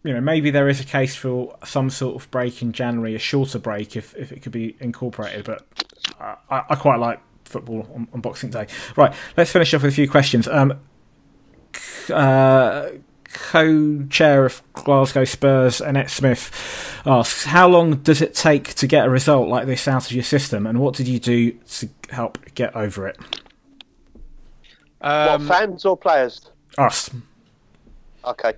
you 0.05 0.13
know 0.13 0.21
maybe 0.21 0.51
there 0.51 0.69
is 0.69 0.81
a 0.81 0.85
case 0.85 1.17
for 1.17 1.57
some 1.65 1.89
sort 1.91 2.17
of 2.17 2.31
break 2.31 2.61
in 2.63 2.73
January, 2.73 3.15
a 3.15 3.19
shorter 3.19 3.59
break 3.59 3.97
if 3.97 4.15
if 4.17 4.33
it 4.33 4.43
could 4.43 4.53
be 4.53 4.77
incorporated. 4.81 5.45
But 5.45 5.67
I, 6.21 6.65
I 6.69 6.75
quite 6.75 6.99
like 6.99 7.21
football 7.45 7.89
on, 7.95 8.09
on 8.13 8.21
Boxing 8.21 8.51
Day. 8.51 8.67
Right, 8.97 9.15
let's 9.37 9.51
finish 9.51 9.73
off 9.73 9.83
with 9.83 9.93
a 9.93 9.97
few 9.97 10.09
questions. 10.11 10.47
Um, 10.47 10.79
uh, 12.11 12.91
co-chair 13.33 14.47
of 14.47 14.63
Glasgow 14.73 15.25
Spurs, 15.25 15.81
Annette 15.81 16.11
Smith, 16.11 17.01
asks, 17.05 17.45
"How 17.45 17.69
long 17.69 17.97
does 17.97 18.23
it 18.23 18.35
take 18.35 18.75
to 18.75 18.87
get 18.87 19.07
a 19.07 19.11
result 19.11 19.49
like 19.49 19.67
this 19.67 19.87
out 19.87 20.07
of 20.07 20.13
your 20.13 20.25
system, 20.25 20.67
and 20.67 20.81
what 20.81 20.95
did 20.95 21.09
you 21.09 21.19
do 21.19 21.53
to 21.53 21.89
help 22.11 22.39
get 22.55 22.75
over 22.75 23.07
it?" 23.07 23.19
Um, 25.01 25.47
what 25.47 25.59
fans 25.59 25.85
or 25.85 25.97
players? 25.97 26.51
Us. 26.77 27.11
Okay. 28.25 28.55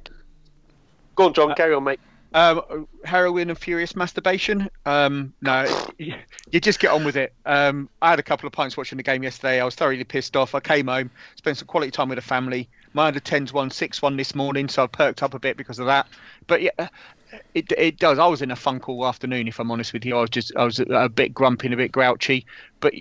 Go 1.15 1.27
on, 1.27 1.35
John. 1.35 1.55
carry 1.55 1.75
on, 1.75 1.85
mate. 1.85 2.01
Um, 2.33 2.87
heroin 3.05 3.51
and 3.51 3.59
furious 3.59 3.97
masturbation. 3.97 4.69
Um, 4.87 5.35
no, 5.43 5.67
you 5.99 6.15
you 6.51 6.61
just 6.61 6.79
get 6.79 6.93
on 6.93 7.05
with 7.05 7.17
it. 7.17 7.35
Um, 7.45 7.89
I 8.01 8.11
had 8.11 8.19
a 8.19 8.23
couple 8.23 8.47
of 8.47 8.53
pints 8.53 8.77
watching 8.77 8.97
the 8.97 9.03
game 9.03 9.23
yesterday. 9.23 9.61
I 9.61 9.65
was 9.65 9.75
thoroughly 9.75 10.05
pissed 10.05 10.37
off. 10.37 10.55
I 10.55 10.61
came 10.61 10.87
home, 10.87 11.11
spent 11.37 11.59
some 11.59 11.67
quality 11.67 11.91
time 11.91 12.09
with 12.09 12.17
the 12.17 12.23
family. 12.23 12.69
My 12.93 13.07
under 13.07 13.21
10s 13.21 13.53
won 13.53 13.71
6 13.71 14.03
1 14.03 14.17
this 14.17 14.35
morning, 14.35 14.69
so 14.69 14.85
I 14.85 14.87
perked 14.87 15.23
up 15.23 15.35
a 15.35 15.39
bit 15.39 15.57
because 15.57 15.79
of 15.79 15.87
that. 15.87 16.09
But 16.47 16.63
yeah, 16.63 16.89
it, 17.55 17.73
it 17.77 17.99
does. 17.99 18.19
I 18.19 18.27
was 18.27 18.43
in 18.43 18.51
a 18.51 18.57
funk 18.57 18.89
all 18.89 19.07
afternoon, 19.07 19.49
if 19.49 19.61
I'm 19.61 19.71
honest 19.71 19.93
with 19.93 20.05
you. 20.05 20.17
I 20.17 20.21
was 20.23 20.31
just 20.31 20.53
I 20.57 20.65
was 20.65 20.81
a, 20.81 21.09
bit 21.09 21.33
grumpy 21.33 21.69
and 21.69 21.75
a 21.75 21.77
bit 21.77 21.93
grouchy. 21.93 22.47
But 22.81 22.95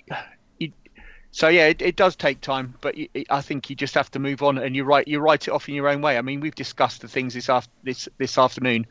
so 1.32 1.48
yeah, 1.48 1.68
it, 1.68 1.82
it 1.82 1.96
does 1.96 2.16
take 2.16 2.42
time, 2.42 2.74
but 2.82 2.96
I 3.30 3.42
think 3.42 3.70
you 3.70 3.76
just 3.76 3.94
have 3.96 4.10
to 4.12 4.20
move 4.20 4.42
on, 4.42 4.58
and 4.58 4.76
you 4.76 4.84
write 4.84 5.08
you 5.08 5.20
write 5.20 5.48
it 5.48 5.52
off 5.52 5.70
in 5.70 5.76
your 5.76 5.88
own 5.88 6.02
way. 6.02 6.18
I 6.18 6.22
mean, 6.22 6.40
we've 6.40 6.56
discussed 6.56 7.02
the 7.02 7.08
things 7.08 7.34
this 7.34 7.50
after 7.50 7.72
this 7.84 8.10
this 8.18 8.38
afternoon, 8.38 8.88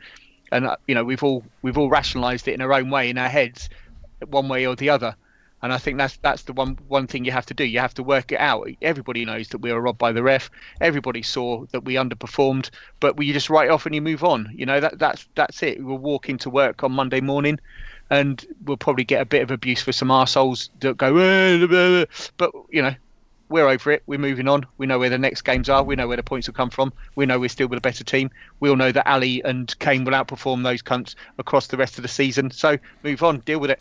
and 0.53 0.67
uh, 0.67 0.77
you 0.87 0.95
know 0.95 1.05
we've 1.05 1.23
all 1.23 1.45
we've 1.63 1.79
all 1.79 1.91
rationalised 1.91 2.47
it 2.47 2.55
in 2.55 2.61
our 2.61 2.73
own 2.73 2.91
way 2.91 3.11
in 3.11 3.19
our 3.19 3.29
heads, 3.29 3.69
one 4.27 4.49
way 4.49 4.67
or 4.67 4.77
the 4.77 4.91
other. 4.91 5.17
And 5.63 5.73
I 5.73 5.79
think 5.79 5.99
that's 5.99 6.17
that's 6.19 6.45
the 6.45 6.53
one 6.53 6.79
one 6.89 7.07
thing 7.07 7.25
you 7.25 7.33
have 7.33 7.47
to 7.47 7.55
do. 7.55 7.65
You 7.65 7.81
have 7.81 7.95
to 7.95 8.03
work 8.03 8.31
it 8.33 8.41
out. 8.41 8.69
Everybody 8.81 9.25
knows 9.25 9.49
that 9.49 9.59
we 9.59 9.73
were 9.73 9.81
robbed 9.81 9.99
by 9.99 10.13
the 10.13 10.23
ref. 10.23 10.51
Everybody 10.81 11.23
saw 11.23 11.65
that 11.73 11.85
we 11.85 11.95
underperformed, 11.95 12.71
but 13.01 13.17
we 13.17 13.33
just 13.33 13.51
write 13.51 13.67
it 13.69 13.73
off 13.73 13.87
and 13.87 13.95
you 13.95 14.03
move 14.03 14.23
on. 14.23 14.51
You 14.55 14.67
know 14.67 14.81
that 14.81 14.99
that's 14.99 15.27
that's 15.35 15.63
it. 15.63 15.83
We'll 15.83 15.99
walk 15.99 16.29
into 16.29 16.49
work 16.49 16.85
on 16.85 16.93
Monday 16.93 17.21
morning, 17.21 17.59
and 18.11 18.45
we'll 18.65 18.77
probably 18.77 19.05
get 19.05 19.21
a 19.21 19.27
bit 19.27 19.43
of 19.43 19.51
abuse 19.51 19.83
for 19.83 19.93
some 19.93 20.09
arseholes 20.09 20.71
that 20.81 20.97
go, 20.97 21.17
"Eh, 21.17 21.59
blah, 21.59 21.67
blah." 21.67 22.05
but 22.37 22.53
you 22.71 22.83
know, 22.83 22.95
we're 23.49 23.69
over 23.69 23.91
it. 23.93 24.03
We're 24.07 24.19
moving 24.19 24.49
on. 24.49 24.67
We 24.77 24.87
know 24.87 24.99
where 24.99 25.11
the 25.11 25.19
next 25.19 25.43
games 25.43 25.69
are. 25.69 25.83
We 25.83 25.97
know 25.97 26.07
where 26.09 26.17
the 26.17 26.23
points 26.23 26.47
will 26.49 26.55
come 26.55 26.71
from. 26.71 26.93
We 27.17 27.27
know 27.27 27.39
we're 27.39 27.49
still 27.49 27.69
with 27.69 27.79
a 27.79 27.83
better 27.83 28.05
team. 28.05 28.31
We 28.61 28.69
all 28.71 28.77
know 28.77 28.93
that 28.93 29.09
Alli 29.09 29.43
and 29.45 29.77
Kane 29.79 30.05
will 30.05 30.13
outperform 30.13 30.63
those 30.63 30.83
cunts 30.83 31.15
across 31.39 31.67
the 31.69 31.77
rest 31.77 31.99
of 31.99 32.03
the 32.03 32.09
season. 32.09 32.51
So 32.51 32.77
move 33.03 33.23
on, 33.23 33.39
deal 33.41 33.59
with 33.61 33.71
it. 33.71 33.81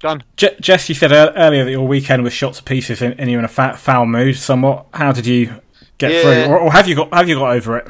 Done. 0.00 0.22
Je- 0.36 0.56
Jess, 0.60 0.88
you 0.88 0.94
said 0.94 1.12
earlier 1.12 1.64
that 1.64 1.70
your 1.70 1.86
weekend 1.86 2.22
was 2.22 2.32
shot 2.32 2.54
to 2.54 2.62
pieces 2.62 3.02
and, 3.02 3.18
and 3.18 3.30
you're 3.30 3.38
in 3.40 3.44
a 3.44 3.48
fa- 3.48 3.76
foul 3.76 4.06
mood 4.06 4.36
somewhat. 4.36 4.86
How 4.94 5.12
did 5.12 5.26
you 5.26 5.60
get 5.98 6.12
Yeah. 6.12 6.22
through, 6.46 6.54
or, 6.54 6.58
or 6.60 6.72
have 6.72 6.88
you 6.88 6.94
got 6.94 7.12
have 7.12 7.28
you 7.28 7.34
got 7.36 7.54
over 7.56 7.78
it? 7.78 7.88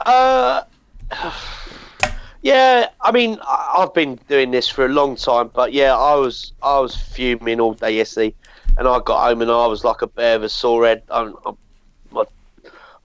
Uh, 0.00 0.62
Yeah, 2.42 2.90
I 3.00 3.10
mean, 3.10 3.40
I've 3.44 3.92
been 3.92 4.20
doing 4.28 4.52
this 4.52 4.68
for 4.68 4.84
a 4.84 4.88
long 4.88 5.16
time, 5.16 5.50
but 5.52 5.72
yeah, 5.72 5.96
I 5.96 6.14
was 6.14 6.52
I 6.62 6.78
was 6.78 6.94
fuming 6.94 7.58
all 7.58 7.74
day 7.74 7.96
yesterday, 7.96 8.34
and 8.76 8.86
I 8.86 9.00
got 9.00 9.28
home 9.28 9.42
and 9.42 9.50
I 9.50 9.66
was 9.66 9.84
like 9.84 10.02
a 10.02 10.06
bear 10.06 10.38
with 10.38 10.46
a 10.46 10.48
sore 10.48 10.86
head. 10.86 11.02
I, 11.10 11.32
I, 11.44 11.52
my 12.10 12.24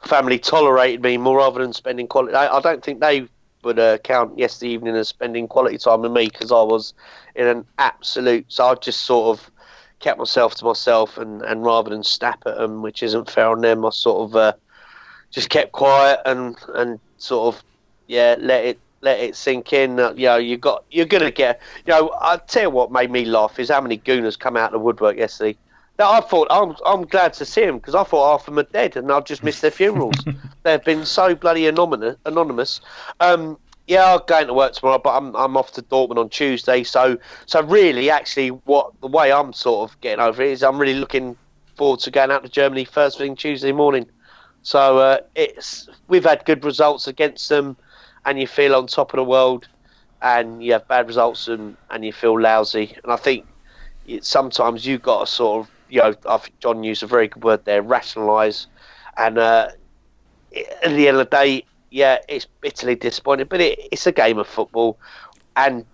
family 0.04 0.40
tolerated 0.40 1.02
me 1.02 1.18
more 1.18 1.38
rather 1.38 1.62
than 1.62 1.74
spending 1.74 2.08
quality. 2.08 2.36
I, 2.36 2.58
I 2.58 2.62
don't 2.62 2.84
think 2.84 3.00
they 3.00 3.28
would 3.64 3.80
uh, 3.80 3.98
count 4.00 4.38
yesterday 4.38 4.74
evening 4.74 4.96
as 4.96 5.08
spending 5.08 5.48
quality 5.48 5.78
time 5.78 6.02
with 6.02 6.12
me 6.12 6.28
because 6.28 6.52
I 6.52 6.62
was 6.62 6.94
in 7.36 7.48
an 7.48 7.66
absolute. 7.78 8.46
So 8.50 8.66
I 8.66 8.76
just 8.76 9.02
sort 9.02 9.38
of 9.38 9.52
kept 10.00 10.18
myself 10.18 10.56
to 10.56 10.66
myself, 10.66 11.18
and, 11.18 11.42
and 11.44 11.64
rather 11.64 11.92
than 11.92 12.04
snap 12.04 12.42
at 12.46 12.58
them, 12.58 12.82
which 12.82 13.04
isn't 13.04 13.30
fair 13.30 13.48
on 13.48 13.62
them, 13.62 13.86
I 13.86 13.92
sort 13.92 14.30
of 14.30 14.36
uh, 14.36 14.54
just 15.30 15.50
kept 15.50 15.72
quiet 15.72 16.20
and 16.26 16.58
and 16.74 17.00
sort 17.18 17.56
of 17.56 17.64
yeah 18.08 18.36
let 18.40 18.66
it 18.66 18.80
let 19.02 19.20
it 19.20 19.36
sink 19.36 19.74
in. 19.74 20.00
Uh, 20.00 20.14
you 20.16 20.28
know, 20.28 20.38
you 20.38 20.58
got 20.58 20.84
you're 20.92 21.06
gonna 21.06 21.32
get. 21.32 21.62
You 21.86 21.94
know, 21.94 22.16
I 22.22 22.38
tell 22.38 22.64
you 22.64 22.70
what 22.70 22.92
made 22.92 23.12
me 23.12 23.26
laugh 23.26 23.60
is 23.60 23.70
how 23.70 23.82
many 23.82 23.98
gooners 23.98 24.38
come 24.38 24.56
out 24.56 24.68
of 24.68 24.74
the 24.74 24.80
woodwork 24.80 25.18
yesterday. 25.18 25.58
That 25.98 26.08
I 26.08 26.22
thought 26.22 26.48
I'm 26.50 26.76
I'm 26.86 27.06
glad 27.06 27.34
to 27.34 27.46
see 27.46 27.66
them 27.66 27.78
because 27.78 27.96
I 27.96 28.04
thought 28.04 28.32
half 28.32 28.48
of 28.48 28.56
them 28.56 28.60
are 28.60 28.70
dead 28.72 28.96
and 28.96 29.12
I've 29.12 29.26
just 29.26 29.44
missed 29.44 29.62
their 29.62 29.72
funerals. 29.72 30.16
They've 30.64 30.84
been 30.84 31.06
so 31.06 31.36
bloody 31.36 31.68
anonymous. 31.68 32.18
Anonymous. 32.26 32.82
Um, 33.20 33.58
yeah, 33.88 34.14
I'm 34.14 34.22
going 34.26 34.48
to 34.48 34.54
work 34.54 34.74
tomorrow, 34.74 35.00
but 35.00 35.18
I'm 35.18 35.36
I'm 35.36 35.58
off 35.58 35.74
to 35.74 35.82
Dortmund 35.82 36.18
on 36.18 36.30
Tuesday. 36.30 36.84
So 36.84 37.18
so 37.46 37.64
really, 37.64 38.10
actually, 38.10 38.50
what 38.50 38.94
the 39.02 39.08
way 39.08 39.32
I'm 39.32 39.54
sort 39.54 39.90
of 39.90 40.00
getting 40.02 40.24
over 40.24 40.42
it 40.42 40.52
is 40.52 40.64
I'm 40.64 40.80
really 40.80 41.00
looking 41.00 41.36
forward 41.76 42.00
to 42.02 42.12
going 42.12 42.32
out 42.32 42.44
to 42.44 42.50
Germany 42.50 42.86
first 42.86 43.18
thing 43.18 43.36
Tuesday 43.36 43.72
morning. 43.72 44.06
So 44.64 45.00
uh, 45.00 45.18
it's 45.36 45.90
we've 46.08 46.24
had 46.24 46.46
good 46.46 46.64
results 46.64 47.08
against 47.08 47.50
them, 47.50 47.76
and 48.26 48.40
you 48.40 48.48
feel 48.48 48.76
on 48.76 48.88
top 48.88 49.14
of 49.14 49.18
the 49.18 49.24
world, 49.24 49.68
and 50.22 50.64
you 50.64 50.74
have 50.74 50.88
bad 50.88 51.08
results 51.08 51.48
and, 51.48 51.76
and 51.90 52.06
you 52.06 52.14
feel 52.14 52.40
lousy. 52.40 52.96
And 53.04 53.12
I 53.12 53.16
think 53.16 53.46
it, 54.08 54.24
sometimes 54.24 54.86
you've 54.86 55.02
got 55.02 55.22
to 55.22 55.32
sort 55.32 55.66
of 55.66 55.72
you 55.90 56.02
know 56.02 56.14
I 56.28 56.38
think 56.38 56.60
John 56.60 56.84
used 56.84 57.04
a 57.04 57.08
very 57.08 57.28
good 57.28 57.44
word 57.44 57.66
there, 57.66 57.82
rationalise, 57.82 58.68
and 59.18 59.38
uh, 59.38 59.70
at 60.56 60.90
the 60.90 61.08
end 61.08 61.18
of 61.18 61.30
the 61.30 61.36
day, 61.38 61.64
yeah, 61.90 62.20
it's 62.30 62.46
bitterly 62.62 62.96
disappointing, 62.96 63.48
but 63.50 63.62
it, 63.62 63.80
it's 63.92 64.08
a 64.08 64.12
game 64.12 64.38
of 64.38 64.48
football, 64.48 64.98
and 65.56 65.86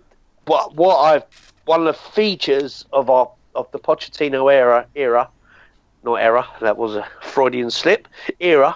what 0.46 0.76
what 0.76 0.98
I've 0.98 1.24
one 1.66 1.82
of 1.82 1.88
the 1.88 1.94
features 1.94 2.86
of 2.94 3.10
our 3.10 3.30
of 3.56 3.70
the 3.72 3.80
Pochettino 3.80 4.52
era 4.54 4.86
era 4.96 5.30
not 6.08 6.22
era, 6.22 6.48
that 6.62 6.78
was 6.78 6.96
a 6.96 7.08
Freudian 7.22 7.70
slip, 7.70 8.08
era, 8.40 8.76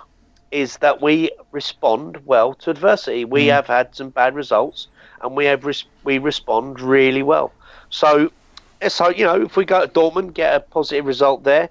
is 0.51 0.77
that 0.77 1.01
we 1.01 1.31
respond 1.51 2.17
well 2.25 2.53
to 2.55 2.71
adversity. 2.71 3.25
We 3.25 3.47
have 3.47 3.67
had 3.67 3.95
some 3.95 4.09
bad 4.09 4.35
results, 4.35 4.87
and 5.21 5.35
we 5.35 5.45
have 5.45 5.65
res- 5.65 5.85
we 6.03 6.17
respond 6.19 6.79
really 6.79 7.23
well. 7.23 7.55
So, 7.89 8.29
so 8.87 9.09
you 9.09 9.25
know, 9.25 9.41
if 9.41 9.55
we 9.57 9.65
go 9.65 9.85
to 9.85 9.87
Dortmund, 9.91 10.33
get 10.33 10.55
a 10.55 10.59
positive 10.59 11.05
result 11.05 11.43
there, 11.43 11.69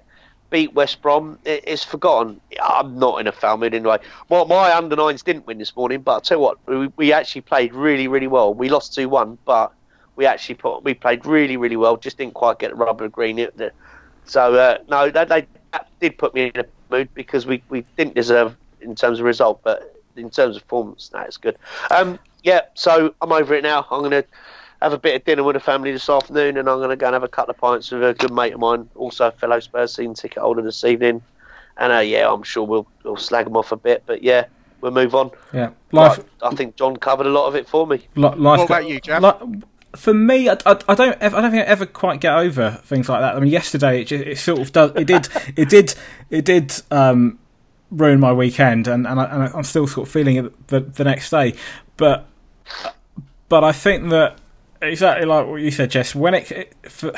beat 0.49 0.73
West 0.73 1.01
Brom, 1.01 1.39
it, 1.45 1.63
it's 1.67 1.83
forgotten. 1.83 2.41
I'm 2.61 2.97
not 2.99 3.19
in 3.19 3.27
a 3.27 3.31
foul 3.31 3.57
mood 3.57 3.73
anyway. 3.73 3.97
Well, 4.29 4.45
my 4.45 4.75
under 4.75 4.95
nines 4.95 5.23
didn't 5.23 5.47
win 5.47 5.57
this 5.57 5.75
morning, 5.75 6.01
but 6.01 6.15
I 6.15 6.19
tell 6.19 6.37
you 6.37 6.41
what, 6.43 6.57
we, 6.67 6.87
we 6.97 7.13
actually 7.13 7.41
played 7.41 7.73
really, 7.73 8.07
really 8.07 8.27
well. 8.27 8.53
We 8.53 8.69
lost 8.69 8.93
two 8.93 9.09
one, 9.09 9.37
but 9.45 9.71
we 10.15 10.25
actually 10.25 10.55
put 10.55 10.83
we 10.83 10.93
played 10.93 11.25
really, 11.25 11.57
really 11.57 11.77
well. 11.77 11.97
Just 11.97 12.17
didn't 12.17 12.33
quite 12.33 12.59
get 12.59 12.71
the 12.71 12.75
rubber 12.75 13.07
green. 13.09 13.47
So 14.25 14.55
uh, 14.55 14.77
no, 14.89 15.09
they, 15.09 15.25
they 15.25 15.47
did 15.99 16.17
put 16.17 16.33
me 16.33 16.51
in 16.53 16.61
a 16.61 16.65
mood 16.89 17.09
because 17.13 17.45
we, 17.45 17.63
we 17.69 17.85
didn't 17.97 18.15
deserve 18.15 18.57
in 18.81 18.95
terms 18.95 19.19
of 19.19 19.25
result, 19.25 19.61
but 19.63 19.95
in 20.15 20.29
terms 20.29 20.55
of 20.57 20.63
performance, 20.63 21.09
that's 21.13 21.37
good. 21.37 21.57
Um, 21.89 22.19
yeah, 22.43 22.61
so 22.73 23.13
I'm 23.21 23.31
over 23.31 23.53
it 23.53 23.63
now. 23.63 23.85
I'm 23.91 23.99
going 23.99 24.11
to 24.11 24.25
have 24.81 24.93
a 24.93 24.97
bit 24.97 25.15
of 25.15 25.23
dinner 25.25 25.43
with 25.43 25.55
the 25.55 25.59
family 25.59 25.91
this 25.91 26.09
afternoon, 26.09 26.57
and 26.57 26.67
I'm 26.67 26.79
going 26.79 26.89
to 26.89 26.95
go 26.95 27.05
and 27.07 27.13
have 27.13 27.23
a 27.23 27.27
couple 27.27 27.51
of 27.51 27.57
pints 27.57 27.91
with 27.91 28.03
a 28.03 28.13
good 28.13 28.33
mate 28.33 28.53
of 28.53 28.59
mine, 28.59 28.89
also 28.95 29.27
a 29.27 29.31
fellow 29.31 29.59
Spurs 29.59 29.93
season 29.95 30.15
ticket 30.15 30.39
holder 30.41 30.61
this 30.61 30.83
evening. 30.83 31.21
And 31.77 31.93
uh, 31.93 31.99
yeah, 31.99 32.31
I'm 32.31 32.43
sure 32.43 32.65
we'll 32.65 32.87
we'll 33.03 33.17
slag 33.17 33.45
them 33.45 33.55
off 33.55 33.71
a 33.71 33.77
bit, 33.77 34.03
but 34.05 34.23
yeah, 34.23 34.45
we'll 34.81 34.91
move 34.91 35.15
on. 35.15 35.31
Yeah, 35.53 35.69
life. 35.91 36.19
But 36.39 36.51
I 36.53 36.55
think 36.55 36.75
John 36.75 36.97
covered 36.97 37.27
a 37.27 37.29
lot 37.29 37.47
of 37.47 37.55
it 37.55 37.67
for 37.69 37.87
me. 37.87 38.07
li- 38.15 38.29
life 38.35 38.59
What 38.59 38.65
about 38.65 38.89
you, 38.89 38.99
Jam? 38.99 39.23
li- 39.23 39.61
for 39.95 40.13
me, 40.13 40.47
I, 40.49 40.53
I, 40.65 40.77
I 40.89 40.95
don't. 40.95 41.17
ever- 41.21 41.37
I 41.37 41.41
don't 41.41 41.51
think 41.51 41.63
I 41.63 41.65
ever 41.67 41.85
quite 41.85 42.19
get 42.21 42.33
over 42.33 42.79
things 42.83 43.07
like 43.07 43.21
that. 43.21 43.35
I 43.35 43.39
mean, 43.39 43.51
yesterday 43.51 44.01
it, 44.01 44.05
just, 44.05 44.23
it 44.25 44.37
sort 44.37 44.59
of 44.59 44.71
does. 44.71 44.91
It 44.95 45.05
did. 45.05 45.27
It 45.55 45.69
did. 45.69 45.95
It 46.29 46.45
did. 46.45 46.73
Um, 46.91 47.39
ruin 47.91 48.19
my 48.19 48.33
weekend, 48.33 48.87
and 48.87 49.05
and, 49.05 49.19
I, 49.19 49.51
I'm 49.53 49.63
still 49.63 49.85
sort 49.85 50.07
of 50.07 50.13
feeling 50.13 50.37
it 50.37 50.67
the, 50.67 50.79
the 50.79 51.03
next 51.03 51.29
day. 51.29 51.53
But 51.97 52.27
but 53.49 53.63
I 53.63 53.71
think 53.71 54.09
that 54.09 54.39
exactly 54.81 55.25
like 55.25 55.47
what 55.47 55.61
you 55.61 55.71
said, 55.71 55.91
Jess. 55.91 56.15
When 56.15 56.33
it, 56.33 56.51
it 56.51 56.75
for, 56.89 57.13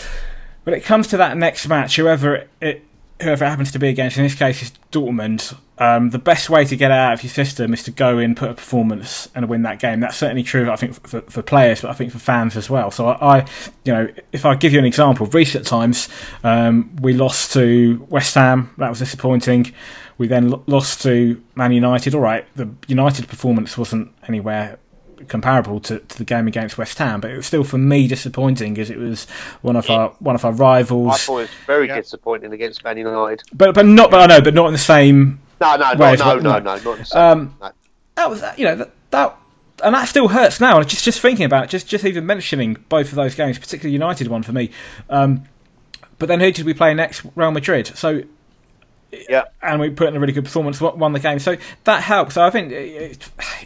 when 0.64 0.74
it 0.74 0.84
comes 0.84 1.08
to 1.08 1.16
that 1.18 1.36
next 1.36 1.68
match, 1.68 1.96
whoever 1.96 2.36
it, 2.36 2.50
it 2.60 2.84
whoever 3.20 3.44
it 3.44 3.48
happens 3.48 3.72
to 3.72 3.78
be 3.78 3.88
against, 3.88 4.16
in 4.16 4.24
this 4.24 4.34
case 4.34 4.62
is 4.62 4.72
Dortmund. 4.92 5.56
Um, 5.76 6.10
the 6.10 6.18
best 6.18 6.48
way 6.48 6.64
to 6.64 6.76
get 6.76 6.90
out 6.90 7.14
of 7.14 7.22
your 7.22 7.30
system 7.30 7.72
is 7.72 7.82
to 7.84 7.90
go 7.90 8.18
in, 8.18 8.34
put 8.34 8.50
a 8.50 8.54
performance, 8.54 9.28
and 9.34 9.48
win 9.48 9.62
that 9.62 9.80
game. 9.80 10.00
That's 10.00 10.16
certainly 10.16 10.44
true, 10.44 10.70
I 10.70 10.76
think, 10.76 11.06
for, 11.06 11.20
for 11.22 11.42
players, 11.42 11.80
but 11.80 11.90
I 11.90 11.94
think 11.94 12.12
for 12.12 12.18
fans 12.18 12.56
as 12.56 12.70
well. 12.70 12.90
So 12.90 13.08
I, 13.08 13.38
I 13.38 13.46
you 13.84 13.92
know, 13.92 14.08
if 14.32 14.44
I 14.44 14.54
give 14.54 14.72
you 14.72 14.78
an 14.78 14.84
example, 14.84 15.26
recent 15.26 15.66
times 15.66 16.08
um, 16.44 16.94
we 17.00 17.12
lost 17.12 17.52
to 17.54 18.06
West 18.08 18.34
Ham. 18.34 18.72
That 18.78 18.88
was 18.88 19.00
disappointing. 19.00 19.72
We 20.18 20.26
then 20.28 20.54
lost 20.66 21.02
to 21.02 21.42
Man 21.54 21.72
United. 21.72 22.14
All 22.14 22.20
right, 22.20 22.46
the 22.56 22.68
United 22.86 23.28
performance 23.28 23.76
wasn't 23.76 24.12
anywhere 24.28 24.78
comparable 25.28 25.80
to, 25.80 26.00
to 26.00 26.18
the 26.18 26.24
game 26.24 26.46
against 26.46 26.76
West 26.76 26.98
Ham, 26.98 27.20
but 27.20 27.30
it 27.30 27.36
was 27.36 27.46
still 27.46 27.64
for 27.64 27.78
me 27.78 28.06
disappointing 28.06 28.78
as 28.78 28.90
it 28.90 28.98
was 28.98 29.24
one 29.62 29.74
of 29.76 29.88
our 29.88 30.10
one 30.18 30.34
of 30.34 30.44
our 30.44 30.52
rivals. 30.52 31.14
I 31.14 31.16
thought 31.16 31.38
it 31.38 31.40
was 31.42 31.50
very 31.66 31.88
Yeah. 31.88 31.96
disappointing 32.00 32.52
against 32.52 32.84
Man 32.84 32.96
United. 32.98 33.42
But 33.52 33.74
but 33.74 33.86
not 33.86 34.10
but 34.10 34.20
I 34.20 34.26
know, 34.26 34.40
but 34.42 34.54
not 34.54 34.66
in 34.66 34.72
the 34.72 34.78
same 34.78 35.40
No, 35.60 35.76
no, 35.76 35.92
no, 35.94 36.12
it's 36.12 36.20
no, 36.22 36.34
not- 36.38 36.42
no, 36.42 36.50
no. 36.52 36.58
no, 36.58 36.82
not 36.90 36.98
the 36.98 37.04
same. 37.04 37.20
Um, 37.22 37.56
no. 37.60 37.70
that 38.16 38.30
was 38.30 38.42
you 38.56 38.64
know 38.66 38.76
that, 38.76 38.90
that 39.10 39.36
and 39.82 39.94
that 39.94 40.04
still 40.08 40.28
hurts 40.28 40.60
now. 40.60 40.80
Just 40.82 41.04
just 41.04 41.20
thinking 41.20 41.46
about 41.46 41.64
it, 41.64 41.70
just 41.70 41.88
just 41.88 42.04
even 42.04 42.26
mentioning 42.26 42.76
both 42.88 43.08
of 43.08 43.14
those 43.16 43.34
games, 43.34 43.58
particularly 43.58 43.92
United 43.92 44.28
one 44.28 44.42
for 44.42 44.52
me. 44.52 44.70
Um, 45.08 45.44
but 46.18 46.26
then 46.26 46.40
who 46.40 46.52
did 46.52 46.64
we 46.66 46.74
play 46.74 46.92
next? 46.94 47.22
Real 47.34 47.50
Madrid. 47.50 47.86
So 47.96 48.22
Yeah. 49.28 49.44
and 49.62 49.80
we 49.80 49.90
put 49.90 50.08
in 50.08 50.16
a 50.16 50.20
really 50.20 50.32
good 50.32 50.44
performance, 50.44 50.80
won 50.80 51.12
the 51.12 51.20
game. 51.20 51.38
So 51.38 51.56
that 51.84 52.02
helps. 52.02 52.34
So 52.34 52.42
I 52.42 52.50
think 52.50 52.72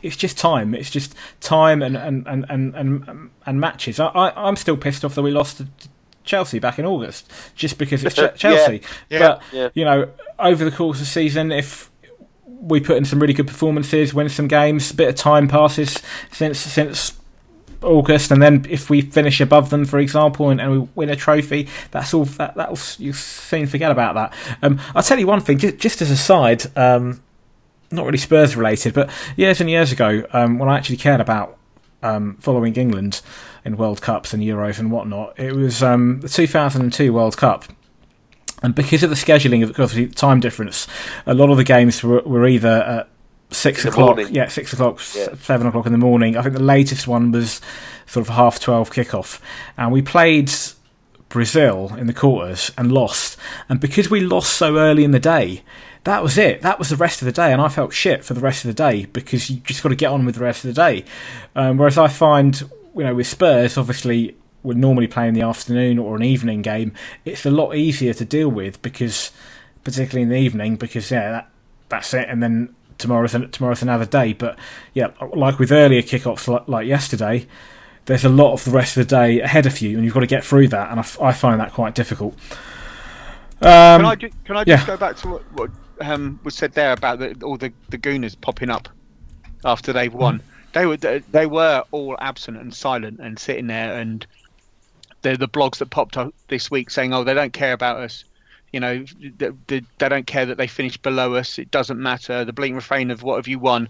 it's 0.02 0.16
just 0.16 0.38
time. 0.38 0.74
It's 0.74 0.90
just 0.90 1.14
time 1.40 1.82
and 1.82 1.96
and 1.96 2.26
and 2.26 2.46
and 2.48 2.74
and, 2.74 3.30
and 3.46 3.60
matches. 3.60 3.98
I, 4.00 4.10
I'm 4.36 4.56
still 4.56 4.76
pissed 4.76 5.04
off 5.04 5.14
that 5.14 5.22
we 5.22 5.30
lost 5.30 5.58
to 5.58 5.66
Chelsea 6.24 6.58
back 6.58 6.78
in 6.78 6.84
August, 6.84 7.30
just 7.54 7.78
because 7.78 8.04
it's 8.04 8.14
Ch- 8.16 8.36
Chelsea. 8.38 8.82
Yeah. 9.08 9.18
But 9.18 9.42
Yeah. 9.52 9.68
you 9.74 9.84
know, 9.84 10.10
over 10.38 10.64
the 10.64 10.70
course 10.70 10.98
of 10.98 11.00
the 11.00 11.06
season, 11.06 11.50
if 11.52 11.90
we 12.46 12.80
put 12.80 12.96
in 12.96 13.04
some 13.04 13.18
really 13.20 13.34
good 13.34 13.46
performances, 13.46 14.12
win 14.12 14.28
some 14.28 14.48
games, 14.48 14.90
a 14.90 14.94
bit 14.94 15.08
of 15.08 15.14
time 15.14 15.48
passes 15.48 16.02
since 16.32 16.58
since 16.58 17.12
August, 17.82 18.30
and 18.30 18.42
then 18.42 18.66
if 18.68 18.90
we 18.90 19.00
finish 19.00 19.40
above 19.40 19.70
them, 19.70 19.84
for 19.84 19.98
example, 19.98 20.50
and, 20.50 20.60
and 20.60 20.72
we 20.72 20.88
win 20.94 21.10
a 21.10 21.16
trophy, 21.16 21.68
that's 21.90 22.12
all. 22.12 22.24
That 22.24 22.54
that'll 22.56 22.78
you 22.98 23.12
soon 23.12 23.66
forget 23.66 23.90
about 23.90 24.14
that. 24.14 24.34
Um, 24.62 24.80
I'll 24.94 25.02
tell 25.02 25.18
you 25.18 25.26
one 25.26 25.40
thing, 25.40 25.58
just, 25.58 25.78
just 25.78 26.02
as 26.02 26.10
a 26.10 26.16
side, 26.16 26.64
um, 26.76 27.20
not 27.90 28.04
really 28.04 28.18
Spurs 28.18 28.56
related, 28.56 28.94
but 28.94 29.10
years 29.36 29.60
and 29.60 29.70
years 29.70 29.92
ago, 29.92 30.24
um, 30.32 30.58
when 30.58 30.68
I 30.68 30.76
actually 30.76 30.96
cared 30.96 31.20
about 31.20 31.56
um, 32.02 32.36
following 32.40 32.74
England 32.74 33.22
in 33.64 33.76
World 33.76 34.02
Cups 34.02 34.32
and 34.32 34.42
Euros 34.42 34.78
and 34.78 34.90
whatnot, 34.90 35.38
it 35.38 35.54
was 35.54 35.82
um, 35.82 36.20
the 36.20 36.28
2002 36.28 37.12
World 37.12 37.36
Cup. 37.36 37.64
And 38.62 38.74
because 38.74 39.04
of 39.04 39.10
the 39.10 39.16
scheduling 39.16 39.78
of 39.78 39.94
the 39.94 40.08
time 40.08 40.40
difference, 40.40 40.88
a 41.26 41.34
lot 41.34 41.50
of 41.50 41.56
the 41.56 41.64
games 41.64 42.02
were, 42.02 42.22
were 42.22 42.46
either 42.46 42.68
at 42.68 43.08
six 43.50 43.84
o'clock, 43.84 44.18
yeah, 44.30 44.48
six 44.48 44.72
o'clock, 44.72 45.00
Yeah. 45.16 45.28
seven 45.42 45.66
o'clock 45.66 45.86
in 45.86 45.92
the 45.92 45.98
morning. 45.98 46.36
I 46.36 46.42
think 46.42 46.54
the 46.54 46.62
latest 46.62 47.06
one 47.08 47.32
was 47.32 47.60
sort 48.06 48.28
of 48.28 48.34
half 48.34 48.60
twelve 48.60 48.90
kickoff, 48.92 49.40
and 49.76 49.92
we 49.92 50.02
played 50.02 50.50
Brazil 51.28 51.92
in 51.98 52.06
the 52.06 52.12
quarters 52.14 52.70
and 52.78 52.90
lost. 52.92 53.36
And 53.68 53.80
because 53.80 54.10
we 54.10 54.20
lost 54.20 54.54
so 54.54 54.78
early 54.78 55.04
in 55.04 55.10
the 55.10 55.20
day, 55.20 55.62
that 56.04 56.22
was 56.22 56.38
it. 56.38 56.62
That 56.62 56.78
was 56.78 56.88
the 56.88 56.96
rest 56.96 57.20
of 57.22 57.26
the 57.26 57.32
day, 57.32 57.52
and 57.52 57.60
I 57.60 57.68
felt 57.68 57.92
shit 57.92 58.24
for 58.24 58.34
the 58.34 58.40
rest 58.40 58.64
of 58.64 58.68
the 58.68 58.74
day 58.74 59.04
because 59.06 59.50
you 59.50 59.58
just 59.60 59.82
got 59.82 59.90
to 59.90 59.94
get 59.96 60.10
on 60.10 60.24
with 60.24 60.36
the 60.36 60.40
rest 60.42 60.64
of 60.64 60.74
the 60.74 60.80
day. 60.80 61.04
Um, 61.54 61.76
whereas 61.76 61.98
I 61.98 62.08
find, 62.08 62.58
you 62.96 63.04
know, 63.04 63.14
with 63.14 63.26
Spurs, 63.26 63.76
obviously 63.76 64.36
we're 64.62 64.74
normally 64.74 65.06
playing 65.06 65.34
the 65.34 65.42
afternoon 65.42 65.98
or 65.98 66.16
an 66.16 66.22
evening 66.22 66.62
game. 66.62 66.92
It's 67.24 67.44
a 67.46 67.50
lot 67.50 67.74
easier 67.76 68.12
to 68.14 68.24
deal 68.24 68.48
with 68.48 68.80
because, 68.82 69.30
particularly 69.84 70.22
in 70.22 70.28
the 70.30 70.36
evening, 70.36 70.76
because 70.76 71.10
yeah, 71.10 71.30
that, 71.30 71.50
that's 71.90 72.14
it, 72.14 72.28
and 72.28 72.42
then 72.42 72.74
tomorrow's 72.98 73.34
an, 73.34 73.50
tomorrow's 73.50 73.82
another 73.82 74.06
day. 74.06 74.32
But 74.32 74.58
yeah, 74.94 75.08
like 75.34 75.58
with 75.58 75.72
earlier 75.72 76.02
kickoffs 76.02 76.48
like, 76.48 76.68
like 76.68 76.86
yesterday, 76.86 77.46
there's 78.04 78.24
a 78.24 78.28
lot 78.28 78.52
of 78.52 78.64
the 78.64 78.70
rest 78.70 78.96
of 78.96 79.06
the 79.06 79.16
day 79.16 79.40
ahead 79.40 79.66
of 79.66 79.80
you, 79.80 79.96
and 79.96 80.04
you've 80.04 80.14
got 80.14 80.20
to 80.20 80.26
get 80.26 80.44
through 80.44 80.68
that, 80.68 80.90
and 80.90 81.00
I, 81.00 81.02
f- 81.02 81.20
I 81.20 81.32
find 81.32 81.60
that 81.60 81.72
quite 81.72 81.94
difficult. 81.94 82.34
Um, 83.60 84.02
Can 84.02 84.04
I 84.04 84.16
can 84.16 84.56
I 84.56 84.64
just 84.64 84.82
yeah. 84.82 84.86
go 84.86 84.96
back 84.96 85.16
to 85.16 85.28
what, 85.28 85.52
what 85.52 85.70
um, 86.00 86.38
was 86.44 86.54
said 86.54 86.72
there 86.74 86.92
about 86.92 87.18
the, 87.18 87.36
all 87.42 87.56
the 87.56 87.72
the 87.88 87.98
gooners 87.98 88.40
popping 88.40 88.70
up 88.70 88.88
after 89.64 89.92
they've 89.92 90.14
won? 90.14 90.42
they 90.72 90.86
were 90.86 90.96
they 90.96 91.46
were 91.46 91.82
all 91.90 92.16
absent 92.20 92.56
and 92.56 92.74
silent 92.74 93.18
and 93.20 93.38
sitting 93.38 93.66
there 93.66 93.98
and 93.98 94.26
the 95.22 95.36
the 95.36 95.48
blogs 95.48 95.78
that 95.78 95.86
popped 95.86 96.16
up 96.16 96.34
this 96.48 96.70
week 96.70 96.90
saying 96.90 97.12
oh 97.12 97.24
they 97.24 97.34
don't 97.34 97.52
care 97.52 97.72
about 97.72 97.98
us 97.98 98.24
you 98.72 98.80
know 98.80 99.04
they, 99.36 99.50
they, 99.66 99.82
they 99.98 100.08
don't 100.08 100.26
care 100.26 100.46
that 100.46 100.58
they 100.58 100.66
finished 100.66 101.02
below 101.02 101.34
us 101.34 101.58
it 101.58 101.70
doesn't 101.70 102.00
matter 102.00 102.44
the 102.44 102.52
blatant 102.52 102.76
refrain 102.76 103.10
of 103.10 103.22
what 103.22 103.36
have 103.36 103.48
you 103.48 103.58
won 103.58 103.88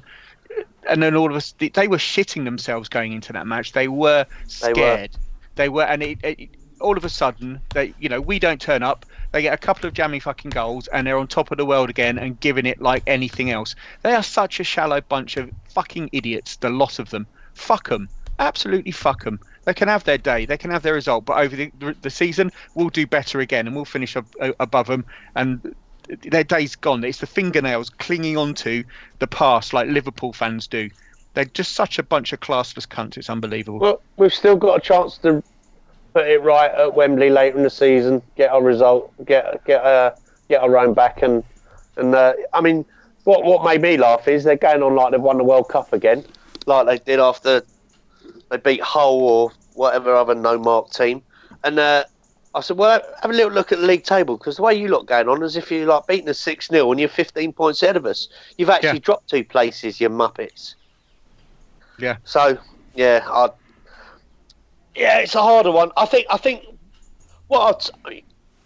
and 0.89 1.03
then 1.03 1.15
all 1.15 1.31
of 1.31 1.37
us 1.37 1.55
they 1.59 1.89
were 1.89 1.97
shitting 1.99 2.45
themselves 2.45 2.89
going 2.89 3.13
into 3.13 3.33
that 3.33 3.47
match 3.47 3.73
they 3.73 3.89
were 3.89 4.25
scared 4.47 5.11
they 5.57 5.69
were, 5.69 5.85
they 5.85 5.85
were 5.85 5.85
and 5.85 6.03
it, 6.03 6.19
it, 6.23 6.49
all 6.81 6.97
of 6.97 7.05
a 7.05 7.09
sudden 7.09 7.61
they 7.75 7.93
you 7.99 8.09
know 8.09 8.21
we 8.21 8.39
don't 8.39 8.61
turn 8.61 8.83
up 8.83 9.05
they 9.33 9.43
get 9.43 9.53
a 9.53 9.59
couple 9.59 9.87
of 9.87 9.95
jammy 9.95 10.21
fucking 10.21 10.51
goals 10.51 10.89
and 10.89 11.07
they're 11.07 11.19
on 11.19 11.27
top 11.27 11.51
of 11.51 11.59
the 11.59 11.67
world 11.67 11.91
again 11.91 12.19
and 12.19 12.41
giving 12.41 12.67
it 12.67 12.81
like 12.81 13.03
anything 13.07 13.51
else. 13.51 13.75
They 14.03 14.15
are 14.15 14.23
such 14.23 14.59
a 14.61 14.65
shallow 14.65 15.01
bunch 15.01 15.37
of 15.37 15.51
fucking 15.71 16.11
idiots, 16.13 16.57
the 16.57 16.71
lot 16.71 16.99
of 16.99 17.11
them. 17.11 17.27
Fuck 17.55 17.89
them. 17.89 18.09
Absolutely 18.39 18.93
fuck 18.93 19.25
them. 19.25 19.41
They 19.69 19.75
can 19.75 19.89
have 19.89 20.05
their 20.05 20.17
day, 20.17 20.47
they 20.47 20.57
can 20.57 20.71
have 20.71 20.81
their 20.81 20.95
result, 20.95 21.27
but 21.27 21.37
over 21.37 21.55
the, 21.55 21.71
the 22.01 22.09
season, 22.09 22.51
we'll 22.75 22.89
do 22.89 23.07
better 23.07 23.39
again 23.41 23.67
and 23.67 23.77
we'll 23.77 23.85
finish 23.85 24.17
ab- 24.17 24.55
above 24.59 24.87
them. 24.87 25.05
And 25.35 25.75
their 26.23 26.43
day's 26.43 26.75
gone. 26.75 27.05
It's 27.05 27.19
the 27.19 27.27
fingernails 27.27 27.91
clinging 27.91 28.39
onto 28.39 28.83
the 29.19 29.27
past 29.27 29.75
like 29.75 29.87
Liverpool 29.91 30.33
fans 30.33 30.67
do. 30.69 30.89
They're 31.35 31.45
just 31.45 31.75
such 31.75 31.99
a 31.99 32.03
bunch 32.03 32.33
of 32.33 32.41
classless 32.41 32.89
cunts. 32.89 33.19
It's 33.19 33.29
unbelievable. 33.29 33.79
Well, 33.79 34.01
we've 34.17 34.33
still 34.33 34.57
got 34.57 34.79
a 34.79 34.81
chance 34.81 35.19
to 35.19 35.43
put 36.15 36.27
it 36.27 36.41
right 36.41 36.71
at 36.71 36.95
Wembley 36.95 37.29
later 37.29 37.59
in 37.59 37.63
the 37.63 37.69
season, 37.69 38.23
get 38.37 38.51
our 38.51 38.63
result, 38.63 39.13
get 39.27 39.63
get 39.67 39.85
uh, 39.85 40.13
get 40.49 40.63
our 40.63 40.79
own 40.79 40.95
back, 40.95 41.21
and 41.21 41.45
and 41.99 42.15
uh, 42.15 42.33
I 42.55 42.63
mean, 42.63 42.87
what 43.25 43.45
what 43.45 43.63
made 43.65 43.83
me 43.83 43.99
laugh 43.99 44.29
is 44.29 44.45
they're 44.45 44.57
going 44.57 44.83
on 44.83 44.95
like 44.95 45.11
they've 45.13 45.21
won 45.21 45.37
the 45.37 45.45
World 45.45 45.69
Cup 45.69 45.93
again, 45.93 46.25
like 46.65 46.87
they 46.87 47.13
did 47.13 47.21
after 47.21 47.63
they 48.51 48.57
beat 48.57 48.81
Hull 48.81 49.21
or 49.21 49.53
whatever 49.79 50.15
other 50.15 50.35
no 50.35 50.59
mark 50.59 50.91
team, 50.91 51.23
and 51.65 51.79
uh, 51.79 52.05
I 52.55 52.61
said, 52.61 52.77
well, 52.77 53.01
have 53.23 53.31
a 53.31 53.35
little 53.35 53.53
look 53.53 53.73
at 53.73 53.79
the 53.79 53.87
league 53.87 54.05
table 54.05 54.37
because 54.37 54.57
the 54.57 54.63
way 54.63 54.75
you 54.75 54.89
look 54.89 55.07
going 55.07 55.29
on 55.29 55.43
is 55.43 55.57
if 55.57 55.71
you're 55.71 55.87
like 55.87 56.07
beating 56.07 56.29
us 56.29 56.41
six 56.41 56.69
0 56.69 56.91
and 56.91 56.99
you're 57.01 57.09
15 57.09 57.53
points 57.53 57.83
ahead 57.83 57.97
of 57.97 58.05
us, 58.05 58.29
you've 58.57 58.71
actually 58.71 58.95
yeah. 58.95 58.99
dropped 58.99 59.29
two 59.29 59.45
places, 59.45 60.01
you 60.01 60.09
muppets. 60.09 60.75
Yeah. 61.99 62.17
So 62.25 62.59
yeah, 62.95 63.25
I 63.27 63.51
yeah, 64.95 65.19
it's 65.19 65.35
a 65.35 65.43
harder 65.43 65.71
one. 65.71 65.93
I 65.97 66.07
think. 66.07 66.27
I 66.31 66.37
think 66.37 66.65
what 67.47 67.93
I'd, 68.07 68.23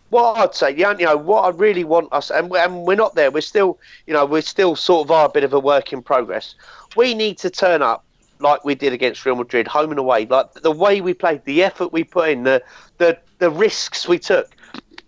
what 0.09 0.39
I'd 0.39 0.55
say, 0.55 0.77
you 0.77 0.95
know, 0.95 1.17
what 1.17 1.43
I 1.43 1.49
really 1.51 1.85
want 1.85 2.13
us, 2.13 2.31
and 2.31 2.51
we're, 2.51 2.59
and 2.59 2.87
we're 2.87 2.95
not 2.95 3.15
there. 3.15 3.31
We're 3.31 3.41
still, 3.41 3.79
you 4.07 4.15
know, 4.15 4.25
we're 4.25 4.43
still 4.43 4.77
sort 4.77 5.07
of 5.07 5.11
are 5.11 5.27
a 5.27 5.29
bit 5.29 5.45
of 5.45 5.53
a 5.53 5.61
work 5.61 5.93
in 5.93 6.03
progress. 6.03 6.55
We 6.97 7.15
need 7.15 7.39
to 7.39 7.51
turn 7.51 7.83
up 7.83 8.05
like 8.43 8.65
we 8.65 8.75
did 8.75 8.93
against 8.93 9.25
Real 9.25 9.37
Madrid, 9.37 9.67
home 9.67 9.91
and 9.91 9.99
away. 9.99 10.27
Like 10.27 10.53
the 10.55 10.71
way 10.73 11.01
we 11.01 11.15
played, 11.15 11.45
the 11.45 11.63
effort 11.63 11.93
we 11.93 12.05
put 12.05 12.29
in, 12.29 12.43
the 12.43 12.63
the 12.99 13.19
the 13.39 13.51
risks 13.51 14.09
we 14.09 14.19
took. 14.19 14.55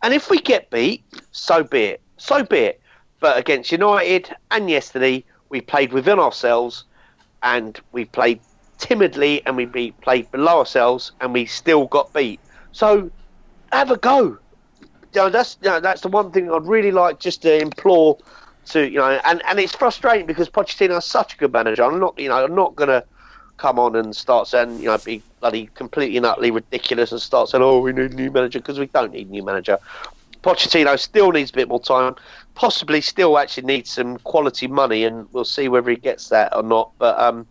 And 0.02 0.14
if 0.14 0.30
we 0.30 0.38
get 0.38 0.70
beat, 0.70 1.04
so 1.32 1.62
be 1.62 1.84
it. 1.84 2.02
So 2.16 2.44
be 2.44 2.58
it. 2.58 2.80
But 3.20 3.38
against 3.38 3.72
United 3.72 4.34
and 4.50 4.68
yesterday, 4.68 5.24
we 5.48 5.60
played 5.60 5.92
within 5.92 6.18
ourselves, 6.18 6.84
and 7.42 7.78
we 7.92 8.04
played 8.04 8.40
timidly 8.78 9.44
and 9.46 9.56
we 9.56 9.66
played 9.92 10.30
below 10.30 10.58
ourselves 10.58 11.12
and 11.20 11.32
we 11.32 11.46
still 11.46 11.86
got 11.86 12.12
beat. 12.12 12.40
So 12.72 13.10
have 13.72 13.90
a 13.90 13.96
go. 13.96 14.38
You 14.82 15.20
know, 15.20 15.30
that's 15.30 15.58
you 15.62 15.70
know, 15.70 15.80
that's 15.80 16.00
the 16.00 16.08
one 16.08 16.32
thing 16.32 16.50
I'd 16.50 16.66
really 16.66 16.90
like 16.90 17.20
just 17.20 17.42
to 17.42 17.60
implore 17.60 18.18
to 18.66 18.88
you 18.90 18.98
know, 18.98 19.20
and, 19.24 19.42
and 19.46 19.58
it's 19.60 19.74
frustrating 19.74 20.26
because 20.26 20.48
Pochettino 20.48 20.98
is 20.98 21.04
such 21.04 21.34
a 21.34 21.36
good 21.36 21.52
manager. 21.52 21.84
I'm 21.84 22.00
not 22.00 22.18
you 22.18 22.28
know 22.28 22.44
I'm 22.44 22.54
not 22.54 22.74
gonna 22.74 23.04
come 23.56 23.78
on 23.78 23.94
and 23.96 24.14
start 24.14 24.48
saying 24.48 24.78
you 24.78 24.86
know 24.86 24.98
be 24.98 25.22
bloody 25.40 25.66
completely 25.74 26.16
and 26.16 26.26
utterly 26.26 26.50
ridiculous 26.50 27.12
and 27.12 27.20
start 27.20 27.48
saying 27.48 27.62
oh 27.62 27.78
we 27.78 27.92
need 27.92 28.12
a 28.12 28.14
new 28.14 28.30
manager 28.30 28.58
because 28.58 28.78
we 28.78 28.86
don't 28.86 29.12
need 29.12 29.28
a 29.28 29.30
new 29.30 29.44
manager. 29.44 29.78
Pochettino 30.42 30.98
still 30.98 31.32
needs 31.32 31.50
a 31.50 31.54
bit 31.54 31.68
more 31.68 31.80
time. 31.80 32.14
Possibly 32.54 33.00
still 33.00 33.38
actually 33.38 33.66
needs 33.66 33.90
some 33.90 34.18
quality 34.18 34.66
money, 34.66 35.04
and 35.04 35.26
we'll 35.32 35.46
see 35.46 35.68
whether 35.68 35.90
he 35.90 35.96
gets 35.96 36.28
that 36.28 36.54
or 36.54 36.62
not. 36.62 36.90
But 36.98 37.18
um, 37.18 37.46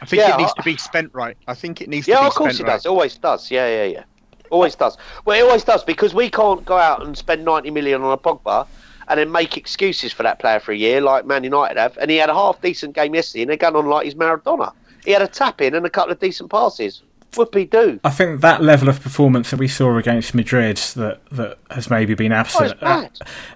I 0.00 0.06
think 0.06 0.20
yeah, 0.20 0.34
it 0.34 0.38
needs 0.38 0.52
I, 0.56 0.60
to 0.60 0.64
be 0.64 0.76
spent 0.78 1.10
right. 1.12 1.36
I 1.46 1.54
think 1.54 1.82
it 1.82 1.88
needs 1.88 2.08
yeah, 2.08 2.16
to 2.16 2.20
be 2.20 2.24
Yeah, 2.24 2.28
of 2.28 2.34
course 2.34 2.60
it 2.60 2.64
right. 2.64 2.72
does. 2.72 2.86
It 2.86 2.88
always 2.88 3.16
does. 3.16 3.50
Yeah, 3.50 3.68
yeah, 3.68 3.84
yeah. 3.84 4.04
Always 4.50 4.74
does. 4.74 4.96
Well, 5.24 5.38
it 5.38 5.42
always 5.42 5.64
does 5.64 5.84
because 5.84 6.14
we 6.14 6.30
can't 6.30 6.64
go 6.64 6.78
out 6.78 7.04
and 7.04 7.16
spend 7.16 7.44
90 7.44 7.70
million 7.70 8.02
on 8.02 8.12
a 8.12 8.18
Pogba 8.18 8.66
and 9.08 9.18
then 9.18 9.30
make 9.30 9.56
excuses 9.56 10.12
for 10.12 10.22
that 10.22 10.38
player 10.38 10.60
for 10.60 10.72
a 10.72 10.76
year 10.76 11.00
like 11.00 11.26
Man 11.26 11.44
United 11.44 11.78
have. 11.78 11.96
And 11.98 12.10
he 12.10 12.16
had 12.16 12.30
a 12.30 12.34
half 12.34 12.60
decent 12.60 12.94
game 12.94 13.14
yesterday 13.14 13.42
and 13.42 13.50
they're 13.50 13.56
going 13.56 13.76
on 13.76 13.86
like 13.86 14.04
he's 14.04 14.14
Maradona. 14.14 14.72
He 15.04 15.12
had 15.12 15.22
a 15.22 15.28
tap 15.28 15.60
in 15.60 15.74
and 15.74 15.84
a 15.84 15.90
couple 15.90 16.12
of 16.12 16.20
decent 16.20 16.50
passes. 16.50 17.02
Whoopie 17.32 17.68
do. 17.68 17.98
I 18.04 18.10
think 18.10 18.40
that 18.42 18.62
level 18.62 18.88
of 18.88 19.00
performance 19.00 19.50
that 19.50 19.58
we 19.58 19.66
saw 19.66 19.96
against 19.98 20.34
Madrid 20.34 20.76
that, 20.76 21.18
that 21.30 21.58
has 21.70 21.90
maybe 21.90 22.14
been 22.14 22.30
absent 22.30 22.74
oh, 22.80 22.86
uh, 22.86 23.08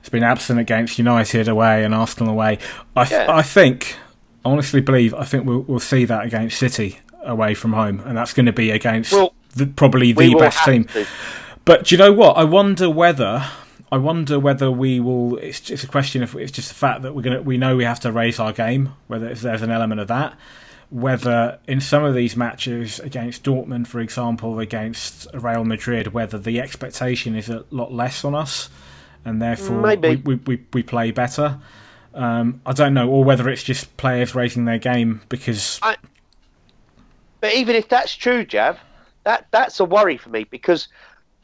has 0.03 0.09
been 0.11 0.25
absent 0.25 0.59
against 0.59 0.99
United 0.99 1.47
away 1.47 1.85
and 1.85 1.95
Arsenal 1.95 2.33
away. 2.33 2.59
I 2.97 3.05
th- 3.05 3.21
yeah. 3.21 3.33
I 3.35 3.43
think 3.43 3.97
honestly 4.45 4.81
believe 4.81 5.15
I 5.15 5.25
think 5.25 5.47
we'll, 5.47 5.61
we'll 5.61 5.79
see 5.79 6.05
that 6.07 6.25
against 6.25 6.59
City 6.59 6.99
away 7.23 7.55
from 7.55 7.73
home, 7.73 8.01
and 8.01 8.17
that's 8.17 8.33
going 8.33 8.47
to 8.47 8.53
be 8.53 8.71
against 8.71 9.13
well, 9.13 9.33
the, 9.55 9.67
probably 9.67 10.13
the 10.13 10.35
best 10.35 10.65
team. 10.65 10.85
To. 10.87 11.07
But 11.65 11.85
do 11.85 11.95
you 11.95 11.99
know 11.99 12.13
what? 12.13 12.37
I 12.37 12.45
wonder 12.45 12.91
whether 12.91 13.47
I 13.91 13.99
wonder 13.99 14.39
whether 14.39 14.71
we 14.71 15.01
will. 15.01 15.37
It's 15.39 15.61
just 15.61 15.85
a 15.85 15.87
question 15.87 16.23
of 16.23 16.35
it's 16.37 16.53
just 16.53 16.69
the 16.69 16.75
fact 16.75 17.03
that 17.03 17.15
we're 17.15 17.23
gonna 17.23 17.43
we 17.43 17.57
know 17.57 17.77
we 17.77 17.85
have 17.85 18.01
to 18.01 18.13
raise 18.13 18.39
our 18.39 18.53
game. 18.53 18.95
Whether 19.07 19.35
there's 19.35 19.63
an 19.63 19.71
element 19.71 20.01
of 20.01 20.09
that. 20.09 20.37
Whether 20.91 21.59
in 21.67 21.81
some 21.83 22.03
of 22.03 22.15
these 22.15 22.35
matches 22.35 22.99
against 23.01 23.45
Dortmund, 23.45 23.87
for 23.87 24.01
example, 24.01 24.59
against 24.59 25.27
Real 25.35 25.65
Madrid, 25.65 26.15
whether 26.15 26.39
the 26.39 26.61
expectation 26.61 27.35
is 27.35 27.51
a 27.51 27.65
lot 27.71 27.93
less 27.93 28.25
on 28.25 28.35
us, 28.35 28.71
and 29.25 29.43
therefore 29.43 29.83
we, 29.83 30.17
we, 30.17 30.35
we, 30.37 30.65
we 30.73 30.83
play 30.83 31.11
better. 31.11 31.59
Um, 32.15 32.63
I 32.65 32.73
don't 32.73 32.95
know, 32.95 33.09
or 33.09 33.23
whether 33.23 33.49
it's 33.51 33.63
just 33.63 33.97
players 33.99 34.35
raising 34.35 34.65
their 34.65 34.79
game 34.79 35.21
because. 35.29 35.79
I, 35.83 35.97
but 37.41 37.55
even 37.55 37.77
if 37.77 37.89
that's 37.89 38.15
true, 38.15 38.45
Jav, 38.45 38.79
that 39.25 39.47
that's 39.51 39.79
a 39.81 39.85
worry 39.85 40.17
for 40.17 40.31
me 40.31 40.45
because 40.45 40.89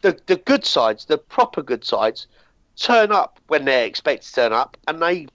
the 0.00 0.18
the 0.26 0.36
good 0.36 0.64
sides, 0.64 1.04
the 1.04 1.18
proper 1.18 1.62
good 1.62 1.84
sides, 1.84 2.26
turn 2.76 3.12
up 3.12 3.38
when 3.48 3.66
they're 3.66 3.84
expected 3.84 4.26
to 4.26 4.34
turn 4.34 4.52
up, 4.52 4.76
and 4.88 5.02
they 5.02 5.28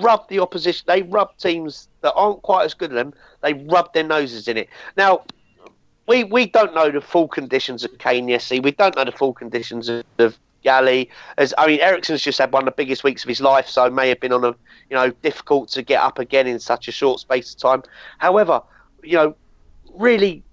rub 0.00 0.28
the 0.28 0.38
opposition. 0.38 0.84
They 0.86 1.02
rub 1.02 1.36
teams 1.36 1.88
that 2.06 2.14
aren't 2.14 2.42
quite 2.42 2.64
as 2.64 2.72
good 2.72 2.92
as 2.92 2.94
them. 2.94 3.12
They 3.42 3.52
rub 3.52 3.92
their 3.92 4.04
noses 4.04 4.46
in 4.46 4.56
it. 4.56 4.68
Now, 4.96 5.24
we 6.06 6.22
we 6.22 6.46
don't 6.46 6.72
know 6.72 6.90
the 6.90 7.00
full 7.00 7.26
conditions 7.26 7.84
of 7.84 7.90
yesterday. 8.28 8.60
We 8.60 8.70
don't 8.70 8.94
know 8.94 9.04
the 9.04 9.12
full 9.12 9.32
conditions 9.32 9.88
of, 9.88 10.04
of 10.18 10.38
Galley. 10.62 11.10
As 11.36 11.52
I 11.58 11.66
mean, 11.66 11.80
Eriksen's 11.80 12.22
just 12.22 12.38
had 12.38 12.52
one 12.52 12.62
of 12.62 12.66
the 12.66 12.76
biggest 12.76 13.02
weeks 13.02 13.24
of 13.24 13.28
his 13.28 13.40
life, 13.40 13.68
so 13.68 13.90
may 13.90 14.08
have 14.08 14.20
been 14.20 14.32
on 14.32 14.44
a 14.44 14.54
you 14.88 14.96
know 14.96 15.10
difficult 15.22 15.68
to 15.70 15.82
get 15.82 16.00
up 16.00 16.20
again 16.20 16.46
in 16.46 16.60
such 16.60 16.86
a 16.86 16.92
short 16.92 17.18
space 17.20 17.52
of 17.52 17.58
time. 17.58 17.82
However, 18.18 18.62
you 19.02 19.16
know, 19.16 19.34
really, 19.94 20.44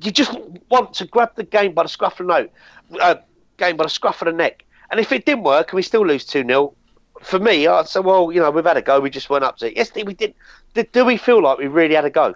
you 0.00 0.10
just 0.10 0.34
want 0.70 0.94
to 0.94 1.04
grab 1.04 1.32
the 1.34 1.44
game 1.44 1.74
by 1.74 1.82
the 1.82 1.88
scruff 1.90 2.18
of 2.18 2.26
the 2.26 2.32
note, 2.32 2.50
uh, 2.98 3.16
game 3.58 3.76
by 3.76 3.84
the 3.84 3.90
scruff 3.90 4.22
of 4.22 4.26
the 4.26 4.32
neck. 4.32 4.64
And 4.90 5.00
if 5.00 5.12
it 5.12 5.26
didn't 5.26 5.44
work 5.44 5.70
and 5.70 5.76
we 5.76 5.82
still 5.82 6.06
lose 6.06 6.24
two 6.24 6.44
0 6.44 6.74
for 7.22 7.38
me, 7.38 7.66
I'd 7.66 7.88
say, 7.88 8.00
well, 8.00 8.30
you 8.32 8.40
know, 8.40 8.50
we've 8.50 8.64
had 8.64 8.76
a 8.76 8.82
go. 8.82 9.00
We 9.00 9.10
just 9.10 9.30
weren't 9.30 9.44
up 9.44 9.56
to 9.58 9.68
it. 9.68 9.76
Yesterday 9.76 10.04
we 10.04 10.14
did. 10.14 10.34
did 10.74 10.90
do 10.92 11.04
we 11.04 11.16
feel 11.16 11.42
like 11.42 11.58
we 11.58 11.66
really 11.66 11.94
had 11.94 12.04
a 12.04 12.10
go? 12.10 12.34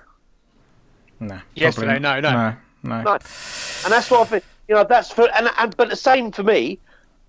No. 1.21 1.41
Yesterday, 1.55 1.99
no, 1.99 2.21
no, 2.21 2.31
no, 2.31 2.57
no, 2.83 3.03
no. 3.03 3.13
And 3.13 3.93
that's 3.93 4.11
what 4.11 4.21
I 4.21 4.25
think. 4.25 4.45
You 4.69 4.75
know, 4.75 4.85
that's 4.85 5.13
for 5.13 5.29
and, 5.35 5.49
and 5.59 5.77
but 5.77 5.91
the 5.91 5.97
same 5.97 6.33
for 6.33 6.43
me 6.43 6.79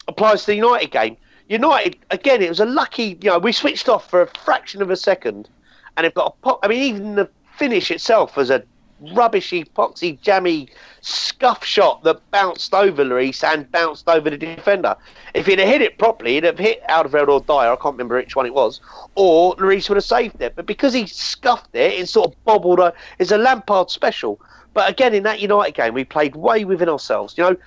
applies 0.07 0.41
to 0.41 0.47
the 0.47 0.55
United 0.55 0.91
game. 0.91 1.17
United 1.49 1.97
again, 2.09 2.41
it 2.41 2.49
was 2.49 2.59
a 2.59 2.65
lucky. 2.65 3.17
You 3.21 3.29
know, 3.29 3.39
we 3.39 3.51
switched 3.51 3.87
off 3.89 4.09
for 4.09 4.21
a 4.21 4.27
fraction 4.27 4.81
of 4.81 4.89
a 4.89 4.95
second, 4.95 5.49
and 5.95 6.05
it 6.05 6.13
got 6.13 6.27
a 6.27 6.43
pop. 6.43 6.59
I 6.63 6.67
mean, 6.67 6.81
even 6.81 7.15
the 7.15 7.29
finish 7.55 7.91
itself 7.91 8.35
was 8.35 8.49
a 8.49 8.63
rubbishy, 9.01 9.63
poxy, 9.63 10.19
jammy 10.21 10.69
scuff 11.01 11.63
shot 11.63 12.03
that 12.03 12.19
bounced 12.31 12.73
over 12.73 13.03
Lloris 13.03 13.43
and 13.43 13.71
bounced 13.71 14.07
over 14.07 14.29
the 14.29 14.37
defender. 14.37 14.95
If 15.33 15.45
he'd 15.45 15.59
have 15.59 15.67
hit 15.67 15.81
it 15.81 15.97
properly, 15.97 16.33
he'd 16.33 16.43
have 16.43 16.57
hit 16.57 16.81
out 16.87 17.05
Alderweireld 17.05 17.27
or 17.27 17.41
Dier. 17.41 17.71
I 17.71 17.75
can't 17.75 17.93
remember 17.93 18.15
which 18.15 18.35
one 18.35 18.45
it 18.45 18.53
was, 18.53 18.81
or 19.15 19.55
Lloris 19.55 19.89
would 19.89 19.95
have 19.95 20.03
saved 20.03 20.41
it. 20.41 20.55
But 20.55 20.65
because 20.65 20.93
he 20.93 21.05
scuffed 21.05 21.75
it, 21.75 21.99
it 21.99 22.09
sort 22.09 22.31
of 22.31 22.43
bobbled. 22.45 22.79
It's 23.19 23.31
a 23.31 23.37
Lampard 23.37 23.89
special. 23.89 24.39
But 24.73 24.89
again, 24.89 25.13
in 25.13 25.23
that 25.23 25.39
United 25.39 25.73
game, 25.73 25.93
we 25.93 26.03
played 26.03 26.35
way 26.35 26.65
within 26.65 26.89
ourselves. 26.89 27.37
You 27.37 27.43
know, 27.43 27.57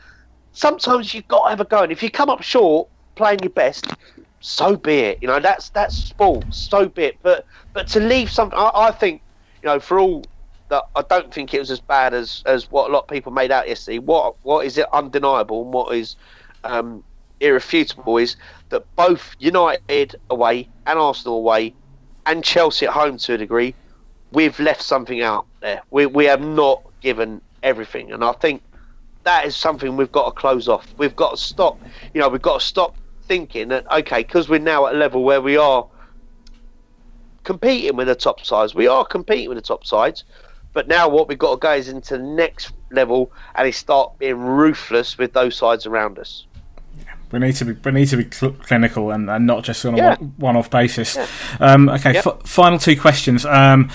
sometimes 0.52 1.14
you've 1.14 1.28
got 1.28 1.44
to 1.44 1.50
have 1.50 1.60
a 1.60 1.64
go. 1.64 1.82
And 1.82 1.92
if 1.92 2.02
you 2.02 2.10
come 2.10 2.30
up 2.30 2.42
short 2.42 2.88
playing 3.16 3.40
your 3.40 3.50
best, 3.50 3.86
so 4.40 4.76
be 4.76 5.00
it. 5.00 5.18
You 5.20 5.28
know, 5.28 5.40
that's 5.40 5.70
that's 5.70 5.94
sport. 5.96 6.44
So 6.52 6.88
be 6.88 7.04
it. 7.04 7.18
But 7.22 7.46
but 7.72 7.86
to 7.88 8.00
leave 8.00 8.30
something, 8.30 8.58
I, 8.58 8.70
I 8.74 8.90
think, 8.90 9.22
you 9.62 9.68
know, 9.68 9.80
for 9.80 9.98
all 9.98 10.24
that, 10.70 10.84
I 10.96 11.02
don't 11.02 11.32
think 11.32 11.52
it 11.54 11.58
was 11.58 11.70
as 11.70 11.80
bad 11.80 12.14
as 12.14 12.42
as 12.46 12.70
what 12.70 12.90
a 12.90 12.92
lot 12.92 13.02
of 13.02 13.08
people 13.08 13.32
made 13.32 13.50
out 13.50 13.68
yesterday. 13.68 13.98
What 13.98 14.36
what 14.42 14.66
is 14.66 14.78
it 14.78 14.86
undeniable 14.92 15.62
and 15.62 15.72
what 15.72 15.94
is 15.94 16.16
um, 16.64 17.04
irrefutable 17.40 18.16
is 18.16 18.36
that 18.70 18.84
both 18.96 19.34
United 19.38 20.16
away 20.30 20.68
and 20.86 20.98
Arsenal 20.98 21.38
away 21.38 21.74
and 22.26 22.42
Chelsea 22.42 22.86
at 22.86 22.92
home 22.92 23.18
to 23.18 23.34
a 23.34 23.38
degree 23.38 23.74
we've 24.32 24.58
left 24.60 24.82
something 24.82 25.22
out 25.22 25.46
there. 25.60 25.82
We 25.90 26.06
we 26.06 26.24
have 26.26 26.40
not 26.40 26.82
given 27.00 27.40
everything, 27.62 28.12
and 28.12 28.24
I 28.24 28.32
think 28.32 28.62
that 29.24 29.44
is 29.46 29.56
something 29.56 29.96
we've 29.96 30.12
got 30.12 30.26
to 30.26 30.40
close 30.40 30.68
off. 30.68 30.92
We've 30.98 31.16
got 31.16 31.32
to 31.32 31.36
stop. 31.36 31.80
You 32.14 32.20
know, 32.20 32.28
we've 32.28 32.42
got 32.42 32.60
to 32.60 32.66
stop 32.66 32.96
thinking 33.24 33.68
that 33.68 33.90
okay, 33.92 34.22
because 34.22 34.48
we're 34.48 34.60
now 34.60 34.86
at 34.86 34.94
a 34.94 34.98
level 34.98 35.22
where 35.22 35.40
we 35.40 35.56
are 35.56 35.86
competing 37.44 37.96
with 37.96 38.06
the 38.06 38.14
top 38.14 38.44
sides. 38.44 38.74
We 38.74 38.86
are 38.86 39.04
competing 39.04 39.48
with 39.48 39.58
the 39.58 39.62
top 39.62 39.84
sides, 39.84 40.24
but 40.72 40.88
now 40.88 41.08
what 41.08 41.28
we've 41.28 41.38
got 41.38 41.52
to 41.52 41.56
go 41.56 41.72
is 41.72 41.88
into 41.88 42.16
the 42.16 42.22
next 42.22 42.72
level 42.90 43.32
and 43.54 43.68
is 43.68 43.76
start 43.76 44.18
being 44.18 44.38
ruthless 44.38 45.18
with 45.18 45.32
those 45.32 45.56
sides 45.56 45.86
around 45.86 46.18
us. 46.18 46.46
We 47.32 47.38
need 47.38 47.54
to 47.56 47.64
be 47.64 47.72
we 47.72 47.92
need 47.92 48.08
to 48.08 48.16
be 48.16 48.28
cl- 48.30 48.52
clinical 48.52 49.12
and, 49.12 49.30
and 49.30 49.46
not 49.46 49.62
just 49.62 49.84
on 49.84 49.94
a 49.94 49.96
yeah. 49.96 50.16
one 50.16 50.56
off 50.56 50.68
basis. 50.68 51.14
Yeah. 51.14 51.26
Um, 51.60 51.88
okay, 51.88 52.14
yep. 52.14 52.26
f- 52.26 52.42
final 52.44 52.78
two 52.78 53.00
questions. 53.00 53.46
Um, 53.46 53.90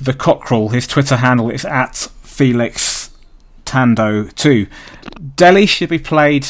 the 0.00 0.12
Cockerel, 0.12 0.70
his 0.70 0.86
Twitter 0.88 1.16
handle 1.16 1.50
is 1.50 1.64
at 1.64 1.96
Felix 2.22 3.10
Tando 3.64 4.24
two. 4.24 4.66
Dele 5.36 5.66
should 5.66 5.88
be 5.88 5.98
played. 5.98 6.46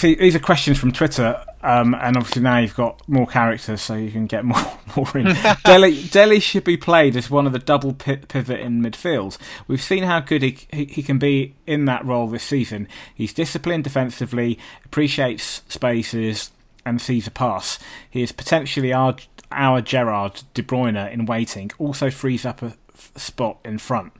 These 0.00 0.34
are 0.34 0.40
questions 0.40 0.78
from 0.78 0.90
Twitter. 0.90 1.44
Um, 1.66 1.96
and 1.96 2.16
obviously 2.16 2.42
now 2.42 2.58
you've 2.58 2.76
got 2.76 3.02
more 3.08 3.26
characters, 3.26 3.82
so 3.82 3.94
you 3.94 4.12
can 4.12 4.26
get 4.26 4.44
more 4.44 4.78
more 4.94 5.18
in. 5.18 5.34
Dele, 5.64 6.00
Dele 6.04 6.38
should 6.38 6.62
be 6.62 6.76
played 6.76 7.16
as 7.16 7.28
one 7.28 7.44
of 7.44 7.52
the 7.52 7.58
double 7.58 7.92
pivot 7.92 8.60
in 8.60 8.80
midfield. 8.80 9.36
We've 9.66 9.82
seen 9.82 10.04
how 10.04 10.20
good 10.20 10.42
he, 10.42 10.58
he, 10.72 10.84
he 10.84 11.02
can 11.02 11.18
be 11.18 11.56
in 11.66 11.86
that 11.86 12.04
role 12.04 12.28
this 12.28 12.44
season. 12.44 12.86
He's 13.12 13.34
disciplined 13.34 13.82
defensively, 13.82 14.60
appreciates 14.84 15.62
spaces, 15.68 16.52
and 16.84 17.02
sees 17.02 17.26
a 17.26 17.32
pass. 17.32 17.80
He 18.08 18.22
is 18.22 18.30
potentially 18.30 18.92
our 18.92 19.16
our 19.50 19.80
Gerrard 19.80 20.42
De 20.54 20.62
Bruyne 20.62 21.12
in 21.12 21.26
waiting. 21.26 21.72
Also 21.78 22.10
frees 22.10 22.46
up 22.46 22.62
a 22.62 22.76
spot 23.16 23.58
in 23.64 23.78
front 23.78 24.12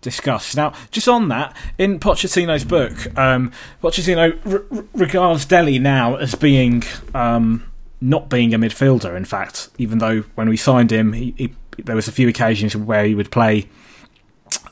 discuss. 0.00 0.54
Now, 0.54 0.72
just 0.90 1.08
on 1.08 1.28
that, 1.28 1.56
in 1.76 1.98
Pochettino's 1.98 2.64
book, 2.64 2.92
um, 3.18 3.52
Pochettino 3.82 4.38
r- 4.46 4.84
regards 4.94 5.44
Dele 5.44 5.78
now 5.78 6.16
as 6.16 6.34
being 6.34 6.82
um, 7.14 7.70
not 8.00 8.28
being 8.28 8.54
a 8.54 8.58
midfielder. 8.58 9.16
In 9.16 9.24
fact, 9.24 9.68
even 9.78 9.98
though 9.98 10.20
when 10.34 10.48
we 10.48 10.56
signed 10.56 10.92
him, 10.92 11.12
he, 11.12 11.34
he, 11.36 11.54
there 11.78 11.96
was 11.96 12.08
a 12.08 12.12
few 12.12 12.28
occasions 12.28 12.76
where 12.76 13.04
he 13.04 13.14
would 13.14 13.30
play. 13.30 13.68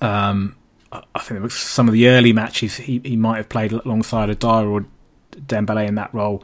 Um, 0.01 0.57
I 0.93 1.21
think 1.21 1.39
it 1.41 1.43
was 1.43 1.55
some 1.55 1.89
of 1.89 1.93
the 1.93 2.09
early 2.09 2.33
matches 2.33 2.77
he, 2.77 3.01
he 3.05 3.17
might 3.17 3.37
have 3.37 3.49
played 3.49 3.73
alongside 3.73 4.31
a 4.31 4.35
Dier 4.35 4.69
or 4.69 4.87
Dembele 5.33 5.87
in 5.87 5.97
that 5.97 6.15
role. 6.15 6.43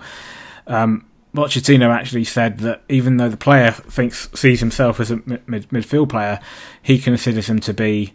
Um, 0.66 1.06
Pochettino 1.34 1.88
actually 1.88 2.24
said 2.24 2.58
that 2.58 2.82
even 2.88 3.16
though 3.16 3.30
the 3.30 3.36
player 3.38 3.70
thinks 3.70 4.28
sees 4.34 4.60
himself 4.60 5.00
as 5.00 5.10
a 5.10 5.16
mid, 5.46 5.68
midfield 5.68 6.10
player, 6.10 6.40
he 6.82 6.98
considers 6.98 7.48
him 7.48 7.58
to 7.60 7.72
be 7.72 8.12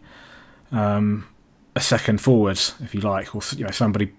um, 0.72 1.28
a 1.76 1.82
second 1.82 2.22
forward, 2.22 2.60
if 2.82 2.94
you 2.94 3.02
like, 3.02 3.36
or 3.36 3.42
you 3.56 3.64
know 3.64 3.72
somebody 3.72 4.12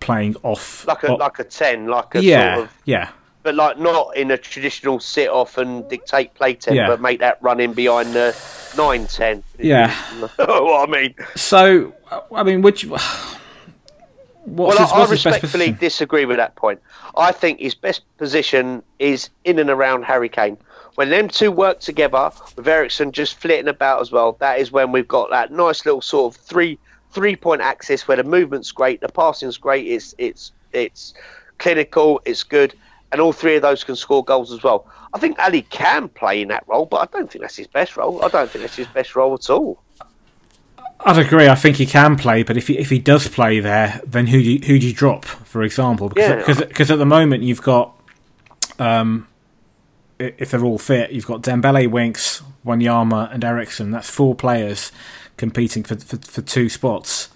playing 0.00 0.36
off 0.42 0.86
like 0.86 1.04
a 1.04 1.12
off, 1.12 1.20
like 1.20 1.38
a 1.38 1.44
ten, 1.44 1.86
like 1.86 2.14
a 2.14 2.22
yeah, 2.22 2.56
sort 2.56 2.66
of 2.66 2.74
yeah, 2.84 3.10
but 3.42 3.54
like 3.54 3.78
not 3.78 4.16
in 4.16 4.30
a 4.30 4.38
traditional 4.38 5.00
sit 5.00 5.28
off 5.28 5.58
and 5.58 5.88
dictate 5.88 6.34
play 6.34 6.54
ten, 6.54 6.74
yeah. 6.74 6.88
but 6.88 7.00
make 7.00 7.20
that 7.20 7.38
run 7.42 7.60
in 7.60 7.72
behind 7.72 8.12
the 8.12 8.36
nine 8.76 9.06
ten. 9.06 9.42
Yeah, 9.58 9.94
what 10.36 10.88
I 10.88 10.92
mean. 10.92 11.14
So 11.36 11.94
I 12.34 12.42
mean, 12.42 12.62
which. 12.66 12.84
well, 12.84 14.70
his, 14.70 14.92
I, 14.92 15.02
I 15.02 15.08
respectfully 15.08 15.72
disagree 15.72 16.24
with 16.24 16.36
that 16.36 16.56
point. 16.56 16.80
I 17.16 17.32
think 17.32 17.60
his 17.60 17.74
best 17.74 18.02
position 18.18 18.82
is 18.98 19.30
in 19.44 19.58
and 19.58 19.70
around 19.70 20.04
Harry 20.04 20.28
Kane 20.28 20.56
when 20.94 21.10
them 21.10 21.28
two 21.28 21.50
work 21.50 21.80
together 21.80 22.30
with 22.56 22.68
Eriksen 22.68 23.12
just 23.12 23.36
flitting 23.36 23.68
about 23.68 24.00
as 24.00 24.12
well, 24.12 24.36
that 24.40 24.58
is 24.58 24.70
when 24.70 24.92
we've 24.92 25.08
got 25.08 25.30
that 25.30 25.50
nice 25.50 25.84
little 25.86 26.02
sort 26.02 26.34
of 26.34 26.40
three 26.40 26.78
three 27.10 27.36
point 27.36 27.60
axis 27.60 28.08
where 28.08 28.16
the 28.16 28.24
movement's 28.24 28.72
great, 28.72 29.00
the 29.00 29.08
passing's 29.08 29.58
great, 29.58 29.86
it's 29.86 30.14
it's 30.18 30.52
it's 30.72 31.14
clinical, 31.58 32.20
it's 32.24 32.42
good, 32.42 32.74
and 33.12 33.20
all 33.20 33.32
three 33.32 33.56
of 33.56 33.62
those 33.62 33.84
can 33.84 33.96
score 33.96 34.24
goals 34.24 34.52
as 34.52 34.62
well. 34.62 34.86
I 35.14 35.18
think 35.18 35.38
Alli 35.38 35.62
can 35.62 36.08
play 36.08 36.40
in 36.42 36.48
that 36.48 36.64
role, 36.66 36.86
but 36.86 36.96
I 36.98 37.16
don't 37.16 37.30
think 37.30 37.42
that's 37.42 37.56
his 37.56 37.66
best 37.66 37.96
role. 37.96 38.24
I 38.24 38.28
don't 38.28 38.50
think 38.50 38.62
that's 38.62 38.76
his 38.76 38.86
best 38.88 39.14
role 39.14 39.34
at 39.34 39.50
all. 39.50 39.82
I'd 41.04 41.18
agree. 41.18 41.48
I 41.48 41.54
think 41.54 41.76
he 41.76 41.86
can 41.86 42.16
play, 42.16 42.42
but 42.42 42.56
if 42.56 42.68
he 42.68 42.78
if 42.78 42.90
he 42.90 42.98
does 42.98 43.28
play 43.28 43.60
there, 43.60 44.00
then 44.06 44.26
who 44.28 44.42
do 44.42 44.50
you, 44.52 44.58
who 44.60 44.78
do 44.78 44.86
you 44.86 44.94
drop, 44.94 45.24
for 45.24 45.62
example? 45.62 46.08
Because 46.08 46.60
yeah. 46.60 46.66
because 46.66 46.90
at 46.90 46.98
the 46.98 47.06
moment 47.06 47.42
you've 47.42 47.62
got 47.62 47.96
um, 48.78 49.26
if 50.38 50.50
they're 50.50 50.64
all 50.64 50.78
fit, 50.78 51.10
you've 51.10 51.26
got 51.26 51.42
Dembele, 51.42 51.90
Winks, 51.90 52.42
Wanyama, 52.64 53.32
and 53.32 53.44
Eriksen. 53.44 53.90
That's 53.90 54.10
four 54.10 54.34
players 54.34 54.92
competing 55.36 55.82
for 55.82 55.96
for, 55.96 56.16
for 56.18 56.42
two 56.42 56.68
spots. 56.68 57.28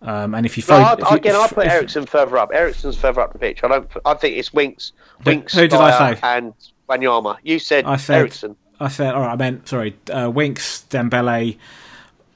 Um, 0.00 0.34
and 0.34 0.46
if 0.46 0.56
you 0.56 0.62
throw, 0.62 0.78
no, 0.78 0.84
I, 0.84 1.16
again, 1.16 1.34
I 1.34 1.48
put 1.48 1.66
Eriksen 1.66 2.06
further 2.06 2.38
up. 2.38 2.50
Eriksen's 2.52 2.96
further 2.96 3.20
up 3.20 3.32
the 3.32 3.38
pitch. 3.38 3.64
I 3.64 3.68
don't. 3.68 3.90
I 4.04 4.14
think 4.14 4.36
it's 4.36 4.52
Winks, 4.52 4.92
Winks, 5.24 5.54
who 5.54 5.62
did 5.62 5.74
I 5.74 6.14
say? 6.14 6.20
And 6.22 6.54
Wanyama. 6.88 7.38
You 7.42 7.58
said, 7.58 7.84
I 7.84 7.96
said 7.96 8.18
Eriksen. 8.18 8.56
I 8.78 8.88
said. 8.88 9.14
All 9.14 9.22
right. 9.22 9.32
I 9.32 9.36
meant 9.36 9.66
sorry. 9.68 9.96
Uh, 10.08 10.30
Winks, 10.32 10.84
Dembele, 10.88 11.58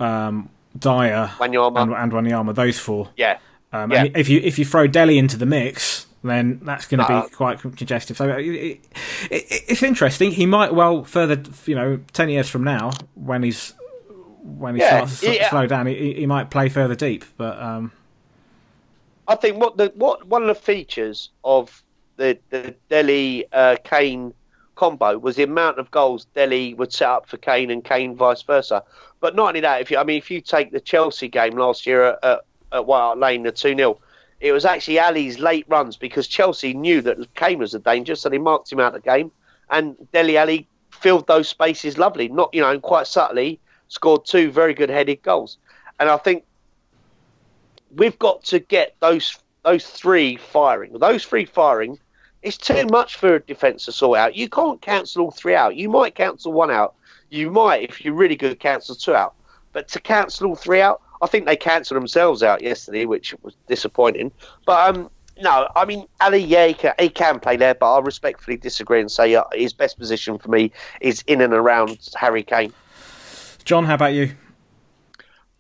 um, 0.01 0.49
Dier, 0.77 1.31
Wanyama, 1.39 1.83
and, 1.83 1.93
and 1.93 2.13
Wanyama. 2.13 2.55
Those 2.55 2.81
four. 2.81 3.11
Yeah. 3.17 3.39
Um, 3.73 3.93
yeah. 3.93 4.07
if 4.15 4.29
you 4.29 4.41
if 4.41 4.59
you 4.59 4.65
throw 4.65 4.89
Dele 4.89 5.17
into 5.17 5.37
the 5.37 5.47
mix, 5.47 6.02
then 6.31 6.61
that's 6.63 6.87
going 6.87 6.99
to 6.99 7.13
uh, 7.13 7.25
be 7.25 7.31
quite 7.31 7.61
congestive. 7.61 8.17
So 8.17 8.29
it, 8.31 8.47
it, 8.47 8.81
it, 9.31 9.45
it's 9.69 9.83
interesting. 9.83 10.31
He 10.31 10.47
might 10.47 10.75
well 10.75 11.05
further, 11.05 11.43
you 11.67 11.75
know, 11.75 12.01
ten 12.13 12.29
years 12.29 12.49
from 12.49 12.65
now, 12.65 12.93
when 13.15 13.43
he's 13.43 13.75
when 14.43 14.75
he 14.75 14.81
yeah, 14.81 14.89
starts 14.89 15.21
to 15.21 15.35
yeah. 15.35 15.51
slow 15.51 15.67
down, 15.67 15.87
he, 15.87 16.15
he 16.15 16.27
might 16.27 16.51
play 16.51 16.69
further 16.69 16.95
deep. 16.95 17.25
But 17.37 17.61
um, 17.61 17.93
I 19.29 19.35
think 19.37 19.59
what 19.59 19.77
the 19.77 19.93
what 19.95 20.27
one 20.27 20.43
of 20.43 20.49
the 20.49 20.55
features 20.55 21.31
of 21.45 21.83
the 22.17 22.39
the 22.51 22.75
Dele 22.89 23.47
uh, 23.53 23.77
Kane 23.85 24.35
combo 24.75 25.19
was 25.19 25.37
the 25.37 25.43
amount 25.43 25.79
of 25.79 25.91
goals 25.91 26.27
Dele 26.35 26.75
would 26.75 26.93
set 26.93 27.09
up 27.09 27.29
for 27.29 27.37
Kane 27.37 27.71
and 27.71 27.85
Kane 27.85 28.17
vice 28.17 28.43
versa. 28.43 28.83
But 29.21 29.37
not 29.37 29.49
only 29.49 29.61
that, 29.61 29.81
if 29.81 29.91
you 29.91 29.99
I 29.99 30.05
mean 30.05 30.19
if 30.19 30.31
you 30.31 30.41
take 30.41 30.73
the 30.73 30.81
Chelsea 30.81 31.29
game 31.29 31.57
last 31.57 31.87
year 31.87 32.05
at, 32.05 32.19
at, 32.25 32.41
at 32.73 32.87
White 32.87 33.01
Hart 33.01 33.19
Lane, 33.19 33.43
the 33.43 33.53
two 33.53 33.77
0 33.77 33.99
it 34.43 34.51
was 34.51 34.65
actually 34.65 34.99
Alli's 34.99 35.39
late 35.39 35.65
runs 35.69 35.97
because 35.97 36.27
Chelsea 36.27 36.75
knew 36.75 37.01
that 37.03 37.33
Kane 37.37 37.61
was 37.61 37.75
a 37.75 37.79
danger, 37.79 38.17
so 38.17 38.29
they 38.29 38.39
marked 38.39 38.73
him 38.73 38.81
out 38.81 38.95
of 38.95 39.03
the 39.03 39.09
game. 39.09 39.31
And 39.71 39.97
Dele 40.13 40.37
Alli 40.37 40.69
filled 40.91 41.29
those 41.29 41.49
spaces 41.49 41.97
lovely, 41.97 42.29
not 42.29 42.51
you 42.53 42.61
know, 42.61 42.71
and 42.71 42.83
quite 42.83 43.07
subtly 43.07 43.61
scored 43.87 44.25
two 44.27 44.51
very 44.51 44.75
good 44.75 44.91
headed 44.91 45.23
goals. 45.23 45.59
And 46.01 46.09
I 46.09 46.17
think 46.17 46.45
we've 47.95 48.19
got 48.19 48.43
to 48.45 48.59
get 48.59 48.97
those 48.99 49.39
those 49.63 49.87
three 49.87 50.37
firing. 50.37 50.99
Those 50.99 51.25
three 51.25 51.45
firing 51.45 52.01
is 52.43 52.59
too 52.59 52.85
much 52.87 53.15
for 53.15 53.37
a 53.37 53.41
defence 53.41 53.85
to 53.85 53.93
sort 53.93 54.19
out. 54.19 54.35
You 54.35 54.49
can't 54.49 54.83
cancel 54.83 55.23
all 55.23 55.31
three 55.31 55.55
out. 55.55 55.77
You 55.77 55.89
might 55.89 56.17
cancel 56.17 56.53
one 56.53 56.73
out. 56.73 56.95
You 57.31 57.49
might, 57.49 57.85
if 57.89 58.05
you're 58.05 58.13
really 58.13 58.35
good, 58.35 58.59
cancel 58.59 58.97
two 58.97 59.15
out. 59.15 59.35
But 59.73 59.87
to 59.89 60.01
cancel 60.01 60.49
all 60.49 60.57
three 60.57 60.81
out, 60.81 61.01
I 61.23 61.29
think 61.29 61.47
they 61.47 61.57
cancelled 61.57 61.97
themselves 61.97 62.43
out 62.43 62.63
yesterday, 62.63 63.07
which 63.07 63.35
was 63.43 63.55
disappointing. 63.69 64.33
But 64.67 64.97
um, 64.97 65.11
no, 65.41 65.69
I 65.77 65.85
mean 65.85 66.07
Alli, 66.21 66.39
yeah, 66.39 66.67
he 66.67 66.75
can, 66.75 66.95
he 66.99 67.09
can, 67.09 67.41
play 67.41 67.57
there, 67.57 67.75
but 67.75 67.95
I 67.95 68.01
respectfully 68.01 68.57
disagree 68.57 69.01
and 69.01 69.11
say 69.11 69.35
uh, 69.35 69.45
his 69.53 69.73
best 69.73 69.99
position 69.99 70.39
for 70.39 70.51
me 70.51 70.73
is 71.01 71.23
in 71.27 71.41
and 71.41 71.55
around 71.55 71.99
Harry 72.17 72.43
Kane. 72.43 72.73
John, 73.65 73.85
how 73.85 73.95
about 73.95 74.15
you? 74.15 74.33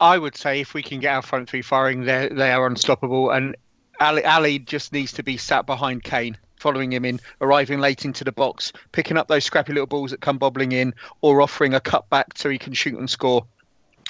I 0.01 0.18
would 0.18 0.36
say 0.36 0.60
if 0.60 0.74
we 0.74 0.82
can 0.82 0.98
get 0.98 1.14
our 1.14 1.22
front 1.22 1.48
three 1.48 1.62
firing, 1.62 2.05
they 2.05 2.28
they 2.28 2.51
are 2.51 2.66
unstoppable, 2.66 3.30
and 3.30 3.56
Alli, 4.01 4.24
Alli 4.24 4.59
just 4.59 4.93
needs 4.93 5.12
to 5.12 5.22
be 5.22 5.36
sat 5.36 5.64
behind 5.64 6.02
Kane 6.02 6.36
following 6.56 6.93
him 6.93 7.05
in, 7.05 7.20
arriving 7.40 7.80
late 7.80 8.05
into 8.05 8.24
the 8.24 8.32
box, 8.32 8.72
picking 8.93 9.16
up 9.16 9.26
those 9.28 9.44
scrappy 9.44 9.72
little 9.72 9.86
balls 9.86 10.12
that 10.12 10.20
come 10.20 10.39
bobbling 10.39 10.72
in, 10.72 10.94
or 11.20 11.43
offering 11.43 11.74
a 11.74 11.80
cut 11.80 12.09
back 12.09 12.26
so 12.36 12.48
he 12.48 12.59
can 12.59 12.72
shoot 12.72 12.98
and 12.98 13.10
score. 13.10 13.44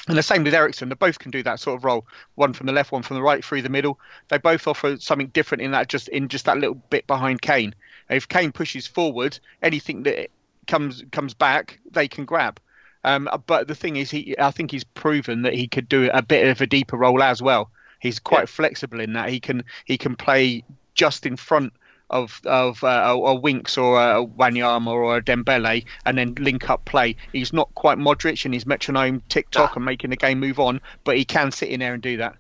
And 0.09 0.19
the 0.19 0.23
same 0.23 0.43
with 0.43 0.55
Eriksen. 0.55 0.89
They 0.89 0.97
both 0.97 1.21
can 1.21 1.31
do 1.31 1.45
that 1.45 1.61
sort 1.61 1.77
of 1.77 1.85
role. 1.85 2.07
One 2.35 2.53
from 2.53 2.67
the 2.67 2.73
left, 2.73 2.91
one 2.91 3.03
from 3.03 3.17
the 3.17 3.23
right, 3.23 3.45
through 3.45 3.63
the 3.63 3.69
middle. 3.69 4.01
They 4.29 4.39
both 4.39 4.67
offer 4.67 4.97
something 4.99 5.29
different 5.29 5.63
in 5.63 5.71
that 5.71 5.89
just 5.89 6.09
in 6.09 6.29
just 6.29 6.45
that 6.47 6.59
little 6.59 6.75
bit 6.75 7.07
behind 7.07 7.41
Kane. 7.41 7.75
if 8.11 8.29
Kane 8.29 8.51
pushes 8.51 8.87
forward, 8.87 9.39
anything 9.63 10.03
that 10.03 10.31
comes 10.67 11.05
comes 11.13 11.35
back, 11.35 11.79
they 11.91 12.09
can 12.09 12.25
grab. 12.25 12.59
Um, 13.05 13.29
but 13.47 13.69
the 13.69 13.75
thing 13.75 13.97
is, 13.97 14.11
he 14.11 14.35
I 14.39 14.51
think 14.51 14.73
he's 14.73 14.85
proven 14.85 15.43
that 15.43 15.55
he 15.55 15.69
could 15.69 15.89
do 15.89 16.11
a 16.13 16.23
bit 16.23 16.49
of 16.49 16.61
a 16.61 16.67
deeper 16.67 16.97
role 16.97 17.23
as 17.23 17.41
well. 17.41 17.71
He's 18.01 18.19
quite 18.19 18.43
yeah. 18.43 18.47
flexible 18.47 18.99
in 18.99 19.13
that 19.13 19.29
he 19.29 19.39
can 19.39 19.65
he 19.85 19.97
can 19.97 20.17
play 20.17 20.65
just 20.95 21.27
in 21.27 21.37
front 21.37 21.73
of 22.13 22.41
of 22.45 22.83
uh, 22.85 23.03
a, 23.07 23.15
a 23.15 23.35
Winks 23.35 23.77
or 23.77 24.01
a 24.01 24.25
Wanyama 24.25 24.89
or 24.89 25.17
a 25.17 25.23
Dembele 25.23 25.85
and 26.07 26.19
then 26.19 26.35
link 26.39 26.71
up 26.71 26.85
play. 26.85 27.17
He's 27.33 27.53
not 27.53 27.75
quite 27.75 27.99
Modric 27.99 28.45
in 28.45 28.53
his 28.53 28.67
metronome 28.67 29.23
tick 29.29 29.51
tock 29.51 29.77
and 29.77 29.85
making 29.85 30.11
the 30.11 30.17
game 30.17 30.39
move 30.39 30.61
on, 30.61 30.81
but 31.05 31.17
he 31.17 31.25
can 31.25 31.51
sit 31.51 31.71
in 31.71 31.81
there 31.81 31.95
and 31.95 32.03
do 32.03 32.17
that. 32.19 32.37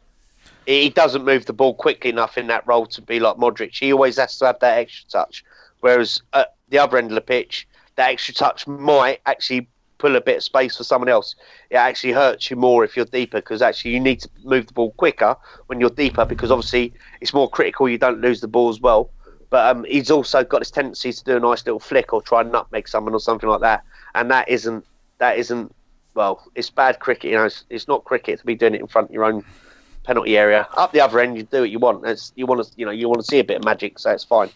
He 0.66 0.90
doesn't 0.90 1.24
move 1.24 1.46
the 1.46 1.52
ball 1.52 1.74
quickly 1.74 2.10
enough 2.10 2.38
in 2.38 2.46
that 2.46 2.66
role 2.66 2.86
to 2.86 3.02
be 3.02 3.18
like 3.18 3.36
Modric. 3.36 3.76
He 3.76 3.92
always 3.92 4.16
has 4.18 4.38
to 4.38 4.46
have 4.46 4.60
that 4.60 4.78
extra 4.78 5.10
touch. 5.10 5.44
Whereas 5.80 6.22
at 6.32 6.54
the 6.68 6.78
other 6.78 6.98
end 6.98 7.10
of 7.10 7.16
the 7.16 7.20
pitch, 7.20 7.66
that 7.96 8.10
extra 8.10 8.34
touch 8.34 8.66
might 8.68 9.20
actually 9.26 9.66
pull 10.02 10.16
a 10.16 10.20
bit 10.20 10.36
of 10.36 10.42
space 10.42 10.76
for 10.76 10.84
someone 10.84 11.08
else, 11.08 11.36
it 11.70 11.76
actually 11.76 12.12
hurts 12.12 12.50
you 12.50 12.56
more 12.56 12.84
if 12.84 12.96
you're 12.96 13.04
deeper 13.06 13.38
because 13.38 13.62
actually 13.62 13.92
you 13.92 14.00
need 14.00 14.20
to 14.20 14.28
move 14.44 14.66
the 14.66 14.72
ball 14.72 14.90
quicker 14.92 15.36
when 15.66 15.80
you're 15.80 15.90
deeper 15.90 16.24
because 16.24 16.50
obviously 16.50 16.92
it's 17.20 17.32
more 17.32 17.48
critical 17.48 17.88
you 17.88 17.98
don't 17.98 18.20
lose 18.20 18.40
the 18.40 18.48
ball 18.48 18.68
as 18.68 18.80
well. 18.80 19.10
But 19.52 19.76
um, 19.76 19.84
he's 19.84 20.10
also 20.10 20.42
got 20.44 20.60
this 20.60 20.70
tendency 20.70 21.12
to 21.12 21.24
do 21.24 21.36
a 21.36 21.40
nice 21.40 21.66
little 21.66 21.78
flick 21.78 22.14
or 22.14 22.22
try 22.22 22.40
and 22.40 22.50
nutmeg 22.50 22.88
someone 22.88 23.12
or 23.12 23.20
something 23.20 23.50
like 23.50 23.60
that, 23.60 23.84
and 24.14 24.30
that 24.30 24.48
isn't 24.48 24.86
that 25.18 25.36
isn't 25.36 25.74
well, 26.14 26.42
it's 26.54 26.70
bad 26.70 27.00
cricket. 27.00 27.30
You 27.30 27.36
know, 27.36 27.44
it's, 27.44 27.64
it's 27.68 27.86
not 27.86 28.04
cricket 28.04 28.38
to 28.40 28.46
be 28.46 28.54
doing 28.54 28.74
it 28.74 28.80
in 28.80 28.86
front 28.86 29.10
of 29.10 29.14
your 29.14 29.24
own 29.24 29.44
penalty 30.04 30.38
area. 30.38 30.66
Up 30.72 30.92
the 30.92 31.02
other 31.02 31.20
end, 31.20 31.36
you 31.36 31.42
do 31.42 31.60
what 31.60 31.70
you 31.70 31.78
want. 31.78 32.06
It's, 32.06 32.32
you 32.34 32.46
want 32.46 32.64
to, 32.64 32.72
you 32.76 32.86
know, 32.86 32.92
you 32.92 33.10
want 33.10 33.20
to 33.20 33.26
see 33.26 33.40
a 33.40 33.44
bit 33.44 33.58
of 33.58 33.64
magic, 33.64 33.98
so 33.98 34.10
it's 34.10 34.24
fine. 34.24 34.48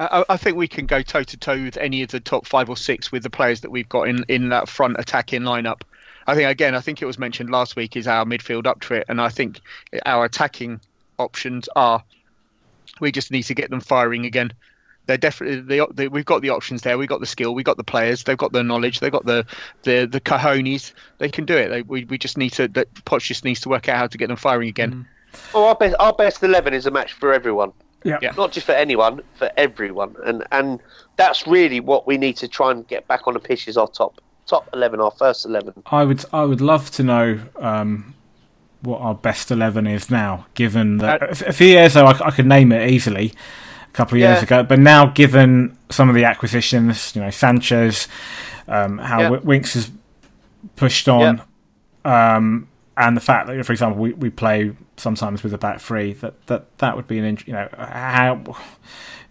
I, 0.00 0.24
I 0.26 0.36
think 0.38 0.56
we 0.56 0.68
can 0.68 0.86
go 0.86 1.02
toe 1.02 1.22
to 1.22 1.36
toe 1.36 1.62
with 1.62 1.76
any 1.76 2.02
of 2.02 2.08
the 2.08 2.20
top 2.20 2.46
five 2.46 2.70
or 2.70 2.78
six 2.78 3.12
with 3.12 3.22
the 3.22 3.30
players 3.30 3.60
that 3.60 3.70
we've 3.70 3.90
got 3.90 4.08
in 4.08 4.24
in 4.28 4.48
that 4.48 4.70
front 4.70 4.96
attacking 4.98 5.42
lineup. 5.42 5.82
I 6.26 6.34
think 6.34 6.48
again, 6.48 6.74
I 6.74 6.80
think 6.80 7.02
it 7.02 7.06
was 7.06 7.18
mentioned 7.18 7.50
last 7.50 7.76
week 7.76 7.94
is 7.94 8.06
our 8.06 8.24
midfield 8.24 8.66
up 8.66 8.80
to 8.82 8.94
it, 8.94 9.04
and 9.10 9.20
I 9.20 9.28
think 9.28 9.60
our 10.06 10.24
attacking 10.24 10.80
options 11.18 11.68
are. 11.76 12.02
We 13.00 13.12
just 13.12 13.30
need 13.30 13.42
to 13.44 13.54
get 13.54 13.70
them 13.70 13.80
firing 13.80 14.24
again. 14.26 14.52
They're 15.06 15.16
definitely 15.16 15.60
they, 15.62 15.86
they, 15.94 16.08
we've 16.08 16.26
got 16.26 16.42
the 16.42 16.50
options 16.50 16.82
there. 16.82 16.98
We've 16.98 17.08
got 17.08 17.20
the 17.20 17.26
skill. 17.26 17.54
We've 17.54 17.64
got 17.64 17.78
the 17.78 17.84
players. 17.84 18.24
They've 18.24 18.36
got 18.36 18.52
the 18.52 18.62
knowledge. 18.62 19.00
They've 19.00 19.10
got 19.12 19.24
the 19.24 19.46
the 19.82 20.06
the 20.06 20.20
cojones. 20.20 20.92
They 21.16 21.30
can 21.30 21.46
do 21.46 21.56
it. 21.56 21.68
They, 21.68 21.82
we 21.82 22.04
we 22.04 22.18
just 22.18 22.36
need 22.36 22.50
to. 22.50 22.68
That 22.68 22.92
Poch 23.04 23.22
just 23.22 23.44
needs 23.44 23.60
to 23.60 23.70
work 23.70 23.88
out 23.88 23.96
how 23.96 24.06
to 24.06 24.18
get 24.18 24.28
them 24.28 24.36
firing 24.36 24.68
again. 24.68 24.92
Mm. 24.92 25.06
Well, 25.54 25.64
our 25.64 25.74
best 25.74 25.96
our 25.98 26.12
best 26.12 26.42
eleven 26.42 26.74
is 26.74 26.86
a 26.86 26.90
match 26.90 27.14
for 27.14 27.32
everyone. 27.32 27.72
Yeah. 28.04 28.18
yeah. 28.22 28.32
Not 28.36 28.52
just 28.52 28.66
for 28.66 28.72
anyone, 28.72 29.22
for 29.34 29.50
everyone, 29.56 30.14
and 30.24 30.44
and 30.52 30.80
that's 31.16 31.46
really 31.46 31.80
what 31.80 32.06
we 32.06 32.18
need 32.18 32.36
to 32.36 32.48
try 32.48 32.70
and 32.70 32.86
get 32.86 33.08
back 33.08 33.26
on 33.26 33.34
the 33.34 33.40
pitch 33.40 33.66
is 33.66 33.76
our 33.76 33.88
top 33.88 34.20
top 34.46 34.68
eleven, 34.72 35.00
our 35.00 35.10
first 35.10 35.46
eleven. 35.46 35.72
I 35.86 36.04
would 36.04 36.24
I 36.32 36.44
would 36.44 36.60
love 36.60 36.90
to 36.92 37.02
know. 37.02 37.40
Um, 37.56 38.14
what 38.80 39.00
our 39.00 39.14
best 39.14 39.50
11 39.50 39.86
is 39.86 40.10
now, 40.10 40.46
given 40.54 40.98
that 40.98 41.22
uh, 41.22 41.46
a 41.46 41.52
few 41.52 41.68
years 41.68 41.96
ago 41.96 42.06
I, 42.06 42.28
I 42.28 42.30
could 42.30 42.46
name 42.46 42.72
it 42.72 42.90
easily, 42.90 43.32
a 43.86 43.92
couple 43.92 44.16
of 44.16 44.20
years 44.20 44.38
yeah. 44.38 44.44
ago. 44.44 44.62
But 44.62 44.78
now, 44.78 45.06
given 45.06 45.76
some 45.90 46.08
of 46.08 46.14
the 46.14 46.24
acquisitions, 46.24 47.14
you 47.14 47.22
know, 47.22 47.30
Sanchez, 47.30 48.08
um, 48.68 48.98
how 48.98 49.20
yeah. 49.20 49.28
Winks 49.30 49.74
has 49.74 49.90
pushed 50.76 51.08
on, 51.08 51.42
yeah. 52.04 52.36
um, 52.36 52.68
and 52.96 53.16
the 53.16 53.20
fact 53.20 53.48
that, 53.48 53.64
for 53.64 53.72
example, 53.72 54.00
we, 54.00 54.12
we 54.12 54.30
play 54.30 54.72
sometimes 54.96 55.42
with 55.42 55.54
a 55.54 55.58
back 55.58 55.80
three, 55.80 56.12
that 56.14 56.46
that 56.46 56.78
that 56.78 56.96
would 56.96 57.06
be 57.06 57.18
an 57.18 57.38
you 57.46 57.52
know 57.52 57.68
how 57.76 58.56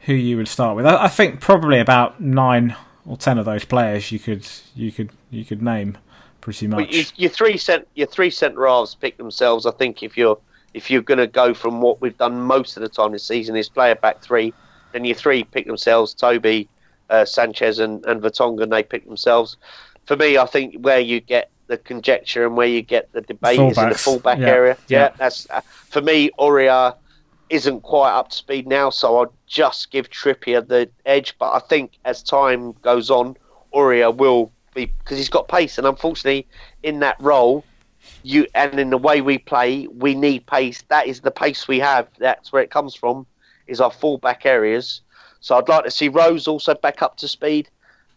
who 0.01 0.13
you 0.13 0.37
would 0.37 0.47
start 0.47 0.75
with. 0.75 0.85
I, 0.85 1.05
I 1.05 1.07
think 1.07 1.39
probably 1.41 1.79
about 1.79 2.21
nine 2.21 2.75
or 3.05 3.17
ten 3.17 3.37
of 3.37 3.45
those 3.45 3.65
players 3.65 4.11
you 4.11 4.19
could 4.19 4.47
you 4.75 4.91
could 4.91 5.11
you 5.29 5.45
could 5.45 5.61
name 5.61 5.97
pretty 6.47 6.65
much. 6.65 6.89
Well, 6.93 7.03
your 7.17 7.29
three 7.29 7.57
cent 7.57 7.85
your 7.95 8.07
three 8.07 8.29
centre 8.29 8.65
halves 8.65 8.95
pick 8.95 9.17
themselves. 9.17 9.65
I 9.65 9.71
think 9.71 10.01
if 10.01 10.15
you're 10.15 10.39
if 10.73 10.89
you're 10.89 11.01
going 11.01 11.17
to 11.17 11.27
go 11.27 11.53
from 11.53 11.81
what 11.81 11.99
we've 11.99 12.17
done 12.17 12.39
most 12.39 12.77
of 12.77 12.83
the 12.83 12.87
time 12.87 13.11
this 13.11 13.25
season 13.25 13.57
is 13.57 13.67
play 13.67 13.91
a 13.91 13.97
back 13.97 14.21
three, 14.21 14.53
then 14.93 15.03
your 15.03 15.15
three 15.15 15.43
pick 15.43 15.65
themselves. 15.67 16.13
Toby, 16.13 16.69
uh, 17.09 17.25
Sanchez, 17.25 17.79
and 17.79 18.05
and 18.05 18.21
Vertonghen 18.21 18.69
they 18.69 18.81
pick 18.81 19.05
themselves. 19.05 19.57
For 20.05 20.15
me, 20.15 20.37
I 20.37 20.45
think 20.45 20.75
where 20.85 21.01
you 21.01 21.19
get 21.19 21.51
the 21.67 21.77
conjecture 21.77 22.45
and 22.45 22.55
where 22.55 22.67
you 22.67 22.81
get 22.81 23.11
the 23.11 23.19
debate 23.19 23.59
Fullbacks. 23.59 23.71
is 23.71 23.77
in 23.79 23.89
the 23.89 23.97
fullback 23.97 24.39
yeah. 24.39 24.47
area. 24.47 24.77
Yeah, 24.87 24.99
yeah 24.99 25.09
that's 25.17 25.49
uh, 25.49 25.59
for 25.59 26.01
me. 26.01 26.29
Aurier 26.39 26.95
isn't 27.49 27.81
quite 27.81 28.13
up 28.13 28.29
to 28.29 28.37
speed 28.37 28.67
now, 28.67 28.89
so 28.89 29.17
I'll 29.17 29.33
just 29.47 29.91
give 29.91 30.09
Trippier 30.09 30.65
the 30.65 30.89
edge. 31.05 31.37
But 31.37 31.51
I 31.51 31.59
think 31.59 31.97
as 32.05 32.23
time 32.23 32.71
goes 32.83 33.09
on, 33.09 33.35
Aurier 33.73 34.15
will 34.15 34.53
be 34.77 34.93
because 34.99 35.17
he's 35.17 35.29
got 35.29 35.47
pace, 35.47 35.77
and 35.77 35.87
unfortunately, 35.87 36.47
in 36.83 36.99
that 36.99 37.17
role, 37.19 37.63
you 38.23 38.47
and 38.53 38.79
in 38.79 38.89
the 38.89 38.97
way 38.97 39.21
we 39.21 39.37
play, 39.37 39.87
we 39.87 40.15
need 40.15 40.45
pace. 40.45 40.83
That 40.87 41.07
is 41.07 41.21
the 41.21 41.31
pace 41.31 41.67
we 41.67 41.79
have. 41.79 42.07
That's 42.17 42.53
where 42.53 42.61
it 42.61 42.71
comes 42.71 42.95
from. 42.95 43.25
Is 43.67 43.81
our 43.81 43.91
fullback 43.91 44.45
areas. 44.45 45.01
So 45.41 45.57
I'd 45.57 45.67
like 45.67 45.83
to 45.83 45.91
see 45.91 46.07
Rose 46.07 46.47
also 46.47 46.73
back 46.73 47.01
up 47.01 47.17
to 47.17 47.27
speed 47.27 47.69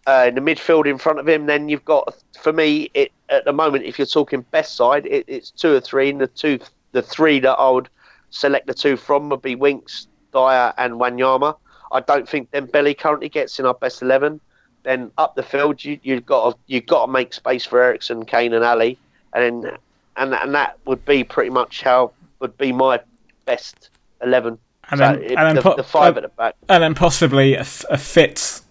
uh, 0.06 0.26
in 0.28 0.34
the 0.36 0.40
midfield 0.40 0.86
in 0.86 0.96
front 0.96 1.18
of 1.18 1.28
him. 1.28 1.46
Then 1.46 1.68
you've 1.68 1.84
got, 1.84 2.14
for 2.40 2.52
me, 2.52 2.90
it 2.94 3.10
at 3.28 3.44
the 3.44 3.52
moment, 3.52 3.84
if 3.84 3.98
you're 3.98 4.06
talking 4.06 4.44
best 4.52 4.76
side, 4.76 5.06
it, 5.06 5.24
it's 5.26 5.50
two 5.50 5.72
or 5.74 5.80
three. 5.80 6.10
And 6.10 6.20
the 6.20 6.28
two, 6.28 6.60
the 6.92 7.02
three 7.02 7.40
that 7.40 7.54
I 7.54 7.70
would 7.70 7.88
select 8.30 8.66
the 8.66 8.74
two 8.74 8.96
from 8.96 9.28
would 9.30 9.42
be 9.42 9.54
Winks, 9.56 10.06
Dier, 10.32 10.72
and 10.78 10.94
Wanyama. 10.94 11.56
I 11.92 12.00
don't 12.00 12.28
think 12.28 12.50
Dembele 12.52 12.96
currently 12.96 13.28
gets 13.28 13.58
in 13.58 13.66
our 13.66 13.74
best 13.74 14.02
eleven. 14.02 14.40
Then 14.82 15.11
up 15.19 15.35
the 15.35 15.43
field, 15.43 15.85
you, 15.85 16.01
you've 16.02 16.24
got 16.24 16.52
to, 16.52 16.59
you've 16.66 16.86
got 16.86 17.07
to 17.07 17.12
make 17.12 17.35
space 17.35 17.66
for 17.66 17.82
Eriksen, 17.82 18.24
Kane, 18.24 18.55
and 18.55 18.65
Alli, 18.65 18.98
and 19.35 19.65
then, 19.65 19.77
and 20.16 20.35
and 20.35 20.55
that 20.55 20.78
would 20.86 21.05
be 21.05 21.23
pretty 21.23 21.51
much 21.51 21.82
how 21.82 22.12
would 22.39 22.57
be 22.57 22.73
my 22.73 23.01
best 23.44 23.90
eleven. 24.23 24.59
And 24.90 24.98
so 24.98 25.05
then, 25.05 25.23
it, 25.23 25.39
and 25.39 25.59
the, 25.59 25.74
the 25.74 25.85
five 25.85 26.16
at 26.16 26.23
the 26.23 26.28
back, 26.28 26.55
and 26.69 26.82
then 26.82 26.94
possibly 26.94 27.55
a, 27.55 27.66
a 27.90 27.98
fit 27.98 28.62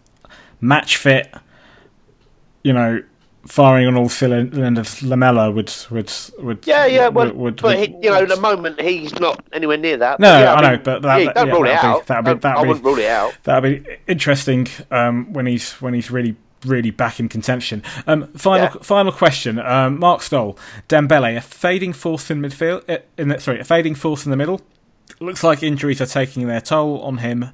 match 0.61 0.97
fit, 0.97 1.33
you 2.63 2.73
know, 2.73 3.03
firing 3.49 3.87
on 3.87 3.97
all 3.97 4.09
cylinders, 4.09 5.01
Lamela 5.01 5.51
would 5.51 5.73
would 5.89 6.13
would 6.39 6.65
yeah 6.67 6.85
yeah 6.85 7.07
well, 7.07 7.27
would, 7.27 7.35
would, 7.35 7.61
but 7.61 7.77
he, 7.77 7.95
you 8.01 8.09
know, 8.11 8.21
at 8.21 8.29
the 8.29 8.39
moment 8.39 8.79
he's 8.79 9.17
not 9.19 9.43
anywhere 9.51 9.77
near 9.77 9.97
that. 9.97 10.19
No, 10.19 10.39
yeah, 10.39 10.53
I, 10.53 10.61
mean, 10.61 10.71
know, 10.71 10.77
but 10.83 11.01
that, 11.01 11.17
yeah, 11.17 11.33
don't 11.33 11.47
yeah, 11.47 11.53
rule 11.53 11.65
it 11.65 11.71
out. 11.71 12.01
Be, 12.01 12.05
that'd 12.05 12.25
be, 12.25 12.33
that'd 12.39 12.57
I 12.57 12.67
wouldn't 12.67 12.85
rule 12.85 12.99
it 12.99 13.09
out. 13.09 13.33
That'd 13.43 13.83
be 13.83 13.97
interesting 14.07 14.67
um, 14.91 15.33
when 15.33 15.47
he's 15.47 15.73
when 15.73 15.93
he's 15.93 16.11
really 16.11 16.35
really 16.65 16.91
back 16.91 17.19
in 17.19 17.27
contention. 17.27 17.83
Um, 18.05 18.27
final 18.33 18.65
yeah. 18.65 18.81
final 18.81 19.11
question. 19.11 19.59
Um, 19.59 19.99
Mark 19.99 20.21
Stoll, 20.21 20.57
Dembele, 20.87 21.37
a 21.37 21.41
fading 21.41 21.93
force 21.93 22.29
in 22.29 22.41
midfield. 22.41 22.87
Uh, 22.87 22.99
in 23.17 23.29
the, 23.29 23.39
sorry, 23.39 23.59
a 23.59 23.63
fading 23.63 23.95
force 23.95 24.25
in 24.25 24.31
the 24.31 24.37
middle. 24.37 24.61
Looks 25.19 25.43
like 25.43 25.63
injuries 25.63 25.99
are 26.01 26.05
taking 26.05 26.47
their 26.47 26.61
toll 26.61 27.01
on 27.01 27.17
him. 27.17 27.49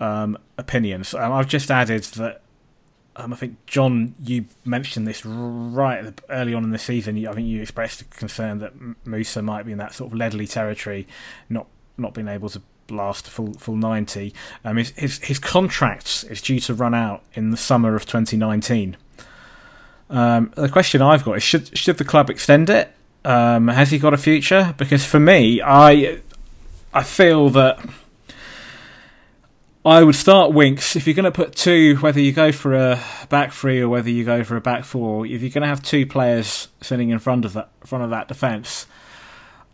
Um, 0.00 0.36
opinions. 0.58 1.14
Um, 1.14 1.30
I've 1.30 1.46
just 1.46 1.70
added 1.70 2.02
that 2.02 2.42
um, 3.16 3.32
I 3.32 3.36
think 3.36 3.64
John, 3.66 4.14
you 4.22 4.46
mentioned 4.64 5.06
this 5.06 5.24
right 5.26 6.18
early 6.30 6.54
on 6.54 6.64
in 6.64 6.70
the 6.70 6.78
season. 6.78 7.26
I 7.26 7.32
think 7.32 7.46
you 7.46 7.60
expressed 7.60 8.00
a 8.00 8.04
concern 8.04 8.58
that 8.60 8.72
Mousa 9.04 9.42
might 9.42 9.66
be 9.66 9.72
in 9.72 9.78
that 9.78 9.94
sort 9.94 10.12
of 10.12 10.18
Ledley 10.18 10.46
territory, 10.46 11.06
not 11.48 11.66
not 11.98 12.14
being 12.14 12.28
able 12.28 12.48
to 12.50 12.62
last 12.88 13.28
full 13.28 13.52
full 13.54 13.76
ninety. 13.76 14.32
Um, 14.64 14.78
his, 14.78 14.90
his 14.90 15.18
his 15.18 15.38
contract 15.38 16.24
is 16.30 16.40
due 16.40 16.60
to 16.60 16.74
run 16.74 16.94
out 16.94 17.22
in 17.34 17.50
the 17.50 17.56
summer 17.56 17.94
of 17.94 18.06
2019. 18.06 18.96
Um, 20.08 20.52
the 20.56 20.68
question 20.68 21.02
I've 21.02 21.24
got 21.24 21.36
is 21.36 21.42
should 21.42 21.76
should 21.76 21.98
the 21.98 22.04
club 22.04 22.30
extend 22.30 22.70
it? 22.70 22.94
Um, 23.24 23.68
has 23.68 23.90
he 23.90 23.98
got 23.98 24.14
a 24.14 24.18
future? 24.18 24.74
Because 24.78 25.04
for 25.04 25.20
me, 25.20 25.60
I 25.60 26.20
I 26.94 27.02
feel 27.02 27.50
that 27.50 27.78
I 29.84 30.04
would 30.04 30.14
start 30.14 30.52
Winks 30.52 30.94
if 30.94 31.08
you're 31.08 31.14
going 31.14 31.24
to 31.24 31.32
put 31.32 31.56
two, 31.56 31.96
whether 31.96 32.20
you 32.20 32.30
go 32.30 32.52
for 32.52 32.74
a 32.74 33.02
back 33.28 33.52
three 33.52 33.80
or 33.80 33.88
whether 33.88 34.10
you 34.10 34.24
go 34.24 34.44
for 34.44 34.56
a 34.56 34.60
back 34.60 34.84
four. 34.84 35.26
If 35.26 35.42
you're 35.42 35.50
going 35.50 35.62
to 35.62 35.68
have 35.68 35.82
two 35.82 36.06
players 36.06 36.68
sitting 36.80 37.10
in 37.10 37.18
front 37.18 37.44
of 37.44 37.54
that 37.54 37.70
front 37.84 38.04
of 38.04 38.10
that 38.10 38.28
defence, 38.28 38.86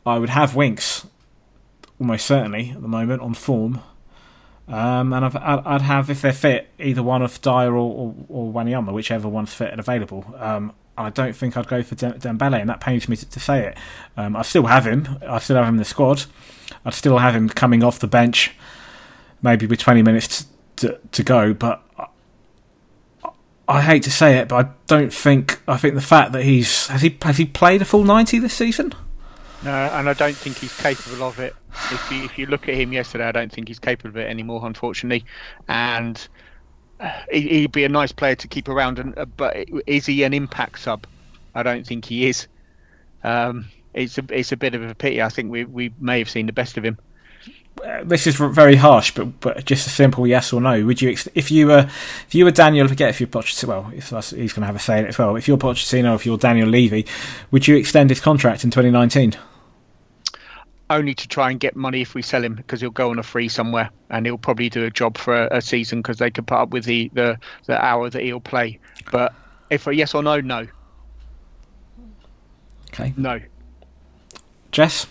I 0.07 0.19
would 0.19 0.31
have 0.31 0.55
Winks 0.55 1.07
almost 2.01 2.25
certainly 2.25 2.71
at 2.71 2.81
the 2.81 2.89
moment 2.89 3.21
on 3.21 3.35
form. 3.35 3.83
Um, 4.67 5.13
and 5.13 5.25
i 5.25 5.73
would 5.73 5.83
have, 5.83 6.09
if 6.09 6.23
they're 6.23 6.33
fit, 6.33 6.69
either 6.79 7.03
one 7.03 7.23
of 7.23 7.41
Dier 7.43 7.75
or, 7.75 7.77
or, 7.77 8.15
or 8.29 8.53
Wanyama, 8.53 8.93
whichever 8.93 9.29
one's 9.29 9.53
fit 9.53 9.71
and 9.71 9.81
available. 9.81 10.25
Um, 10.39 10.73
I 10.97 11.11
don't 11.11 11.35
think 11.35 11.57
I'd 11.57 11.69
go 11.69 11.83
for 11.83 11.95
Dembele, 11.95 12.61
and 12.61 12.69
that 12.69 12.81
pains 12.81 13.09
me 13.09 13.17
to, 13.17 13.29
to 13.29 13.41
say 13.41 13.67
it. 13.69 13.79
Um, 14.17 14.37
I 14.37 14.43
still 14.43 14.67
have 14.67 14.87
him. 14.87 15.19
I 15.27 15.39
still 15.39 15.57
have 15.57 15.67
him 15.67 15.75
in 15.75 15.79
the 15.79 15.85
squad. 15.85 16.25
I'd 16.85 16.95
still 16.95 17.19
have 17.19 17.35
him 17.35 17.49
coming 17.49 17.83
off 17.83 17.99
the 17.99 18.07
bench 18.07 18.55
maybe 19.43 19.67
with 19.67 19.79
20 19.79 20.03
minutes 20.03 20.47
to, 20.77 20.99
to 21.13 21.23
go. 21.23 21.55
But 21.55 21.83
I, 21.99 23.31
I 23.69 23.83
hate 23.83 24.03
to 24.05 24.11
say 24.11 24.39
it, 24.39 24.49
but 24.49 24.67
I 24.67 24.71
don't 24.87 25.13
think. 25.13 25.61
I 25.69 25.77
think 25.77 25.95
the 25.95 26.01
fact 26.01 26.33
that 26.33 26.43
he's 26.43 26.87
has 26.89 27.03
he 27.03 27.17
has 27.23 27.37
he 27.37 27.45
played 27.45 27.83
a 27.83 27.85
full 27.85 28.05
90 28.05 28.39
this 28.39 28.55
season? 28.55 28.95
No, 29.63 29.73
and 29.73 30.09
I 30.09 30.13
don't 30.13 30.37
think 30.37 30.59
he's 30.59 30.77
capable 30.77 31.25
of 31.25 31.39
it. 31.41 31.55
If 31.91 32.13
you, 32.13 32.25
if 32.25 32.39
you 32.39 32.47
look 32.47 32.69
at 32.69 32.75
him 32.75 32.93
yesterday, 32.93 33.25
I 33.25 33.33
don't 33.33 33.51
think 33.51 33.69
he's 33.69 33.81
capable 33.81 34.11
of 34.11 34.17
it 34.17 34.31
anymore, 34.31 34.65
unfortunately. 34.65 35.25
And 35.67 36.29
uh, 37.01 37.11
he'd 37.31 37.73
be 37.73 37.85
a 37.85 37.89
nice 37.89 38.13
player 38.13 38.37
to 38.37 38.49
keep 38.49 38.69
around, 38.69 39.01
and 39.01 39.19
uh, 39.19 39.25
but 39.25 39.57
is 39.87 40.07
he 40.07 40.23
an 40.23 40.33
impact 40.33 40.81
sub? 40.81 41.07
I 41.55 41.63
don't 41.63 41.87
think 41.87 42.05
he 42.05 42.29
is. 42.29 42.47
Um, 43.25 43.67
it's 43.95 44.17
a 44.17 44.25
it's 44.31 44.53
a 44.53 44.57
bit 44.57 44.75
of 44.75 44.89
a 44.89 44.95
pity. 44.95 45.21
I 45.21 45.29
think 45.29 45.51
we 45.51 45.65
we 45.65 45.93
may 45.99 46.19
have 46.21 46.31
seen 46.31 46.47
the 46.47 46.53
best 46.53 46.77
of 46.79 46.85
him 46.85 46.99
this 48.05 48.27
is 48.27 48.37
very 48.37 48.77
harsh, 48.77 49.13
but 49.13 49.41
but 49.41 49.65
just 49.65 49.87
a 49.87 49.91
simple 49.91 50.27
yes 50.27 50.53
or 50.53 50.61
no. 50.61 50.85
Would 50.85 51.03
you 51.03 51.11
if 51.35 51.51
you 51.51 51.67
were 51.67 51.89
if 52.27 52.35
you 52.35 52.45
were 52.45 52.51
Daniel? 52.51 52.89
Forget 52.89 53.11
if 53.11 53.21
you're 53.21 53.29
Pochettino. 53.29 53.69
Well, 53.69 53.91
if 53.95 54.11
he's 54.31 54.53
going 54.53 54.63
to 54.63 54.67
have 54.67 54.77
a 54.77 54.79
say 54.79 54.99
in 54.99 55.05
it 55.05 55.09
as 55.09 55.19
well. 55.19 55.37
If 55.37 55.49
you're 55.49 55.59
Pochettino, 55.59 56.15
if 56.15 56.25
you're 56.27 56.39
Daniel 56.39 56.69
Levy, 56.69 57.07
would 57.51 57.67
you 57.67 57.77
extend 57.77 58.11
his 58.11 58.21
contract 58.21 58.65
in 58.65 58.71
2019? 58.71 59.37
Only 60.91 61.15
to 61.15 61.29
try 61.29 61.51
and 61.51 61.61
get 61.61 61.77
money 61.77 62.01
if 62.01 62.15
we 62.15 62.23
sell 62.23 62.43
him, 62.43 62.55
because 62.55 62.81
he'll 62.81 62.91
go 62.91 63.11
on 63.11 63.19
a 63.19 63.23
free 63.23 63.49
somewhere, 63.49 63.91
and 64.09 64.25
he'll 64.25 64.39
probably 64.39 64.71
do 64.71 64.85
a 64.85 64.91
job 64.91 65.19
for 65.19 65.35
a, 65.35 65.59
a 65.59 65.61
season 65.61 66.01
because 66.01 66.17
they 66.17 66.31
could 66.31 66.47
put 66.47 66.57
up 66.57 66.71
with 66.71 66.85
the, 66.85 67.11
the 67.13 67.39
the 67.67 67.85
hour 67.85 68.09
that 68.09 68.23
he'll 68.23 68.41
play. 68.41 68.79
But 69.13 69.35
If 69.71 69.87
a 69.87 69.95
yes 69.95 70.15
or 70.15 70.23
no, 70.23 70.41
no. 70.41 70.67
Okay. 72.93 73.13
No. 73.17 73.41
Jess? 74.73 75.07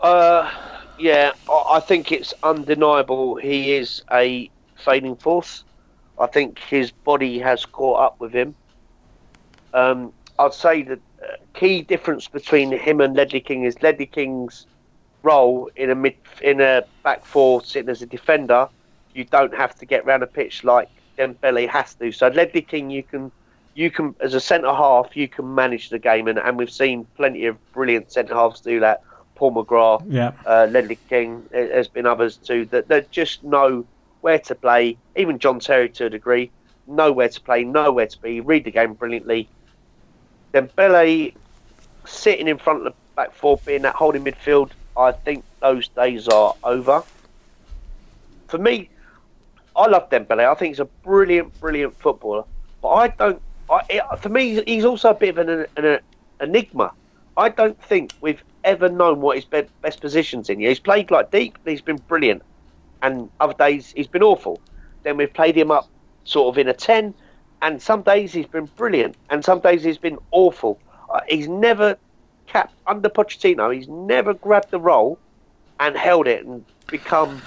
Uh, 0.00 0.50
yeah, 0.98 1.32
I, 1.50 1.80
think 1.80 2.12
it's 2.12 2.32
undeniable 2.42 3.36
he 3.36 3.74
is 3.74 4.02
a 4.12 4.50
fading 4.76 5.16
force. 5.16 5.64
I 6.18 6.26
think 6.26 6.58
his 6.58 6.90
body 6.90 7.38
has 7.38 7.64
caught 7.66 8.00
up 8.00 8.20
with 8.20 8.32
him. 8.32 8.54
Um, 9.74 10.12
I'd 10.38 10.54
say 10.54 10.82
the 10.82 10.94
uh, 10.94 11.36
key 11.54 11.82
difference 11.82 12.28
between 12.28 12.72
him 12.72 13.00
and 13.00 13.14
Ledley 13.14 13.40
King 13.40 13.64
is 13.64 13.82
Ledley 13.82 14.06
King's 14.06 14.66
role 15.22 15.70
in 15.76 15.90
a 15.90 15.94
mid 15.94 16.14
in 16.42 16.60
a 16.60 16.82
back 17.02 17.24
four, 17.24 17.64
sitting 17.64 17.90
as 17.90 18.02
a 18.02 18.06
defender. 18.06 18.68
You 19.14 19.24
don't 19.24 19.54
have 19.54 19.74
to 19.76 19.86
get 19.86 20.04
round 20.06 20.22
a 20.22 20.26
pitch 20.26 20.64
like 20.64 20.88
Dembele 21.18 21.68
has 21.68 21.94
to. 21.94 22.12
So 22.12 22.28
Ledley 22.28 22.62
King, 22.62 22.90
you 22.90 23.02
can 23.02 23.30
you 23.74 23.90
can 23.90 24.14
as 24.20 24.34
a 24.34 24.40
centre 24.40 24.72
half, 24.72 25.16
you 25.16 25.28
can 25.28 25.54
manage 25.54 25.90
the 25.90 25.98
game, 25.98 26.28
and, 26.28 26.38
and 26.38 26.56
we've 26.56 26.70
seen 26.70 27.06
plenty 27.16 27.46
of 27.46 27.56
brilliant 27.72 28.12
centre 28.12 28.34
halves 28.34 28.60
do 28.60 28.80
that. 28.80 29.02
Paul 29.36 29.52
McGrath, 29.54 30.02
Yeah. 30.08 30.32
uh, 30.46 30.66
Ledley 30.70 30.98
King, 31.08 31.46
there- 31.50 31.68
there's 31.68 31.88
been 31.88 32.06
others 32.06 32.38
too 32.38 32.64
that, 32.66 32.88
that 32.88 33.10
just 33.10 33.44
know 33.44 33.86
where 34.20 34.38
to 34.40 34.54
play. 34.54 34.98
Even 35.16 35.38
John 35.38 35.60
Terry 35.60 35.88
to 35.90 36.06
a 36.06 36.10
degree, 36.10 36.50
know 36.86 37.12
where 37.12 37.28
to 37.28 37.40
play, 37.42 37.64
know 37.64 37.92
where 37.92 38.06
to 38.06 38.20
be, 38.20 38.40
read 38.40 38.64
the 38.64 38.70
game 38.70 38.94
brilliantly. 38.94 39.50
Then 40.52 40.68
Dembele 40.68 41.34
sitting 42.06 42.48
in 42.48 42.58
front 42.58 42.78
of 42.80 42.84
the 42.92 42.94
back 43.14 43.32
four, 43.34 43.60
being 43.66 43.82
that 43.82 43.94
holding 43.94 44.24
midfield, 44.24 44.72
I 44.96 45.12
think 45.12 45.44
those 45.60 45.88
days 45.88 46.28
are 46.28 46.54
over. 46.62 47.02
For 48.48 48.58
me, 48.58 48.90
I 49.74 49.86
love 49.88 50.08
Dembele. 50.10 50.50
I 50.50 50.54
think 50.54 50.70
he's 50.72 50.80
a 50.80 50.88
brilliant, 51.04 51.58
brilliant 51.60 52.00
footballer. 52.00 52.44
But 52.80 52.88
I 52.88 53.08
don't. 53.08 53.42
I, 53.70 53.80
it- 53.90 54.20
for 54.20 54.28
me, 54.28 54.62
he's 54.66 54.84
also 54.84 55.10
a 55.10 55.14
bit 55.14 55.36
of 55.36 55.48
an, 55.48 55.66
an, 55.76 55.98
enigma. 56.40 56.92
I 57.36 57.48
don't 57.48 57.80
think 57.84 58.12
we've 58.20 58.42
ever 58.64 58.88
known 58.88 59.20
what 59.20 59.36
his 59.36 59.44
be- 59.44 59.68
best 59.82 60.00
positions 60.00 60.48
in. 60.50 60.60
He's 60.60 60.78
played 60.80 61.10
like 61.10 61.30
deep, 61.30 61.58
he's 61.64 61.80
been 61.80 61.96
brilliant, 62.08 62.42
and 63.02 63.30
other 63.40 63.54
days 63.54 63.92
he's 63.96 64.06
been 64.06 64.22
awful. 64.22 64.60
Then 65.02 65.16
we've 65.16 65.32
played 65.32 65.56
him 65.56 65.70
up 65.70 65.88
sort 66.24 66.54
of 66.54 66.58
in 66.58 66.68
a 66.68 66.74
ten, 66.74 67.14
and 67.62 67.80
some 67.80 68.02
days 68.02 68.32
he's 68.32 68.46
been 68.46 68.66
brilliant, 68.76 69.16
and 69.30 69.44
some 69.44 69.60
days 69.60 69.84
he's 69.84 69.98
been 69.98 70.18
awful. 70.30 70.78
Uh, 71.10 71.20
he's 71.28 71.48
never 71.48 71.96
capped 72.46 72.74
under 72.86 73.08
Pochettino. 73.08 73.74
He's 73.74 73.88
never 73.88 74.34
grabbed 74.34 74.70
the 74.70 74.80
role 74.80 75.18
and 75.78 75.96
held 75.96 76.26
it 76.26 76.44
and 76.44 76.64
become 76.86 77.42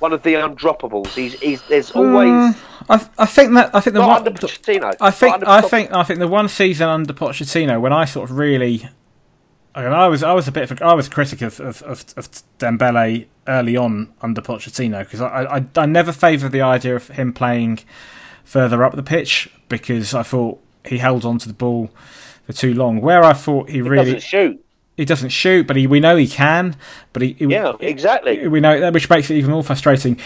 one 0.00 0.12
of 0.12 0.22
the 0.22 0.34
undroppables. 0.34 1.08
He's, 1.14 1.34
he's 1.40 1.62
there's 1.62 1.90
always 1.92 2.30
Mm, 2.30 2.56
I, 2.88 3.08
I 3.18 3.26
think 3.26 3.54
that 3.54 3.74
I 3.74 3.80
think 3.80 3.94
the 3.94 4.00
one, 4.00 4.16
under 4.16 4.30
Pochettino. 4.30 4.96
I 5.00 5.10
think 5.10 5.46
I 5.46 5.60
think 5.60 5.92
I 5.92 6.02
think 6.02 6.18
the 6.18 6.28
one 6.28 6.48
season 6.48 6.88
under 6.88 7.12
Pochettino 7.12 7.80
when 7.80 7.92
I 7.92 8.04
sort 8.04 8.30
of 8.30 8.36
really, 8.36 8.88
I, 9.74 9.82
mean, 9.84 9.92
I 9.92 10.08
was 10.08 10.22
I 10.22 10.32
was 10.32 10.48
a 10.48 10.52
bit 10.52 10.70
of 10.70 10.80
a, 10.80 10.84
I 10.84 10.94
was 10.94 11.06
a 11.06 11.10
critic 11.10 11.42
of 11.42 11.60
of, 11.60 11.82
of, 11.82 12.04
of 12.16 12.30
Dembele 12.58 13.26
early 13.46 13.76
on 13.76 14.12
under 14.20 14.40
Pochettino 14.40 15.00
because 15.00 15.20
I, 15.20 15.44
I 15.44 15.66
I 15.76 15.86
never 15.86 16.12
favoured 16.12 16.52
the 16.52 16.62
idea 16.62 16.96
of 16.96 17.08
him 17.08 17.32
playing 17.32 17.80
further 18.44 18.82
up 18.82 18.94
the 18.94 19.02
pitch 19.02 19.48
because 19.68 20.12
I 20.14 20.22
thought 20.22 20.60
he 20.84 20.98
held 20.98 21.24
on 21.24 21.38
to 21.38 21.48
the 21.48 21.54
ball 21.54 21.90
for 22.46 22.52
too 22.52 22.74
long. 22.74 23.00
Where 23.00 23.22
I 23.22 23.32
thought 23.32 23.68
he, 23.68 23.74
he 23.74 23.82
really 23.82 24.04
doesn't 24.04 24.22
shoot. 24.22 24.64
he 24.96 25.04
doesn't 25.04 25.28
shoot, 25.28 25.66
but 25.66 25.76
he, 25.76 25.86
we 25.86 26.00
know 26.00 26.16
he 26.16 26.26
can. 26.26 26.76
But 27.12 27.22
he, 27.22 27.32
he 27.34 27.46
Yeah, 27.46 27.74
exactly. 27.80 28.48
we 28.48 28.60
know 28.60 28.90
which 28.90 29.08
makes 29.08 29.30
it 29.30 29.36
even 29.36 29.52
more 29.52 29.62
frustrating. 29.62 30.18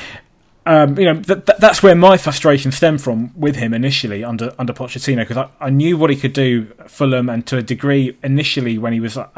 Um, 0.67 0.99
you 0.99 1.05
know, 1.05 1.15
th- 1.21 1.45
th- 1.45 1.59
that's 1.59 1.83
where 1.83 1.95
my 1.95 2.17
frustration 2.17 2.73
stemmed 2.73 3.03
from 3.03 3.39
with 3.39 3.57
him 3.57 3.75
initially 3.75 4.25
under 4.25 4.55
under 4.59 4.73
Pochettino 4.73 5.19
because 5.19 5.37
I, 5.37 5.49
I 5.61 5.69
knew 5.71 5.99
what 5.99 6.09
he 6.11 6.17
could 6.17 6.33
do 6.33 6.73
at 6.79 6.91
Fulham 6.91 7.29
and 7.29 7.47
to 7.49 7.59
a 7.59 7.63
degree 7.63 8.17
initially 8.23 8.79
when 8.79 8.93
he 8.95 9.01
was 9.01 9.19
uh, 9.19 9.29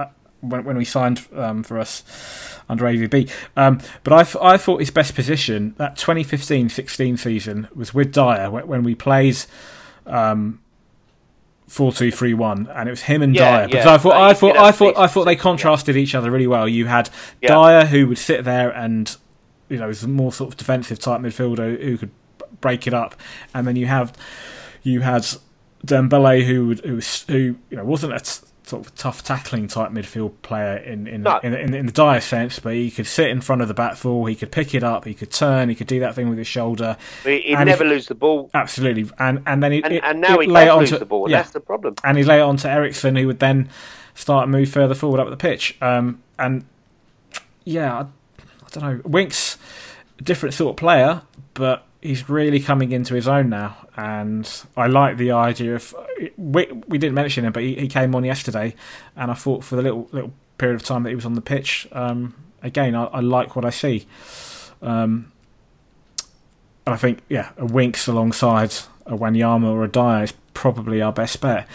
when 0.41 0.63
when 0.65 0.77
we 0.77 0.85
signed 0.85 1.27
um, 1.35 1.65
for 1.65 1.81
us 1.81 2.05
under 2.69 2.85
AVB. 2.85 3.29
Um, 3.57 3.81
but 4.05 4.13
I, 4.13 4.23
th- 4.25 4.37
I 4.43 4.57
thought 4.57 4.81
his 4.81 4.91
best 4.91 5.15
position 5.15 5.75
that 5.79 5.97
2015-16 5.97 7.17
season 7.19 7.69
was 7.75 7.95
with 7.95 8.13
Dier 8.13 8.51
when, 8.51 8.67
when 8.67 8.83
we 8.85 8.95
played. 8.95 9.37
Um, 10.07 10.61
Four 11.69 11.91
two 11.93 12.13
three 12.13 12.33
one, 12.33 12.69
and 12.73 12.89
it 12.89 12.93
was 12.93 13.03
him 13.03 13.23
and 13.23 13.35
Yeah, 13.35 13.59
Dier 13.59 13.67
because 13.67 13.85
yeah. 13.87 13.95
I 13.95 13.99
thought 13.99 14.13
I 14.17 14.35
thought 14.35 14.57
I 14.57 14.71
thought 14.71 14.97
I 14.97 15.07
thought 15.09 15.25
they 15.25 15.35
contrasted 15.35 15.97
each 15.97 16.15
other 16.15 16.31
really 16.31 16.47
well. 16.47 16.69
You 16.69 16.87
had 16.87 17.11
Yeah. 17.43 17.55
Dier 17.57 17.87
who 17.87 18.07
would 18.07 18.19
sit 18.19 18.45
there 18.45 18.71
and 18.71 19.17
you 19.69 19.79
know 19.79 19.87
was 19.89 20.03
a 20.03 20.09
more 20.09 20.33
sort 20.33 20.53
of 20.53 20.57
defensive 20.57 20.99
type 20.99 21.21
midfielder 21.21 21.83
who 21.83 21.99
could 21.99 22.11
break 22.61 22.87
it 22.87 22.95
up, 22.95 23.15
and 23.55 23.67
then 23.67 23.77
you 23.77 23.87
have 23.87 24.13
you 24.83 25.01
had 25.01 25.27
Dembele 25.87 26.45
who 26.45 26.67
would 26.69 26.81
who 26.85 26.95
was, 26.97 27.23
who 27.29 27.57
you 27.71 27.77
know 27.77 27.85
wasn't 27.85 28.13
a 28.15 28.21
t- 28.21 28.47
sort 28.65 28.85
of 28.85 28.93
tough 28.97 29.23
tackling 29.23 29.69
type 29.69 29.93
midfield 29.93 30.33
player 30.43 30.77
in 30.79 31.07
in, 31.07 31.23
No. 31.23 31.39
in, 31.39 31.55
in 31.55 31.73
in 31.75 31.87
the 31.87 31.93
dire 31.93 32.21
sense, 32.21 32.59
but 32.59 32.75
he 32.75 32.91
could 32.91 33.07
sit 33.07 33.29
in 33.31 33.41
front 33.41 33.63
of 33.63 33.69
the 33.69 33.75
back 33.75 33.95
four, 33.97 34.29
he 34.29 34.35
could 34.35 34.51
pick 34.51 34.75
it 34.75 34.83
up, 34.83 35.05
he 35.05 35.15
could 35.15 35.31
turn, 35.31 35.69
he 35.69 35.75
could 35.77 35.87
do 35.87 36.01
that 36.01 36.17
thing 36.17 36.29
with 36.29 36.39
his 36.39 36.49
shoulder, 36.49 36.97
He- 37.23 37.41
He'd 37.43 37.55
And 37.55 37.69
never 37.69 37.85
if- 37.85 37.91
lose 37.91 38.07
the 38.09 38.17
ball, 38.17 38.51
absolutely, 38.55 39.09
and 39.21 39.43
and 39.47 39.63
then 39.63 39.71
he 39.73 39.83
and, 39.85 39.93
it- 39.95 40.03
and 40.05 40.21
now 40.21 40.39
he 40.41 40.49
lay 40.49 40.65
it 40.67 40.71
onto- 40.71 40.91
lose 40.93 40.99
the 40.99 41.07
ball. 41.07 41.31
yeah, 41.31 41.39
That's 41.39 41.51
the 41.53 41.61
problem. 41.61 41.95
and 42.03 42.19
he 42.19 42.25
lay 42.25 42.39
it 42.39 42.43
on 42.43 42.57
to 42.59 42.69
Eriksen, 42.71 43.15
who 43.15 43.27
would 43.29 43.39
then 43.39 43.69
start 44.15 44.45
and 44.45 44.53
move 44.53 44.69
further 44.69 44.95
forward 44.95 45.21
up 45.21 45.31
the 45.31 45.37
pitch. 45.37 45.77
Um, 45.81 46.21
and 46.39 46.65
yeah, 47.65 48.07
I, 48.67 48.69
don't 48.71 48.83
know. 48.83 49.01
Winks, 49.05 49.57
a 50.19 50.23
different 50.23 50.55
sort 50.55 50.71
of 50.73 50.77
player, 50.77 51.23
but 51.55 51.85
he's 52.03 52.29
really 52.29 52.61
coming 52.61 52.93
into 52.93 53.15
his 53.15 53.27
own 53.29 53.49
now. 53.49 53.77
And 53.97 54.49
I 54.77 54.87
like 54.89 55.17
the 55.17 55.33
idea 55.33 55.75
of 55.77 55.95
we, 56.37 56.67
we 56.89 56.99
didn't 56.99 57.15
mention 57.15 57.45
him, 57.45 57.53
but 57.53 57.63
he, 57.63 57.75
he 57.77 57.89
came 57.89 58.15
on 58.15 58.25
yesterday, 58.25 58.75
and 59.17 59.31
I 59.31 59.35
thought 59.35 59.65
for 59.65 59.77
the 59.77 59.83
little 59.83 60.09
little 60.13 60.33
period 60.59 60.77
of 60.77 60.83
time 60.85 61.03
that 61.03 61.11
he 61.11 61.15
was 61.15 61.27
on 61.27 61.35
the 61.35 61.41
pitch, 61.41 61.87
um, 61.93 62.35
again, 62.63 62.95
I, 62.95 63.05
I 63.05 63.21
like 63.21 63.57
what 63.57 63.65
I 63.65 63.71
see. 63.71 64.07
Um, 64.83 65.33
and 66.87 66.95
I 66.95 66.97
think, 66.97 67.21
yeah, 67.29 67.51
a 67.57 67.67
Winks 67.67 68.07
alongside 68.07 68.73
a 69.07 69.17
Wanyama 69.17 69.69
or 69.71 69.85
a 69.85 69.89
Dier 69.89 70.23
is 70.25 70.33
probably 70.55 71.03
our 71.03 71.13
best 71.13 71.41
bet. 71.41 71.67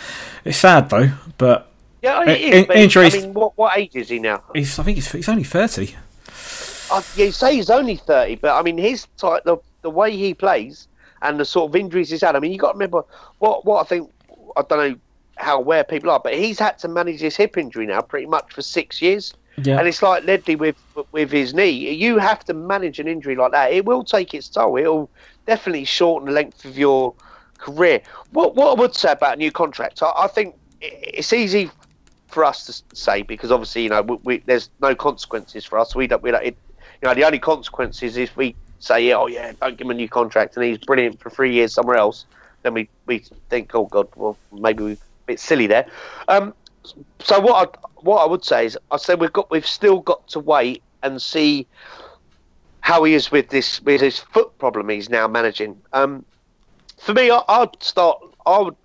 It's 0.45 0.57
sad 0.57 0.89
though, 0.89 1.11
but 1.37 1.69
Yeah, 2.01 2.23
In- 2.23 2.65
but 2.65 2.75
injuries- 2.77 3.15
I 3.15 3.19
mean, 3.21 3.33
what, 3.33 3.57
what 3.57 3.77
age 3.77 3.95
is 3.95 4.09
he 4.09 4.19
now? 4.19 4.43
he's, 4.55 4.77
I 4.79 4.83
think 4.83 4.95
he's, 4.95 5.11
he's 5.11 5.29
only 5.29 5.43
thirty. 5.43 5.95
Yeah, 7.15 7.25
you 7.25 7.31
say 7.31 7.55
he's 7.55 7.69
only 7.69 7.95
thirty, 7.97 8.35
but 8.35 8.57
I 8.57 8.61
mean, 8.61 8.77
his 8.77 9.07
type, 9.17 9.43
the 9.43 9.57
the 9.81 9.89
way 9.89 10.15
he 10.15 10.33
plays 10.33 10.87
and 11.21 11.39
the 11.39 11.45
sort 11.45 11.69
of 11.69 11.75
injuries 11.75 12.09
he's 12.09 12.21
had. 12.21 12.35
I 12.35 12.39
mean, 12.39 12.51
you 12.51 12.57
got 12.57 12.71
to 12.71 12.77
remember 12.77 13.03
what 13.39 13.65
what 13.65 13.85
I 13.85 13.87
think. 13.87 14.11
I 14.57 14.63
don't 14.67 14.91
know 14.91 14.99
how 15.37 15.57
aware 15.57 15.83
people 15.83 16.09
are, 16.11 16.19
but 16.19 16.33
he's 16.33 16.59
had 16.59 16.77
to 16.79 16.87
manage 16.87 17.19
his 17.19 17.35
hip 17.35 17.57
injury 17.57 17.85
now 17.85 18.01
pretty 18.01 18.27
much 18.27 18.53
for 18.53 18.61
six 18.61 19.01
years. 19.01 19.33
Yeah, 19.63 19.79
And 19.79 19.87
it's 19.87 20.01
like 20.01 20.23
Ledley 20.23 20.55
with 20.55 20.77
with 21.11 21.31
his 21.31 21.53
knee. 21.53 21.69
You 21.69 22.17
have 22.17 22.43
to 22.45 22.53
manage 22.53 22.99
an 22.99 23.07
injury 23.07 23.35
like 23.35 23.51
that. 23.51 23.71
It 23.71 23.85
will 23.85 24.03
take 24.03 24.33
its 24.33 24.47
toll. 24.47 24.77
It'll 24.77 25.09
definitely 25.45 25.85
shorten 25.85 26.27
the 26.27 26.33
length 26.33 26.63
of 26.65 26.77
your 26.77 27.13
career. 27.57 28.01
What 28.31 28.55
what 28.55 28.77
I 28.77 28.79
would 28.79 28.95
say 28.95 29.11
about 29.11 29.33
a 29.33 29.37
new 29.37 29.51
contract, 29.51 30.01
I, 30.01 30.11
I 30.17 30.27
think 30.27 30.55
it's 30.81 31.33
easy 31.33 31.69
for 32.27 32.45
us 32.45 32.65
to 32.65 32.95
say 32.95 33.23
because 33.23 33.51
obviously 33.51 33.83
you 33.83 33.89
know 33.89 34.01
we, 34.01 34.15
we, 34.23 34.37
there's 34.39 34.69
no 34.81 34.95
consequences 34.95 35.65
for 35.65 35.77
us. 35.77 35.95
We 35.95 36.07
don't 36.07 36.23
we 36.23 36.31
don't. 36.31 36.43
It, 36.43 36.57
you 37.01 37.07
know 37.07 37.13
the 37.13 37.23
only 37.23 37.39
consequences 37.39 38.17
is 38.17 38.29
if 38.29 38.37
we 38.37 38.55
say 38.79 39.11
oh 39.13 39.27
yeah 39.27 39.51
don't 39.61 39.77
give 39.77 39.85
him 39.85 39.91
a 39.91 39.95
new 39.95 40.09
contract 40.09 40.55
and 40.55 40.65
he's 40.65 40.77
brilliant 40.79 41.19
for 41.19 41.29
three 41.29 41.53
years 41.53 41.73
somewhere 41.73 41.97
else. 41.97 42.25
Then 42.63 42.73
we 42.73 42.89
we 43.05 43.23
think 43.49 43.73
oh 43.73 43.85
god 43.85 44.07
well 44.15 44.37
maybe 44.51 44.83
we're 44.83 44.93
a 44.93 44.97
bit 45.25 45.39
silly 45.39 45.67
there. 45.67 45.87
Um, 46.27 46.53
so 47.19 47.39
what 47.39 47.69
I, 47.69 47.87
what 48.01 48.17
I 48.23 48.25
would 48.25 48.43
say 48.43 48.65
is 48.65 48.77
I 48.89 48.97
said 48.97 49.19
we've 49.19 49.33
got 49.33 49.49
we've 49.51 49.67
still 49.67 49.99
got 49.99 50.27
to 50.29 50.39
wait 50.39 50.83
and 51.03 51.21
see 51.21 51.67
how 52.81 53.03
he 53.03 53.13
is 53.13 53.31
with 53.31 53.49
this 53.49 53.81
with 53.81 54.01
his 54.01 54.19
foot 54.19 54.57
problem 54.57 54.89
he's 54.89 55.09
now 55.09 55.27
managing. 55.27 55.79
Um, 55.93 56.25
for 56.99 57.13
me, 57.13 57.31
I, 57.31 57.41
I'd 57.47 57.81
start. 57.81 58.19
I 58.45 58.59
would. 58.59 58.75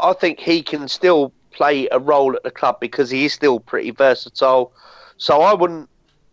I 0.00 0.12
think 0.12 0.40
he 0.40 0.62
can 0.62 0.88
still 0.88 1.32
play 1.52 1.88
a 1.90 1.98
role 1.98 2.36
at 2.36 2.42
the 2.42 2.50
club 2.50 2.78
because 2.80 3.10
he 3.10 3.24
is 3.24 3.32
still 3.32 3.60
pretty 3.60 3.90
versatile. 3.90 4.72
So 5.16 5.40
I 5.40 5.54
wouldn't 5.54 5.88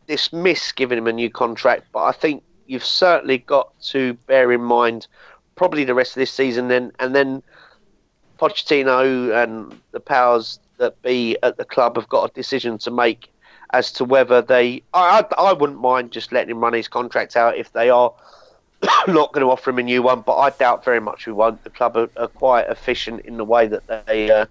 dismiss 0.08 0.72
giving 0.72 0.98
him 0.98 1.08
a 1.08 1.14
new 1.14 1.30
contract, 1.30 1.86
but 1.92 2.04
I 2.04 2.12
think 2.12 2.44
you've 2.68 2.86
certainly 2.86 3.40
got 3.40 3.78
to 3.82 4.14
bear 4.28 4.52
in 4.52 4.62
mind 4.62 5.08
probably 5.56 5.84
the 5.84 5.94
rest 5.94 6.12
of 6.12 6.16
this 6.16 6.32
season, 6.32 6.68
then 6.68 6.92
and 7.00 7.16
then 7.16 7.44
Pochettino 8.40 9.44
and 9.44 9.80
the 9.92 10.00
powers 10.00 10.60
that 10.78 11.02
be 11.02 11.38
at 11.44 11.58
the 11.58 11.66
club 11.66 11.96
have 11.96 12.10
got 12.10 12.30
a 12.30 12.34
decision 12.34 12.78
to 12.80 12.92
make 12.92 13.30
as 13.72 13.92
to 13.94 14.06
whether 14.06 14.42
they. 14.42 14.84
I, 14.94 15.24
I, 15.38 15.50
I 15.50 15.54
wouldn't 15.54 15.80
mind 15.80 16.12
just 16.12 16.32
letting 16.32 16.52
him 16.52 16.60
run 16.60 16.74
his 16.74 16.88
contract 16.88 17.36
out 17.36 17.58
if 17.58 17.72
they 17.74 17.90
are 17.90 18.14
not 19.08 19.34
going 19.34 19.46
to 19.46 19.52
offer 19.52 19.70
him 19.70 19.80
a 19.80 19.84
new 19.84 20.02
one, 20.02 20.22
but 20.22 20.38
I 20.38 20.50
doubt 20.52 20.84
very 20.84 21.00
much 21.00 21.26
we 21.26 21.34
won't. 21.34 21.64
The 21.64 21.70
club 21.70 21.98
are, 21.98 22.10
are 22.18 22.28
quite 22.28 22.68
efficient 22.70 23.22
in 23.22 23.38
the 23.38 23.46
way 23.46 23.68
that 23.68 24.06
they 24.06 24.32
uh, 24.32 24.46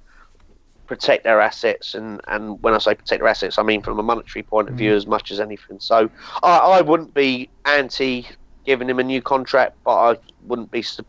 protect 0.93 1.24
their 1.24 1.40
assets, 1.40 1.94
and, 1.94 2.20
and 2.28 2.62
when 2.62 2.74
I 2.74 2.78
say 2.78 2.94
protect 2.94 3.20
their 3.20 3.28
assets, 3.28 3.59
I 3.59 3.62
mean 3.62 3.81
from 3.81 3.98
a 3.98 4.02
monetary 4.02 4.43
point 4.43 4.69
of 4.69 4.74
view 4.74 4.94
as 4.94 5.06
much 5.06 5.31
as 5.32 5.40
anything. 5.40 5.81
So 5.81 6.10
I, 6.43 6.59
I 6.59 6.81
wouldn't 6.82 7.14
be 7.14 7.48
anti 7.64 8.27
giving 8.66 8.90
him 8.90 8.98
a 8.98 9.02
new 9.02 9.23
contract, 9.23 9.74
but 9.85 9.97
I 9.97 10.19
wouldn't 10.43 10.70
be 10.70 10.82
su- 10.82 11.06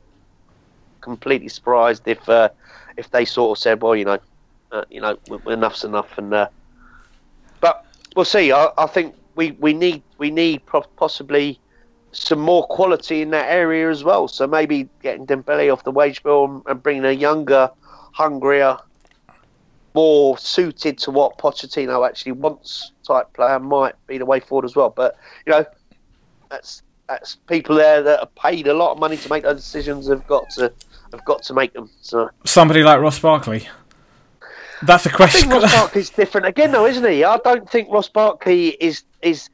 completely 1.01 1.49
surprised 1.49 2.07
if 2.07 2.30
uh, 2.30 2.47
if 2.95 3.11
they 3.11 3.26
sort 3.26 3.57
of 3.57 3.61
said, 3.61 3.81
well, 3.81 3.93
you 3.93 4.05
know, 4.05 4.19
uh, 4.72 4.85
you 4.89 5.01
know, 5.01 5.18
enough's 5.47 5.84
enough, 5.84 6.18
and 6.18 6.34
uh, 6.34 6.47
but 7.60 7.85
we'll 8.15 8.23
see. 8.23 8.53
I, 8.53 8.69
I 8.77 8.85
think 8.85 9.15
we, 9.35 9.51
we 9.51 9.73
need 9.73 10.01
we 10.18 10.31
need 10.31 10.61
possibly 10.95 11.60
some 12.14 12.39
more 12.39 12.65
quality 12.68 13.22
in 13.22 13.31
that 13.31 13.51
area 13.51 13.89
as 13.89 14.05
well. 14.05 14.30
So 14.30 14.47
maybe 14.47 14.88
getting 15.01 15.27
Dembele 15.27 15.73
off 15.73 15.84
the 15.84 15.91
wage 15.91 16.23
bill 16.23 16.64
and 16.68 16.81
bringing 16.81 17.03
a 17.03 17.11
younger, 17.11 17.69
hungrier, 18.14 18.77
more 19.94 20.38
suited 20.38 20.98
to 20.99 21.11
what 21.11 21.38
Pochettino 21.38 22.07
actually 22.07 22.34
wants 22.34 22.91
type 23.06 23.32
player 23.34 23.60
might 23.60 23.95
be 24.07 24.18
the 24.18 24.26
way 24.26 24.40
forward 24.40 24.65
as 24.65 24.76
well. 24.76 24.90
But 24.90 25.18
you 25.45 25.52
know, 25.52 25.65
that's 26.49 26.84
that's 27.07 27.36
people 27.48 27.76
there 27.76 28.02
that 28.02 28.20
are 28.20 28.30
paid 28.41 28.68
a 28.68 28.74
lot 28.74 28.94
of 28.94 28.99
money 28.99 29.18
to 29.18 29.30
make 29.30 29.44
those 29.44 29.57
decisions 29.57 30.07
have 30.07 30.26
got 30.28 30.49
to 30.52 30.74
have 31.11 31.26
got 31.26 31.44
to 31.44 31.53
make 31.53 31.74
them. 31.74 31.90
So 32.02 32.30
somebody 32.45 32.84
like 32.84 32.99
Ross 32.99 33.20
Barkley. 33.20 33.68
That's 34.82 35.06
a 35.06 35.10
question. 35.10 35.49
I 35.49 35.52
think 35.52 35.64
Ross 35.64 35.74
Barkley's 35.74 36.10
different 36.10 36.48
again, 36.48 36.72
though, 36.72 36.86
isn't 36.86 37.10
he? 37.10 37.24
I 37.24 37.38
don't 37.38 37.70
think 37.70 37.90
Ross 37.91 38.10
Barkley 38.10 38.70
is 38.70 39.03
is. 39.22 39.49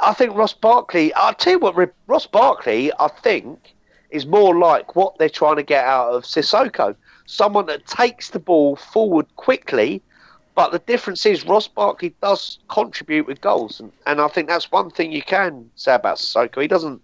I 0.00 0.12
think 0.12 0.36
Ross 0.36 0.52
Barkley. 0.52 1.12
I'll 1.14 1.34
tell 1.34 1.54
you 1.54 1.58
what, 1.58 1.74
Ross 2.06 2.26
Barkley. 2.26 2.92
I 3.00 3.08
think 3.08 3.74
is 4.10 4.26
more 4.26 4.56
like 4.56 4.94
what 4.94 5.18
they're 5.18 5.28
trying 5.28 5.56
to 5.56 5.62
get 5.62 5.84
out 5.84 6.12
of 6.12 6.22
Sissoko. 6.22 6.94
Someone 7.32 7.64
that 7.66 7.86
takes 7.86 8.28
the 8.28 8.38
ball 8.38 8.76
forward 8.76 9.26
quickly, 9.36 10.02
but 10.54 10.70
the 10.70 10.80
difference 10.80 11.24
is 11.24 11.46
Ross 11.46 11.66
Barkley 11.66 12.14
does 12.20 12.58
contribute 12.68 13.26
with 13.26 13.40
goals, 13.40 13.80
and, 13.80 13.90
and 14.06 14.20
I 14.20 14.28
think 14.28 14.48
that's 14.48 14.70
one 14.70 14.90
thing 14.90 15.12
you 15.12 15.22
can 15.22 15.70
say 15.74 15.94
about 15.94 16.18
Sissoko. 16.18 16.60
He 16.60 16.68
doesn't 16.68 17.00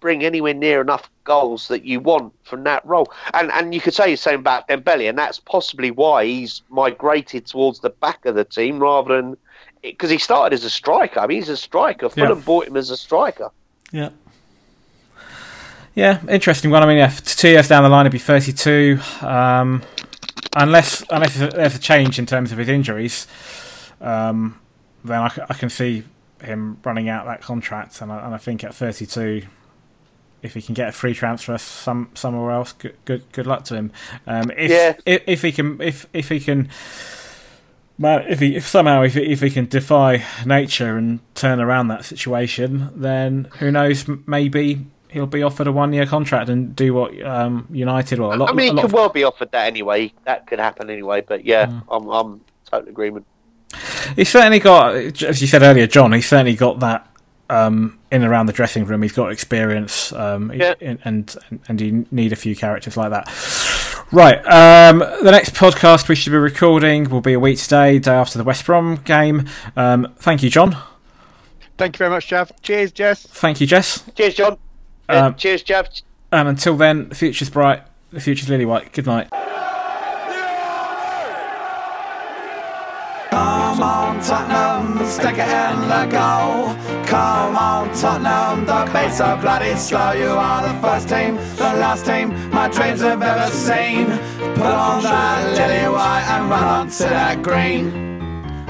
bring 0.00 0.24
anywhere 0.24 0.54
near 0.54 0.80
enough 0.80 1.10
goals 1.24 1.68
that 1.68 1.84
you 1.84 2.00
want 2.00 2.32
from 2.44 2.64
that 2.64 2.84
role. 2.86 3.12
And 3.34 3.52
and 3.52 3.74
you 3.74 3.82
could 3.82 3.92
say 3.92 4.10
the 4.10 4.16
same 4.16 4.40
about 4.40 4.66
Dembele, 4.66 5.10
and 5.10 5.18
that's 5.18 5.40
possibly 5.40 5.90
why 5.90 6.24
he's 6.24 6.62
migrated 6.70 7.44
towards 7.46 7.80
the 7.80 7.90
back 7.90 8.24
of 8.24 8.34
the 8.34 8.44
team 8.46 8.78
rather 8.78 9.14
than 9.14 9.36
because 9.82 10.08
he 10.08 10.16
started 10.16 10.54
as 10.54 10.64
a 10.64 10.70
striker. 10.70 11.20
I 11.20 11.26
mean, 11.26 11.36
he's 11.36 11.50
a 11.50 11.56
striker. 11.58 12.08
Fulham 12.08 12.38
yeah. 12.38 12.44
bought 12.46 12.66
him 12.66 12.78
as 12.78 12.88
a 12.88 12.96
striker. 12.96 13.50
Yeah. 13.92 14.08
Yeah, 15.94 16.20
interesting 16.28 16.70
one. 16.70 16.82
I 16.82 16.86
mean, 16.86 16.98
yeah, 16.98 17.08
two 17.08 17.50
years 17.50 17.68
down 17.68 17.84
the 17.84 17.88
line, 17.88 18.06
it'd 18.06 18.12
be 18.12 18.18
32. 18.18 18.98
Um, 19.20 19.82
unless 20.56 21.04
unless 21.10 21.36
there's 21.36 21.76
a 21.76 21.78
change 21.78 22.18
in 22.18 22.26
terms 22.26 22.50
of 22.50 22.58
his 22.58 22.68
injuries, 22.68 23.26
um, 24.00 24.60
then 25.04 25.20
I, 25.20 25.30
I, 25.48 25.54
can 25.54 25.70
see 25.70 26.02
him 26.42 26.78
running 26.84 27.08
out 27.08 27.26
that 27.26 27.42
contract. 27.42 28.00
And 28.00 28.10
I, 28.10 28.24
and 28.24 28.34
I 28.34 28.38
think 28.38 28.64
at 28.64 28.74
32, 28.74 29.42
if 30.42 30.54
he 30.54 30.62
can 30.62 30.74
get 30.74 30.88
a 30.88 30.92
free 30.92 31.14
transfer 31.14 31.56
some 31.58 32.10
somewhere 32.14 32.50
else, 32.50 32.72
good 32.72 32.96
good, 33.04 33.30
good 33.30 33.46
luck 33.46 33.64
to 33.66 33.76
him. 33.76 33.92
Um, 34.26 34.50
if, 34.56 34.70
yeah. 34.70 34.94
if, 35.06 35.22
if 35.26 35.42
he 35.42 35.52
can 35.52 35.80
if 35.80 36.06
if 36.12 36.28
he 36.28 36.40
can. 36.40 36.70
if 38.00 38.40
he 38.40 38.56
if 38.56 38.66
somehow 38.66 39.02
if 39.02 39.16
if 39.16 39.40
he 39.40 39.50
can 39.50 39.66
defy 39.66 40.24
nature 40.44 40.96
and 40.96 41.20
turn 41.36 41.60
around 41.60 41.86
that 41.88 42.04
situation, 42.04 42.90
then 42.96 43.48
who 43.58 43.70
knows? 43.70 44.06
Maybe 44.26 44.86
he'll 45.14 45.26
be 45.26 45.42
offered 45.42 45.66
a 45.66 45.72
one 45.72 45.92
year 45.92 46.04
contract 46.04 46.50
and 46.50 46.76
do 46.76 46.92
what 46.92 47.20
um, 47.24 47.66
United 47.70 48.18
or 48.18 48.34
a 48.34 48.36
lot. 48.36 48.50
I 48.50 48.52
mean, 48.52 48.76
he 48.76 48.82
could 48.82 48.90
of... 48.90 48.92
well 48.92 49.08
be 49.08 49.24
offered 49.24 49.50
that 49.52 49.66
anyway. 49.66 50.12
That 50.24 50.46
could 50.46 50.58
happen 50.58 50.90
anyway. 50.90 51.22
But 51.22 51.44
yeah, 51.44 51.66
mm. 51.66 51.82
I'm 51.88 52.08
I'm 52.08 52.40
totally 52.66 52.90
agreement. 52.90 53.26
He's 54.14 54.28
certainly 54.28 54.58
got, 54.58 54.94
as 54.94 55.40
you 55.40 55.46
said 55.46 55.62
earlier, 55.62 55.86
John. 55.86 56.12
He's 56.12 56.28
certainly 56.28 56.54
got 56.54 56.80
that 56.80 57.08
um, 57.48 57.98
in 58.10 58.22
and 58.22 58.30
around 58.30 58.46
the 58.46 58.52
dressing 58.52 58.84
room. 58.84 59.02
He's 59.02 59.12
got 59.12 59.32
experience, 59.32 60.12
um, 60.12 60.52
yeah. 60.52 60.74
and, 60.80 60.98
and 61.04 61.36
and 61.68 61.80
you 61.80 62.06
need 62.10 62.32
a 62.32 62.36
few 62.36 62.54
characters 62.54 62.96
like 62.96 63.10
that. 63.10 63.28
Right. 64.12 64.38
Um, 64.46 64.98
the 64.98 65.30
next 65.30 65.54
podcast 65.54 66.08
we 66.08 66.14
should 66.14 66.30
be 66.30 66.36
recording 66.36 67.08
will 67.08 67.22
be 67.22 67.32
a 67.32 67.40
week 67.40 67.58
today, 67.58 67.98
day 67.98 68.12
after 68.12 68.38
the 68.38 68.44
West 68.44 68.66
Brom 68.66 68.96
game. 68.96 69.48
Um, 69.76 70.12
thank 70.18 70.42
you, 70.42 70.50
John. 70.50 70.76
Thank 71.76 71.96
you 71.96 71.98
very 71.98 72.10
much, 72.10 72.28
Jeff. 72.28 72.52
Cheers, 72.62 72.92
Jess. 72.92 73.26
Thank 73.26 73.60
you, 73.60 73.66
Jess. 73.66 74.08
Cheers, 74.14 74.34
John. 74.34 74.58
Um, 75.08 75.34
cheers, 75.36 75.62
Jeff. 75.62 75.88
And 76.32 76.48
until 76.48 76.76
then, 76.76 77.08
the 77.08 77.14
future's 77.14 77.50
bright. 77.50 77.82
The 78.10 78.20
future's 78.20 78.48
lily 78.48 78.64
white. 78.64 78.92
Good 78.92 79.06
night. 79.06 79.28
Come 83.30 83.82
on, 83.82 84.20
Tottenham, 84.22 85.04
stick 85.06 85.36
it 85.36 85.48
in 85.48 85.88
the 85.88 86.06
goal. 86.08 86.74
Come 87.06 87.56
on, 87.56 87.92
Tottenham, 87.92 88.64
the 88.64 88.84
pace 88.92 89.18
so 89.18 89.36
bloody 89.40 89.74
slow. 89.74 90.12
You 90.12 90.28
are 90.28 90.62
the 90.72 90.80
first 90.80 91.08
team, 91.08 91.34
the 91.56 91.74
last 91.74 92.06
team 92.06 92.50
my 92.50 92.68
dreams 92.68 93.00
have 93.00 93.20
ever 93.20 93.50
seen. 93.50 94.06
Put 94.54 94.66
on 94.66 95.02
that 95.02 95.56
lily 95.56 95.92
white 95.92 96.24
and 96.28 96.48
run 96.48 96.62
on 96.62 96.88
to 96.90 97.02
that 97.02 97.42
green. 97.42 98.13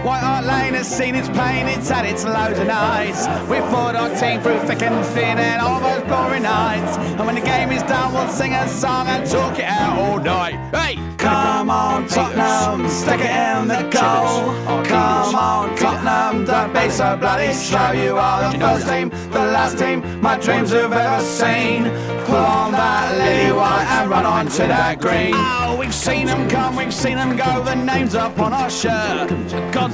White 0.04 0.20
Hart 0.20 0.44
Lane 0.44 0.74
has 0.74 0.86
seen 0.86 1.14
its 1.14 1.28
pain, 1.30 1.66
it's 1.66 1.88
had 1.88 2.04
its 2.04 2.24
lows 2.24 2.58
and 2.58 2.70
highs. 2.70 3.26
We 3.48 3.56
fought 3.72 3.96
our 3.96 4.10
team 4.14 4.42
through 4.42 4.60
thick 4.68 4.82
and 4.82 5.02
thin 5.06 5.38
and 5.38 5.62
all 5.62 5.80
those 5.80 6.02
glory 6.02 6.40
nights. 6.40 6.98
And 6.98 7.24
when 7.24 7.36
the 7.36 7.40
game 7.40 7.72
is 7.72 7.82
done, 7.84 8.12
we'll 8.12 8.28
sing 8.28 8.52
a 8.52 8.68
song 8.68 9.06
and 9.06 9.26
talk 9.26 9.58
it 9.58 9.64
out 9.64 9.98
all 9.98 10.18
night. 10.20 10.56
Hey! 10.74 11.14
Come 11.24 11.70
on, 11.70 12.06
Tottenham, 12.06 12.86
stick 12.86 13.20
it 13.20 13.30
in 13.30 13.66
the 13.66 13.80
goal. 13.88 14.52
Come 14.84 15.34
on, 15.34 15.74
Tottenham, 15.74 16.44
don't 16.44 16.74
be 16.74 16.90
so 16.90 17.16
bloody 17.16 17.54
slow. 17.54 17.92
You 17.92 18.18
are 18.18 18.52
the 18.52 18.58
first 18.58 18.86
team, 18.86 19.08
the 19.30 19.38
last 19.38 19.78
team 19.78 20.20
my 20.20 20.36
dreams 20.36 20.70
have 20.72 20.92
ever 20.92 21.24
seen. 21.24 21.84
Pull 22.26 22.36
on 22.36 22.72
that 22.72 23.16
lily 23.16 23.52
white 23.52 23.86
and 23.88 24.10
run 24.10 24.26
on 24.26 24.48
to 24.48 24.66
that 24.66 25.00
green. 25.00 25.32
Oh, 25.34 25.76
we've 25.78 25.94
seen 25.94 26.26
them 26.26 26.46
come, 26.50 26.76
we've 26.76 26.92
seen 26.92 27.16
them 27.16 27.36
go, 27.36 27.62
the 27.64 27.74
names 27.74 28.14
up 28.14 28.38
on 28.38 28.52
our 28.52 28.68
shirt. 28.68 29.30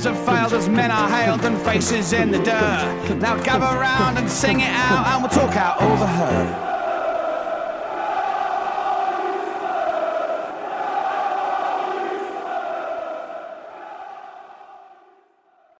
Have 0.00 0.24
failed 0.24 0.54
as 0.54 0.66
men 0.66 0.90
are 0.90 1.10
hailed 1.10 1.44
and 1.44 1.60
faces 1.60 2.14
in 2.14 2.30
the 2.30 2.38
dirt. 2.38 3.16
Now 3.18 3.36
gather 3.42 3.78
round 3.78 4.16
and 4.16 4.30
sing 4.30 4.60
it 4.60 4.70
out 4.70 5.06
and 5.06 5.22
we'll 5.22 5.30
talk 5.30 5.54
out 5.56 5.82
over 5.82 6.06
her. 6.06 6.79